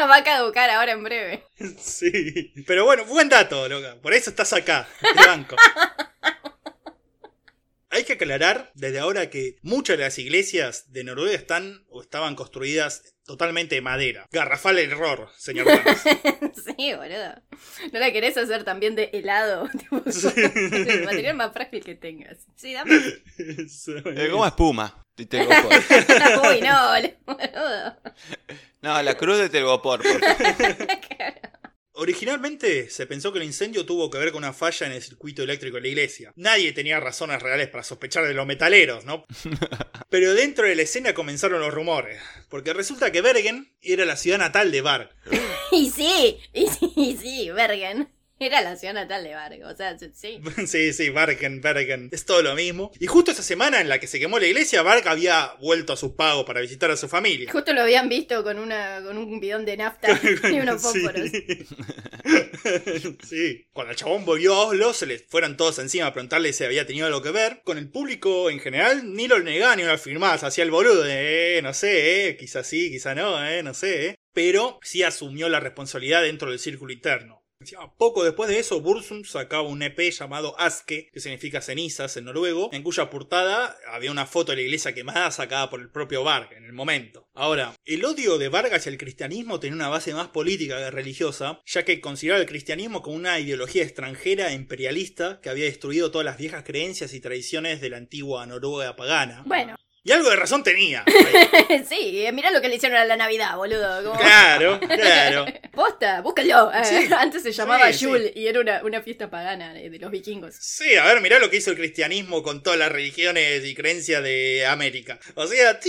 Va 0.00 0.16
a 0.16 0.24
caducar 0.24 0.70
ahora 0.70 0.92
en 0.92 1.04
breve. 1.04 1.44
Sí. 1.78 2.54
Pero 2.66 2.86
bueno, 2.86 3.04
buen 3.04 3.28
dato, 3.28 3.68
loca. 3.68 3.96
Por 4.00 4.14
eso 4.14 4.30
estás 4.30 4.54
acá, 4.54 4.88
de 5.02 5.26
banco. 5.26 5.56
Hay 7.94 8.02
que 8.02 8.14
aclarar 8.14 8.72
desde 8.74 8.98
ahora 8.98 9.30
que 9.30 9.54
muchas 9.62 9.96
de 9.96 10.02
las 10.02 10.18
iglesias 10.18 10.90
de 10.90 11.04
Noruega 11.04 11.36
están 11.36 11.84
o 11.88 12.02
estaban 12.02 12.34
construidas 12.34 13.14
totalmente 13.24 13.76
de 13.76 13.82
madera. 13.82 14.26
Garrafal 14.32 14.80
error, 14.80 15.28
señor 15.38 15.66
Barnes. 15.66 16.02
Sí, 16.76 16.92
boludo. 16.92 17.40
¿No 17.92 17.98
la 18.00 18.12
querés 18.12 18.36
hacer 18.36 18.64
también 18.64 18.96
de 18.96 19.10
helado? 19.12 19.68
Tipo, 19.78 20.02
el 20.06 21.04
material 21.04 21.36
más 21.36 21.52
frágil 21.52 21.84
que 21.84 21.94
tengas. 21.94 22.38
Sí, 22.56 22.72
dame. 22.72 22.96
Eh, 23.38 24.28
como 24.28 24.44
espuma. 24.44 25.04
de 25.16 25.26
Telgopor. 25.26 25.72
Uy, 26.50 26.60
no, 26.62 27.12
boludo. 27.26 27.96
No, 28.82 29.02
la 29.02 29.14
cruz 29.16 29.38
de 29.38 29.48
Telgopor. 29.50 30.02
por 30.02 30.20
favor. 30.20 30.88
Originalmente 31.96 32.90
se 32.90 33.06
pensó 33.06 33.32
que 33.32 33.38
el 33.38 33.44
incendio 33.44 33.86
tuvo 33.86 34.10
que 34.10 34.18
ver 34.18 34.32
con 34.32 34.42
una 34.42 34.52
falla 34.52 34.88
en 34.88 34.94
el 34.94 35.02
circuito 35.02 35.44
eléctrico 35.44 35.76
de 35.76 35.82
la 35.82 35.88
iglesia. 35.88 36.32
Nadie 36.34 36.72
tenía 36.72 36.98
razones 36.98 37.40
reales 37.40 37.68
para 37.68 37.84
sospechar 37.84 38.26
de 38.26 38.34
los 38.34 38.46
metaleros, 38.46 39.04
¿no? 39.04 39.24
Pero 40.10 40.34
dentro 40.34 40.66
de 40.66 40.74
la 40.74 40.82
escena 40.82 41.14
comenzaron 41.14 41.60
los 41.60 41.72
rumores, 41.72 42.20
porque 42.48 42.72
resulta 42.72 43.12
que 43.12 43.20
Bergen 43.20 43.72
era 43.80 44.04
la 44.04 44.16
ciudad 44.16 44.38
natal 44.38 44.72
de 44.72 44.80
Varg. 44.80 45.10
Y 45.72 45.90
sí, 45.90 46.38
y 46.52 46.68
sí, 46.68 46.92
y 46.94 47.16
sí, 47.16 47.50
Bergen. 47.50 48.08
Era 48.46 48.60
la 48.60 48.76
ciudad 48.76 48.92
natal 48.92 49.24
de 49.24 49.34
Vargas, 49.34 49.72
o 49.72 49.76
sea, 49.76 49.98
sí. 49.98 50.40
Sí, 50.66 50.92
sí, 50.92 51.10
Bergen, 51.10 52.10
es 52.12 52.26
todo 52.26 52.42
lo 52.42 52.54
mismo. 52.54 52.92
Y 53.00 53.06
justo 53.06 53.30
esa 53.30 53.42
semana 53.42 53.80
en 53.80 53.88
la 53.88 53.98
que 53.98 54.06
se 54.06 54.18
quemó 54.18 54.38
la 54.38 54.46
iglesia, 54.46 54.82
Bark 54.82 55.08
había 55.08 55.54
vuelto 55.60 55.94
a 55.94 55.96
sus 55.96 56.12
pagos 56.12 56.44
para 56.44 56.60
visitar 56.60 56.90
a 56.90 56.96
su 56.96 57.08
familia. 57.08 57.50
Justo 57.50 57.72
lo 57.72 57.80
habían 57.82 58.08
visto 58.08 58.44
con 58.44 58.58
una 58.58 59.00
con 59.02 59.16
un 59.16 59.40
bidón 59.40 59.64
de 59.64 59.76
nafta 59.78 60.20
y 60.50 60.60
unos 60.60 60.82
fósforos. 60.82 61.30
sí. 63.28 63.66
Cuando 63.72 63.92
el 63.92 63.96
chabón 63.96 64.24
volvió 64.24 64.54
a 64.54 64.66
Oslo, 64.66 64.92
se 64.92 65.06
le 65.06 65.18
fueron 65.18 65.56
todos 65.56 65.78
encima 65.78 66.06
a 66.06 66.12
preguntarle 66.12 66.52
si 66.52 66.64
había 66.64 66.86
tenido 66.86 67.06
algo 67.06 67.22
que 67.22 67.30
ver. 67.30 67.62
Con 67.64 67.78
el 67.78 67.88
público 67.88 68.50
en 68.50 68.60
general, 68.60 69.14
ni 69.14 69.26
lo 69.26 69.38
negaba 69.40 69.76
ni 69.76 69.84
lo 69.84 69.92
afirmaba. 69.92 70.36
Se 70.38 70.46
hacía 70.46 70.64
el 70.64 70.70
boludo 70.70 71.02
de, 71.02 71.58
eh, 71.58 71.62
no 71.62 71.72
sé, 71.72 72.28
eh, 72.28 72.36
quizá 72.36 72.62
sí, 72.62 72.90
quizá 72.90 73.14
no, 73.14 73.44
eh, 73.46 73.62
no 73.62 73.74
sé, 73.74 74.08
eh. 74.08 74.14
Pero 74.32 74.78
sí 74.82 75.02
asumió 75.02 75.48
la 75.48 75.60
responsabilidad 75.60 76.22
dentro 76.22 76.50
del 76.50 76.58
círculo 76.58 76.92
interno. 76.92 77.43
Poco 77.98 78.24
después 78.24 78.48
de 78.48 78.58
eso, 78.58 78.80
Bursum 78.80 79.24
sacaba 79.24 79.62
un 79.62 79.82
EP 79.82 79.98
llamado 80.10 80.58
Aske, 80.58 81.10
que 81.12 81.20
significa 81.20 81.60
cenizas 81.60 82.16
en 82.16 82.24
noruego, 82.24 82.70
en 82.72 82.82
cuya 82.82 83.10
portada 83.10 83.76
había 83.90 84.10
una 84.10 84.26
foto 84.26 84.52
de 84.52 84.56
la 84.56 84.62
iglesia 84.62 84.94
quemada 84.94 85.30
sacada 85.30 85.70
por 85.70 85.80
el 85.80 85.90
propio 85.90 86.24
Varg 86.24 86.52
en 86.52 86.64
el 86.64 86.72
momento. 86.72 87.28
Ahora, 87.34 87.74
el 87.84 88.04
odio 88.04 88.38
de 88.38 88.48
Vargas 88.48 88.80
hacia 88.80 88.90
el 88.90 88.98
cristianismo 88.98 89.60
tenía 89.60 89.76
una 89.76 89.88
base 89.88 90.14
más 90.14 90.28
política 90.28 90.78
que 90.78 90.90
religiosa, 90.90 91.60
ya 91.64 91.84
que 91.84 92.00
consideraba 92.00 92.40
el 92.42 92.48
cristianismo 92.48 93.02
como 93.02 93.16
una 93.16 93.38
ideología 93.38 93.82
extranjera 93.82 94.52
imperialista 94.52 95.40
que 95.40 95.50
había 95.50 95.64
destruido 95.64 96.10
todas 96.10 96.24
las 96.24 96.38
viejas 96.38 96.64
creencias 96.64 97.14
y 97.14 97.20
tradiciones 97.20 97.80
de 97.80 97.90
la 97.90 97.96
antigua 97.96 98.46
Noruega 98.46 98.96
pagana. 98.96 99.42
Bueno, 99.46 99.76
Y 100.06 100.12
algo 100.12 100.28
de 100.28 100.36
razón 100.36 100.62
tenía. 100.62 101.02
sí, 101.88 102.26
mirá 102.34 102.50
lo 102.50 102.60
que 102.60 102.68
le 102.68 102.76
hicieron 102.76 102.98
a 102.98 103.06
la 103.06 103.16
Navidad, 103.16 103.56
boludo. 103.56 104.04
como- 104.04 104.20
claro, 104.20 104.78
claro. 104.80 105.46
Posta, 105.72 106.20
búscalo. 106.20 106.70
Eh, 106.72 106.84
Sí. 106.84 107.08
Antes 107.16 107.42
se 107.42 107.52
llamaba 107.52 107.90
Sí, 107.90 108.04
Yule 108.04 108.30
y 108.36 108.46
era 108.46 108.60
una, 108.60 108.82
una 108.84 109.00
fiesta 109.00 109.30
pagana 109.30 109.72
de, 109.72 109.88
los 109.98 110.10
vikingos. 110.10 110.54
Sí, 110.60 110.94
a 110.96 111.06
ver, 111.06 111.22
mirá 111.22 111.38
lo 111.38 111.48
que 111.48 111.56
hizo 111.56 111.70
el 111.70 111.78
cristianismo 111.78 112.42
con 112.42 112.62
todas 112.62 112.78
las 112.78 112.92
religiones 112.92 113.64
y 113.64 113.74
creencias 113.74 114.22
de 114.22 114.66
América. 114.66 115.18
O 115.36 115.46
sea, 115.46 115.80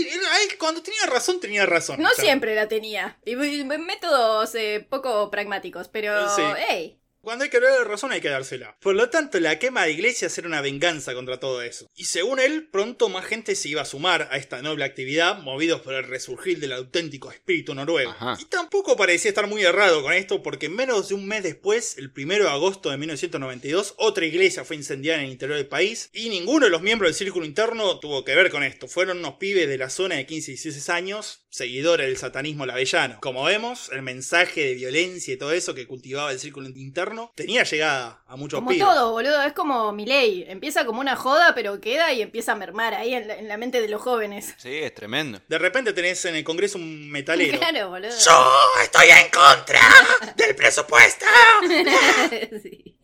cuando 0.58 0.82
tenía 0.82 1.06
razón, 1.08 1.42
tenía 1.42 1.66
razón. 1.66 2.02
No 2.02 2.10
siempre 2.12 2.56
la 2.56 2.70
tenía. 2.70 3.18
Y 3.26 3.36
métodos 3.36 4.56
eh, 4.56 4.86
poco 4.90 5.30
pragmáticos, 5.30 5.90
pero. 5.90 6.34
Sí. 6.34 6.98
Cuando 7.26 7.44
hay 7.44 7.50
que 7.50 7.60
dar 7.60 7.88
razón 7.88 8.12
hay 8.12 8.22
que 8.22 8.30
dársela. 8.30 8.78
Por 8.80 8.94
lo 8.94 9.10
tanto, 9.10 9.40
la 9.40 9.58
quema 9.58 9.84
de 9.84 9.94
iglesias 9.94 10.38
era 10.38 10.48
una 10.48 10.62
venganza 10.62 11.16
contra 11.16 11.40
todo 11.40 11.64
eso. 11.64 11.90
Y 11.96 12.06
según 12.06 12.40
él, 12.40 12.68
pronto 12.68 13.10
más 13.10 13.26
gente 13.26 13.56
se 13.56 13.68
iba 13.68 13.82
a 13.82 13.86
sumar 13.86 14.30
a 14.30 14.38
esta 14.38 14.62
noble 14.62 14.86
actividad, 14.86 15.40
movidos 15.40 15.82
por 15.82 15.96
el 15.96 16.04
resurgir 16.04 16.60
del 16.60 16.74
auténtico 16.74 17.32
espíritu 17.32 17.74
noruego. 17.74 18.12
Ajá. 18.12 18.38
Y 18.40 18.46
tampoco 18.46 18.96
parecía 18.96 19.30
estar 19.30 19.48
muy 19.48 19.64
errado 19.64 20.04
con 20.04 20.14
esto, 20.14 20.44
porque 20.44 20.70
menos 20.70 21.10
de 21.10 21.16
un 21.16 21.28
mes 21.28 21.42
después, 21.42 21.98
el 21.98 22.14
1 22.16 22.36
de 22.36 22.48
agosto 22.48 22.92
de 22.92 22.98
1992, 22.98 23.96
otra 23.98 24.28
iglesia 24.28 24.64
fue 24.64 24.76
incendiada 24.76 25.18
en 25.18 25.26
el 25.26 25.32
interior 25.32 25.58
del 25.58 25.68
país, 25.68 26.12
y 26.14 26.30
ninguno 26.30 26.66
de 26.66 26.72
los 26.72 26.84
miembros 26.84 27.10
del 27.10 27.16
círculo 27.16 27.48
interno 27.48 28.00
tuvo 28.00 28.24
que 28.24 28.36
ver 28.36 28.52
con 28.52 28.62
esto. 28.62 28.88
Fueron 28.88 29.18
unos 29.18 29.38
pibes 29.38 29.68
de 29.68 29.80
la 29.80 29.90
zona 29.90 30.14
de 30.14 30.28
15 30.28 30.52
y 30.52 30.54
16 30.58 30.90
años, 30.90 31.48
seguidores 31.50 32.06
del 32.06 32.18
satanismo 32.18 32.68
lavellano. 32.68 33.18
Como 33.20 33.44
vemos, 33.46 33.90
el 33.92 34.04
mensaje 34.04 34.62
de 34.62 34.76
violencia 34.76 35.34
y 35.34 35.38
todo 35.38 35.54
eso 35.54 35.74
que 35.74 35.88
cultivaba 35.88 36.32
el 36.32 36.40
círculo 36.40 36.68
interno 36.68 37.15
tenía 37.36 37.64
llegada 37.64 38.22
a 38.28 38.36
muchos 38.36 38.60
Como 38.60 38.70
pibes. 38.72 38.86
todo, 38.88 39.12
boludo. 39.12 39.42
Es 39.44 39.54
como 39.54 39.92
Miley. 39.92 40.46
Empieza 40.48 40.86
como 40.86 41.00
una 41.02 41.16
joda, 41.16 41.54
pero 41.56 41.80
queda 41.80 42.12
y 42.14 42.22
empieza 42.22 42.54
a 42.54 42.56
mermar 42.56 42.94
ahí 42.94 43.14
en 43.14 43.28
la, 43.28 43.36
en 43.36 43.48
la 43.48 43.58
mente 43.58 43.82
de 43.82 43.88
los 43.90 44.02
jóvenes. 44.02 44.54
Sí, 44.58 44.74
es 44.80 44.94
tremendo. 44.94 45.42
De 45.48 45.58
repente 45.58 45.94
tenés 45.94 46.24
en 46.26 46.36
el 46.36 46.44
Congreso 46.44 46.78
un 46.78 47.10
metalero. 47.12 47.58
Claro, 47.66 47.90
boludo. 47.90 48.10
Yo 48.10 48.54
estoy 48.84 49.08
en 49.10 49.30
contra 49.32 49.80
del 50.36 50.56
presupuesto. 50.56 51.26
Sí. 52.62 52.95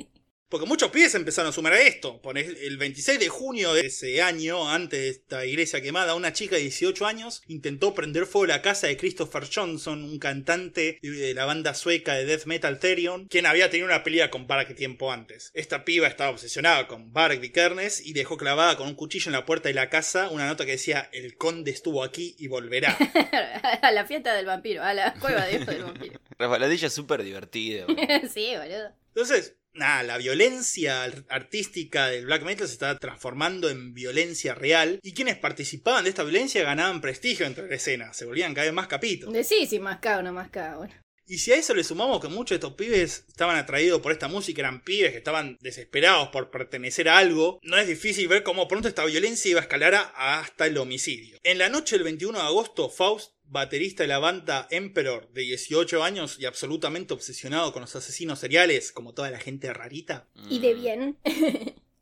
Porque 0.52 0.68
muchos 0.68 0.92
pibes 0.92 1.16
empezaron 1.16 1.50
a 1.50 1.54
sumar 1.54 1.72
a 1.72 1.82
esto. 1.82 2.22
Por 2.22 2.38
el 2.38 2.58
el 2.58 2.78
26 2.78 3.20
de 3.22 3.30
junio 3.30 3.74
de 3.74 3.88
ese 3.88 4.22
año, 4.22 4.70
antes 4.70 5.00
de 5.00 5.10
esta 5.10 5.46
iglesia 5.46 5.82
quemada, 5.82 6.14
una 6.14 6.34
chica 6.34 6.58
de 6.58 6.64
18 6.64 7.06
años 7.06 7.42
intentó 7.48 7.94
prender 7.94 8.26
fuego 8.26 8.48
la 8.48 8.62
casa 8.62 8.88
de 8.88 8.98
Christopher 8.98 9.48
Johnson, 9.50 10.04
un 10.04 10.20
cantante 10.20 11.00
de 11.02 11.34
la 11.34 11.46
banda 11.46 11.74
sueca 11.74 12.16
de 12.16 12.26
death 12.26 12.48
metal 12.48 12.80
Therion, 12.80 13.28
quien 13.30 13.46
había 13.46 13.70
tenido 13.70 13.88
una 13.88 14.04
pelea 14.04 14.30
con 14.30 14.46
Bark 14.46 14.76
tiempo 14.76 15.14
antes. 15.14 15.52
Esta 15.54 15.86
piba 15.86 16.08
estaba 16.08 16.32
obsesionada 16.32 16.86
con 16.86 17.14
Bark 17.14 17.40
Vikernes 17.40 18.06
y 18.06 18.12
dejó 18.12 18.36
clavada 18.36 18.76
con 18.76 18.90
un 18.90 18.96
cuchillo 18.96 19.30
en 19.30 19.34
la 19.34 19.46
puerta 19.46 19.70
de 19.70 19.76
la 19.76 19.90
casa 19.90 20.28
una 20.32 20.48
nota 20.48 20.66
que 20.66 20.72
decía: 20.72 21.10
El 21.14 21.38
conde 21.38 21.72
estuvo 21.72 22.04
aquí 22.04 22.36
y 22.38 22.48
volverá. 22.48 22.98
a 23.82 23.92
la 23.94 24.06
fiesta 24.06 24.34
del 24.34 24.48
vampiro, 24.48 24.84
a 24.84 24.94
la 24.94 25.14
cueva 25.14 25.46
de 25.46 25.60
del 25.60 25.84
vampiro. 25.84 26.20
Resbaladilla 26.38 26.90
súper 26.90 27.24
divertida. 27.24 27.86
sí, 28.34 28.54
boludo. 28.58 28.92
Entonces, 29.14 29.56
nada, 29.74 30.04
la 30.04 30.18
violencia 30.18 31.04
ar- 31.04 31.26
artística 31.30 32.08
del 32.08 32.26
black 32.26 32.44
metal 32.44 32.68
se 32.68 32.74
está 32.74 32.98
transformando 32.98 33.70
en 33.70 33.94
violencia 33.94 34.54
real 34.56 35.00
y 35.04 35.14
quienes 35.14 35.38
participaban 35.38 36.04
de 36.04 36.10
esta 36.10 36.24
violencia 36.24 36.64
ganaban 36.64 37.02
prestigio 37.02 37.46
entre 37.46 37.68
la 37.68 37.76
escena, 37.76 38.14
se 38.14 38.26
volvían 38.26 38.54
cada 38.54 38.66
vez 38.66 38.74
más 38.74 38.88
capitos. 38.88 39.32
Sí, 39.48 39.66
sí, 39.66 39.80
más 39.80 40.00
cago, 40.00 40.22
no 40.22 40.34
más. 40.34 40.50
Bueno. 40.52 40.94
Y 41.28 41.38
si 41.38 41.54
a 41.54 41.56
eso 41.56 41.74
le 41.74 41.84
sumamos 41.86 42.20
que 42.20 42.28
muchos 42.28 42.50
de 42.50 42.56
estos 42.56 42.74
pibes 42.74 43.24
estaban 43.30 43.56
atraídos 43.56 44.02
por 44.02 44.12
esta 44.12 44.28
música, 44.28 44.60
eran 44.62 44.84
pibes 44.84 45.12
que 45.12 45.20
estaban 45.20 45.58
desesperados 45.62 46.28
por 46.30 46.52
pertenecer 46.52 47.08
a 47.08 47.20
algo, 47.20 47.60
no 47.64 47.78
es 47.78 47.88
difícil 47.88 48.28
ver 48.28 48.44
cómo 48.44 48.68
pronto 48.68 48.90
esta 48.90 49.06
violencia 49.06 49.50
iba 49.52 49.62
a 49.62 49.64
escalar 49.64 50.12
hasta 50.16 50.66
el 50.66 50.78
homicidio. 50.78 51.38
En 51.44 51.58
la 51.58 51.70
noche 51.70 51.96
del 51.96 52.04
21 52.04 52.38
de 52.38 52.44
agosto, 52.44 52.90
Faust, 52.90 53.32
baterista 53.52 54.04
de 54.04 54.08
la 54.08 54.20
banda 54.20 54.68
Emperor, 54.72 55.30
de 55.34 55.42
18 55.42 56.04
años 56.04 56.38
y 56.40 56.46
absolutamente 56.46 57.14
obsesionado 57.14 57.74
con 57.74 57.82
los 57.82 57.96
asesinos 57.96 58.40
seriales, 58.40 58.92
como 58.92 59.14
toda 59.14 59.30
la 59.30 59.40
gente 59.40 59.72
rarita, 59.74 60.28
Y 60.50 60.60
de 60.60 60.74
Mm. 60.74 60.82
bien. 60.82 61.18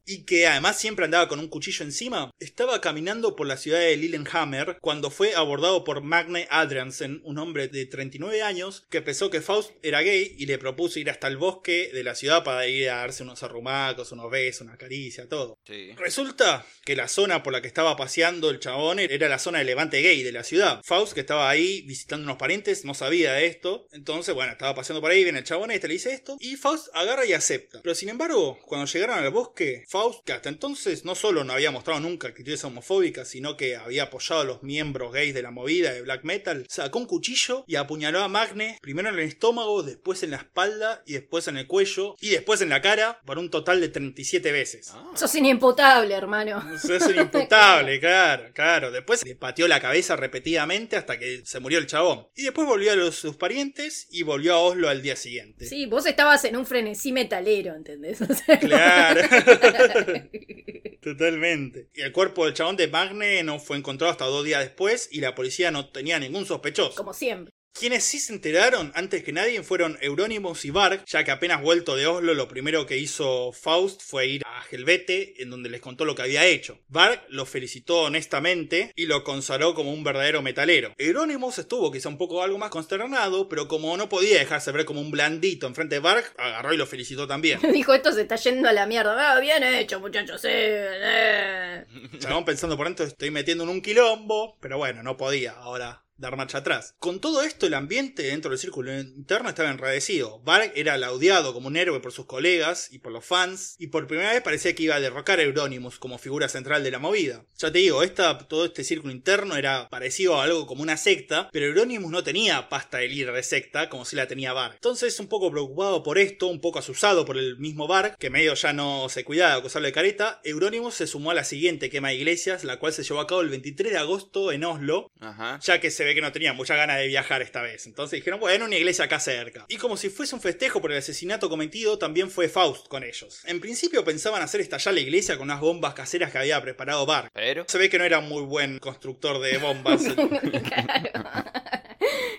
Y 0.10 0.24
que 0.24 0.48
además 0.48 0.80
siempre 0.80 1.06
andaba 1.06 1.28
con 1.28 1.40
un 1.40 1.48
cuchillo 1.48 1.86
encima, 1.86 2.32
estaba 2.40 2.82
caminando 2.82 3.36
por 3.36 3.46
la 3.46 3.58
ciudad 3.58 3.80
de 3.80 3.96
Lillehammer 3.96 4.78
cuando 4.82 5.12
fue 5.12 5.36
abordado 5.36 5.84
por 5.84 6.02
Magne 6.02 6.48
Adriansen, 6.50 7.22
un 7.24 7.38
hombre 7.38 7.68
de 7.68 7.86
39 7.86 8.42
años 8.42 8.88
que 8.90 9.04
pensó 9.04 9.30
que 9.30 9.42
Faust 9.42 9.72
era 9.84 10.02
gay 10.02 10.36
y 10.38 10.48
le 10.48 10.58
propuso 10.58 11.00
ir 11.00 11.12
hasta 11.12 11.28
el 11.28 11.38
bosque 11.38 11.92
de 11.94 12.04
la 12.04 12.16
ciudad 12.16 12.44
para 12.44 12.68
ir 12.68 12.90
a 12.90 12.98
darse 12.98 13.22
unos 13.22 13.44
arrumacos, 13.44 14.12
unos 14.12 14.32
besos, 14.32 14.62
una 14.62 14.78
caricia, 14.78 15.30
todo. 15.30 15.60
Sí. 15.68 15.92
Resulta 15.98 16.66
que 16.84 16.96
la 16.96 17.08
zona 17.08 17.44
por 17.44 17.54
la 17.54 17.62
que 17.62 17.68
estaba 17.68 17.96
paseando 17.96 18.50
el 18.50 18.60
chabón 18.60 19.00
era 19.00 19.30
la 19.30 19.38
zona 19.38 19.60
de 19.60 19.66
levante 19.66 20.02
gay 20.02 20.24
de 20.24 20.32
la 20.32 20.44
ciudad. 20.44 20.82
Faust, 20.84 21.14
que 21.14 21.20
estaba 21.20 21.48
ahí 21.50 21.82
visitando 21.84 22.24
unos 22.24 22.38
parientes, 22.38 22.84
no 22.84 22.96
sabía 22.96 23.34
de 23.34 23.46
esto. 23.46 23.88
Entonces, 23.92 24.34
bueno, 24.34 24.52
estaba 24.52 24.74
paseando 24.74 25.02
por 25.02 25.12
ahí, 25.12 25.24
viene 25.24 25.40
el 25.40 25.46
chabón 25.46 25.70
este, 25.70 25.88
le 25.88 25.94
dice 25.94 26.14
esto. 26.14 26.36
Y 26.40 26.56
Faust 26.56 26.88
agarra 26.94 27.26
y 27.28 27.34
acepta. 27.34 27.82
Pero 27.84 27.94
sin 27.94 28.10
embargo, 28.10 28.58
cuando 28.66 28.92
llegaron 28.92 29.20
al 29.20 29.30
bosque, 29.30 29.84
Faust, 29.88 29.99
que 30.26 30.34
hasta 30.34 30.50
entonces 30.50 31.06
no 31.06 31.16
solo 31.16 31.44
no 31.44 31.54
había 31.54 31.72
mostrado 31.72 32.00
nunca 32.00 32.28
actitudes 32.28 32.64
homofóbicas, 32.64 33.28
sino 33.28 33.58
que 33.58 33.76
había 33.76 34.04
apoyado 34.04 34.42
a 34.42 34.46
los 34.46 34.64
miembros 34.64 35.12
gays 35.12 35.34
de 35.34 35.42
la 35.42 35.52
movida 35.52 35.92
de 35.92 36.02
black 36.02 36.24
metal, 36.24 36.66
sacó 36.70 37.00
un 37.00 37.06
cuchillo 37.06 37.64
y 37.68 37.76
apuñaló 37.76 38.22
a 38.22 38.28
Magne, 38.28 38.78
primero 38.82 39.10
en 39.10 39.16
el 39.16 39.28
estómago, 39.28 39.84
después 39.84 40.24
en 40.24 40.32
la 40.32 40.38
espalda, 40.38 41.04
y 41.06 41.14
después 41.14 41.48
en 41.48 41.58
el 41.58 41.68
cuello, 41.68 42.16
y 42.20 42.30
después 42.30 42.62
en 42.62 42.70
la 42.70 42.82
cara, 42.82 43.22
por 43.26 43.38
un 43.38 43.50
total 43.50 43.82
de 43.82 43.90
37 43.90 44.52
veces. 44.52 44.92
Ah. 44.94 45.12
Sos 45.16 45.34
inimputable, 45.36 46.14
hermano. 46.14 46.64
Eso 46.76 46.96
es 46.96 47.10
inimputable, 47.10 48.00
claro, 48.00 48.52
claro. 48.54 48.92
Después 48.92 49.26
le 49.26 49.36
pateó 49.36 49.68
la 49.68 49.80
cabeza 49.80 50.16
repetidamente 50.16 50.96
hasta 50.96 51.20
que 51.20 51.42
se 51.46 51.60
murió 51.60 51.80
el 51.80 51.88
chabón. 51.88 52.28
Y 52.36 52.44
después 52.44 52.68
volvió 52.68 52.92
a 52.92 52.96
los, 52.96 53.16
sus 53.16 53.36
parientes 53.36 54.08
y 54.12 54.24
volvió 54.24 54.54
a 54.54 54.60
Oslo 54.60 54.90
al 54.90 55.02
día 55.02 55.16
siguiente. 55.16 55.66
Sí, 55.66 55.86
vos 55.86 56.06
estabas 56.06 56.44
en 56.46 56.56
un 56.56 56.66
frenesí 56.66 57.12
metalero, 57.12 57.76
¿entendés? 57.76 58.20
O 58.30 58.34
sea, 58.34 58.60
Claro. 58.60 59.22
Totalmente. 61.02 61.90
Y 61.94 62.02
el 62.02 62.12
cuerpo 62.12 62.46
del 62.46 62.54
chabón 62.54 62.76
de 62.76 62.88
Magne 62.88 63.44
no 63.44 63.60
fue 63.60 63.78
encontrado 63.78 64.12
hasta 64.12 64.26
dos 64.26 64.44
días 64.44 64.62
después 64.62 65.10
y 65.12 65.22
la 65.22 65.36
policía 65.36 65.72
no 65.72 65.90
tenía 65.90 66.20
ningún 66.20 66.46
sospechoso. 66.46 66.96
Como 66.96 67.14
siempre. 67.14 67.54
Quienes 67.80 68.04
sí 68.04 68.20
se 68.20 68.34
enteraron 68.34 68.92
antes 68.94 69.24
que 69.24 69.32
nadie 69.32 69.64
fueron 69.64 69.98
Euronymous 70.02 70.66
y 70.66 70.70
Varg, 70.70 71.06
ya 71.06 71.24
que 71.24 71.32
apenas 71.32 71.62
vuelto 71.62 71.96
de 71.96 72.08
Oslo 72.08 72.34
lo 72.34 72.50
primero 72.50 72.86
que 72.86 72.98
hizo 72.98 73.54
Faust 73.54 74.02
fue 74.04 74.28
ir 74.28 74.44
a 74.46 74.66
Helvete, 74.70 75.42
en 75.42 75.50
donde 75.50 75.70
les 75.70 75.80
contó 75.80 76.04
lo 76.04 76.14
que 76.14 76.24
había 76.24 76.46
hecho. 76.46 76.78
Varg 76.90 77.24
lo 77.30 77.46
felicitó 77.46 78.02
honestamente 78.02 78.92
y 78.98 79.06
lo 79.06 79.24
consagró 79.24 79.76
como 79.76 79.94
un 79.94 80.04
verdadero 80.04 80.42
metalero. 80.42 80.94
Euronymous 80.98 81.60
estuvo 81.60 81.90
quizá 81.90 82.10
un 82.10 82.18
poco 82.18 82.44
algo 82.44 82.58
más 82.58 82.70
consternado, 82.70 83.48
pero 83.48 83.70
como 83.70 83.96
no 83.96 84.10
podía 84.10 84.40
dejarse 84.40 84.74
ver 84.74 84.84
como 84.84 85.00
un 85.00 85.10
blandito 85.10 85.66
enfrente 85.66 85.96
de 85.96 86.02
Varg, 86.02 86.26
agarró 86.38 86.74
y 86.74 86.78
lo 86.78 86.86
felicitó 86.86 87.28
también. 87.28 87.62
Dijo, 87.74 87.94
esto 87.94 88.12
se 88.12 88.24
está 88.24 88.36
yendo 88.36 88.68
a 88.68 88.74
la 88.74 88.88
mierda. 88.88 89.32
Ah, 89.32 89.40
bien 89.40 89.64
hecho, 89.64 90.02
muchachos. 90.02 90.42
sí, 90.42 90.50
eh. 90.52 91.86
Chabón 92.20 92.44
pensando 92.44 92.76
por 92.76 92.88
dentro, 92.88 93.06
estoy 93.06 93.32
metiendo 93.32 93.64
en 93.64 93.70
un 93.70 93.82
quilombo, 93.82 94.58
pero 94.60 94.78
bueno, 94.78 95.02
no 95.02 95.16
podía. 95.16 95.54
Ahora 95.54 96.04
dar 96.20 96.36
marcha 96.38 96.60
atrás. 96.60 96.96
Con 97.00 97.20
todo 97.20 97.42
esto, 97.42 97.66
el 97.66 97.74
ambiente 97.74 98.24
dentro 98.24 98.52
del 98.52 98.60
círculo 98.60 98.98
interno 99.00 99.50
estaba 99.50 99.70
enradecido. 99.70 100.42
Varg 100.44 100.72
era 100.76 100.98
laudeado 100.98 101.54
como 101.54 101.68
un 101.68 101.78
héroe 101.78 102.00
por 102.00 102.12
sus 102.12 102.26
colegas 102.26 102.90
y 102.92 103.00
por 103.00 103.12
los 103.12 103.26
fans, 103.26 103.76
y 103.80 103.88
por 103.88 104.08
primera 104.08 104.34
vez 104.34 104.42
parecía 104.42 104.76
que 104.76 104.84
iba 104.84 104.96
a 104.96 105.00
derrocar 105.00 105.40
a 105.40 105.44
Euronymous 105.44 106.00
como 106.00 106.18
figura 106.18 106.50
central 106.50 106.84
de 106.84 106.92
la 106.92 107.00
movida. 107.00 107.46
Ya 107.58 107.72
te 107.72 107.80
digo, 107.80 108.04
esta, 108.04 108.38
todo 108.38 108.66
este 108.66 108.84
círculo 108.84 109.14
interno 109.14 109.56
era 109.56 109.90
parecido 109.90 110.40
a 110.40 110.44
algo 110.44 110.68
como 110.68 110.84
una 110.84 110.98
secta, 110.98 111.50
pero 111.52 111.66
Euronymous 111.68 112.12
no 112.12 112.24
tenía 112.24 112.70
pasta 112.70 112.98
de 112.98 113.08
líder 113.08 113.34
de 113.34 113.44
secta 113.44 113.90
como 113.90 114.06
si 114.06 114.16
la 114.16 114.28
tenía 114.28 114.54
Varg. 114.54 114.76
Entonces, 114.76 115.20
un 115.20 115.28
poco 115.28 115.52
preocupado 115.52 116.04
por 116.04 116.18
esto, 116.18 116.48
un 116.48 116.62
poco 116.62 116.80
asusado 116.80 117.26
por 117.26 117.38
el 117.38 117.58
mismo 117.58 117.88
Varg, 117.88 118.18
que 118.18 118.30
medio 118.30 118.54
ya 118.54 118.74
no 118.74 119.08
se 119.10 119.24
cuidaba 119.24 119.54
de 119.54 119.60
acusarlo 119.60 119.86
de 119.88 119.94
careta, 119.94 120.42
Euronymous 120.44 120.96
se 120.96 121.08
sumó 121.08 121.32
a 121.32 121.34
la 121.34 121.44
siguiente 121.44 121.90
quema 121.90 122.10
de 122.10 122.16
iglesias, 122.16 122.64
la 122.64 122.80
cual 122.80 122.94
se 122.94 123.04
llevó 123.04 123.20
a 123.20 123.28
cabo 123.28 123.42
el 123.42 123.50
23 123.50 123.92
de 123.92 123.98
agosto 123.98 124.52
en 124.52 124.64
Oslo, 124.64 125.12
Ajá. 125.20 125.60
ya 125.62 125.80
que 125.80 125.92
se 125.92 126.04
ve 126.10 126.16
que 126.16 126.22
no 126.22 126.32
tenía 126.32 126.54
mucha 126.54 126.76
ganas 126.76 126.98
de 126.98 127.08
viajar 127.08 127.42
esta 127.42 127.62
vez. 127.62 127.86
Entonces 127.86 128.20
dijeron, 128.20 128.40
bueno, 128.40 128.66
una 128.66 128.76
iglesia 128.76 129.06
acá 129.06 129.20
cerca. 129.20 129.66
Y 129.70 129.78
como 129.78 129.98
si 129.98 130.10
fuese 130.10 130.36
un 130.36 130.42
festejo 130.42 130.82
por 130.82 130.92
el 130.92 130.98
asesinato 130.98 131.50
cometido, 131.50 131.98
también 131.98 132.30
fue 132.30 132.50
Faust 132.50 132.88
con 132.88 133.04
ellos. 133.04 133.42
En 133.46 133.60
principio 133.60 134.04
pensaban 134.04 134.42
hacer 134.42 134.62
estallar 134.62 134.94
la 134.94 135.00
iglesia 135.00 135.38
con 135.38 135.46
unas 135.46 135.62
bombas 135.62 135.94
caseras 135.94 136.32
que 136.32 136.38
había 136.38 136.62
preparado 136.62 137.06
Bark. 137.06 137.32
Pero. 137.34 137.66
Se 137.68 137.78
ve 137.78 137.90
que 137.90 137.98
no 137.98 138.06
era 138.06 138.20
muy 138.20 138.44
buen 138.44 138.80
constructor 138.80 139.40
de 139.40 139.58
bombas. 139.58 140.04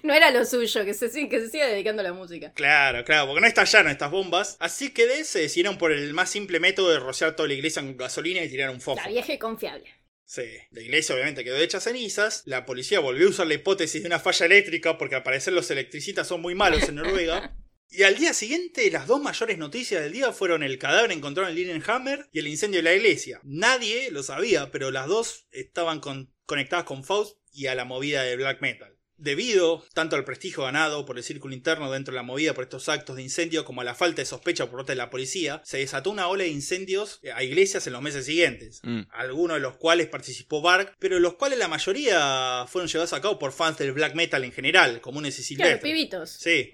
No 0.02 0.14
era 0.14 0.30
lo 0.30 0.44
suyo, 0.44 0.84
que 0.84 0.94
se, 0.94 1.10
que 1.28 1.40
se 1.40 1.50
siga 1.50 1.66
dedicando 1.66 2.00
a 2.00 2.04
la 2.04 2.12
música. 2.12 2.52
claro, 2.54 3.04
claro, 3.04 3.26
porque 3.26 3.42
no 3.42 3.46
estallaron 3.46 3.92
estas 3.92 4.10
bombas. 4.10 4.56
Así 4.58 4.90
que 4.90 5.06
de 5.06 5.24
se 5.24 5.40
decidieron 5.40 5.78
por 5.78 5.92
el 5.92 6.14
más 6.14 6.30
simple 6.30 6.58
método 6.58 6.90
de 6.90 6.98
rociar 6.98 7.36
toda 7.36 7.48
la 7.48 7.54
iglesia 7.54 7.82
con 7.82 7.96
gasolina 7.96 8.42
y 8.42 8.48
tirar 8.48 8.70
un 8.70 8.80
foco. 8.80 9.00
La 9.00 9.08
vieja 9.08 9.32
y 9.34 9.38
confiable. 9.38 9.84
Sí, 10.32 10.44
la 10.70 10.80
iglesia 10.80 11.16
obviamente 11.16 11.42
quedó 11.42 11.56
hecha 11.56 11.80
cenizas. 11.80 12.44
La 12.46 12.64
policía 12.64 13.00
volvió 13.00 13.26
a 13.26 13.30
usar 13.30 13.48
la 13.48 13.54
hipótesis 13.54 14.00
de 14.00 14.06
una 14.06 14.20
falla 14.20 14.46
eléctrica 14.46 14.96
porque 14.96 15.16
al 15.16 15.24
parecer 15.24 15.52
los 15.52 15.68
electricistas 15.72 16.28
son 16.28 16.40
muy 16.40 16.54
malos 16.54 16.88
en 16.88 16.94
Noruega. 16.94 17.56
Y 17.92 18.04
al 18.04 18.14
día 18.14 18.32
siguiente, 18.32 18.88
las 18.92 19.08
dos 19.08 19.20
mayores 19.20 19.58
noticias 19.58 20.00
del 20.00 20.12
día 20.12 20.32
fueron 20.32 20.62
el 20.62 20.78
cadáver 20.78 21.10
encontrado 21.10 21.48
en 21.48 21.56
Lillehammer 21.56 22.28
y 22.30 22.38
el 22.38 22.46
incendio 22.46 22.78
de 22.78 22.84
la 22.84 22.94
iglesia. 22.94 23.40
Nadie 23.42 24.12
lo 24.12 24.22
sabía, 24.22 24.70
pero 24.70 24.92
las 24.92 25.08
dos 25.08 25.48
estaban 25.50 25.98
con- 25.98 26.32
conectadas 26.46 26.84
con 26.84 27.02
Faust 27.02 27.38
y 27.52 27.66
a 27.66 27.74
la 27.74 27.84
movida 27.84 28.22
de 28.22 28.36
black 28.36 28.62
metal. 28.62 28.96
Debido 29.20 29.84
tanto 29.94 30.16
al 30.16 30.24
prestigio 30.24 30.64
ganado 30.64 31.04
por 31.06 31.16
el 31.18 31.22
círculo 31.24 31.54
interno 31.54 31.90
dentro 31.90 32.12
de 32.12 32.16
la 32.16 32.22
movida 32.22 32.54
por 32.54 32.64
estos 32.64 32.88
actos 32.88 33.16
de 33.16 33.22
incendio 33.22 33.64
como 33.64 33.82
a 33.82 33.84
la 33.84 33.94
falta 33.94 34.22
de 34.22 34.26
sospecha 34.26 34.66
por 34.66 34.78
parte 34.80 34.92
de 34.92 34.96
la 34.96 35.10
policía, 35.10 35.60
se 35.64 35.78
desató 35.78 36.10
una 36.10 36.26
ola 36.28 36.44
de 36.44 36.50
incendios 36.50 37.20
a 37.34 37.42
iglesias 37.42 37.86
en 37.86 37.92
los 37.92 38.02
meses 38.02 38.24
siguientes 38.26 38.80
Mm. 38.82 39.02
algunos 39.12 39.56
de 39.56 39.60
los 39.60 39.76
cuales 39.76 40.06
participó 40.08 40.62
Bark, 40.62 40.96
pero 40.98 41.18
los 41.20 41.34
cuales 41.34 41.58
la 41.58 41.68
mayoría 41.68 42.64
fueron 42.68 42.88
llevados 42.88 43.12
a 43.12 43.20
cabo 43.20 43.38
por 43.38 43.52
fans 43.52 43.78
del 43.78 43.92
black 43.92 44.14
metal 44.14 44.42
en 44.44 44.52
general, 44.52 45.00
comunes 45.00 45.38
y 45.38 45.54
Claro, 45.54 45.70
silvestres. 45.72 45.92
pibitos. 45.92 46.30
Sí. 46.30 46.70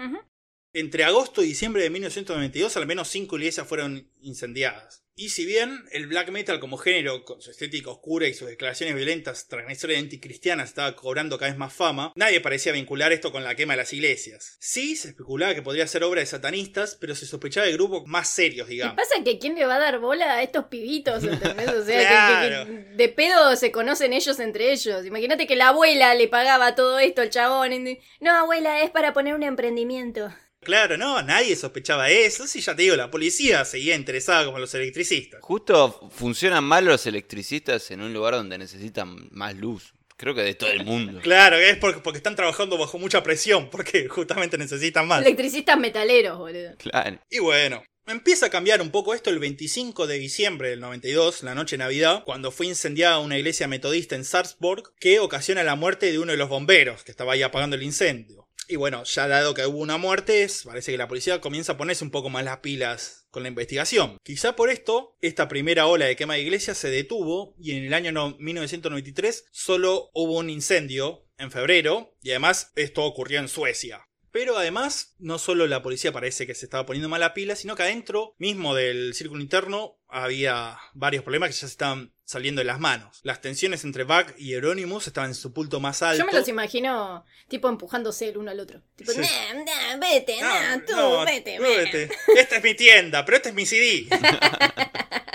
Entre 0.79 1.05
agosto 1.05 1.43
y 1.43 1.47
diciembre 1.47 1.83
de 1.83 1.89
1992, 1.91 2.77
al 2.77 2.87
menos 2.87 3.09
cinco 3.09 3.37
iglesias 3.39 3.67
fueron 3.67 4.11
incendiadas. 4.21 5.03
Y 5.19 5.31
si 5.31 5.47
bien 5.47 5.87
el 5.93 6.07
black 6.09 6.29
metal 6.29 6.61
como 6.61 6.77
género, 6.77 7.25
con 7.25 7.41
su 7.41 7.51
estética 7.51 7.89
oscura 7.89 8.29
y 8.29 8.35
sus 8.35 8.49
declaraciones 8.49 8.95
violentas 8.95 9.49
transgresoras 9.49 9.97
y 9.97 10.01
anticristianas 10.01 10.69
estaba 10.69 10.95
cobrando 10.95 11.39
cada 11.39 11.51
vez 11.51 11.59
más 11.59 11.73
fama, 11.73 12.13
nadie 12.17 12.43
parecía 12.43 12.73
vincular 12.73 13.11
esto 13.15 13.33
con 13.33 13.43
la 13.43 13.55
quema 13.55 13.73
de 13.73 13.79
las 13.79 13.95
iglesias. 13.95 14.59
Sí, 14.61 14.95
se 14.97 15.09
especulaba 15.09 15.55
que 15.55 15.63
podría 15.63 15.87
ser 15.87 16.05
obra 16.05 16.21
de 16.21 16.27
satanistas, 16.27 16.99
pero 17.01 17.15
se 17.15 17.25
sospechaba 17.25 17.67
de 17.67 17.73
grupos 17.73 18.03
más 18.07 18.29
serios, 18.29 18.67
¿Qué 18.67 18.75
digamos. 18.75 18.97
pasa? 18.97 19.25
Que 19.25 19.39
quién 19.39 19.55
le 19.55 19.65
va 19.65 19.77
a 19.77 19.79
dar 19.79 19.99
bola 20.01 20.35
a 20.35 20.43
estos 20.43 20.67
pibitos, 20.67 21.25
¿entendés? 21.25 21.69
O 21.71 21.83
sea, 21.87 21.99
que- 22.01 22.49
Claro. 22.49 22.67
que, 22.67 22.73
que 22.85 22.97
de 22.97 23.09
pedo 23.09 23.57
se 23.57 23.73
conocen 23.73 24.13
ellos 24.13 24.39
entre 24.39 24.71
ellos. 24.73 25.07
Imagínate 25.07 25.47
que 25.47 25.57
la 25.57 25.69
abuela 25.69 26.15
le 26.15 26.29
pagaba 26.29 26.75
todo 26.75 26.99
esto 26.99 27.23
al 27.23 27.31
chabón. 27.31 27.73
No, 28.21 28.33
abuela, 28.33 28.83
es 28.83 28.91
para 28.91 29.15
poner 29.15 29.35
un 29.35 29.45
emprendimiento. 29.45 30.31
Claro, 30.67 30.97
no, 30.97 31.23
nadie 31.23 31.55
sospechaba 31.55 32.11
eso. 32.11 32.45
Si 32.49 32.61
ya 32.61 32.75
te 32.75 32.83
digo, 32.83 32.97
la 32.97 33.09
policía 33.09 33.65
seguía 33.65 33.95
interesada 33.95 34.45
como 34.45 34.59
los 34.59 34.75
electricistas. 34.75 35.41
Justo 35.41 36.11
funcionan 36.13 36.65
mal 36.65 36.85
los 36.85 37.07
electricistas 37.07 37.89
en 37.93 38.01
un 38.01 38.13
lugar 38.13 38.35
donde 38.35 38.59
necesitan 38.59 39.29
más 39.31 39.55
luz. 39.55 39.95
Creo 40.17 40.35
que 40.35 40.43
de 40.43 40.55
todo 40.55 40.71
el 40.71 40.85
mundo. 40.85 41.21
Claro, 41.23 41.57
es 41.57 41.77
porque, 41.77 42.01
porque 42.01 42.17
están 42.17 42.35
trabajando 42.35 42.77
bajo 42.77 42.99
mucha 42.99 43.23
presión, 43.23 43.71
porque 43.71 44.09
justamente 44.09 44.59
necesitan 44.59 45.07
más. 45.07 45.21
Electricistas 45.21 45.79
metaleros, 45.79 46.37
boludo. 46.37 46.75
Claro. 46.79 47.21
Y 47.31 47.39
bueno, 47.39 47.85
empieza 48.09 48.47
a 48.47 48.51
cambiar 48.51 48.83
un 48.83 48.91
poco 48.91 49.15
esto 49.15 49.31
el 49.31 49.39
25 49.39 50.09
de 50.09 50.19
diciembre 50.19 50.71
del 50.71 50.81
92, 50.81 51.45
la 51.45 51.55
noche 51.55 51.77
de 51.77 51.85
Navidad, 51.85 52.25
cuando 52.25 52.51
fue 52.51 52.67
incendiada 52.67 53.21
una 53.21 53.39
iglesia 53.39 53.69
metodista 53.69 54.17
en 54.17 54.25
Sarpsborg, 54.25 54.97
que 54.99 55.21
ocasiona 55.21 55.63
la 55.63 55.77
muerte 55.77 56.11
de 56.11 56.19
uno 56.19 56.33
de 56.33 56.39
los 56.39 56.49
bomberos 56.49 57.05
que 57.05 57.13
estaba 57.13 57.35
ahí 57.35 57.43
apagando 57.43 57.77
el 57.77 57.85
incendio. 57.85 58.46
Y 58.69 58.77
bueno, 58.77 59.05
ya 59.05 59.29
dado 59.29 59.55
que 59.55 59.65
hubo 59.67 59.79
una 59.79 59.97
muerte, 59.97 60.47
parece 60.65 60.93
que 60.93 60.99
la 60.99 61.09
policía 61.09 61.41
comienza 61.41 61.73
a 61.73 61.77
ponerse 61.77 62.03
un 62.05 62.11
poco 62.11 62.31
más 62.31 62.45
las 62.45 62.59
pilas 62.59 63.27
con 63.31 63.43
la 63.43 63.49
investigación. 63.49 64.19
Quizá 64.25 64.57
por 64.57 64.71
esto, 64.71 65.17
esta 65.21 65.47
primera 65.49 65.87
ola 65.87 66.07
de 66.07 66.17
quema 66.17 66.35
de 66.35 66.41
iglesias 66.43 66.77
se 66.79 66.91
detuvo 66.91 67.55
y 67.61 67.73
en 67.77 67.85
el 67.85 67.95
año 67.95 68.11
no- 68.13 68.37
1993 68.39 69.47
solo 69.53 70.11
hubo 70.15 70.39
un 70.39 70.51
incendio 70.51 71.27
en 71.39 71.51
febrero 71.51 72.15
y 72.23 72.31
además 72.31 72.73
esto 72.77 73.05
ocurrió 73.05 73.39
en 73.41 73.49
Suecia. 73.49 74.09
Pero 74.33 74.59
además, 74.59 75.15
no 75.19 75.39
solo 75.39 75.67
la 75.67 75.83
policía 75.83 76.13
parece 76.13 76.47
que 76.47 76.55
se 76.55 76.67
estaba 76.67 76.85
poniendo 76.85 77.09
mala 77.09 77.33
pila, 77.33 77.57
sino 77.57 77.75
que 77.75 77.85
adentro 77.85 78.35
mismo 78.37 78.75
del 78.75 79.15
círculo 79.15 79.41
interno 79.41 79.99
había 80.25 80.79
varios 80.95 81.23
problemas 81.23 81.49
que 81.51 81.53
ya 81.55 81.61
se 81.61 81.67
estaban 81.67 82.13
saliendo 82.25 82.61
de 82.61 82.65
las 82.65 82.81
manos. 82.81 83.21
Las 83.23 83.41
tensiones 83.41 83.85
entre 83.85 84.05
Bach 84.05 84.35
y 84.39 84.55
Euronymous 84.55 85.07
estaban 85.07 85.31
en 85.31 85.35
su 85.35 85.53
punto 85.53 85.79
más 85.79 86.03
alto. 86.03 86.19
Yo 86.25 86.27
me 86.27 86.33
los 86.37 86.49
imagino, 86.49 87.25
tipo, 87.49 87.69
empujándose 87.69 88.29
el 88.29 88.39
uno 88.39 88.51
al 88.51 88.59
otro. 88.61 88.83
Tipo, 88.97 89.13
Sí. 89.13 89.21
"Nah, 89.21 89.55
nah, 89.65 89.97
vete, 90.01 90.41
No, 90.41 90.49
nah, 90.49 90.79
tú, 90.85 90.97
no, 90.97 91.25
vete, 91.25 91.57
tú 91.57 91.63
nah". 91.63 91.69
vete. 91.69 92.11
Esta 92.37 92.57
es 92.57 92.65
mi 92.65 92.75
tienda, 92.75 93.25
pero 93.25 93.37
este 93.37 93.51
es 93.51 93.55
mi 93.55 93.67
CD. 93.67 94.09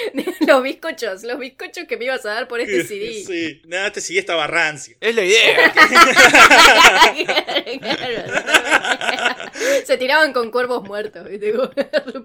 Los 0.46 0.62
bizcochos, 0.62 1.22
los 1.22 1.38
bizcochos 1.38 1.84
que 1.88 1.96
me 1.96 2.04
ibas 2.06 2.24
a 2.26 2.30
dar 2.34 2.48
por 2.48 2.60
este 2.60 2.84
CD. 2.88 3.24
Sí, 3.24 3.62
nada, 3.66 3.86
este 3.88 4.00
CD 4.00 4.18
estaba 4.18 4.46
rancio. 4.46 4.96
Es 5.00 5.14
la 5.14 5.22
idea. 5.24 5.72
Se 9.84 9.96
tiraban 9.98 10.32
con 10.32 10.50
cuervos 10.50 10.82
muertos, 10.84 11.28
¿viste? 11.28 11.52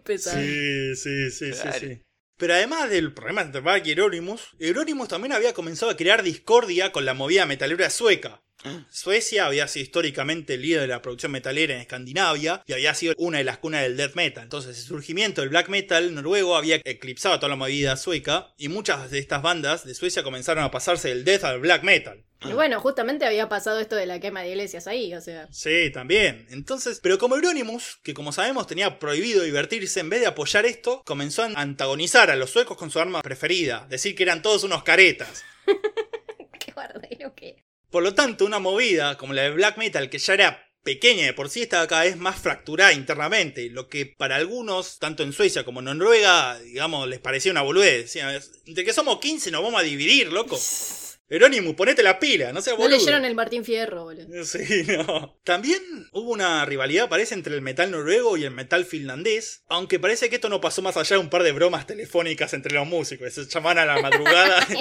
Pesado. 0.04 0.42
Sí, 0.42 0.96
sí, 0.96 1.32
sí, 1.32 1.54
sí, 1.54 1.62
Claro. 1.62 1.80
sí. 1.80 2.02
Pero 2.38 2.54
además 2.54 2.90
del 2.90 3.14
problema 3.14 3.42
entre 3.42 3.62
Bach 3.62 3.82
y 3.86 3.92
Euronymous, 3.92 4.50
Euronymous 4.60 5.08
también 5.08 5.34
había 5.34 5.54
comenzado 5.54 5.92
a 5.92 5.98
crear 5.98 6.22
discordia 6.22 6.92
con 6.92 7.04
la 7.06 7.16
movida 7.16 7.46
metalera 7.48 7.90
sueca. 7.90 8.44
Suecia 8.90 9.46
había 9.46 9.68
sido 9.68 9.84
históricamente 9.84 10.56
el 10.56 10.62
líder 10.62 10.82
de 10.82 10.88
la 10.88 11.02
producción 11.02 11.32
metalera 11.32 11.74
en 11.74 11.82
Escandinavia 11.82 12.64
y 12.66 12.74
había 12.74 12.94
sido 12.94 13.14
una 13.18 13.38
de 13.38 13.44
las 13.44 13.60
cunas 13.60 13.84
del 13.84 13.98
death 13.98 14.16
metal. 14.16 14.44
Entonces 14.44 14.78
el 14.78 14.84
surgimiento 14.84 15.42
del 15.42 15.50
black 15.50 15.70
metal 15.70 16.14
noruego 16.14 16.56
había 16.56 16.82
eclipsado 16.84 17.36
a 17.36 17.40
toda 17.40 17.50
la 17.50 17.56
movida 17.56 17.98
sueca 17.98 18.54
y 18.58 18.68
muchas 18.68 19.12
de 19.12 19.20
estas 19.20 19.42
bandas 19.42 19.86
de 19.86 19.94
Suecia 19.94 20.24
comenzaron 20.24 20.64
a 20.64 20.72
pasarse 20.72 21.10
del 21.10 21.24
death 21.24 21.44
al 21.44 21.60
black 21.60 21.84
metal. 21.84 22.24
Y 22.46 22.54
bueno, 22.54 22.80
justamente 22.80 23.26
había 23.26 23.50
pasado 23.50 23.80
esto 23.80 23.96
de 23.96 24.06
la 24.06 24.20
quema 24.20 24.42
de 24.42 24.50
iglesias 24.50 24.86
ahí, 24.86 25.14
o 25.16 25.22
sea. 25.22 25.48
Sí, 25.52 25.90
también. 25.92 26.46
Entonces, 26.52 27.00
pero 27.02 27.18
como 27.18 27.36
Euronymous, 27.36 28.00
que 28.04 28.14
como 28.14 28.32
sabemos 28.32 28.68
tenía 28.68 29.00
prohibido 29.00 29.42
divertirse, 29.42 30.02
en 30.02 30.10
vez 30.10 30.22
de 30.22 30.28
apoyar 30.28 30.66
esto, 30.66 31.02
comenzó 31.04 31.42
a 31.44 31.48
antagonizar 31.48 32.30
a 32.30 32.36
los 32.36 32.52
suecos 32.52 32.78
con 32.78 32.92
su 32.92 33.00
arma 33.00 33.24
preferida, 33.24 33.88
decir 33.90 34.16
que 34.16 34.24
eran 34.24 34.44
todos 34.44 34.64
unos 34.64 34.84
caretas. 34.84 35.44
Qué 36.60 36.72
bardero 36.74 37.34
que. 37.34 37.67
Por 37.90 38.04
lo 38.04 38.14
tanto, 38.14 38.46
una 38.46 38.60
movida 38.60 39.18
como 39.18 39.34
la 39.34 39.44
de 39.44 39.52
black 39.52 39.78
metal, 39.78 40.10
que 40.10 40.18
ya 40.18 40.34
era 40.34 40.64
pequeña 40.84 41.26
de 41.26 41.34
por 41.34 41.50
sí, 41.50 41.62
estaba 41.62 41.88
cada 41.88 42.04
vez 42.04 42.16
más 42.18 42.38
fracturada 42.40 42.94
internamente, 42.94 43.70
lo 43.70 43.88
que 43.90 44.06
para 44.06 44.38
algunos, 44.38 45.00
tanto 45.00 45.24
en 45.24 45.34
Suecia 45.34 45.64
como 45.66 45.80
en 45.80 45.86
Noruega, 45.98 46.58
digamos, 46.60 47.08
les 47.08 47.20
parecía 47.20 47.52
una 47.52 47.62
boludez. 47.62 48.04
Decían, 48.04 48.42
de 48.66 48.84
que 48.86 48.94
somos 48.94 49.20
15 49.20 49.52
nos 49.52 49.64
vamos 49.64 49.80
a 49.80 49.84
dividir, 49.84 50.32
loco. 50.32 50.58
Euronymous, 51.30 51.76
ponete 51.76 52.04
la 52.04 52.20
pila, 52.20 52.54
no 52.54 52.62
seas 52.62 52.78
No 52.78 52.84
boludo. 52.84 53.00
leyeron 53.00 53.26
el 53.26 53.36
Martín 53.36 53.66
Fierro, 53.66 54.06
boludo. 54.06 54.28
Sí, 54.46 54.86
no. 54.88 55.38
También 55.44 55.82
hubo 56.14 56.32
una 56.32 56.64
rivalidad, 56.64 57.10
parece, 57.10 57.34
entre 57.34 57.54
el 57.54 57.62
metal 57.62 57.92
noruego 57.92 58.38
y 58.38 58.46
el 58.46 58.52
metal 58.52 58.86
finlandés, 58.86 59.64
aunque 59.68 60.00
parece 60.00 60.30
que 60.30 60.36
esto 60.36 60.48
no 60.48 60.62
pasó 60.62 60.82
más 60.82 60.96
allá 60.96 61.18
de 61.18 61.22
un 61.22 61.30
par 61.30 61.44
de 61.44 61.52
bromas 61.52 61.86
telefónicas 61.86 62.54
entre 62.54 62.74
los 62.74 62.88
músicos, 62.88 63.34
se 63.34 63.46
llamaban 63.46 63.80
a 63.80 63.86
la 63.86 64.02
madrugada. 64.02 64.66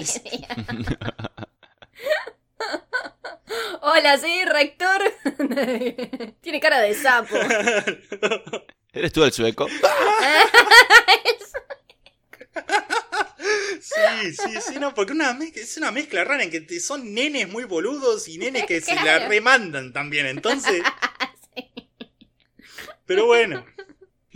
Hola, 3.82 4.18
sí, 4.18 4.44
rector. 4.44 5.02
Tiene 6.40 6.60
cara 6.60 6.80
de 6.80 6.94
sapo. 6.94 7.36
¿Eres 8.92 9.12
tú 9.12 9.22
el 9.24 9.32
sueco? 9.32 9.66
sí, 13.80 14.32
sí, 14.32 14.60
sí, 14.60 14.78
no, 14.80 14.94
porque 14.94 15.12
una 15.12 15.38
es 15.54 15.76
una 15.76 15.92
mezcla 15.92 16.24
rara 16.24 16.42
en 16.42 16.50
que 16.50 16.60
te- 16.62 16.80
son 16.80 17.12
nenes 17.14 17.48
muy 17.48 17.64
boludos 17.64 18.28
y 18.28 18.38
nenes 18.38 18.66
que 18.66 18.80
se 18.80 18.94
la 18.94 19.20
remandan 19.28 19.92
también, 19.92 20.26
entonces... 20.26 20.82
Pero 23.06 23.26
bueno. 23.26 23.64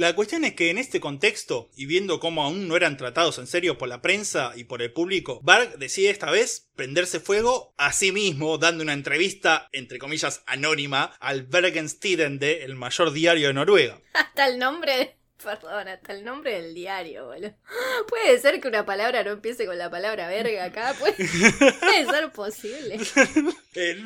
La 0.00 0.14
cuestión 0.14 0.46
es 0.46 0.54
que 0.54 0.70
en 0.70 0.78
este 0.78 0.98
contexto, 0.98 1.68
y 1.76 1.84
viendo 1.84 2.20
cómo 2.20 2.42
aún 2.42 2.68
no 2.68 2.74
eran 2.74 2.96
tratados 2.96 3.36
en 3.36 3.46
serio 3.46 3.76
por 3.76 3.86
la 3.86 4.00
prensa 4.00 4.52
y 4.56 4.64
por 4.64 4.80
el 4.80 4.94
público, 4.94 5.40
Varg 5.42 5.76
decide 5.76 6.08
esta 6.08 6.30
vez 6.30 6.70
prenderse 6.74 7.20
fuego 7.20 7.74
a 7.76 7.92
sí 7.92 8.10
mismo, 8.10 8.56
dando 8.56 8.82
una 8.82 8.94
entrevista, 8.94 9.68
entre 9.72 9.98
comillas, 9.98 10.42
anónima, 10.46 11.12
al 11.20 11.42
Bergens 11.42 12.00
Tidende, 12.00 12.64
el 12.64 12.76
mayor 12.76 13.12
diario 13.12 13.48
de 13.48 13.52
Noruega. 13.52 14.00
Hasta 14.14 14.48
el 14.48 14.58
nombre. 14.58 15.18
Perdón, 15.36 15.88
hasta 15.88 16.12
el 16.12 16.24
nombre 16.24 16.60
del 16.60 16.74
diario, 16.74 17.26
boludo. 17.26 17.54
Puede 18.08 18.38
ser 18.38 18.60
que 18.60 18.68
una 18.68 18.84
palabra 18.84 19.22
no 19.24 19.30
empiece 19.32 19.64
con 19.64 19.78
la 19.78 19.90
palabra 19.90 20.28
verga 20.28 20.64
acá. 20.64 20.94
Puede, 20.98 21.14
puede 21.14 22.06
ser 22.06 22.32
posible. 22.32 22.98
Eh, 23.74 24.04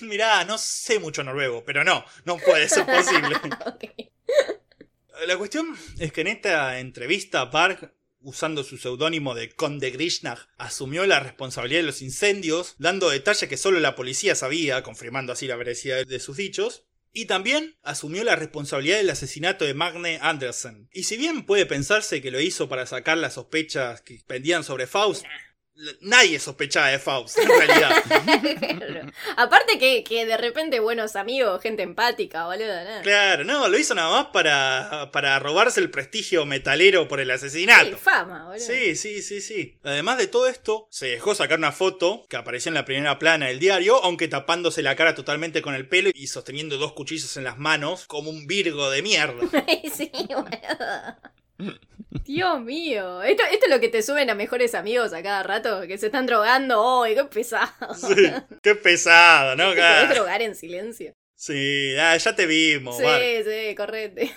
mirá, 0.00 0.44
no 0.44 0.56
sé 0.56 0.98
mucho 0.98 1.22
noruego, 1.22 1.62
pero 1.62 1.84
no, 1.84 2.04
no 2.24 2.38
puede 2.38 2.70
ser 2.70 2.86
posible. 2.86 3.36
La 5.26 5.38
cuestión 5.38 5.74
es 5.98 6.12
que 6.12 6.20
en 6.20 6.26
esta 6.26 6.80
entrevista 6.80 7.46
Varg, 7.46 7.94
usando 8.20 8.62
su 8.62 8.76
seudónimo 8.76 9.34
de 9.34 9.50
Conde 9.50 9.90
Grishnag, 9.90 10.38
asumió 10.58 11.06
la 11.06 11.20
responsabilidad 11.20 11.80
de 11.80 11.86
los 11.86 12.02
incendios, 12.02 12.74
dando 12.78 13.08
detalles 13.08 13.48
que 13.48 13.56
solo 13.56 13.80
la 13.80 13.94
policía 13.94 14.34
sabía, 14.34 14.82
confirmando 14.82 15.32
así 15.32 15.46
la 15.46 15.56
veracidad 15.56 16.06
de 16.06 16.20
sus 16.20 16.36
dichos. 16.36 16.84
Y 17.12 17.26
también 17.26 17.76
asumió 17.82 18.24
la 18.24 18.36
responsabilidad 18.36 18.98
del 18.98 19.10
asesinato 19.10 19.64
de 19.64 19.72
Magne 19.72 20.18
Andersen. 20.20 20.88
Y 20.92 21.04
si 21.04 21.16
bien 21.16 21.46
puede 21.46 21.64
pensarse 21.64 22.20
que 22.20 22.30
lo 22.30 22.40
hizo 22.40 22.68
para 22.68 22.86
sacar 22.86 23.16
las 23.16 23.34
sospechas 23.34 24.02
que 24.02 24.20
pendían 24.26 24.64
sobre 24.64 24.86
Faust, 24.86 25.24
nadie 26.00 26.38
sospechaba 26.38 26.88
de 26.88 26.98
Faust, 26.98 27.38
en 27.38 27.48
realidad. 27.48 27.92
Aparte 29.36 29.78
que, 29.78 30.04
que 30.04 30.24
de 30.26 30.36
repente 30.36 30.80
buenos 30.80 31.16
amigos, 31.16 31.60
gente 31.62 31.82
empática, 31.82 32.46
boludo, 32.46 32.66
nada. 32.68 33.02
Claro, 33.02 33.44
no, 33.44 33.68
lo 33.68 33.78
hizo 33.78 33.94
nada 33.94 34.10
más 34.10 34.26
para, 34.32 35.10
para 35.12 35.38
robarse 35.38 35.80
el 35.80 35.90
prestigio 35.90 36.46
metalero 36.46 37.08
por 37.08 37.20
el 37.20 37.28
Sí, 37.28 37.32
asesinato. 37.32 37.96
fama, 37.98 38.44
boludo. 38.46 38.64
Sí, 38.64 38.94
sí, 38.96 39.22
sí, 39.22 39.40
sí. 39.40 39.78
Además 39.82 40.18
de 40.18 40.26
todo 40.28 40.46
esto, 40.48 40.86
se 40.90 41.06
dejó 41.08 41.34
sacar 41.34 41.58
una 41.58 41.72
foto 41.72 42.26
que 42.28 42.36
apareció 42.36 42.68
en 42.70 42.74
la 42.74 42.84
primera 42.84 43.18
plana 43.18 43.46
del 43.46 43.58
diario, 43.58 44.02
aunque 44.04 44.28
tapándose 44.28 44.82
la 44.82 44.96
cara 44.96 45.14
totalmente 45.14 45.62
con 45.62 45.74
el 45.74 45.88
pelo 45.88 46.10
y 46.14 46.26
sosteniendo 46.28 46.78
dos 46.78 46.92
cuchillos 46.92 47.36
en 47.36 47.44
las 47.44 47.58
manos, 47.58 48.06
como 48.06 48.30
un 48.30 48.46
virgo 48.46 48.90
de 48.90 49.02
mierda. 49.02 49.42
Ay, 49.66 49.90
sí, 49.94 50.10
boludo. 50.28 51.16
Dios 52.24 52.60
mío. 52.60 53.22
Esto, 53.22 53.42
esto 53.50 53.66
es 53.66 53.70
lo 53.70 53.80
que 53.80 53.88
te 53.88 54.02
suben 54.02 54.30
a 54.30 54.34
mejores 54.34 54.74
amigos 54.74 55.12
a 55.12 55.22
cada 55.22 55.42
rato, 55.42 55.82
que 55.86 55.98
se 55.98 56.06
están 56.06 56.26
drogando. 56.26 57.02
¡Ay, 57.02 57.14
qué 57.14 57.24
pesado! 57.24 57.94
Sí, 57.94 58.32
qué 58.62 58.74
pesado, 58.74 59.56
¿no? 59.56 59.70
¿Te 59.74 59.80
podés 59.80 60.08
drogar 60.10 60.42
en 60.42 60.54
silencio? 60.54 61.14
Sí, 61.34 61.94
ah, 61.98 62.16
ya 62.16 62.34
te 62.34 62.46
vimos. 62.46 62.96
Sí, 62.96 63.42
sí, 63.44 63.74
correte. 63.74 64.32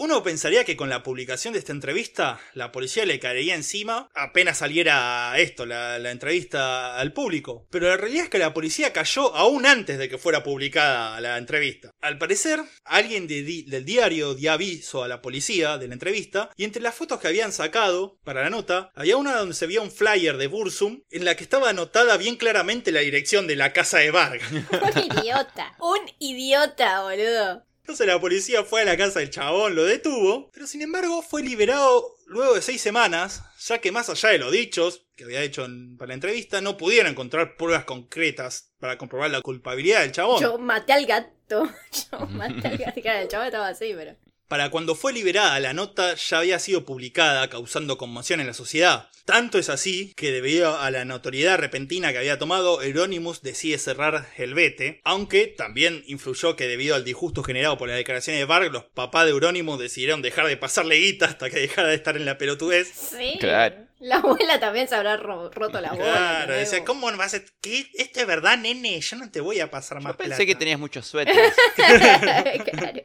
Uno 0.00 0.22
pensaría 0.22 0.64
que 0.64 0.76
con 0.76 0.88
la 0.88 1.02
publicación 1.02 1.52
de 1.52 1.58
esta 1.58 1.72
entrevista, 1.72 2.38
la 2.54 2.70
policía 2.70 3.04
le 3.04 3.18
caería 3.18 3.56
encima 3.56 4.08
apenas 4.14 4.58
saliera 4.58 5.36
esto, 5.38 5.66
la, 5.66 5.98
la 5.98 6.12
entrevista 6.12 6.96
al 6.96 7.12
público. 7.12 7.66
Pero 7.68 7.88
la 7.88 7.96
realidad 7.96 8.22
es 8.22 8.30
que 8.30 8.38
la 8.38 8.54
policía 8.54 8.92
cayó 8.92 9.34
aún 9.34 9.66
antes 9.66 9.98
de 9.98 10.08
que 10.08 10.16
fuera 10.16 10.44
publicada 10.44 11.20
la 11.20 11.36
entrevista. 11.36 11.90
Al 12.00 12.16
parecer, 12.16 12.60
alguien 12.84 13.26
del 13.26 13.84
diario 13.84 14.34
dio 14.34 14.52
aviso 14.52 15.02
a 15.02 15.08
la 15.08 15.20
policía 15.20 15.78
de 15.78 15.88
la 15.88 15.94
entrevista, 15.94 16.50
y 16.54 16.62
entre 16.62 16.80
las 16.80 16.94
fotos 16.94 17.18
que 17.18 17.26
habían 17.26 17.50
sacado 17.50 18.20
para 18.22 18.44
la 18.44 18.50
nota, 18.50 18.92
había 18.94 19.16
una 19.16 19.34
donde 19.34 19.56
se 19.56 19.66
veía 19.66 19.80
un 19.80 19.90
flyer 19.90 20.36
de 20.36 20.46
Bursum 20.46 21.02
en 21.10 21.24
la 21.24 21.34
que 21.34 21.42
estaba 21.42 21.70
anotada 21.70 22.16
bien 22.18 22.36
claramente 22.36 22.92
la 22.92 23.00
dirección 23.00 23.48
de 23.48 23.56
la 23.56 23.72
casa 23.72 23.98
de 23.98 24.12
Vargas. 24.12 24.48
Un 24.52 25.18
idiota. 25.18 25.74
Un 25.80 25.98
idiota, 26.20 27.02
boludo. 27.02 27.67
Entonces 27.88 28.06
la 28.06 28.20
policía 28.20 28.64
fue 28.64 28.82
a 28.82 28.84
la 28.84 28.98
casa 28.98 29.20
del 29.20 29.30
chabón, 29.30 29.74
lo 29.74 29.82
detuvo, 29.82 30.50
pero 30.52 30.66
sin 30.66 30.82
embargo 30.82 31.22
fue 31.22 31.42
liberado 31.42 32.16
luego 32.26 32.52
de 32.54 32.60
seis 32.60 32.82
semanas, 32.82 33.42
ya 33.60 33.78
que 33.78 33.90
más 33.92 34.10
allá 34.10 34.28
de 34.28 34.36
los 34.38 34.52
dichos 34.52 35.06
que 35.16 35.24
había 35.24 35.40
hecho 35.40 35.64
en- 35.64 35.96
para 35.96 36.08
la 36.08 36.14
entrevista, 36.14 36.60
no 36.60 36.76
pudieron 36.76 37.10
encontrar 37.12 37.56
pruebas 37.56 37.86
concretas 37.86 38.74
para 38.78 38.98
comprobar 38.98 39.30
la 39.30 39.40
culpabilidad 39.40 40.02
del 40.02 40.12
chabón. 40.12 40.42
Yo 40.42 40.58
maté 40.58 40.92
al 40.92 41.06
gato. 41.06 41.32
Yo 42.12 42.26
maté 42.26 42.68
al 42.68 42.76
gato. 42.76 43.00
El 43.00 43.28
chaval 43.28 43.46
estaba 43.46 43.68
así, 43.68 43.94
pero. 43.96 44.14
Para 44.48 44.70
cuando 44.70 44.94
fue 44.94 45.12
liberada, 45.12 45.60
la 45.60 45.74
nota 45.74 46.14
ya 46.14 46.38
había 46.38 46.58
sido 46.58 46.86
publicada, 46.86 47.48
causando 47.50 47.98
conmoción 47.98 48.40
en 48.40 48.46
la 48.46 48.54
sociedad. 48.54 49.08
Tanto 49.26 49.58
es 49.58 49.68
así 49.68 50.14
que 50.16 50.32
debido 50.32 50.78
a 50.78 50.90
la 50.90 51.04
notoriedad 51.04 51.58
repentina 51.58 52.12
que 52.12 52.18
había 52.18 52.38
tomado, 52.38 52.80
Euronymous 52.82 53.42
decide 53.42 53.76
cerrar 53.76 54.26
Helvete, 54.38 55.02
aunque 55.04 55.48
también 55.48 56.02
influyó 56.06 56.56
que 56.56 56.66
debido 56.66 56.94
al 56.94 57.04
disgusto 57.04 57.42
generado 57.42 57.76
por 57.76 57.88
las 57.88 57.98
declaraciones 57.98 58.40
de 58.40 58.46
Varg, 58.46 58.72
los 58.72 58.84
papás 58.84 59.26
de 59.26 59.32
Euronymous 59.32 59.78
decidieron 59.78 60.22
dejar 60.22 60.46
de 60.46 60.56
pasarle 60.56 60.96
guita 60.96 61.26
hasta 61.26 61.50
que 61.50 61.58
dejara 61.60 61.88
de 61.88 61.96
estar 61.96 62.16
en 62.16 62.24
la 62.24 62.38
pelotudez. 62.38 62.88
Sí. 62.90 63.36
Claro. 63.38 63.86
La 63.98 64.16
abuela 64.16 64.58
también 64.60 64.88
se 64.88 64.94
habrá 64.94 65.18
ro- 65.18 65.50
roto 65.50 65.78
la 65.82 65.90
bola. 65.90 66.04
Claro, 66.04 66.54
decía, 66.54 66.84
¿cómo 66.84 67.10
no 67.10 67.18
vas 67.18 67.34
a...? 67.34 67.40
¿Qué? 67.60 67.90
¿Esto 67.94 68.20
es 68.20 68.26
verdad, 68.26 68.56
nene? 68.56 68.98
Yo 69.00 69.16
no 69.16 69.30
te 69.30 69.40
voy 69.42 69.60
a 69.60 69.70
pasar 69.70 70.00
más 70.00 70.12
Yo 70.14 70.16
pensé 70.16 70.28
plata". 70.36 70.46
que 70.46 70.54
tenías 70.54 70.78
muchos 70.78 71.04
suéteres. 71.06 71.52
claro. 71.76 73.02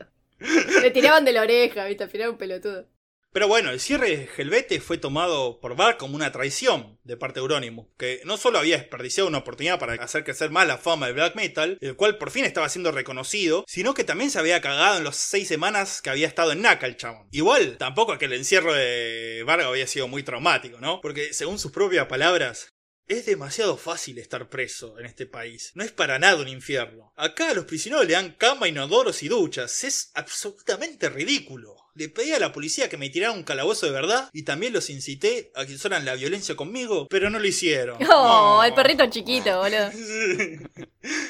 Le 0.82 0.92
tiraban 0.92 1.26
de 1.26 1.34
la 1.34 1.42
oreja, 1.42 1.86
viste, 1.86 2.04
al 2.04 2.10
final 2.10 2.30
un 2.30 2.38
pelotudo. 2.38 2.88
Pero 3.34 3.48
bueno, 3.48 3.72
el 3.72 3.80
cierre 3.80 4.16
de 4.16 4.30
Helvete 4.38 4.80
fue 4.80 5.00
tomado 5.00 5.60
por 5.60 5.76
Bar 5.76 5.98
como 5.98 6.16
una 6.16 6.32
traición 6.32 7.00
de 7.04 7.18
parte 7.18 7.40
de 7.40 7.42
Euronymous, 7.42 7.88
que 7.98 8.22
no 8.26 8.38
solo 8.38 8.60
había 8.60 8.78
desperdiciado 8.78 9.28
una 9.28 9.40
oportunidad 9.40 9.80
para 9.80 9.94
hacer 9.96 10.24
crecer 10.24 10.52
más 10.52 10.68
la 10.68 10.78
fama 10.78 11.08
del 11.08 11.16
black 11.16 11.36
metal, 11.36 11.80
el 11.82 11.96
cual 11.96 12.20
por 12.20 12.30
fin 12.30 12.46
estaba 12.46 12.70
siendo 12.70 12.92
reconocido, 12.92 13.66
sino 13.68 13.96
que 13.96 14.04
también 14.04 14.30
se 14.30 14.38
había 14.38 14.62
cagado 14.62 15.00
en 15.00 15.04
las 15.04 15.16
seis 15.16 15.48
semanas 15.48 16.04
que 16.04 16.12
había 16.12 16.28
estado 16.28 16.52
en 16.52 16.62
Naka 16.62 16.86
el. 16.86 16.96
Igual, 17.32 17.78
tampoco 17.80 18.16
que 18.20 18.26
el 18.26 18.34
encierro 18.34 18.72
de 18.72 19.42
Varga 19.48 19.66
había 19.66 19.88
sido 19.88 20.08
muy 20.08 20.22
traumático, 20.22 20.80
¿no? 20.80 21.02
Porque 21.02 21.34
según 21.34 21.58
sus 21.58 21.72
propias 21.72 22.06
palabras, 22.06 22.70
es 23.08 23.26
demasiado 23.26 23.78
fácil 23.78 24.18
estar 24.18 24.50
preso 24.50 24.98
en 25.00 25.06
este 25.06 25.26
país. 25.26 25.72
No 25.76 25.84
es 25.84 25.92
para 25.92 26.20
nada 26.20 26.42
un 26.42 26.48
infierno. 26.48 27.12
Acá 27.16 27.50
a 27.50 27.54
los 27.54 27.66
prisioneros 27.66 28.06
le 28.08 28.14
dan 28.14 28.32
cama, 28.38 28.68
inodoros 28.68 29.24
y 29.24 29.28
duchas. 29.28 29.84
Es 29.84 30.12
absolutamente 30.14 31.10
ridículo. 31.10 31.76
Le 31.96 32.10
pedí 32.10 32.32
a 32.32 32.40
la 32.40 32.52
policía 32.54 32.90
que 32.90 32.98
me 32.98 33.10
tirara 33.10 33.34
un 33.34 33.44
calabozo 33.44 33.86
de 33.86 33.92
verdad 33.92 34.30
y 34.34 34.44
también 34.44 34.74
los 34.74 34.90
incité 34.90 35.52
a 35.56 35.66
que 35.66 35.76
usaran 35.76 36.06
la 36.06 36.16
violencia 36.16 36.56
conmigo, 36.56 37.08
pero 37.10 37.30
no 37.30 37.40
lo 37.40 37.48
hicieron. 37.48 37.98
Oh, 38.10 38.58
No. 38.58 38.64
el 38.64 38.74
perrito 38.74 39.06
chiquito, 39.10 39.60
boludo. 39.60 39.92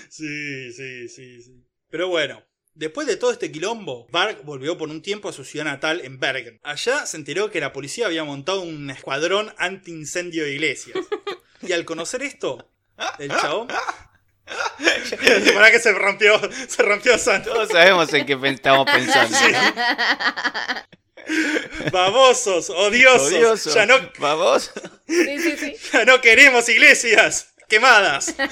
Sí, 0.09 0.71
sí, 0.73 1.09
sí, 1.09 1.41
sí. 1.41 1.63
Pero 1.89 2.07
bueno, 2.07 2.43
después 2.75 3.07
de 3.07 3.17
todo 3.17 3.31
este 3.31 3.51
quilombo, 3.51 4.07
Varg 4.11 4.43
volvió 4.43 4.77
por 4.77 4.89
un 4.89 5.01
tiempo 5.01 5.27
a 5.29 5.33
su 5.33 5.43
ciudad 5.43 5.65
natal 5.65 6.01
en 6.03 6.19
Bergen. 6.19 6.59
Allá 6.63 7.05
se 7.07 7.17
enteró 7.17 7.49
que 7.51 7.59
la 7.59 7.73
policía 7.73 8.05
había 8.05 8.23
montado 8.23 8.61
un 8.61 8.89
escuadrón 8.89 9.53
anti-incendio 9.57 10.43
de 10.43 10.53
iglesias. 10.53 10.97
Y 11.67 11.73
al 11.73 11.85
conocer 11.85 12.23
esto, 12.23 12.69
el 13.19 13.29
chabón... 13.41 13.67
Para 15.53 15.71
que 15.71 15.79
se 15.79 15.93
rompió, 15.93 16.39
se 16.67 16.83
rompió 16.83 17.17
Santo. 17.17 17.53
Todos 17.53 17.69
sabemos 17.69 18.13
en 18.13 18.25
qué 18.25 18.37
estamos 18.43 18.85
pensando. 18.91 19.37
Babosos, 21.91 22.69
odiosos. 22.69 23.31
Odioso. 23.31 23.73
Ya, 23.73 23.85
no, 23.85 23.95
¿Vamos? 24.19 24.71
Sí, 25.07 25.39
sí, 25.39 25.57
sí. 25.57 25.75
ya 25.93 26.03
no 26.03 26.19
queremos 26.19 26.67
iglesias 26.67 27.53
quemadas. 27.69 28.35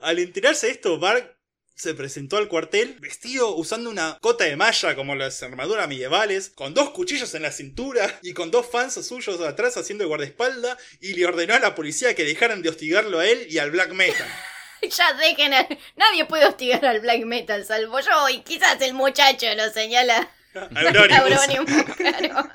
Al 0.00 0.18
enterarse 0.18 0.66
de 0.68 0.72
esto, 0.72 0.98
Varg 0.98 1.37
se 1.78 1.94
presentó 1.94 2.36
al 2.38 2.48
cuartel 2.48 2.96
vestido 2.98 3.54
usando 3.54 3.88
una 3.88 4.18
cota 4.20 4.44
de 4.44 4.56
malla 4.56 4.96
como 4.96 5.14
las 5.14 5.40
armaduras 5.42 5.88
medievales, 5.88 6.50
con 6.50 6.74
dos 6.74 6.90
cuchillos 6.90 7.32
en 7.34 7.42
la 7.42 7.52
cintura 7.52 8.18
y 8.22 8.32
con 8.32 8.50
dos 8.50 8.66
fans 8.70 8.94
suyos 9.06 9.40
atrás 9.40 9.76
haciendo 9.76 10.02
de 10.02 10.08
guardaespalda 10.08 10.76
y 11.00 11.14
le 11.14 11.24
ordenó 11.26 11.54
a 11.54 11.60
la 11.60 11.76
policía 11.76 12.16
que 12.16 12.24
dejaran 12.24 12.62
de 12.62 12.70
hostigarlo 12.70 13.20
a 13.20 13.26
él 13.26 13.46
y 13.48 13.58
al 13.58 13.70
black 13.70 13.92
metal. 13.92 14.28
Ya 14.80 15.12
dejen 15.14 15.52
a... 15.54 15.66
Nadie 15.96 16.24
puede 16.26 16.46
hostigar 16.46 16.86
al 16.86 17.00
black 17.00 17.24
metal, 17.24 17.64
salvo 17.64 17.98
yo, 17.98 18.28
y 18.28 18.42
quizás 18.42 18.80
el 18.80 18.94
muchacho 18.94 19.46
lo 19.56 19.70
señala. 19.70 20.30
Claro. 20.54 22.48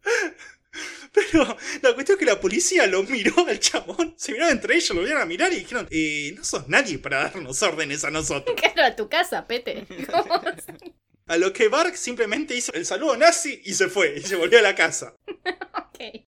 Pero 1.12 1.56
la 1.82 1.94
cuestión 1.94 2.16
es 2.16 2.18
que 2.18 2.24
la 2.24 2.40
policía 2.40 2.86
lo 2.86 3.02
miró 3.02 3.34
al 3.46 3.58
chabón, 3.58 4.14
se 4.16 4.32
miraron 4.32 4.52
entre 4.52 4.76
ellos, 4.76 4.90
lo 4.90 5.02
vieron 5.02 5.20
a 5.20 5.26
mirar 5.26 5.52
y 5.52 5.56
dijeron, 5.56 5.88
eh, 5.90 6.32
no 6.36 6.44
sos 6.44 6.68
nadie 6.68 6.98
para 6.98 7.24
darnos 7.24 7.62
órdenes 7.62 8.04
a 8.04 8.10
nosotros. 8.10 8.56
Claro, 8.60 8.92
a 8.92 8.96
tu 8.96 9.08
casa, 9.08 9.46
pete. 9.46 9.86
A 11.26 11.36
lo 11.36 11.52
que 11.52 11.68
Bark 11.68 11.96
simplemente 11.96 12.56
hizo 12.56 12.72
el 12.72 12.84
saludo 12.84 13.16
nazi 13.16 13.62
y 13.64 13.74
se 13.74 13.88
fue, 13.88 14.16
y 14.18 14.22
se 14.22 14.34
volvió 14.34 14.58
a 14.58 14.62
la 14.62 14.74
casa. 14.74 15.14
Ok. 15.92 16.24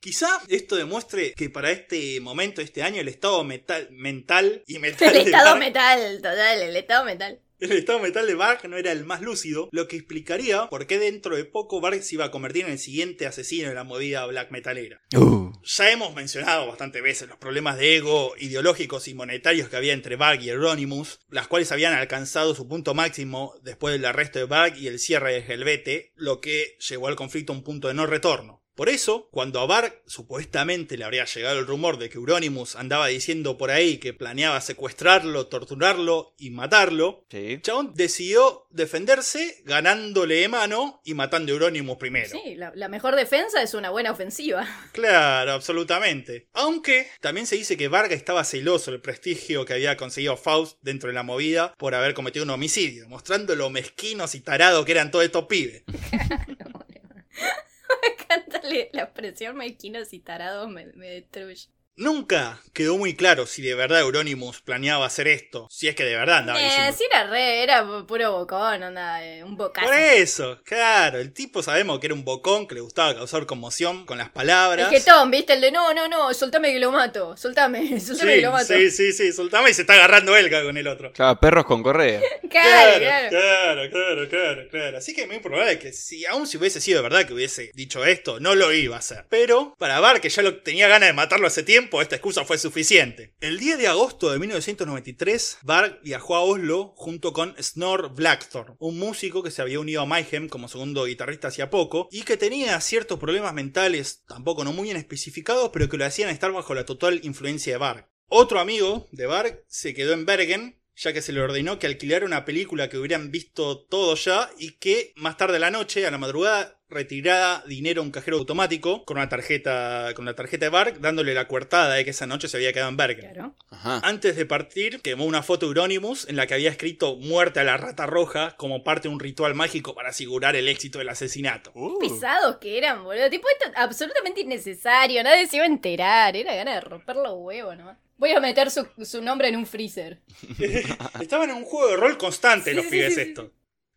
Quizá 0.00 0.28
esto 0.48 0.74
demuestre 0.74 1.32
que 1.34 1.50
para 1.50 1.70
este 1.70 2.20
momento, 2.20 2.60
este 2.60 2.82
año, 2.82 3.00
el 3.00 3.08
estado 3.08 3.44
metal, 3.44 3.88
mental 3.90 4.62
y 4.66 4.78
metal 4.78 5.14
El 5.14 5.26
estado 5.26 5.50
Varg 5.50 5.58
metal, 5.58 6.16
total, 6.16 6.62
el 6.62 6.76
estado 6.76 7.04
metal. 7.04 7.40
El 7.60 7.72
estado 7.72 7.98
mental 7.98 8.26
de 8.28 8.34
Bark 8.34 8.68
no 8.68 8.76
era 8.76 8.92
el 8.92 9.04
más 9.04 9.20
lúcido, 9.20 9.68
lo 9.72 9.88
que 9.88 9.96
explicaría 9.96 10.68
por 10.68 10.86
qué 10.86 10.98
dentro 11.00 11.34
de 11.34 11.44
poco 11.44 11.80
Bark 11.80 12.02
se 12.02 12.14
iba 12.14 12.26
a 12.26 12.30
convertir 12.30 12.66
en 12.66 12.72
el 12.72 12.78
siguiente 12.78 13.26
asesino 13.26 13.68
de 13.68 13.74
la 13.74 13.82
movida 13.82 14.24
black 14.26 14.52
metalera. 14.52 15.00
Uh. 15.16 15.50
Ya 15.64 15.90
hemos 15.90 16.14
mencionado 16.14 16.68
bastantes 16.68 17.02
veces 17.02 17.28
los 17.28 17.38
problemas 17.38 17.76
de 17.76 17.96
ego 17.96 18.34
ideológicos 18.38 19.08
y 19.08 19.14
monetarios 19.14 19.68
que 19.68 19.76
había 19.76 19.92
entre 19.92 20.14
Bark 20.14 20.40
y 20.40 20.50
Euronymous, 20.50 21.18
las 21.30 21.48
cuales 21.48 21.72
habían 21.72 21.94
alcanzado 21.94 22.54
su 22.54 22.68
punto 22.68 22.94
máximo 22.94 23.54
después 23.62 23.92
del 23.92 24.04
arresto 24.04 24.38
de 24.38 24.44
Bark 24.44 24.76
y 24.76 24.86
el 24.86 25.00
cierre 25.00 25.32
de 25.32 25.52
Helvete, 25.52 26.12
lo 26.14 26.40
que 26.40 26.76
llevó 26.88 27.08
al 27.08 27.16
conflicto 27.16 27.52
a 27.52 27.56
un 27.56 27.64
punto 27.64 27.88
de 27.88 27.94
no 27.94 28.06
retorno. 28.06 28.57
Por 28.78 28.88
eso, 28.88 29.26
cuando 29.32 29.58
a 29.58 29.66
Bark 29.66 30.02
supuestamente 30.06 30.96
le 30.96 31.02
habría 31.02 31.24
llegado 31.24 31.58
el 31.58 31.66
rumor 31.66 31.98
de 31.98 32.08
que 32.08 32.16
Euronymous 32.16 32.76
andaba 32.76 33.08
diciendo 33.08 33.58
por 33.58 33.72
ahí 33.72 33.98
que 33.98 34.14
planeaba 34.14 34.60
secuestrarlo, 34.60 35.48
torturarlo 35.48 36.32
y 36.38 36.50
matarlo, 36.50 37.24
Sí. 37.28 37.58
Chabón 37.60 37.92
decidió 37.96 38.68
defenderse 38.70 39.62
ganándole 39.64 40.36
de 40.36 40.48
mano 40.48 41.02
y 41.04 41.14
matando 41.14 41.50
a 41.50 41.56
Euronymous 41.56 41.98
primero. 41.98 42.28
Sí, 42.28 42.54
la, 42.54 42.70
la 42.76 42.86
mejor 42.86 43.16
defensa 43.16 43.60
es 43.64 43.74
una 43.74 43.90
buena 43.90 44.12
ofensiva. 44.12 44.64
Claro, 44.92 45.54
absolutamente. 45.54 46.46
Aunque 46.52 47.08
también 47.20 47.48
se 47.48 47.56
dice 47.56 47.76
que 47.76 47.88
Varga 47.88 48.14
estaba 48.14 48.44
celoso 48.44 48.92
del 48.92 49.00
prestigio 49.00 49.64
que 49.64 49.72
había 49.72 49.96
conseguido 49.96 50.36
Faust 50.36 50.78
dentro 50.82 51.08
de 51.08 51.14
la 51.14 51.24
movida 51.24 51.74
por 51.78 51.96
haber 51.96 52.14
cometido 52.14 52.44
un 52.44 52.50
homicidio, 52.50 53.08
mostrando 53.08 53.56
lo 53.56 53.70
mezquinos 53.70 54.36
y 54.36 54.40
tarados 54.40 54.84
que 54.86 54.92
eran 54.92 55.10
todos 55.10 55.24
estos 55.24 55.46
pibes. 55.46 55.82
Me 58.02 58.08
encanta 58.36 58.60
la 58.92 59.02
expresión 59.02 59.56
mezquinos 59.56 60.12
y 60.12 60.20
tarados 60.20 60.68
me, 60.70 60.86
me 60.94 61.08
destruye. 61.10 61.68
Nunca 61.98 62.60
quedó 62.72 62.96
muy 62.96 63.16
claro 63.16 63.44
si 63.46 63.60
de 63.60 63.74
verdad 63.74 63.98
Euronymous 64.02 64.60
planeaba 64.60 65.04
hacer 65.04 65.26
esto, 65.26 65.66
si 65.68 65.88
es 65.88 65.96
que 65.96 66.04
de 66.04 66.14
verdad 66.14 66.38
andaba 66.38 66.60
Eh, 66.60 66.64
diciendo. 66.64 66.94
sí 66.96 67.04
era 67.10 67.24
re, 67.28 67.62
era 67.64 67.82
pu- 67.84 68.06
puro 68.06 68.30
bocón, 68.30 68.80
onda, 68.84 69.24
eh, 69.26 69.42
un 69.42 69.56
bocazo. 69.56 69.88
Por 69.88 69.96
eso, 69.98 70.60
claro, 70.64 71.18
el 71.18 71.32
tipo 71.32 71.60
sabemos 71.60 71.98
que 71.98 72.06
era 72.06 72.14
un 72.14 72.24
bocón 72.24 72.68
que 72.68 72.76
le 72.76 72.82
gustaba 72.82 73.16
causar 73.16 73.46
conmoción 73.46 74.06
con 74.06 74.16
las 74.16 74.30
palabras. 74.30 74.92
El 74.92 74.96
jetón, 75.00 75.28
viste, 75.32 75.54
el 75.54 75.60
de 75.60 75.72
no, 75.72 75.92
no, 75.92 76.06
no, 76.06 76.32
soltame 76.34 76.72
que 76.72 76.78
lo 76.78 76.92
mato, 76.92 77.36
soltame, 77.36 77.98
soltame 78.00 78.30
que 78.30 78.36
Sí, 78.36 78.42
lo 78.42 78.52
mato. 78.52 78.66
sí, 78.66 78.90
sí, 78.92 79.12
sí, 79.12 79.32
soltame 79.32 79.70
y 79.70 79.74
se 79.74 79.80
está 79.80 79.94
agarrando 79.94 80.36
él 80.36 80.48
con 80.50 80.76
el 80.76 80.86
otro. 80.86 81.12
Claro, 81.12 81.40
perros 81.40 81.64
con 81.66 81.82
correa. 81.82 82.20
Claro, 82.48 82.98
claro. 82.98 83.28
claro, 83.28 83.90
claro, 83.90 84.28
claro, 84.30 84.68
claro. 84.70 84.98
Así 84.98 85.14
que 85.14 85.22
es 85.22 85.28
muy 85.28 85.38
probable 85.38 85.78
que 85.78 85.92
si 85.92 86.24
aún 86.24 86.46
si 86.46 86.56
hubiese 86.56 86.80
sido 86.80 87.02
verdad 87.02 87.26
que 87.26 87.34
hubiese 87.34 87.70
dicho 87.74 88.06
esto, 88.06 88.40
no 88.40 88.54
lo 88.54 88.72
iba 88.72 88.96
a 88.96 89.00
hacer. 89.00 89.26
Pero 89.28 89.74
para 89.78 90.00
Bar, 90.00 90.22
que 90.22 90.30
ya 90.30 90.40
lo 90.42 90.56
tenía 90.62 90.88
ganas 90.88 91.10
de 91.10 91.12
matarlo 91.12 91.46
hace 91.46 91.62
tiempo, 91.62 91.87
esta 92.02 92.16
excusa 92.16 92.44
fue 92.44 92.58
suficiente. 92.58 93.34
El 93.40 93.58
10 93.58 93.78
de 93.78 93.88
agosto 93.88 94.30
de 94.30 94.38
1993, 94.38 95.58
Bark 95.62 96.00
viajó 96.02 96.36
a 96.36 96.40
Oslo 96.40 96.92
junto 96.96 97.32
con 97.32 97.54
Snor 97.60 98.14
Blackthorn, 98.14 98.76
un 98.78 98.98
músico 98.98 99.42
que 99.42 99.50
se 99.50 99.62
había 99.62 99.80
unido 99.80 100.02
a 100.02 100.06
Mayhem 100.06 100.48
como 100.48 100.68
segundo 100.68 101.04
guitarrista 101.04 101.48
hacía 101.48 101.70
poco 101.70 102.08
y 102.12 102.22
que 102.22 102.36
tenía 102.36 102.80
ciertos 102.80 103.18
problemas 103.18 103.54
mentales, 103.54 104.24
tampoco 104.28 104.64
no 104.64 104.72
muy 104.72 104.84
bien 104.84 104.96
especificados, 104.96 105.70
pero 105.72 105.88
que 105.88 105.96
lo 105.96 106.04
hacían 106.04 106.30
estar 106.30 106.52
bajo 106.52 106.74
la 106.74 106.84
total 106.84 107.20
influencia 107.22 107.72
de 107.72 107.78
Bark. 107.78 108.08
Otro 108.28 108.60
amigo 108.60 109.08
de 109.10 109.26
Bark 109.26 109.64
se 109.68 109.94
quedó 109.94 110.12
en 110.12 110.26
Bergen 110.26 110.78
ya 110.98 111.12
que 111.12 111.22
se 111.22 111.32
le 111.32 111.40
ordenó 111.40 111.78
que 111.78 111.86
alquilara 111.86 112.26
una 112.26 112.44
película 112.44 112.88
que 112.88 112.98
hubieran 112.98 113.30
visto 113.30 113.84
todos 113.84 114.24
ya 114.24 114.50
y 114.58 114.72
que 114.72 115.12
más 115.16 115.36
tarde 115.36 115.56
a 115.56 115.60
la 115.60 115.70
noche, 115.70 116.06
a 116.06 116.10
la 116.10 116.18
madrugada, 116.18 116.77
retirara 116.90 117.62
dinero 117.66 118.00
a 118.00 118.04
un 118.04 118.10
cajero 118.10 118.38
automático 118.38 119.04
con 119.04 119.18
una 119.18 119.28
tarjeta 119.28 120.12
con 120.14 120.24
la 120.24 120.34
tarjeta 120.34 120.66
de 120.66 120.70
Bark, 120.70 121.00
dándole 121.00 121.34
la 121.34 121.46
coartada 121.46 121.94
de 121.94 122.04
que 122.04 122.10
esa 122.10 122.26
noche 122.26 122.48
se 122.48 122.56
había 122.56 122.72
quedado 122.72 122.90
en 122.90 122.96
Bergen. 122.96 123.32
Claro. 123.32 123.54
Ajá. 123.70 124.00
Antes 124.02 124.36
de 124.36 124.46
partir, 124.46 125.00
quemó 125.00 125.24
una 125.24 125.42
foto 125.42 125.66
de 125.66 125.70
Euronymous 125.70 126.28
en 126.28 126.36
la 126.36 126.46
que 126.46 126.54
había 126.54 126.70
escrito 126.70 127.16
muerte 127.16 127.60
a 127.60 127.64
la 127.64 127.76
rata 127.76 128.06
roja 128.06 128.54
como 128.56 128.84
parte 128.84 129.08
de 129.08 129.14
un 129.14 129.20
ritual 129.20 129.54
mágico 129.54 129.94
para 129.94 130.10
asegurar 130.10 130.56
el 130.56 130.68
éxito 130.68 130.98
del 130.98 131.08
asesinato. 131.10 131.72
Uh. 131.74 131.98
Pesados 131.98 132.56
que 132.56 132.78
eran, 132.78 133.04
boludo. 133.04 133.28
Tipo, 133.30 133.46
esto 133.48 133.72
absolutamente 133.76 134.40
innecesario. 134.40 135.22
Nadie 135.22 135.46
se 135.46 135.56
iba 135.56 135.64
a 135.64 135.68
enterar. 135.68 136.36
Era 136.36 136.54
ganas 136.54 136.76
de 136.76 136.80
romper 136.80 137.16
los 137.16 137.34
huevos, 137.36 137.76
¿no? 137.76 137.96
Voy 138.16 138.32
a 138.32 138.40
meter 138.40 138.70
su, 138.70 138.86
su 139.04 139.22
nombre 139.22 139.48
en 139.48 139.56
un 139.56 139.66
freezer. 139.66 140.18
Estaban 141.20 141.50
en 141.50 141.56
un 141.56 141.64
juego 141.64 141.90
de 141.90 141.96
rol 141.96 142.18
constante 142.18 142.70
Sí, 142.70 142.76
los 142.76 142.86
sí, 142.86 142.90
pibes 142.90 143.14
sí, 143.14 143.34
sí. 143.36 143.42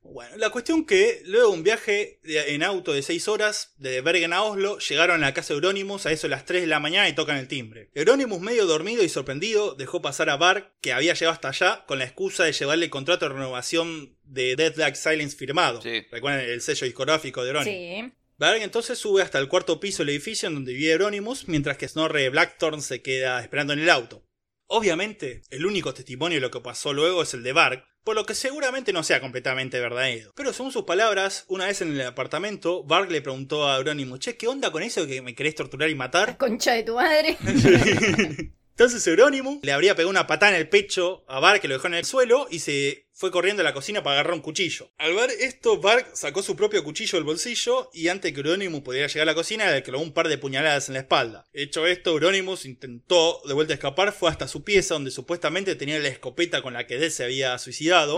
Bueno, 0.03 0.36
la 0.38 0.49
cuestión 0.49 0.86
que 0.86 1.22
luego 1.26 1.52
de 1.52 1.57
un 1.57 1.64
viaje 1.64 2.19
de- 2.23 2.53
en 2.56 2.64
auto 2.64 2.91
de 2.91 3.02
6 3.03 3.28
horas 3.28 3.73
de 3.78 4.02
Bergen 4.02 4.34
a 4.34 4.44
Oslo, 4.44 4.80
llegaron 4.80 5.23
a 5.23 5.28
la 5.28 5.34
casa 5.34 5.53
de 5.53 5.57
Euronymous 5.60 6.06
a 6.06 6.11
eso 6.11 6.28
de 6.28 6.32
las 6.32 6.45
3 6.45 6.61
de 6.61 6.68
la 6.68 6.80
mañana 6.80 7.07
y 7.07 7.14
tocan 7.14 7.38
el 7.38 7.48
timbre. 7.48 7.90
Euronymous, 7.94 8.41
medio 8.41 8.65
dormido 8.65 9.03
y 9.03 9.10
sorprendido, 9.10 9.76
dejó 9.76 10.02
pasar 10.02 10.30
a 10.30 10.38
Bark, 10.38 10.72
que 10.82 10.91
había 10.91 11.14
llegado 11.14 11.34
hasta 11.34 11.49
allá, 11.49 11.86
con 11.88 11.99
la 11.99 12.06
excusa 12.06 12.44
de 12.44 12.52
llevarle 12.52 12.86
el 12.86 12.91
contrato 12.91 13.28
de 13.28 13.34
renovación 13.36 14.18
de 14.23 14.56
Dead 14.56 14.76
Like 14.76 14.98
Silence 14.98 15.38
firmado. 15.38 15.82
Sí. 15.82 16.06
Recuerden 16.11 16.49
el 16.49 16.61
sello 16.61 16.86
discográfico 16.86 17.44
de 17.44 17.49
Euronymous. 17.52 18.10
Sí. 18.10 18.14
Bark 18.38 18.60
entonces 18.64 18.98
sube 18.98 19.22
hasta 19.22 19.38
el 19.38 19.48
cuarto 19.48 19.80
piso 19.80 19.99
del 20.03 20.10
edificio 20.10 20.48
en 20.48 20.56
donde 20.56 20.73
vivía 20.73 20.94
Euronymous, 20.94 21.48
mientras 21.48 21.78
que 21.78 21.88
Snorre 21.88 22.28
Blackthorn 22.30 22.82
se 22.82 23.03
queda 23.03 23.40
esperando 23.40 23.73
en 23.73 23.80
el 23.80 23.90
auto. 23.91 24.26
Obviamente, 24.73 25.41
el 25.49 25.65
único 25.65 25.93
testimonio 25.93 26.38
de 26.38 26.41
lo 26.41 26.49
que 26.49 26.61
pasó 26.61 26.93
luego 26.93 27.23
es 27.23 27.34
el 27.34 27.43
de 27.43 27.52
Bark, 27.52 27.85
por 28.06 28.15
lo 28.15 28.26
que 28.26 28.34
seguramente 28.34 28.93
no 28.93 29.03
sea 29.03 29.19
completamente 29.19 29.81
verdadero. 29.81 30.31
Pero 30.34 30.53
según 30.53 30.72
sus 30.72 30.85
palabras, 30.85 31.43
una 31.49 31.65
vez 31.65 31.81
en 31.81 31.91
el 31.91 32.02
apartamento, 32.07 32.81
Bark 32.85 33.11
le 33.11 33.22
preguntó 33.22 33.68
a 33.68 33.76
Euronymous, 33.77 34.19
che, 34.22 34.38
¿qué 34.38 34.48
onda 34.48 34.72
con 34.72 34.81
eso 34.81 35.06
que 35.06 35.22
me 35.22 35.35
querés 35.35 35.56
torturar 35.56 35.89
y 35.89 35.93
La 35.93 35.98
matar? 35.98 36.38
concha 36.38 36.72
de 36.72 36.84
tu 36.84 36.95
madre. 36.95 37.38
Entonces 38.82 39.06
Euronymous 39.06 39.60
le 39.62 39.74
habría 39.74 39.94
pegado 39.94 40.10
una 40.10 40.26
patada 40.26 40.53
en 40.53 40.58
el 40.58 40.68
pecho 40.68 41.24
a 41.28 41.40
Bark 41.40 41.62
que 41.62 41.68
lo 41.68 41.76
dejó 41.76 41.86
en 41.86 41.94
el 41.94 42.03
suelo 42.03 42.48
y 42.49 42.58
se 42.58 43.06
fue 43.14 43.30
corriendo 43.30 43.62
a 43.62 43.64
la 43.64 43.76
cocina 43.76 44.02
para 44.02 44.16
agarrar 44.16 44.34
un 44.34 44.41
cuchillo. 44.41 44.90
Al 44.98 45.14
ver 45.14 45.30
esto, 45.30 45.80
Bark 45.80 46.10
sacó 46.16 46.41
su 46.41 46.56
propio 46.56 46.84
cuchillo 46.84 47.20
del 47.20 47.24
bolsillo 47.24 47.91
y 47.94 48.08
antes 48.08 48.34
que 48.34 48.40
Euronymous 48.40 48.82
pudiera 48.82 49.06
llegar 49.06 49.22
a 49.22 49.34
la 49.34 49.36
cocina 49.36 49.70
le 49.70 49.84
clavó 49.84 50.02
un 50.02 50.14
par 50.14 50.30
de 50.30 50.40
puñaladas 50.40 50.90
en 50.90 50.95
la 50.95 51.02
espalda. 51.02 51.48
Hecho 51.53 51.86
esto, 51.86 52.10
Euronymous 52.10 52.66
intentó 52.66 53.44
de 53.45 53.53
vuelta 53.53 53.76
escapar, 53.76 54.14
fue 54.14 54.32
hasta 54.32 54.48
su 54.48 54.64
pieza 54.64 54.95
donde 54.95 55.12
supuestamente 55.12 55.76
tenía 55.76 55.99
la 55.99 56.08
escopeta 56.08 56.64
con 56.64 56.74
la 56.74 56.88
que 56.88 56.95
él 56.95 57.12
se 57.12 57.24
había 57.24 57.56
suicidado. 57.60 58.18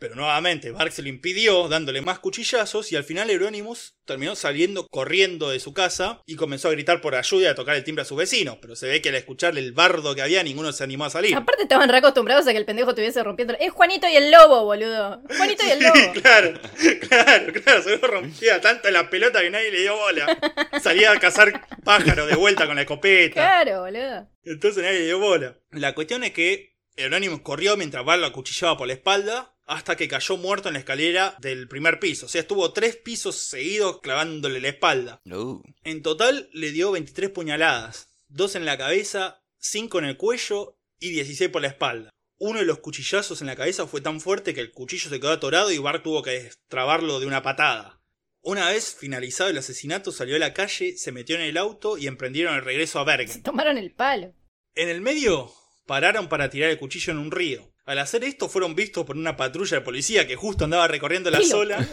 Pero 0.00 0.14
nuevamente, 0.14 0.70
Bark 0.70 0.92
se 0.92 1.02
lo 1.02 1.10
impidió, 1.10 1.68
dándole 1.68 2.00
más 2.00 2.20
cuchillazos, 2.20 2.90
y 2.90 2.96
al 2.96 3.04
final 3.04 3.28
Euronymous 3.28 3.98
terminó 4.06 4.34
saliendo 4.34 4.88
corriendo 4.88 5.50
de 5.50 5.60
su 5.60 5.74
casa 5.74 6.22
y 6.24 6.36
comenzó 6.36 6.68
a 6.68 6.70
gritar 6.70 7.02
por 7.02 7.14
ayuda 7.14 7.42
y 7.42 7.46
a 7.48 7.54
tocar 7.54 7.76
el 7.76 7.84
timbre 7.84 8.00
a 8.00 8.04
sus 8.06 8.16
vecinos. 8.16 8.56
Pero 8.62 8.76
se 8.76 8.88
ve 8.88 9.02
que 9.02 9.10
al 9.10 9.16
escuchar 9.16 9.58
el 9.58 9.72
bardo 9.72 10.14
que 10.14 10.22
había, 10.22 10.42
ninguno 10.42 10.72
se 10.72 10.84
animó 10.84 11.04
a 11.04 11.10
salir. 11.10 11.36
Aparte 11.36 11.64
estaban 11.64 11.90
re 11.90 11.98
acostumbrados 11.98 12.46
a 12.46 12.52
que 12.52 12.56
el 12.56 12.64
pendejo 12.64 12.88
estuviese 12.88 13.22
rompiendo. 13.22 13.54
Es 13.60 13.72
Juanito 13.72 14.08
y 14.08 14.16
el 14.16 14.30
lobo, 14.30 14.64
boludo. 14.64 15.22
Juanito 15.36 15.66
y 15.66 15.70
el 15.70 15.80
lobo. 15.80 15.94
Sí, 15.94 16.08
claro, 16.22 16.60
claro, 17.06 17.52
claro, 17.52 17.82
se 17.82 17.98
lo 17.98 18.06
rompía 18.08 18.58
tanto 18.62 18.90
la 18.90 19.10
pelota 19.10 19.42
que 19.42 19.50
nadie 19.50 19.70
le 19.70 19.82
dio 19.82 19.96
bola. 19.96 20.38
Salía 20.80 21.12
a 21.12 21.20
cazar 21.20 21.66
pájaros 21.84 22.26
de 22.26 22.36
vuelta 22.36 22.66
con 22.66 22.76
la 22.76 22.82
escopeta. 22.82 23.34
Claro, 23.34 23.82
boludo. 23.82 24.30
Entonces 24.44 24.82
nadie 24.82 25.00
le 25.00 25.04
dio 25.04 25.18
bola. 25.18 25.58
La 25.72 25.94
cuestión 25.94 26.24
es 26.24 26.30
que 26.30 26.78
Euronymous 26.96 27.42
corrió 27.42 27.76
mientras 27.76 28.02
Bar 28.02 28.18
lo 28.18 28.26
acuchillaba 28.26 28.78
por 28.78 28.86
la 28.86 28.94
espalda 28.94 29.54
hasta 29.70 29.96
que 29.96 30.08
cayó 30.08 30.36
muerto 30.36 30.68
en 30.68 30.74
la 30.74 30.80
escalera 30.80 31.36
del 31.38 31.68
primer 31.68 32.00
piso. 32.00 32.26
O 32.26 32.28
sea, 32.28 32.40
estuvo 32.40 32.72
tres 32.72 32.96
pisos 32.96 33.36
seguidos 33.36 34.00
clavándole 34.00 34.60
la 34.60 34.68
espalda. 34.68 35.20
Uh. 35.24 35.62
En 35.84 36.02
total 36.02 36.50
le 36.52 36.72
dio 36.72 36.90
23 36.90 37.30
puñaladas, 37.30 38.08
dos 38.28 38.56
en 38.56 38.64
la 38.64 38.76
cabeza, 38.76 39.44
5 39.58 40.00
en 40.00 40.04
el 40.06 40.16
cuello 40.16 40.76
y 40.98 41.10
16 41.10 41.50
por 41.50 41.62
la 41.62 41.68
espalda. 41.68 42.10
Uno 42.38 42.58
de 42.58 42.64
los 42.64 42.80
cuchillazos 42.80 43.42
en 43.42 43.46
la 43.46 43.54
cabeza 43.54 43.86
fue 43.86 44.00
tan 44.00 44.20
fuerte 44.20 44.54
que 44.54 44.60
el 44.60 44.72
cuchillo 44.72 45.08
se 45.08 45.20
quedó 45.20 45.30
atorado 45.30 45.70
y 45.70 45.78
Bart 45.78 46.02
tuvo 46.02 46.22
que 46.22 46.42
destrabarlo 46.42 47.20
de 47.20 47.26
una 47.26 47.42
patada. 47.42 48.00
Una 48.42 48.70
vez 48.70 48.96
finalizado 48.98 49.50
el 49.50 49.58
asesinato 49.58 50.10
salió 50.10 50.34
a 50.34 50.40
la 50.40 50.52
calle, 50.52 50.96
se 50.96 51.12
metió 51.12 51.36
en 51.36 51.42
el 51.42 51.56
auto 51.56 51.96
y 51.96 52.08
emprendieron 52.08 52.56
el 52.56 52.64
regreso 52.64 52.98
a 52.98 53.04
Se 53.04 53.06
Bergen. 53.06 53.42
tomaron 53.44 53.78
el 53.78 53.92
palo. 53.92 54.34
En 54.74 54.88
el 54.88 55.00
medio 55.00 55.52
pararon 55.86 56.28
para 56.28 56.50
tirar 56.50 56.70
el 56.70 56.78
cuchillo 56.78 57.12
en 57.12 57.18
un 57.18 57.30
río. 57.30 57.70
Al 57.86 57.98
hacer 57.98 58.24
esto 58.24 58.48
fueron 58.48 58.74
vistos 58.74 59.04
por 59.04 59.16
una 59.16 59.36
patrulla 59.36 59.78
de 59.78 59.82
policía 59.82 60.26
que 60.26 60.36
justo 60.36 60.64
andaba 60.64 60.86
recorriendo 60.88 61.30
la 61.30 61.40
zona 61.42 61.86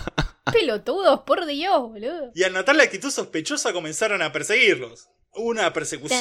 Pelotudos, 0.52 1.20
por 1.20 1.46
Dios, 1.46 1.80
boludo. 1.80 2.30
y 2.34 2.42
al 2.42 2.52
notar 2.52 2.74
la 2.76 2.82
actitud 2.84 3.10
sospechosa 3.10 3.72
comenzaron 3.72 4.22
a 4.22 4.32
perseguirlos. 4.32 5.08
Una 5.34 5.72
persecución 5.72 6.20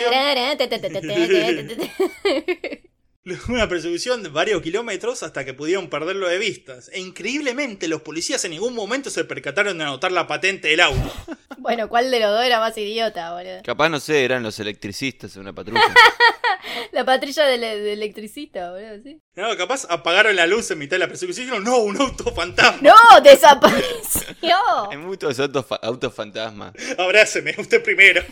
una 3.50 3.70
persecución 3.70 4.24
de 4.24 4.30
varios 4.30 4.62
kilómetros 4.64 5.22
hasta 5.22 5.46
que 5.46 5.54
pudieron 5.54 5.90
perderlo 5.90 6.28
de 6.28 6.40
vistas. 6.40 6.90
E 6.92 7.00
increíblemente, 7.00 7.88
los 7.88 8.02
policías 8.02 8.44
en 8.46 8.52
ningún 8.52 8.74
momento 8.74 9.10
se 9.12 9.24
percataron 9.26 9.78
de 9.78 9.84
anotar 9.84 10.12
la 10.12 10.28
patente 10.28 10.70
del 10.70 10.82
auto. 10.82 11.12
Bueno, 11.58 11.90
¿cuál 11.90 12.10
de 12.10 12.20
los 12.20 12.32
dos 12.32 12.44
era 12.44 12.60
más 12.60 12.76
idiota, 12.76 13.34
boludo? 13.34 13.62
Capaz, 13.64 13.88
no 13.88 14.00
sé, 14.00 14.26
eran 14.26 14.42
los 14.42 14.60
electricistas 14.60 15.36
en 15.36 15.44
una 15.44 15.54
patrulla. 15.54 15.80
la 16.92 17.06
patrulla 17.06 17.46
de, 17.46 17.94
electricista, 17.94 18.72
boludo, 18.72 19.04
sí. 19.04 19.22
No, 19.36 19.56
capaz 19.56 19.86
apagaron 19.88 20.36
la 20.36 20.48
luz 20.48 20.72
en 20.72 20.80
mitad 20.80 20.96
de 20.96 21.02
la 21.02 21.08
persecución 21.08 21.44
y 21.44 21.46
dijeron, 21.46 21.64
no, 21.64 21.78
un 21.78 22.02
auto 22.02 22.34
fantasma. 22.34 22.82
¡No, 22.82 23.22
desapareció! 23.22 24.58
Hay 24.90 24.98
muchos 24.98 25.40
autos, 25.40 25.64
fa 25.68 25.76
autos 25.76 26.12
fantasmas. 26.16 26.74
Abráceme, 26.98 27.54
usted 27.56 27.84
primero. 27.84 28.24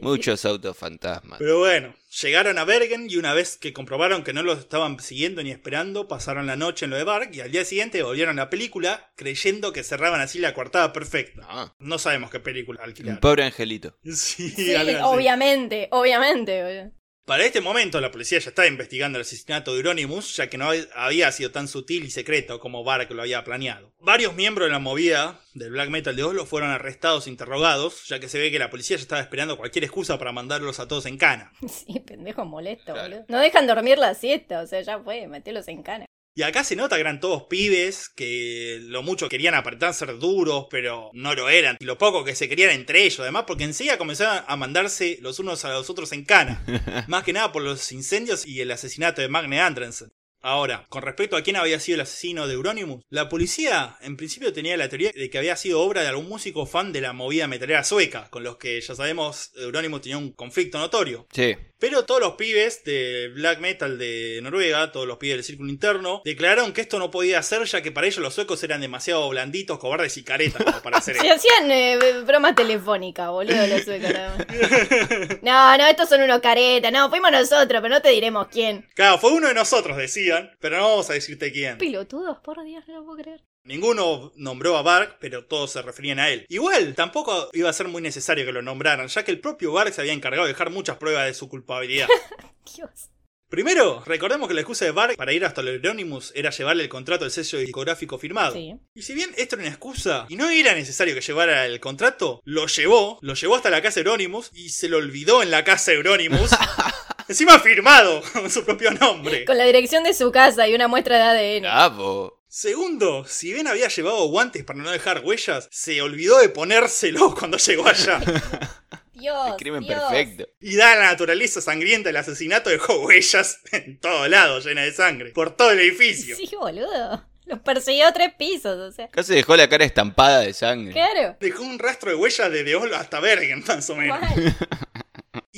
muchos 0.00 0.40
sí. 0.40 0.48
autos 0.48 0.74
fantasmas. 0.78 1.38
Pero 1.38 1.58
bueno, 1.58 1.94
Llegaron 2.22 2.58
a 2.58 2.64
Bergen 2.64 3.06
y 3.08 3.16
una 3.18 3.34
vez 3.34 3.56
que 3.56 3.72
comprobaron 3.72 4.24
que 4.24 4.32
no 4.32 4.42
los 4.42 4.58
estaban 4.58 4.98
siguiendo 4.98 5.44
ni 5.44 5.52
esperando, 5.52 6.08
pasaron 6.08 6.48
la 6.48 6.56
noche 6.56 6.84
en 6.86 6.90
lo 6.90 6.96
de 6.96 7.04
Bark 7.04 7.30
y 7.32 7.40
al 7.40 7.52
día 7.52 7.64
siguiente 7.64 8.02
volvieron 8.02 8.36
a 8.40 8.42
la 8.42 8.50
película 8.50 9.12
creyendo 9.14 9.72
que 9.72 9.84
cerraban 9.84 10.20
así 10.20 10.40
la 10.40 10.52
coartada 10.52 10.92
perfecta. 10.92 11.42
Ah, 11.48 11.72
No 11.78 11.98
sabemos 11.98 12.30
qué 12.30 12.40
película 12.40 12.80
un 12.82 12.88
alquilaron. 12.88 13.20
pobre 13.20 13.44
angelito. 13.44 13.96
Sí, 14.04 14.74
obviamente, 15.02 15.88
obviamente. 15.92 16.90
Para 17.30 17.44
este 17.44 17.60
momento 17.60 18.00
la 18.00 18.10
policía 18.10 18.40
ya 18.40 18.48
estaba 18.48 18.66
investigando 18.66 19.16
el 19.16 19.22
asesinato 19.22 19.70
de 19.70 19.76
Euronymous, 19.78 20.34
ya 20.34 20.50
que 20.50 20.58
no 20.58 20.68
había 20.96 21.30
sido 21.30 21.52
tan 21.52 21.68
sutil 21.68 22.02
y 22.02 22.10
secreto 22.10 22.58
como 22.58 22.82
Bark 22.82 23.08
lo 23.12 23.22
había 23.22 23.44
planeado. 23.44 23.92
Varios 24.00 24.34
miembros 24.34 24.66
de 24.66 24.72
la 24.72 24.80
movida 24.80 25.38
del 25.54 25.70
black 25.70 25.90
metal 25.90 26.16
de 26.16 26.24
Oslo 26.24 26.44
fueron 26.44 26.70
arrestados 26.70 27.28
e 27.28 27.30
interrogados, 27.30 28.08
ya 28.08 28.18
que 28.18 28.28
se 28.28 28.40
ve 28.40 28.50
que 28.50 28.58
la 28.58 28.68
policía 28.68 28.96
ya 28.96 29.02
estaba 29.02 29.20
esperando 29.20 29.56
cualquier 29.56 29.84
excusa 29.84 30.18
para 30.18 30.32
mandarlos 30.32 30.80
a 30.80 30.88
todos 30.88 31.06
en 31.06 31.18
cana. 31.18 31.52
Sí, 31.68 32.00
pendejo 32.00 32.44
molesto, 32.44 32.94
Claro. 32.94 33.02
boludo. 33.08 33.24
No 33.28 33.38
dejan 33.38 33.68
dormir 33.68 33.98
la 33.98 34.14
siesta, 34.14 34.62
o 34.62 34.66
sea, 34.66 34.80
ya 34.80 34.98
fue, 34.98 35.28
metelos 35.28 35.68
en 35.68 35.84
cana. 35.84 36.06
Y 36.40 36.42
acá 36.42 36.64
se 36.64 36.74
nota 36.74 36.96
que 36.96 37.02
eran 37.02 37.20
todos 37.20 37.42
pibes, 37.50 38.08
que 38.08 38.78
lo 38.84 39.02
mucho 39.02 39.28
querían 39.28 39.52
aparentar 39.54 39.92
ser 39.92 40.18
duros, 40.18 40.68
pero 40.70 41.10
no 41.12 41.34
lo 41.34 41.50
eran. 41.50 41.76
Y 41.78 41.84
lo 41.84 41.98
poco 41.98 42.24
que 42.24 42.34
se 42.34 42.48
querían 42.48 42.70
entre 42.70 43.02
ellos, 43.02 43.20
además, 43.20 43.44
porque 43.46 43.64
enseguida 43.64 43.98
comenzaron 43.98 44.42
a 44.48 44.56
mandarse 44.56 45.18
los 45.20 45.38
unos 45.38 45.66
a 45.66 45.68
los 45.74 45.90
otros 45.90 46.12
en 46.12 46.24
cana. 46.24 46.64
Más 47.08 47.24
que 47.24 47.34
nada 47.34 47.52
por 47.52 47.60
los 47.60 47.92
incendios 47.92 48.46
y 48.46 48.62
el 48.62 48.70
asesinato 48.70 49.20
de 49.20 49.28
Magne 49.28 49.60
Andrensen. 49.60 50.12
Ahora, 50.40 50.86
con 50.88 51.02
respecto 51.02 51.36
a 51.36 51.42
quién 51.42 51.56
había 51.56 51.78
sido 51.78 51.96
el 51.96 52.00
asesino 52.00 52.46
de 52.46 52.54
Euronymous, 52.54 53.04
la 53.10 53.28
policía 53.28 53.98
en 54.00 54.16
principio 54.16 54.54
tenía 54.54 54.78
la 54.78 54.88
teoría 54.88 55.12
de 55.14 55.28
que 55.28 55.36
había 55.36 55.56
sido 55.56 55.82
obra 55.82 56.00
de 56.00 56.08
algún 56.08 56.30
músico 56.30 56.64
fan 56.64 56.90
de 56.90 57.02
la 57.02 57.12
movida 57.12 57.48
metalera 57.48 57.84
sueca, 57.84 58.30
con 58.30 58.44
los 58.44 58.56
que 58.56 58.80
ya 58.80 58.94
sabemos 58.94 59.52
Euronymous 59.56 60.00
tenía 60.00 60.16
un 60.16 60.32
conflicto 60.32 60.78
notorio. 60.78 61.26
Sí. 61.34 61.54
Pero 61.80 62.04
todos 62.04 62.20
los 62.20 62.34
pibes 62.34 62.84
de 62.84 63.30
black 63.34 63.58
metal 63.58 63.98
de 63.98 64.38
Noruega, 64.42 64.92
todos 64.92 65.06
los 65.06 65.16
pibes 65.16 65.38
del 65.38 65.44
círculo 65.44 65.70
interno, 65.70 66.20
declararon 66.24 66.72
que 66.72 66.82
esto 66.82 66.98
no 66.98 67.10
podía 67.10 67.42
ser 67.42 67.64
ya 67.64 67.80
que 67.82 67.90
para 67.90 68.06
ellos 68.06 68.18
los 68.18 68.34
suecos 68.34 68.62
eran 68.62 68.82
demasiado 68.82 69.28
blanditos, 69.30 69.78
cobardes 69.78 70.16
y 70.18 70.22
caretas 70.22 70.62
como 70.62 70.82
para 70.82 70.98
hacer 70.98 71.16
Se 71.20 71.26
esto. 71.26 71.34
hacían 71.34 71.70
eh, 71.70 71.98
bromas 72.26 72.54
telefónicas, 72.54 73.30
boludo, 73.30 73.66
los 73.66 73.82
suecos. 73.82 74.10
No, 75.42 75.78
no, 75.78 75.86
estos 75.86 76.08
son 76.08 76.20
unos 76.22 76.40
caretas. 76.40 76.92
No, 76.92 77.08
fuimos 77.08 77.32
nosotros, 77.32 77.80
pero 77.80 77.88
no 77.88 78.02
te 78.02 78.10
diremos 78.10 78.48
quién. 78.48 78.86
Claro, 78.94 79.18
fue 79.18 79.32
uno 79.32 79.48
de 79.48 79.54
nosotros, 79.54 79.96
decían, 79.96 80.50
pero 80.60 80.76
no 80.78 80.88
vamos 80.88 81.08
a 81.10 81.14
decirte 81.14 81.50
quién. 81.50 81.78
Pilotudos, 81.78 82.38
por 82.40 82.62
Dios, 82.62 82.84
no 82.88 82.94
lo 83.00 83.04
puedo 83.06 83.22
creer. 83.22 83.40
Ninguno 83.64 84.32
nombró 84.36 84.76
a 84.76 84.82
Bark, 84.82 85.18
pero 85.20 85.44
todos 85.44 85.72
se 85.72 85.82
referían 85.82 86.18
a 86.18 86.30
él. 86.30 86.46
Igual, 86.48 86.94
tampoco 86.94 87.50
iba 87.52 87.68
a 87.68 87.74
ser 87.74 87.88
muy 87.88 88.02
necesario 88.02 88.44
que 88.44 88.52
lo 88.52 88.62
nombraran, 88.62 89.08
ya 89.08 89.24
que 89.24 89.30
el 89.30 89.40
propio 89.40 89.72
Bark 89.72 89.92
se 89.92 90.00
había 90.00 90.12
encargado 90.12 90.46
de 90.46 90.52
dejar 90.52 90.70
muchas 90.70 90.96
pruebas 90.96 91.26
de 91.26 91.34
su 91.34 91.48
culpabilidad. 91.48 92.08
Dios. 92.76 93.10
Primero, 93.50 94.00
recordemos 94.06 94.46
que 94.46 94.54
la 94.54 94.60
excusa 94.60 94.84
de 94.84 94.92
Bark 94.92 95.16
para 95.16 95.32
ir 95.32 95.44
hasta 95.44 95.60
el 95.60 95.68
Euronymous 95.68 96.32
era 96.36 96.50
llevarle 96.50 96.84
el 96.84 96.88
contrato 96.88 97.24
del 97.24 97.32
sello 97.32 97.58
discográfico 97.58 98.16
firmado. 98.16 98.52
Sí. 98.52 98.76
Y 98.94 99.02
si 99.02 99.12
bien 99.12 99.30
esto 99.36 99.56
era 99.56 99.64
una 99.64 99.70
excusa 99.70 100.24
y 100.28 100.36
no 100.36 100.48
era 100.48 100.72
necesario 100.72 101.16
que 101.16 101.20
llevara 101.20 101.66
el 101.66 101.80
contrato, 101.80 102.40
lo 102.44 102.68
llevó, 102.68 103.18
lo 103.22 103.34
llevó 103.34 103.56
hasta 103.56 103.68
la 103.68 103.82
casa 103.82 103.98
Euronymous 104.00 104.50
y 104.54 104.68
se 104.68 104.88
lo 104.88 104.98
olvidó 104.98 105.42
en 105.42 105.50
la 105.50 105.64
casa 105.64 105.92
Euronymous. 105.92 106.52
Encima 107.28 107.58
firmado 107.58 108.22
con 108.32 108.48
su 108.50 108.64
propio 108.64 108.92
nombre. 108.92 109.44
Con 109.44 109.58
la 109.58 109.64
dirección 109.64 110.04
de 110.04 110.14
su 110.14 110.30
casa 110.30 110.68
y 110.68 110.74
una 110.74 110.86
muestra 110.86 111.16
de 111.16 111.58
ADN. 111.58 111.62
Bravo. 111.62 112.39
Segundo, 112.52 113.24
si 113.28 113.52
bien 113.52 113.68
había 113.68 113.86
llevado 113.86 114.26
guantes 114.26 114.64
para 114.64 114.82
no 114.82 114.90
dejar 114.90 115.22
huellas, 115.24 115.68
se 115.70 116.02
olvidó 116.02 116.40
de 116.40 116.48
ponérselos 116.48 117.32
cuando 117.38 117.58
llegó 117.58 117.86
allá. 117.86 118.20
Dios. 119.14 119.54
Crimen 119.56 119.84
Dios. 119.84 120.00
perfecto. 120.00 120.48
Y 120.60 120.74
dada 120.74 120.96
la 120.96 121.02
naturaleza 121.12 121.60
sangrienta 121.60 122.08
del 122.08 122.16
asesinato, 122.16 122.68
dejó 122.68 123.02
huellas 123.02 123.60
en 123.70 124.00
todo 124.00 124.26
lado, 124.26 124.58
llenas 124.58 124.84
de 124.86 124.92
sangre, 124.92 125.30
por 125.30 125.54
todo 125.54 125.70
el 125.70 125.78
edificio. 125.78 126.34
Sí, 126.34 126.50
boludo. 126.58 127.24
Los 127.44 127.60
persiguió 127.60 128.08
a 128.08 128.12
tres 128.12 128.34
pisos, 128.36 128.76
o 128.76 128.90
sea. 128.90 129.06
Casi 129.10 129.32
dejó 129.32 129.56
la 129.56 129.68
cara 129.68 129.84
estampada 129.84 130.40
de 130.40 130.52
sangre. 130.52 130.92
Claro. 130.92 131.36
Dejó 131.38 131.62
un 131.62 131.78
rastro 131.78 132.10
de 132.10 132.16
huellas 132.16 132.50
desde 132.50 132.74
Oslo 132.74 132.96
hasta 132.96 133.20
Bergen, 133.20 133.62
más 133.64 133.88
o 133.90 133.94
menos. 133.94 134.18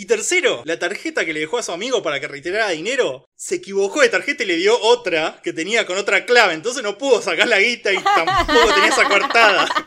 Y 0.02 0.06
tercero, 0.06 0.62
la 0.64 0.80
tarjeta 0.80 1.24
que 1.24 1.32
le 1.32 1.38
dejó 1.38 1.58
a 1.58 1.62
su 1.62 1.70
amigo 1.70 2.02
para 2.02 2.18
que 2.18 2.26
retirara 2.26 2.70
dinero, 2.70 3.24
se 3.36 3.54
equivocó 3.54 4.00
de 4.00 4.08
tarjeta 4.08 4.42
y 4.42 4.46
le 4.46 4.56
dio 4.56 4.76
otra 4.82 5.40
que 5.44 5.52
tenía 5.52 5.86
con 5.86 5.96
otra 5.96 6.26
clave, 6.26 6.54
entonces 6.54 6.82
no 6.82 6.98
pudo 6.98 7.22
sacar 7.22 7.46
la 7.46 7.60
guita 7.60 7.92
y 7.92 8.02
tampoco 8.02 8.74
tenía 8.74 8.88
esa 8.88 9.08
cortada. 9.08 9.68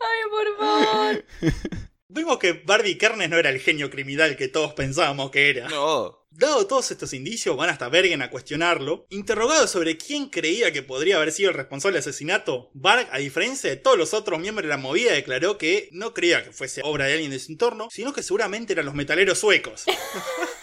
Ay, 0.00 0.22
por 0.32 0.58
favor. 0.58 1.24
Vimos 2.08 2.38
que 2.38 2.52
Barbie 2.52 2.98
Kernes 2.98 3.30
no 3.30 3.38
era 3.38 3.50
el 3.50 3.60
genio 3.60 3.90
criminal 3.90 4.36
que 4.36 4.48
todos 4.48 4.74
pensábamos 4.74 5.30
que 5.30 5.48
era. 5.48 5.68
No. 5.68 6.26
Dado 6.30 6.66
todos 6.66 6.90
estos 6.90 7.12
indicios, 7.12 7.56
van 7.56 7.70
hasta 7.70 7.88
Bergen 7.88 8.20
a 8.20 8.28
cuestionarlo. 8.28 9.06
Interrogado 9.08 9.66
sobre 9.68 9.96
quién 9.96 10.28
creía 10.28 10.72
que 10.72 10.82
podría 10.82 11.16
haber 11.16 11.32
sido 11.32 11.50
el 11.50 11.56
responsable 11.56 11.94
del 11.94 12.00
asesinato, 12.00 12.70
Bark, 12.74 13.08
a 13.12 13.18
diferencia 13.18 13.70
de 13.70 13.76
todos 13.76 13.96
los 13.96 14.12
otros 14.14 14.40
miembros 14.40 14.64
de 14.64 14.68
la 14.68 14.76
movida, 14.76 15.12
declaró 15.12 15.56
que 15.56 15.88
no 15.92 16.12
creía 16.12 16.44
que 16.44 16.52
fuese 16.52 16.82
obra 16.84 17.06
de 17.06 17.14
alguien 17.14 17.30
de 17.30 17.38
su 17.38 17.52
entorno, 17.52 17.88
sino 17.90 18.12
que 18.12 18.22
seguramente 18.22 18.72
eran 18.72 18.86
los 18.86 18.94
metaleros 18.94 19.38
suecos. 19.38 19.84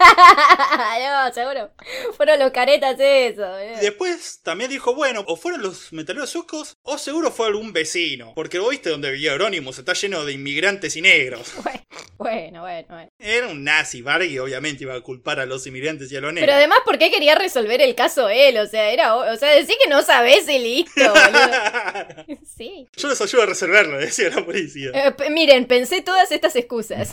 no, 1.26 1.32
seguro. 1.32 1.70
Fueron 2.16 2.38
los 2.38 2.50
caretas 2.50 2.96
eso, 2.98 3.46
después 3.80 4.40
también 4.42 4.70
dijo, 4.70 4.94
bueno, 4.94 5.24
o 5.26 5.36
fueron 5.36 5.62
los 5.62 5.92
metaleros 5.92 6.30
suecos, 6.30 6.76
o 6.82 6.98
seguro 6.98 7.30
fue 7.30 7.46
algún 7.46 7.72
vecino. 7.72 8.32
Porque 8.34 8.58
vos 8.58 8.70
viste 8.70 8.90
donde 8.90 9.10
vivía 9.10 9.32
Euronymous, 9.32 9.78
está 9.78 9.92
lleno 9.92 10.24
de 10.24 10.32
inmigrantes 10.32 10.96
y 10.96 11.02
negros. 11.02 11.52
Bueno, 12.20 12.60
bueno, 12.60 12.60
bueno, 12.60 12.86
bueno. 12.90 13.10
Era 13.18 13.48
un 13.48 13.64
nazi, 13.64 14.02
Bark, 14.02 14.24
y 14.26 14.38
obviamente 14.38 14.84
iba 14.84 14.94
a 14.94 15.00
culpar 15.00 15.40
a 15.40 15.46
los 15.46 15.66
inmigrantes 15.66 16.12
y 16.12 16.16
a 16.16 16.20
los 16.20 16.28
Pero 16.28 16.40
negros. 16.40 16.54
además, 16.56 16.78
¿por 16.84 16.98
qué 16.98 17.10
quería 17.10 17.34
resolver 17.34 17.80
el 17.80 17.94
caso 17.94 18.28
él? 18.28 18.58
O 18.58 18.66
sea, 18.66 18.90
era. 18.90 19.16
O 19.16 19.36
sea, 19.36 19.48
decir 19.52 19.74
que 19.82 19.88
no 19.88 20.02
sabés 20.02 20.46
y 20.48 20.58
listo, 20.58 21.00
boludo. 21.00 22.36
Sí. 22.56 22.86
Yo 22.94 23.08
los 23.08 23.20
ayudo 23.22 23.42
a 23.42 23.46
resolverlo, 23.46 23.98
decía 23.98 24.28
la 24.28 24.44
policía. 24.44 24.90
Eh, 24.92 25.30
miren, 25.30 25.64
pensé 25.66 26.02
todas 26.02 26.30
estas 26.30 26.54
excusas. 26.56 27.12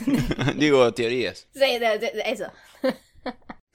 Digo, 0.56 0.92
teorías. 0.92 1.48
sí, 1.54 1.78
eso. 2.26 2.52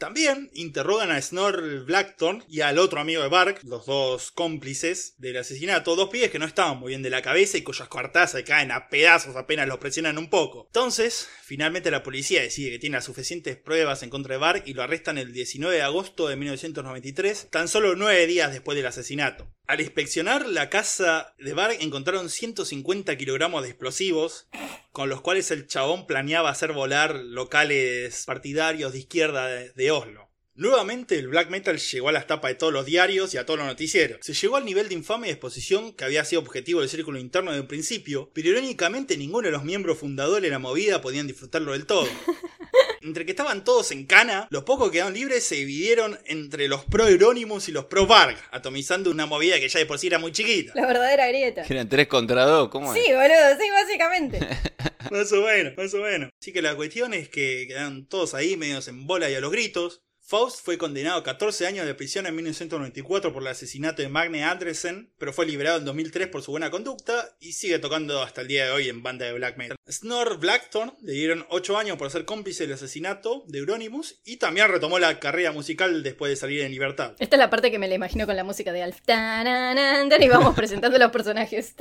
También 0.04 0.50
interrogan 0.54 1.12
a 1.12 1.22
Snor 1.22 1.86
Blackthorn 1.86 2.44
y 2.50 2.60
al 2.60 2.78
otro 2.78 3.00
amigo 3.00 3.24
de 3.24 3.30
Bark, 3.30 3.62
los 3.64 3.86
dos 3.86 4.32
cómplices 4.32 5.16
del 5.18 5.38
asesinato, 5.38 5.96
dos 5.96 6.10
pibes 6.10 6.30
que 6.30 6.40
no 6.40 6.46
estaban 6.46 6.78
muy 6.78 6.90
bien 6.90 7.04
de 7.04 7.10
la 7.10 7.22
cabeza 7.22 7.58
y 7.58 7.62
cuyas 7.62 7.88
coartadas 7.88 8.32
se 8.32 8.44
caen 8.44 8.72
a 8.72 8.90
pedazos 8.90 9.38
apenas 9.38 9.66
los 9.66 9.78
presionan 9.78 10.18
un 10.18 10.30
poco. 10.30 10.66
Entonces, 10.66 11.30
finalmente 11.44 11.90
la 11.90 12.04
policía 12.04 12.42
decide 12.42 12.72
que 12.72 12.80
tiene 12.80 12.98
las 12.98 13.06
suficientes 13.06 13.56
pruebas 13.56 14.04
en 14.04 14.10
contra 14.10 14.34
de 14.34 14.40
Bark 14.40 14.64
y 14.66 14.74
lo 14.74 14.84
arrestan 14.84 15.18
el 15.18 15.32
19 15.32 15.74
de 15.74 15.84
agosto 15.84 16.28
de 16.28 16.36
1993, 16.36 17.48
tan 17.50 17.70
solo 17.70 17.96
nueve 17.96 18.28
días 18.28 18.52
después 18.52 18.76
del 18.76 18.88
asesinato. 18.88 19.53
Al 19.66 19.80
inspeccionar 19.80 20.46
la 20.50 20.70
casa 20.70 21.34
de 21.40 21.54
Bark 21.54 21.78
encontraron 21.80 22.30
150 22.30 23.16
kilogramos 23.18 23.64
de 23.64 23.70
explosivos, 23.70 24.48
con 24.92 25.08
los 25.08 25.22
cuales 25.22 25.52
el 25.52 25.68
chabón 25.68 26.06
planeaba 26.06 26.50
hacer 26.50 26.74
volar 26.74 27.16
locales 27.16 28.26
partidarios 28.26 28.92
de 28.92 29.00
izquierda 29.00 29.48
de, 29.48 29.92
Oslo. 29.92 30.30
Nuevamente 30.54 31.18
el 31.18 31.30
black 31.30 31.50
metal 31.50 31.80
llegó 31.80 32.10
a 32.10 32.12
las 32.12 32.28
tapas 32.28 32.52
de 32.52 32.56
todos 32.56 32.74
los 32.74 32.86
diarios 32.86 33.34
y 33.34 33.38
a 33.38 33.46
todos 33.46 33.58
los 33.58 33.68
noticieros. 33.68 34.20
Se 34.22 34.34
llegó 34.34 34.58
al 34.58 34.66
nivel 34.66 34.90
de 34.90 34.96
infame 34.96 35.30
exposición 35.30 35.94
que 35.94 36.04
había 36.04 36.26
sido 36.26 36.42
objetivo 36.42 36.82
del 36.82 36.90
círculo 36.90 37.18
interno 37.18 37.54
de 37.54 37.62
un 37.62 37.68
principio, 37.68 38.32
pero 38.34 38.50
irónicamente 38.50 39.18
ninguno 39.18 39.46
de 39.46 39.54
los 39.54 39.64
miembros 39.64 39.98
fundadores 39.98 40.44
de 40.44 40.50
la 40.50 40.60
movida 40.60 41.02
podían 41.02 41.26
disfrutarlo 41.26 41.72
del 41.72 41.86
todo. 41.86 42.08
Entre 43.04 43.26
que 43.26 43.32
estaban 43.32 43.64
todos 43.64 43.92
en 43.92 44.06
cana, 44.06 44.48
los 44.50 44.64
pocos 44.64 44.88
que 44.90 44.94
quedaron 44.94 45.14
libres 45.14 45.44
se 45.44 45.56
dividieron 45.56 46.18
entre 46.26 46.68
los 46.68 46.86
pro 46.86 47.08
Euronymous 47.08 47.68
y 47.68 47.72
los 47.74 47.86
pro 47.86 48.08
Varg, 48.08 48.38
atomizando 48.52 49.12
una 49.12 49.26
movida 49.26 49.60
que 49.60 49.68
ya 49.68 49.80
de 49.80 49.86
por 49.86 50.00
sí 50.00 50.08
era 50.08 50.20
muy 50.20 50.32
chiquita. 50.32 50.72
La 50.76 50.86
verdadera 50.88 51.28
grieta. 51.28 51.64
Que 51.64 51.74
eran 51.74 51.90
tres 51.90 52.08
contra 52.08 52.46
dos, 52.46 52.70
¿cómo 52.70 52.94
Sí, 52.94 53.02
es? 53.06 53.16
boludo, 53.16 53.60
sí, 53.60 53.70
básicamente. 53.72 54.40
Más 55.12 55.32
o 55.34 55.42
menos, 55.42 55.74
más 55.78 55.94
o 55.94 55.98
menos. 55.98 56.30
Así 56.42 56.54
que 56.54 56.62
la 56.62 56.76
cuestión 56.76 57.14
es 57.14 57.28
que 57.30 57.66
quedaron 57.68 58.08
todos 58.08 58.34
ahí 58.34 58.56
medios 58.58 58.88
en 58.88 59.06
bola 59.06 59.30
y 59.30 59.36
a 59.36 59.42
los 59.42 59.52
gritos. 59.52 60.02
Faust 60.34 60.66
fue 60.66 60.80
condenado 60.80 61.20
a 61.20 61.24
14 61.24 61.68
años 61.68 61.86
de 61.86 61.94
prisión 61.94 62.26
en 62.26 62.34
1994 62.34 63.32
por 63.32 63.44
el 63.44 63.50
asesinato 63.50 64.02
de 64.02 64.10
Magne 64.10 64.44
Andresen, 64.44 65.14
pero 65.20 65.32
fue 65.32 65.46
liberado 65.46 65.78
en 65.78 65.86
2003 65.86 66.26
por 66.30 66.42
su 66.42 66.50
buena 66.50 66.72
conducta 66.72 67.36
y 67.40 67.52
sigue 67.52 67.78
tocando 67.78 68.20
hasta 68.20 68.42
el 68.42 68.48
día 68.48 68.66
de 68.66 68.72
hoy 68.72 68.90
en 68.90 69.04
banda 69.04 69.28
de 69.28 69.34
black 69.34 69.58
metal. 69.58 69.78
Snor 69.88 70.40
Blackthorn 70.40 70.96
le 71.04 71.14
dieron 71.14 71.46
8 71.50 71.78
años 71.78 71.98
por 72.00 72.10
ser 72.10 72.26
cómplice 72.26 72.64
del 72.64 72.74
asesinato 72.74 73.44
de 73.48 73.60
Euronymous 73.60 74.22
y 74.26 74.38
también 74.38 74.70
retomó 74.70 74.98
la 74.98 75.20
carrera 75.20 75.52
musical 75.52 76.02
después 76.02 76.32
de 76.32 76.36
salir 76.36 76.62
en 76.62 76.72
libertad. 76.72 77.14
Esta 77.20 77.36
es 77.36 77.40
la 77.40 77.52
parte 77.52 77.70
que 77.70 77.78
me 77.78 77.88
la 77.88 77.94
imagino 77.94 78.26
con 78.26 78.36
la 78.36 78.44
música 78.44 78.74
de 78.74 78.82
Alf. 78.82 79.02
Y 79.08 80.30
vamos 80.30 80.56
presentando 80.56 80.98
los 80.98 81.12
personajes. 81.12 81.76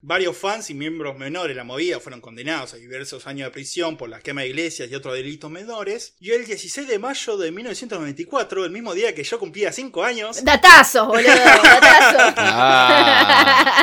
Varios 0.00 0.36
fans 0.36 0.70
y 0.70 0.74
miembros 0.74 1.18
menores 1.18 1.48
de 1.48 1.54
la 1.56 1.64
movida 1.64 1.98
fueron 1.98 2.20
condenados 2.20 2.72
a 2.72 2.76
diversos 2.76 3.26
años 3.26 3.46
de 3.46 3.50
prisión 3.50 3.96
por 3.96 4.08
la 4.08 4.20
quema 4.20 4.42
de 4.42 4.48
iglesias 4.48 4.88
y 4.88 4.94
otros 4.94 5.14
delitos 5.14 5.50
menores. 5.50 6.14
Y 6.20 6.30
el 6.30 6.46
16 6.46 6.86
de 6.86 7.00
mayo 7.00 7.36
de 7.36 7.50
1994, 7.50 8.64
el 8.64 8.70
mismo 8.70 8.94
día 8.94 9.12
que 9.12 9.24
yo 9.24 9.40
cumplía 9.40 9.72
5 9.72 10.04
años, 10.04 10.44
Datazos, 10.44 11.08
boludo, 11.08 11.24
datazos. 11.34 12.34
Ah, 12.36 13.74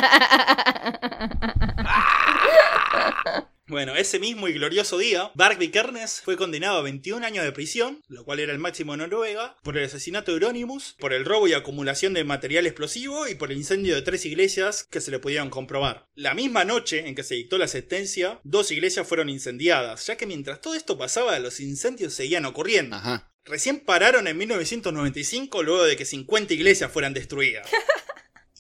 Bueno, 3.85 3.99
ese 3.99 4.17
mismo 4.17 4.47
y 4.47 4.53
glorioso 4.53 4.97
día, 4.97 5.29
Bark 5.35 5.59
Vikernes 5.59 6.21
fue 6.25 6.37
condenado 6.37 6.79
a 6.79 6.81
21 6.81 7.23
años 7.23 7.45
de 7.45 7.51
prisión, 7.51 8.01
lo 8.07 8.25
cual 8.25 8.39
era 8.39 8.51
el 8.51 8.57
máximo 8.57 8.95
en 8.95 9.01
Noruega, 9.01 9.57
por 9.61 9.77
el 9.77 9.85
asesinato 9.85 10.31
de 10.31 10.37
Euronymous, 10.37 10.95
por 10.97 11.13
el 11.13 11.23
robo 11.23 11.47
y 11.47 11.53
acumulación 11.53 12.15
de 12.15 12.23
material 12.23 12.65
explosivo 12.65 13.27
y 13.27 13.35
por 13.35 13.51
el 13.51 13.59
incendio 13.59 13.93
de 13.93 14.01
tres 14.01 14.25
iglesias 14.25 14.87
que 14.89 15.01
se 15.01 15.11
le 15.11 15.19
pudieron 15.19 15.51
comprobar. 15.51 16.07
La 16.15 16.33
misma 16.33 16.65
noche 16.65 17.07
en 17.07 17.13
que 17.13 17.21
se 17.21 17.35
dictó 17.35 17.59
la 17.59 17.67
sentencia, 17.67 18.39
dos 18.43 18.71
iglesias 18.71 19.07
fueron 19.07 19.29
incendiadas, 19.29 20.07
ya 20.07 20.17
que 20.17 20.25
mientras 20.25 20.61
todo 20.61 20.73
esto 20.73 20.97
pasaba, 20.97 21.37
los 21.37 21.59
incendios 21.59 22.15
seguían 22.15 22.45
ocurriendo. 22.45 22.95
Ajá. 22.95 23.31
Recién 23.43 23.81
pararon 23.81 24.27
en 24.27 24.35
1995 24.35 25.61
luego 25.61 25.83
de 25.83 25.95
que 25.95 26.05
50 26.05 26.55
iglesias 26.55 26.91
fueran 26.91 27.13
destruidas. 27.13 27.69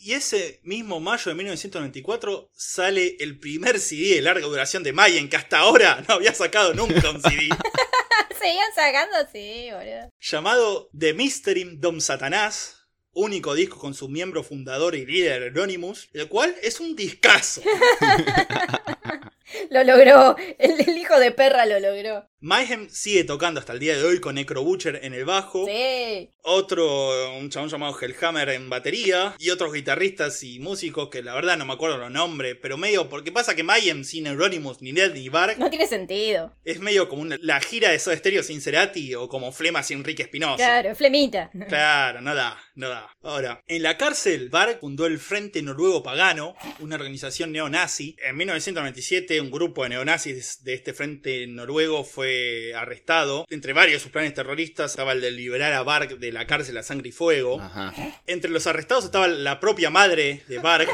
Y 0.05 0.13
ese 0.13 0.59
mismo 0.61 0.99
mayo 0.99 1.31
de 1.31 1.33
1994 1.33 2.51
sale 2.53 3.17
el 3.21 3.39
primer 3.39 3.79
CD 3.79 4.13
de 4.13 4.21
larga 4.21 4.45
duración 4.45 4.83
de 4.83 4.93
Mayen, 4.93 5.27
que 5.27 5.35
hasta 5.35 5.57
ahora 5.57 6.05
no 6.07 6.13
había 6.13 6.31
sacado 6.31 6.75
nunca 6.75 7.09
un 7.09 7.19
CD, 7.19 7.49
Seguían 8.39 8.71
sacando, 8.75 9.15
sí, 9.31 9.69
boludo. 9.71 10.13
llamado 10.19 10.91
The 10.95 11.15
Mystery 11.15 11.77
Dom 11.77 11.99
Satanás, 12.01 12.85
único 13.13 13.55
disco 13.55 13.79
con 13.79 13.95
su 13.95 14.07
miembro 14.07 14.43
fundador 14.43 14.93
y 14.93 15.07
líder 15.07 15.41
Anonymous, 15.45 16.07
el 16.13 16.27
cual 16.27 16.55
es 16.61 16.79
un 16.79 16.95
discazo. 16.95 17.63
Lo 19.69 19.83
logró. 19.83 20.35
El, 20.59 20.81
el 20.87 20.97
hijo 20.97 21.19
de 21.19 21.31
perra 21.31 21.65
lo 21.65 21.79
logró. 21.79 22.27
Mayhem 22.49 22.87
sigue 22.91 23.23
tocando 23.23 23.59
hasta 23.59 23.73
el 23.73 23.79
día 23.79 23.97
de 23.97 24.03
hoy 24.03 24.19
con 24.19 24.35
Necro 24.35 24.63
Butcher 24.63 24.99
en 25.01 25.15
el 25.15 25.25
bajo, 25.25 25.65
Sí. 25.65 26.29
otro, 26.43 27.35
un 27.39 27.49
chabón 27.49 27.69
llamado 27.69 27.97
Hellhammer 27.99 28.49
en 28.49 28.69
batería, 28.69 29.35
y 29.39 29.49
otros 29.49 29.73
guitarristas 29.73 30.43
y 30.43 30.59
músicos 30.59 31.09
que 31.09 31.23
la 31.23 31.33
verdad 31.33 31.57
no 31.57 31.65
me 31.65 31.73
acuerdo 31.73 31.97
los 31.97 32.11
nombres, 32.11 32.55
pero 32.61 32.77
medio, 32.77 33.09
porque 33.09 33.31
pasa 33.31 33.55
que 33.55 33.63
Mayhem 33.63 34.03
sin 34.03 34.27
Euronymous, 34.27 34.79
ni 34.83 34.91
Ned 34.91 35.13
ni 35.15 35.27
Bark, 35.27 35.57
No 35.57 35.71
tiene 35.71 35.87
sentido. 35.87 36.53
es 36.63 36.79
medio 36.79 37.09
como 37.09 37.23
una- 37.23 37.39
la 37.41 37.59
gira 37.61 37.89
de 37.89 37.97
Soda 37.97 38.15
Stereo 38.15 38.43
sin 38.43 38.61
Cerati 38.61 39.15
o 39.15 39.27
como 39.27 39.51
Flema 39.51 39.81
sin 39.81 39.97
Enrique 39.97 40.21
Espinosa. 40.21 40.57
Claro, 40.57 40.93
flemita. 40.95 41.49
Claro, 41.67 42.21
no 42.21 42.35
da, 42.35 42.59
no 42.75 42.89
da. 42.89 43.09
Ahora, 43.23 43.63
en 43.65 43.81
la 43.81 43.97
cárcel, 43.97 44.49
Bark 44.49 44.81
fundó 44.81 45.07
el 45.07 45.17
Frente 45.17 45.63
Noruego 45.63 46.03
Pagano, 46.03 46.55
una 46.79 46.93
organización 46.95 47.51
neonazi. 47.51 48.15
En 48.23 48.37
1997, 48.37 49.41
un 49.41 49.49
grupo 49.49 49.81
de 49.81 49.89
neonazis 49.89 50.63
de 50.63 50.75
este 50.75 50.93
Frente 50.93 51.47
Noruego 51.47 52.03
fue 52.03 52.34
arrestado. 52.75 53.45
Entre 53.49 53.73
varios 53.73 53.99
de 53.99 54.03
sus 54.03 54.11
planes 54.11 54.33
terroristas 54.33 54.91
estaba 54.91 55.13
el 55.13 55.21
de 55.21 55.31
liberar 55.31 55.73
a 55.73 55.83
Bark 55.83 56.17
de 56.17 56.31
la 56.31 56.47
cárcel 56.47 56.77
a 56.77 56.83
sangre 56.83 57.09
y 57.09 57.11
fuego. 57.11 57.61
Ajá. 57.61 57.93
Entre 58.27 58.49
los 58.51 58.67
arrestados 58.67 59.05
estaba 59.05 59.27
la 59.27 59.59
propia 59.59 59.89
madre 59.89 60.43
de 60.47 60.59
Bark, 60.59 60.89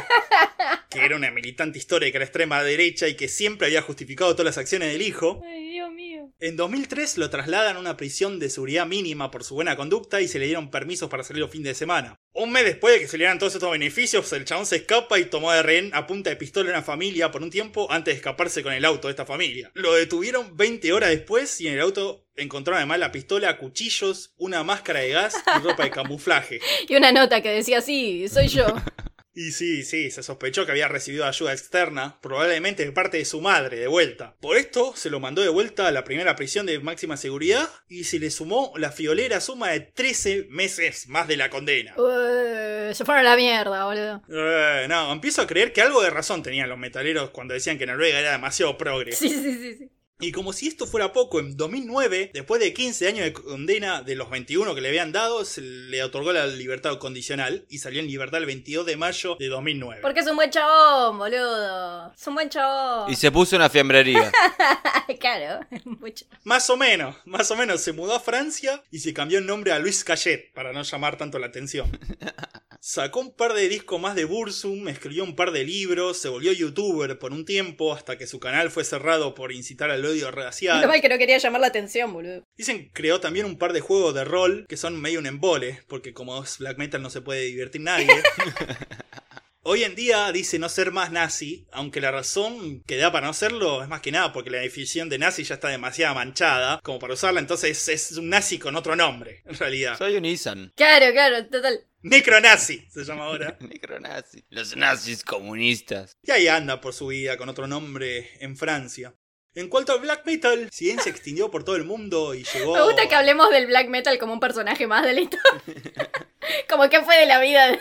que 0.89 1.05
era 1.05 1.15
una 1.15 1.31
militante 1.31 1.77
histórica 1.77 2.13
de 2.13 2.19
la 2.19 2.25
extrema 2.25 2.63
derecha 2.63 3.07
y 3.07 3.15
que 3.15 3.27
siempre 3.27 3.67
había 3.67 3.81
justificado 3.81 4.31
todas 4.33 4.45
las 4.45 4.57
acciones 4.57 4.91
del 4.91 5.01
hijo. 5.01 5.41
Ay, 5.45 5.69
Dios 5.71 5.91
mío. 5.91 6.29
En 6.39 6.55
2003 6.55 7.17
lo 7.17 7.29
trasladan 7.29 7.77
a 7.77 7.79
una 7.79 7.97
prisión 7.97 8.39
de 8.39 8.49
seguridad 8.49 8.85
mínima 8.87 9.31
por 9.31 9.43
su 9.43 9.55
buena 9.55 9.75
conducta 9.75 10.21
y 10.21 10.27
se 10.27 10.39
le 10.39 10.45
dieron 10.45 10.71
permisos 10.71 11.09
para 11.09 11.23
salir 11.23 11.41
los 11.41 11.51
fines 11.51 11.67
de 11.67 11.75
semana. 11.75 12.15
Un 12.33 12.49
mes 12.49 12.63
después 12.63 12.93
de 12.93 13.01
que 13.01 13.07
se 13.09 13.17
le 13.17 13.23
dieran 13.23 13.39
todos 13.39 13.53
estos 13.53 13.69
beneficios, 13.69 14.31
el 14.31 14.45
chabón 14.45 14.65
se 14.65 14.77
escapa 14.77 15.19
y 15.19 15.25
tomó 15.25 15.51
de 15.51 15.61
rehén 15.63 15.91
a 15.93 16.07
punta 16.07 16.29
de 16.29 16.37
pistola 16.37 16.69
a 16.69 16.73
una 16.75 16.81
familia 16.81 17.29
por 17.29 17.43
un 17.43 17.49
tiempo 17.49 17.91
antes 17.91 18.13
de 18.13 18.19
escaparse 18.19 18.63
con 18.63 18.71
el 18.71 18.85
auto 18.85 19.09
de 19.09 19.11
esta 19.11 19.25
familia. 19.25 19.69
Lo 19.73 19.93
detuvieron 19.93 20.55
20 20.55 20.93
horas 20.93 21.09
después 21.09 21.59
y 21.59 21.67
en 21.67 21.73
el 21.73 21.81
auto 21.81 22.25
encontraron 22.37 22.77
además 22.77 22.99
la 22.99 23.11
pistola, 23.11 23.57
cuchillos, 23.57 24.33
una 24.37 24.63
máscara 24.63 25.01
de 25.01 25.09
gas 25.09 25.35
y 25.57 25.61
ropa 25.61 25.83
de 25.83 25.91
camuflaje. 25.91 26.61
Y 26.87 26.95
una 26.95 27.11
nota 27.11 27.41
que 27.41 27.49
decía, 27.49 27.81
sí, 27.81 28.27
soy 28.29 28.47
yo. 28.47 28.65
Y 29.33 29.51
sí, 29.51 29.83
sí, 29.83 30.11
se 30.11 30.23
sospechó 30.23 30.65
que 30.65 30.71
había 30.71 30.89
recibido 30.89 31.25
ayuda 31.25 31.53
externa, 31.53 32.19
probablemente 32.21 32.83
de 32.83 32.91
parte 32.91 33.17
de 33.17 33.25
su 33.25 33.39
madre, 33.39 33.77
de 33.79 33.87
vuelta. 33.87 34.35
Por 34.41 34.57
esto, 34.57 34.93
se 34.95 35.09
lo 35.09 35.21
mandó 35.21 35.41
de 35.41 35.47
vuelta 35.47 35.87
a 35.87 35.91
la 35.91 36.03
primera 36.03 36.35
prisión 36.35 36.65
de 36.65 36.79
máxima 36.79 37.15
seguridad 37.15 37.69
y 37.87 38.03
se 38.03 38.19
le 38.19 38.29
sumó 38.29 38.73
la 38.75 38.91
fiolera 38.91 39.39
suma 39.39 39.69
de 39.69 39.79
13 39.79 40.47
meses 40.49 41.07
más 41.07 41.29
de 41.29 41.37
la 41.37 41.49
condena. 41.49 41.93
Uh, 41.95 42.93
se 42.93 43.05
fueron 43.05 43.25
a 43.25 43.29
la 43.29 43.35
mierda, 43.37 43.85
boludo. 43.85 44.21
Eh, 44.29 44.87
no, 44.89 45.13
empiezo 45.13 45.41
a 45.41 45.47
creer 45.47 45.71
que 45.71 45.81
algo 45.81 46.01
de 46.01 46.09
razón 46.09 46.43
tenían 46.43 46.67
los 46.67 46.77
metaleros 46.77 47.29
cuando 47.29 47.53
decían 47.53 47.77
que 47.77 47.85
Noruega 47.85 48.19
era 48.19 48.33
demasiado 48.33 48.77
progre. 48.77 49.13
Sí, 49.13 49.29
sí, 49.29 49.41
sí, 49.41 49.75
sí. 49.77 49.91
Y 50.21 50.31
como 50.31 50.53
si 50.53 50.67
esto 50.67 50.85
fuera 50.85 51.13
poco, 51.13 51.39
en 51.39 51.57
2009, 51.57 52.31
después 52.33 52.61
de 52.61 52.73
15 52.73 53.07
años 53.07 53.25
de 53.25 53.33
condena 53.33 54.03
de 54.03 54.15
los 54.15 54.29
21 54.29 54.75
que 54.75 54.81
le 54.81 54.89
habían 54.89 55.11
dado, 55.11 55.43
se 55.45 55.61
le 55.61 56.03
otorgó 56.03 56.31
la 56.31 56.45
libertad 56.45 56.99
condicional 56.99 57.65
y 57.69 57.79
salió 57.79 57.99
en 57.99 58.07
libertad 58.07 58.39
el 58.39 58.45
22 58.45 58.85
de 58.85 58.97
mayo 58.97 59.35
de 59.39 59.47
2009. 59.47 60.01
Porque 60.01 60.19
es 60.19 60.27
un 60.27 60.35
buen 60.35 60.51
chabón, 60.51 61.17
boludo. 61.17 62.13
Es 62.13 62.27
un 62.27 62.35
buen 62.35 62.49
chabón. 62.49 63.11
Y 63.11 63.15
se 63.15 63.31
puso 63.31 63.55
una 63.55 63.69
fiambrería. 63.69 64.31
claro, 65.19 65.65
mucho. 65.85 66.25
Más 66.43 66.69
o 66.69 66.77
menos, 66.77 67.15
más 67.25 67.49
o 67.49 67.55
menos 67.55 67.81
se 67.81 67.91
mudó 67.91 68.13
a 68.13 68.19
Francia 68.19 68.83
y 68.91 68.99
se 68.99 69.13
cambió 69.13 69.39
el 69.39 69.45
nombre 69.45 69.71
a 69.71 69.79
Luis 69.79 70.03
Cayet 70.03 70.53
para 70.53 70.71
no 70.71 70.83
llamar 70.83 71.17
tanto 71.17 71.39
la 71.39 71.47
atención. 71.47 71.89
Sacó 72.83 73.19
un 73.19 73.31
par 73.35 73.53
de 73.53 73.69
discos 73.69 74.01
más 74.01 74.15
de 74.15 74.25
Bursum, 74.25 74.87
escribió 74.87 75.23
un 75.23 75.35
par 75.35 75.51
de 75.51 75.63
libros, 75.63 76.17
se 76.17 76.29
volvió 76.29 76.51
youtuber 76.51 77.19
por 77.19 77.31
un 77.31 77.45
tiempo 77.45 77.93
hasta 77.93 78.17
que 78.17 78.25
su 78.25 78.39
canal 78.39 78.71
fue 78.71 78.83
cerrado 78.83 79.35
por 79.35 79.51
incitar 79.51 79.91
al 79.91 80.03
odio 80.03 80.25
Lo 80.25 80.31
racial. 80.31 80.87
mal 80.87 80.99
que 80.99 81.07
no 81.07 81.19
quería 81.19 81.37
llamar 81.37 81.61
la 81.61 81.67
atención, 81.67 82.11
boludo. 82.11 82.43
Dicen 82.57 82.85
que 82.85 82.91
creó 82.91 83.19
también 83.19 83.45
un 83.45 83.59
par 83.59 83.73
de 83.73 83.81
juegos 83.81 84.15
de 84.15 84.23
rol 84.23 84.65
que 84.67 84.77
son 84.77 84.99
medio 84.99 85.19
un 85.19 85.27
embole, 85.27 85.83
porque 85.87 86.11
como 86.15 86.43
es 86.43 86.57
black 86.57 86.79
metal 86.79 87.03
no 87.03 87.11
se 87.11 87.21
puede 87.21 87.41
divertir 87.41 87.81
nadie. 87.81 88.07
Hoy 89.63 89.83
en 89.83 89.93
día 89.93 90.31
dice 90.31 90.57
no 90.57 90.69
ser 90.69 90.91
más 90.91 91.11
nazi, 91.11 91.67
aunque 91.71 92.01
la 92.01 92.09
razón 92.09 92.81
que 92.87 92.97
da 92.97 93.11
para 93.11 93.27
no 93.27 93.33
serlo 93.33 93.83
es 93.83 93.87
más 93.87 94.01
que 94.01 94.11
nada 94.11 94.33
porque 94.33 94.49
la 94.49 94.57
definición 94.57 95.07
de 95.07 95.19
nazi 95.19 95.43
ya 95.43 95.53
está 95.53 95.67
demasiado 95.67 96.15
manchada 96.15 96.79
como 96.81 96.97
para 96.97 97.13
usarla, 97.13 97.39
entonces 97.39 97.87
es 97.87 98.17
un 98.17 98.29
nazi 98.29 98.57
con 98.57 98.75
otro 98.75 98.95
nombre, 98.95 99.43
en 99.45 99.55
realidad. 99.55 99.99
Soy 99.99 100.15
un 100.15 100.25
Isan. 100.25 100.73
Claro, 100.75 101.11
claro, 101.11 101.45
total. 101.45 101.79
Necronazi 102.01 102.87
se 102.89 103.03
llama 103.03 103.25
ahora. 103.25 103.55
Necronazi. 103.59 104.43
Los 104.49 104.75
nazis 104.75 105.23
comunistas. 105.23 106.17
Y 106.23 106.31
ahí 106.31 106.47
anda 106.47 106.81
por 106.81 106.95
su 106.95 107.05
vida 107.07 107.37
con 107.37 107.47
otro 107.47 107.67
nombre 107.67 108.31
en 108.39 108.57
Francia. 108.57 109.13
En 109.53 109.69
cuanto 109.69 109.93
al 109.93 109.99
black 109.99 110.25
metal, 110.25 110.69
si 110.71 110.85
bien 110.85 110.99
se 110.99 111.11
extinguió 111.11 111.51
por 111.51 111.63
todo 111.63 111.75
el 111.75 111.83
mundo 111.83 112.33
y 112.33 112.45
llegó... 112.45 112.73
Me 112.73 112.83
gusta 112.83 113.07
que 113.07 113.13
hablemos 113.13 113.51
del 113.51 113.67
black 113.67 113.89
metal 113.89 114.17
como 114.17 114.33
un 114.33 114.39
personaje 114.39 114.87
más 114.87 115.03
de 115.05 115.13
la 115.13 115.21
historia. 115.21 115.61
como 116.69 116.89
que 116.89 117.01
fue 117.01 117.17
de 117.17 117.27
la 117.27 117.39
vida 117.39 117.77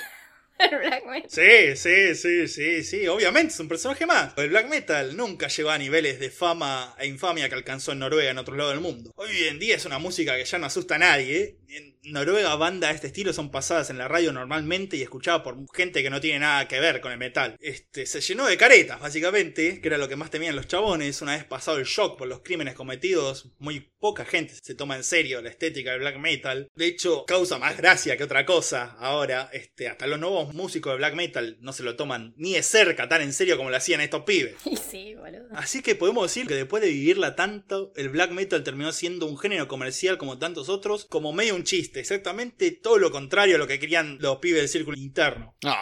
black 0.68 1.06
metal. 1.06 1.30
Sí, 1.30 1.76
sí, 1.76 2.14
sí, 2.14 2.48
sí, 2.48 2.84
sí, 2.84 3.06
obviamente 3.08 3.52
es 3.52 3.60
un 3.60 3.68
personaje 3.68 4.06
más. 4.06 4.32
El 4.36 4.50
black 4.50 4.68
metal 4.68 5.16
nunca 5.16 5.48
llegó 5.48 5.70
a 5.70 5.78
niveles 5.78 6.20
de 6.20 6.30
fama 6.30 6.94
e 6.98 7.06
infamia 7.06 7.48
que 7.48 7.54
alcanzó 7.54 7.92
en 7.92 8.00
Noruega 8.00 8.30
en 8.30 8.38
otro 8.38 8.56
lado 8.56 8.70
del 8.70 8.80
mundo. 8.80 9.12
Hoy 9.16 9.44
en 9.48 9.58
día 9.58 9.76
es 9.76 9.84
una 9.84 9.98
música 9.98 10.36
que 10.36 10.44
ya 10.44 10.58
no 10.58 10.66
asusta 10.66 10.96
a 10.96 10.98
nadie. 10.98 11.56
En 11.68 11.89
Noruega 12.02 12.54
bandas 12.56 12.90
de 12.90 12.94
este 12.96 13.06
estilo 13.08 13.32
son 13.32 13.50
pasadas 13.50 13.90
en 13.90 13.98
la 13.98 14.08
radio 14.08 14.32
normalmente 14.32 14.96
y 14.96 15.02
escuchadas 15.02 15.42
por 15.42 15.56
gente 15.74 16.02
que 16.02 16.10
no 16.10 16.20
tiene 16.20 16.40
nada 16.40 16.66
que 16.66 16.80
ver 16.80 17.00
con 17.00 17.12
el 17.12 17.18
metal. 17.18 17.56
Este, 17.60 18.06
se 18.06 18.20
llenó 18.20 18.46
de 18.46 18.56
caretas, 18.56 19.00
básicamente, 19.00 19.80
que 19.80 19.88
era 19.88 19.98
lo 19.98 20.08
que 20.08 20.16
más 20.16 20.30
temían 20.30 20.56
los 20.56 20.66
chabones. 20.66 21.20
Una 21.22 21.36
vez 21.36 21.44
pasado 21.44 21.78
el 21.78 21.84
shock 21.84 22.18
por 22.18 22.28
los 22.28 22.40
crímenes 22.40 22.74
cometidos, 22.74 23.50
muy 23.58 23.80
poca 23.98 24.24
gente 24.24 24.54
se 24.62 24.74
toma 24.74 24.96
en 24.96 25.04
serio 25.04 25.42
la 25.42 25.50
estética 25.50 25.92
del 25.92 26.00
black 26.00 26.18
metal. 26.18 26.70
De 26.74 26.86
hecho, 26.86 27.24
causa 27.26 27.58
más 27.58 27.76
gracia 27.76 28.16
que 28.16 28.24
otra 28.24 28.46
cosa. 28.46 28.96
Ahora, 28.98 29.50
este, 29.52 29.88
hasta 29.88 30.06
los 30.06 30.18
nuevos 30.18 30.54
músicos 30.54 30.92
de 30.92 30.98
black 30.98 31.14
metal 31.14 31.58
no 31.60 31.72
se 31.72 31.82
lo 31.82 31.96
toman 31.96 32.34
ni 32.36 32.54
de 32.54 32.62
cerca 32.62 33.08
tan 33.08 33.20
en 33.22 33.32
serio 33.32 33.56
como 33.56 33.70
lo 33.70 33.76
hacían 33.76 34.00
estos 34.00 34.22
pibes. 34.22 34.54
Sí, 34.90 35.14
boludo. 35.14 35.46
Así 35.52 35.82
que 35.82 35.94
podemos 35.94 36.24
decir 36.24 36.48
que 36.48 36.54
después 36.54 36.82
de 36.82 36.88
vivirla 36.88 37.36
tanto, 37.36 37.92
el 37.94 38.08
black 38.08 38.32
metal 38.32 38.64
terminó 38.64 38.90
siendo 38.90 39.26
un 39.26 39.38
género 39.38 39.68
comercial 39.68 40.18
como 40.18 40.38
tantos 40.38 40.68
otros, 40.68 41.04
como 41.04 41.32
medio 41.32 41.54
un 41.54 41.62
chiste, 41.62 41.89
exactamente 41.98 42.70
todo 42.70 42.98
lo 42.98 43.10
contrario 43.10 43.56
a 43.56 43.58
lo 43.58 43.66
que 43.66 43.80
querían 43.80 44.18
los 44.20 44.36
pibes 44.36 44.60
del 44.60 44.68
círculo 44.68 44.96
interno. 44.96 45.56
No. 45.64 45.74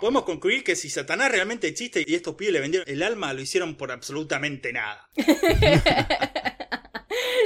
Podemos 0.00 0.24
concluir 0.24 0.62
que 0.62 0.76
si 0.76 0.90
Satanás 0.90 1.32
realmente 1.32 1.66
existe 1.66 2.04
y 2.06 2.14
estos 2.14 2.34
pibes 2.34 2.52
le 2.52 2.60
vendieron 2.60 2.88
el 2.88 3.02
alma, 3.02 3.32
lo 3.32 3.40
hicieron 3.40 3.76
por 3.76 3.90
absolutamente 3.90 4.72
nada. 4.72 5.08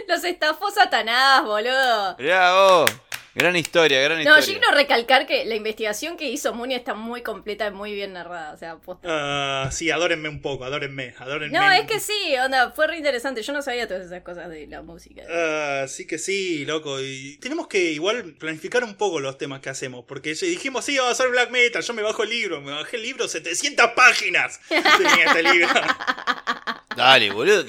Los 0.08 0.24
estafó 0.24 0.70
Satanás, 0.70 1.44
boludo. 1.44 2.16
Mirá 2.18 2.52
vos. 2.52 2.90
Gran 3.34 3.54
historia, 3.54 4.00
gran 4.00 4.18
No, 4.24 4.34
yo 4.34 4.38
historia. 4.40 4.58
quiero 4.60 4.76
recalcar 4.76 5.26
que 5.26 5.44
la 5.44 5.54
investigación 5.54 6.16
que 6.16 6.28
hizo 6.28 6.52
Muni 6.52 6.74
está 6.74 6.94
muy 6.94 7.22
completa 7.22 7.68
y 7.68 7.70
muy 7.70 7.94
bien 7.94 8.12
narrada. 8.12 8.52
O 8.52 8.56
sea, 8.56 8.76
posta. 8.78 9.06
Ah, 9.08 9.70
sí, 9.70 9.90
adórenme 9.90 10.28
un 10.28 10.42
poco, 10.42 10.64
adórenme, 10.64 11.14
adórenme. 11.18 11.56
No, 11.56 11.70
es 11.70 11.86
que 11.86 12.00
sí, 12.00 12.34
onda, 12.44 12.72
fue 12.72 12.88
re 12.88 12.96
interesante. 12.96 13.42
Yo 13.42 13.52
no 13.52 13.62
sabía 13.62 13.86
todas 13.86 14.04
esas 14.06 14.22
cosas 14.22 14.48
de 14.48 14.66
la 14.66 14.82
música. 14.82 15.22
Ah, 15.30 15.84
sí 15.86 16.06
que 16.08 16.18
sí, 16.18 16.64
loco. 16.64 17.00
Y 17.00 17.36
tenemos 17.40 17.68
que 17.68 17.92
igual 17.92 18.34
planificar 18.38 18.82
un 18.82 18.96
poco 18.96 19.20
los 19.20 19.38
temas 19.38 19.60
que 19.60 19.70
hacemos. 19.70 20.04
Porque 20.08 20.34
si 20.34 20.46
dijimos, 20.46 20.84
sí, 20.84 20.96
vamos 20.96 21.10
a 21.10 21.12
hacer 21.12 21.30
black 21.30 21.50
metal. 21.50 21.82
Yo 21.82 21.94
me 21.94 22.02
bajo 22.02 22.24
el 22.24 22.30
libro. 22.30 22.60
Me 22.60 22.72
bajé 22.72 22.96
el 22.96 23.02
libro, 23.02 23.28
700 23.28 23.90
páginas. 23.94 24.60
Tenía 24.68 25.26
este 25.26 25.42
libro. 25.44 25.68
Dale, 26.96 27.30
boludo. 27.30 27.64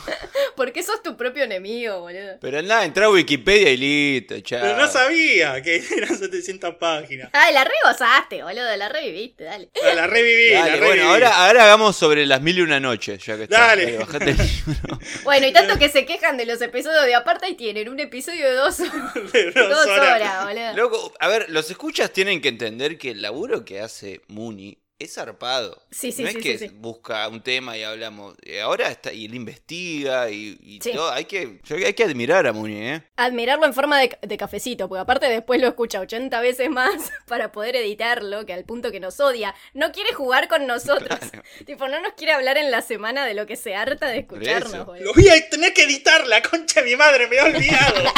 Porque 0.56 0.82
sos 0.82 1.02
tu 1.02 1.16
propio 1.16 1.44
enemigo, 1.44 2.00
boludo. 2.00 2.38
Pero 2.40 2.62
nada, 2.62 2.84
entra 2.84 3.06
a 3.06 3.10
Wikipedia 3.10 3.70
y 3.72 3.76
listo, 3.76 4.38
chao. 4.40 4.60
Pero 4.62 4.76
no 4.78 4.86
sabía 5.04 5.62
que 5.62 5.76
eran 5.96 6.18
700 6.18 6.74
páginas. 6.76 7.30
Ay, 7.32 7.52
la 7.54 7.64
regozaste, 7.64 8.42
boludo, 8.42 8.76
la 8.76 8.88
reviviste, 8.88 9.44
dale. 9.44 9.68
Ah, 9.82 9.94
La 9.94 10.06
reviví, 10.06 10.50
la 10.50 10.58
Dale, 10.60 10.70
reviví. 10.72 10.86
bueno, 10.86 11.10
ahora, 11.10 11.46
ahora 11.46 11.64
hagamos 11.64 11.96
sobre 11.96 12.26
las 12.26 12.40
mil 12.40 12.58
y 12.58 12.60
una 12.62 12.80
noches, 12.80 13.24
ya 13.24 13.36
que 13.36 13.44
está. 13.44 13.58
Dale. 13.68 13.84
El 13.84 13.98
libro. 14.26 14.98
Bueno, 15.24 15.46
y 15.46 15.52
tanto 15.52 15.78
que 15.78 15.88
se 15.88 16.04
quejan 16.06 16.36
de 16.36 16.46
los 16.46 16.60
episodios 16.62 17.04
de 17.04 17.14
aparte 17.14 17.48
y 17.48 17.54
tienen 17.54 17.88
un 17.88 18.00
episodio 18.00 18.46
de 18.48 18.54
dos, 18.54 18.78
De 19.32 19.50
dos 19.52 19.68
dos 19.68 19.86
horas. 19.86 20.16
horas, 20.16 20.44
boludo. 20.44 20.76
Loco, 20.76 21.12
a 21.18 21.28
ver, 21.28 21.46
los 21.50 21.70
escuchas 21.70 22.12
tienen 22.12 22.40
que 22.40 22.48
entender 22.48 22.98
que 22.98 23.10
el 23.12 23.22
laburo 23.22 23.64
que 23.64 23.80
hace 23.80 24.20
Mooney 24.28 24.78
es 25.00 25.14
zarpado. 25.14 25.82
Sí, 25.90 26.12
sí, 26.12 26.22
no 26.22 26.30
sí, 26.30 26.36
es 26.36 26.42
que 26.42 26.58
sí, 26.58 26.68
sí. 26.68 26.74
busca 26.78 27.26
un 27.28 27.42
tema 27.42 27.76
y 27.76 27.82
hablamos. 27.82 28.36
Eh, 28.42 28.60
Ahora 28.60 28.88
está, 28.90 29.12
y 29.12 29.24
él 29.24 29.34
investiga 29.34 30.30
y, 30.30 30.58
y 30.62 30.78
Sí. 30.82 30.92
todo. 30.92 31.10
Hay 31.10 31.24
que, 31.24 31.60
yo- 31.64 31.76
hay 31.76 31.94
que 31.94 32.04
admirar 32.04 32.46
a 32.46 32.52
Mooney, 32.52 32.76
¿eh? 32.88 33.02
Admirarlo 33.16 33.66
en 33.66 33.74
forma 33.74 33.98
de, 33.98 34.16
de 34.22 34.36
cafecito, 34.36 34.88
porque 34.88 35.00
aparte 35.00 35.26
después 35.28 35.60
lo 35.60 35.66
escucha 35.68 36.00
80 36.00 36.40
veces 36.40 36.70
más 36.70 36.92
para 37.26 37.50
poder 37.50 37.76
editarlo, 37.76 38.46
que 38.46 38.52
al 38.52 38.64
punto 38.64 38.90
que 38.92 39.00
nos 39.00 39.18
odia. 39.20 39.54
No 39.74 39.90
quiere 39.92 40.12
jugar 40.12 40.48
con 40.48 40.66
nosotros. 40.66 41.18
tipo, 41.66 41.88
no 41.88 42.00
nos 42.00 42.12
quiere 42.12 42.32
hablar 42.32 42.58
en 42.58 42.70
la 42.70 42.82
semana 42.82 43.24
de 43.26 43.34
lo 43.34 43.46
que 43.46 43.56
se 43.56 43.74
harta 43.74 44.08
de 44.08 44.18
escucharnos, 44.20 44.86
boludo. 44.86 45.04
Lo 45.06 45.14
voy 45.14 45.28
a 45.28 45.48
tener 45.48 45.72
que 45.72 45.84
editar, 45.84 46.26
la 46.26 46.42
concha 46.42 46.82
de 46.82 46.90
mi 46.90 46.96
madre, 46.96 47.26
me 47.26 47.36
he 47.36 47.42
olvidado. 47.42 48.12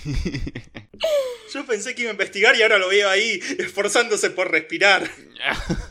Yo 1.54 1.66
pensé 1.66 1.94
que 1.94 2.02
iba 2.02 2.10
a 2.10 2.12
investigar 2.12 2.56
y 2.56 2.62
ahora 2.62 2.78
lo 2.78 2.88
veo 2.88 3.08
ahí 3.08 3.40
esforzándose 3.58 4.30
por 4.30 4.50
respirar. 4.50 5.10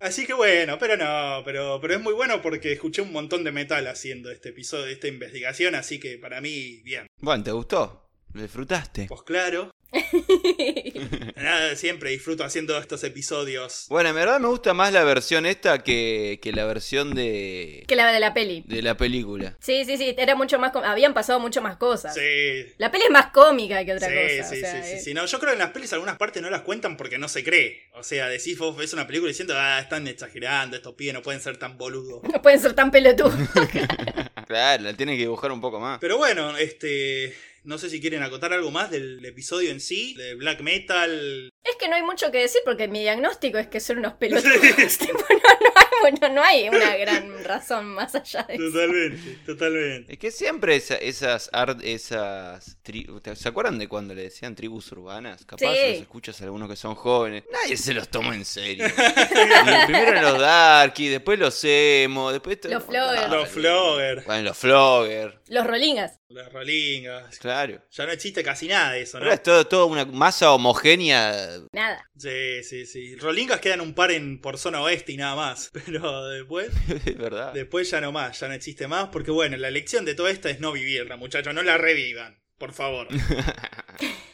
Así 0.00 0.26
que 0.26 0.32
bueno, 0.32 0.78
pero 0.78 0.96
no, 0.96 1.42
pero, 1.44 1.78
pero 1.80 1.94
es 1.94 2.00
muy 2.00 2.14
bueno 2.14 2.40
porque 2.40 2.72
escuché 2.72 3.02
un 3.02 3.12
montón 3.12 3.44
de 3.44 3.52
metal 3.52 3.86
haciendo 3.86 4.30
este 4.30 4.48
episodio, 4.48 4.86
esta 4.86 5.08
investigación, 5.08 5.74
así 5.74 6.00
que 6.00 6.16
para 6.16 6.40
mí, 6.40 6.80
bien. 6.82 7.06
Bueno, 7.18 7.44
¿te 7.44 7.52
gustó? 7.52 8.08
¿Lo 8.32 8.40
disfrutaste? 8.40 9.06
Pues 9.08 9.22
claro. 9.24 9.70
Nada, 11.36 11.74
siempre 11.76 12.10
disfruto 12.10 12.44
haciendo 12.44 12.76
estos 12.78 13.02
episodios. 13.04 13.86
Bueno, 13.88 14.10
en 14.10 14.14
verdad 14.14 14.40
me 14.40 14.48
gusta 14.48 14.74
más 14.74 14.92
la 14.92 15.04
versión 15.04 15.46
esta 15.46 15.82
que, 15.82 16.38
que 16.42 16.52
la 16.52 16.64
versión 16.64 17.14
de, 17.14 17.84
que 17.86 17.96
la 17.96 18.10
de 18.12 18.20
la 18.20 18.34
peli. 18.34 18.62
de 18.66 18.82
la 18.82 18.96
película. 18.96 19.56
Sí, 19.60 19.84
sí, 19.84 19.96
sí, 19.96 20.14
era 20.18 20.34
mucho 20.34 20.58
más... 20.58 20.72
Habían 20.74 21.14
pasado 21.14 21.40
mucho 21.40 21.60
más 21.62 21.76
cosas. 21.76 22.14
Sí. 22.14 22.66
La 22.78 22.90
peli 22.90 23.04
es 23.04 23.10
más 23.10 23.26
cómica 23.32 23.84
que 23.84 23.94
otra 23.94 24.08
Sí, 24.08 24.14
cosa. 24.14 24.50
sí, 24.50 24.56
o 24.56 24.60
sea, 24.60 24.82
sí, 24.84 24.96
sí, 24.98 25.04
sí. 25.04 25.14
No, 25.14 25.26
yo 25.26 25.38
creo 25.38 25.50
que 25.50 25.54
en 25.54 25.58
las 25.60 25.70
pelis 25.70 25.92
algunas 25.92 26.16
partes 26.16 26.42
no 26.42 26.50
las 26.50 26.62
cuentan 26.62 26.96
porque 26.96 27.18
no 27.18 27.28
se 27.28 27.42
cree. 27.44 27.88
O 27.94 28.02
sea, 28.02 28.28
decís 28.28 28.58
vos 28.58 28.76
ves 28.76 28.92
una 28.92 29.06
película 29.06 29.28
diciendo, 29.28 29.54
ah, 29.56 29.80
están 29.80 30.06
exagerando, 30.08 30.76
estos 30.76 30.94
pibes 30.94 31.14
no 31.14 31.22
pueden 31.22 31.40
ser 31.40 31.56
tan 31.56 31.76
boludos. 31.78 32.22
No 32.32 32.40
pueden 32.42 32.60
ser 32.60 32.74
tan 32.74 32.90
pelotudos. 32.90 33.34
Claro, 34.50 34.82
la 34.82 34.94
tiene 34.94 35.12
que 35.12 35.22
dibujar 35.22 35.52
un 35.52 35.60
poco 35.60 35.78
más. 35.78 36.00
Pero 36.00 36.18
bueno, 36.18 36.56
este. 36.56 37.32
No 37.62 37.78
sé 37.78 37.88
si 37.88 38.00
quieren 38.00 38.24
acotar 38.24 38.52
algo 38.52 38.72
más 38.72 38.90
del 38.90 39.24
episodio 39.24 39.70
en 39.70 39.78
sí, 39.78 40.14
de 40.14 40.34
black 40.34 40.60
metal. 40.60 41.52
Es 41.62 41.76
que 41.76 41.88
no 41.88 41.94
hay 41.94 42.02
mucho 42.02 42.32
que 42.32 42.38
decir 42.38 42.60
porque 42.64 42.88
mi 42.88 42.98
diagnóstico 42.98 43.58
es 43.58 43.68
que 43.68 43.78
son 43.78 43.98
unos 43.98 44.14
pelotudos. 44.18 44.58
Tipo, 44.98 45.18
no, 45.18 45.36
no 45.36 45.69
bueno, 46.18 46.28
no 46.34 46.42
hay 46.42 46.68
una 46.68 46.96
gran 46.96 47.44
razón 47.44 47.86
más 47.94 48.14
allá 48.14 48.42
de 48.44 48.54
eso. 48.54 48.64
Totalmente, 48.64 49.38
totalmente. 49.46 50.12
Es 50.12 50.18
que 50.18 50.30
siempre 50.30 50.76
esa- 50.76 50.96
esas 50.96 51.50
art, 51.52 51.80
esas 51.82 52.78
tri- 52.84 53.34
¿Se 53.34 53.48
acuerdan 53.48 53.78
de 53.78 53.88
cuando 53.88 54.14
le 54.14 54.22
decían 54.22 54.54
tribus 54.54 54.90
urbanas? 54.92 55.44
Capaz 55.44 55.58
Sí. 55.60 55.66
los 55.92 56.00
escuchas 56.02 56.40
a 56.40 56.44
algunos 56.44 56.68
que 56.68 56.76
son 56.76 56.94
jóvenes. 56.94 57.44
Nadie 57.52 57.76
se 57.76 57.94
los 57.94 58.08
toma 58.08 58.34
en 58.34 58.44
serio. 58.44 58.86
Primero 59.86 60.20
los 60.22 60.38
darky, 60.38 61.08
después 61.08 61.38
los 61.38 61.58
emo, 61.64 62.30
después 62.32 62.58
Los 62.64 62.84
floggers. 62.84 63.28
Los 63.30 63.48
floggers, 63.48 64.24
Bueno, 64.26 64.42
los 64.44 64.56
flogger, 64.58 65.40
Los 65.48 65.66
rolingas. 65.66 66.19
Las 66.30 66.52
rolingas. 66.52 67.38
claro. 67.38 67.82
Ya 67.90 68.06
no 68.06 68.12
existe 68.12 68.42
casi 68.42 68.68
nada 68.68 68.92
de 68.92 69.02
eso, 69.02 69.18
¿no? 69.18 69.24
Ahora 69.24 69.34
es 69.34 69.42
todo, 69.42 69.66
todo 69.66 69.86
una 69.86 70.04
masa 70.04 70.52
homogénea. 70.52 71.58
Nada. 71.72 72.08
Sí, 72.16 72.62
sí, 72.62 72.86
sí. 72.86 73.16
Rolingas 73.16 73.60
quedan 73.60 73.80
un 73.80 73.94
par 73.94 74.12
en 74.12 74.40
por 74.40 74.56
zona 74.56 74.80
oeste 74.80 75.12
y 75.12 75.16
nada 75.16 75.34
más. 75.34 75.70
Pero 75.86 76.26
después. 76.28 76.70
Es 77.04 77.18
verdad. 77.18 77.52
Después 77.52 77.90
ya 77.90 78.00
no 78.00 78.12
más, 78.12 78.38
ya 78.38 78.48
no 78.48 78.54
existe 78.54 78.86
más, 78.86 79.08
porque 79.08 79.30
bueno, 79.30 79.56
la 79.56 79.70
lección 79.70 80.04
de 80.04 80.14
toda 80.14 80.30
esta 80.30 80.50
es 80.50 80.60
no 80.60 80.72
vivirla, 80.72 81.16
muchachos, 81.16 81.52
no 81.54 81.62
la 81.62 81.78
revivan, 81.78 82.40
por 82.58 82.72
favor. 82.72 83.08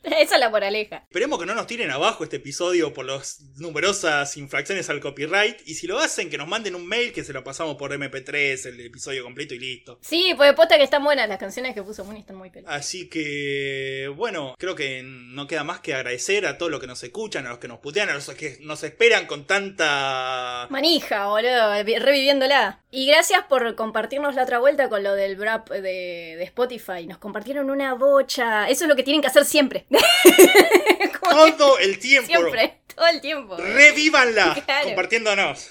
Esa 0.20 0.34
es 0.34 0.40
la 0.40 0.50
moraleja. 0.50 1.04
Esperemos 1.08 1.38
que 1.38 1.46
no 1.46 1.54
nos 1.54 1.66
tiren 1.66 1.90
abajo 1.90 2.24
este 2.24 2.36
episodio 2.36 2.92
por 2.94 3.04
las 3.06 3.40
numerosas 3.58 4.36
infracciones 4.36 4.88
al 4.90 5.00
copyright, 5.00 5.58
y 5.66 5.74
si 5.74 5.86
lo 5.86 5.98
hacen, 5.98 6.30
que 6.30 6.38
nos 6.38 6.48
manden 6.48 6.74
un 6.74 6.86
mail 6.86 7.12
que 7.12 7.24
se 7.24 7.32
lo 7.32 7.44
pasamos 7.44 7.76
por 7.76 7.92
MP3, 7.92 8.66
el 8.66 8.80
episodio 8.80 9.22
completo 9.24 9.54
y 9.54 9.58
listo. 9.58 9.98
Sí, 10.02 10.32
pues 10.36 10.52
posta 10.54 10.76
que 10.76 10.84
están 10.84 11.04
buenas 11.04 11.28
las 11.28 11.38
canciones 11.38 11.74
que 11.74 11.82
puso 11.82 12.04
Mooney 12.04 12.20
están 12.22 12.36
muy 12.36 12.50
pelotas. 12.50 12.74
Así 12.74 13.08
que, 13.08 14.10
bueno, 14.16 14.54
creo 14.58 14.74
que 14.74 15.02
no 15.04 15.46
queda 15.46 15.64
más 15.64 15.80
que 15.80 15.94
agradecer 15.94 16.46
a 16.46 16.58
todos 16.58 16.70
los 16.70 16.80
que 16.80 16.86
nos 16.86 17.02
escuchan, 17.02 17.46
a 17.46 17.50
los 17.50 17.58
que 17.58 17.68
nos 17.68 17.78
putean, 17.80 18.08
a 18.08 18.14
los 18.14 18.28
que 18.30 18.58
nos 18.60 18.82
esperan 18.82 19.26
con 19.26 19.46
tanta... 19.46 20.66
Manija, 20.70 21.26
boludo, 21.28 21.84
vi- 21.84 21.98
reviviéndola. 21.98 22.80
Y 22.90 23.06
gracias 23.06 23.44
por 23.48 23.74
compartirnos 23.76 24.34
la 24.34 24.42
otra 24.42 24.58
vuelta 24.58 24.88
con 24.88 25.02
lo 25.02 25.14
del 25.14 25.38
rap 25.40 25.68
de, 25.70 25.80
de 25.80 26.42
Spotify. 26.44 27.06
Nos 27.06 27.18
compartieron 27.18 27.70
una 27.70 27.94
bocha. 27.94 28.68
Eso 28.68 28.84
es 28.84 28.88
lo 28.88 28.96
que 28.96 29.02
tienen 29.02 29.20
que 29.20 29.28
hacer 29.28 29.44
siempre. 29.44 29.86
Todo 31.58 31.78
el 31.78 31.98
tiempo. 31.98 32.26
siempre, 32.28 32.80
todo 32.94 33.06
el 33.06 33.20
tiempo. 33.20 33.56
Revívanla 33.56 34.62
Claro. 34.66 34.86
compartiéndonos. 34.86 35.70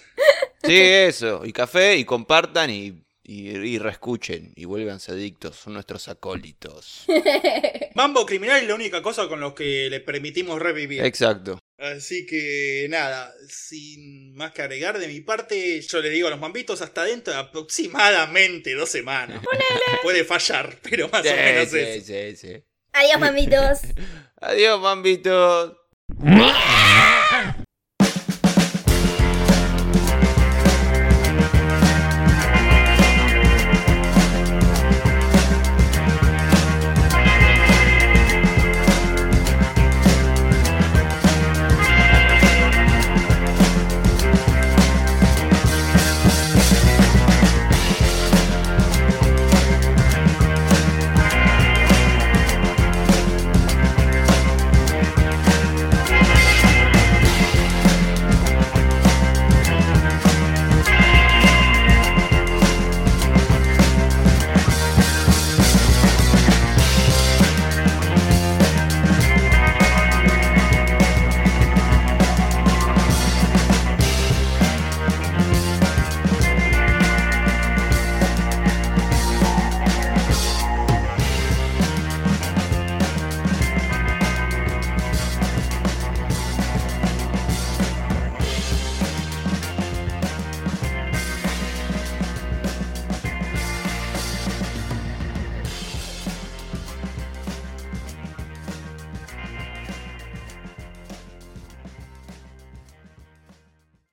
Sí, 0.63 0.77
eso. 0.77 1.41
Y 1.45 1.51
café, 1.53 1.95
y 1.97 2.05
compartan, 2.05 2.69
y, 2.69 3.03
y, 3.23 3.49
y 3.49 3.77
reescuchen. 3.77 4.51
Y 4.55 4.65
vuélvanse 4.65 5.11
adictos. 5.11 5.55
Son 5.57 5.73
nuestros 5.73 6.07
acólitos. 6.07 7.05
Mambo 7.95 8.25
Criminal 8.25 8.61
es 8.61 8.67
la 8.67 8.75
única 8.75 9.01
cosa 9.01 9.27
con 9.27 9.39
los 9.39 9.53
que 9.53 9.89
le 9.89 9.99
permitimos 9.99 10.59
revivir. 10.59 11.03
Exacto. 11.03 11.59
Así 11.77 12.25
que 12.25 12.87
nada, 12.89 13.33
sin 13.47 14.35
más 14.35 14.51
que 14.51 14.61
agregar 14.61 14.99
de 14.99 15.07
mi 15.07 15.21
parte, 15.21 15.79
yo 15.81 16.01
le 16.01 16.09
digo 16.09 16.27
a 16.27 16.31
los 16.31 16.39
mambitos 16.39 16.81
hasta 16.81 17.03
dentro 17.05 17.33
de 17.33 17.39
aproximadamente 17.39 18.73
dos 18.73 18.89
semanas. 18.89 19.41
Puede 20.03 20.25
fallar, 20.25 20.77
pero 20.81 21.07
más 21.09 21.23
Sí, 21.23 21.29
o 21.29 21.35
menos 21.35 21.69
sí, 21.69 21.77
eso. 21.79 22.05
sí, 22.05 22.35
sí. 22.35 22.63
Adiós, 22.93 23.19
mamitos. 23.19 23.79
Adiós, 24.41 24.79
mambitos. 24.81 25.71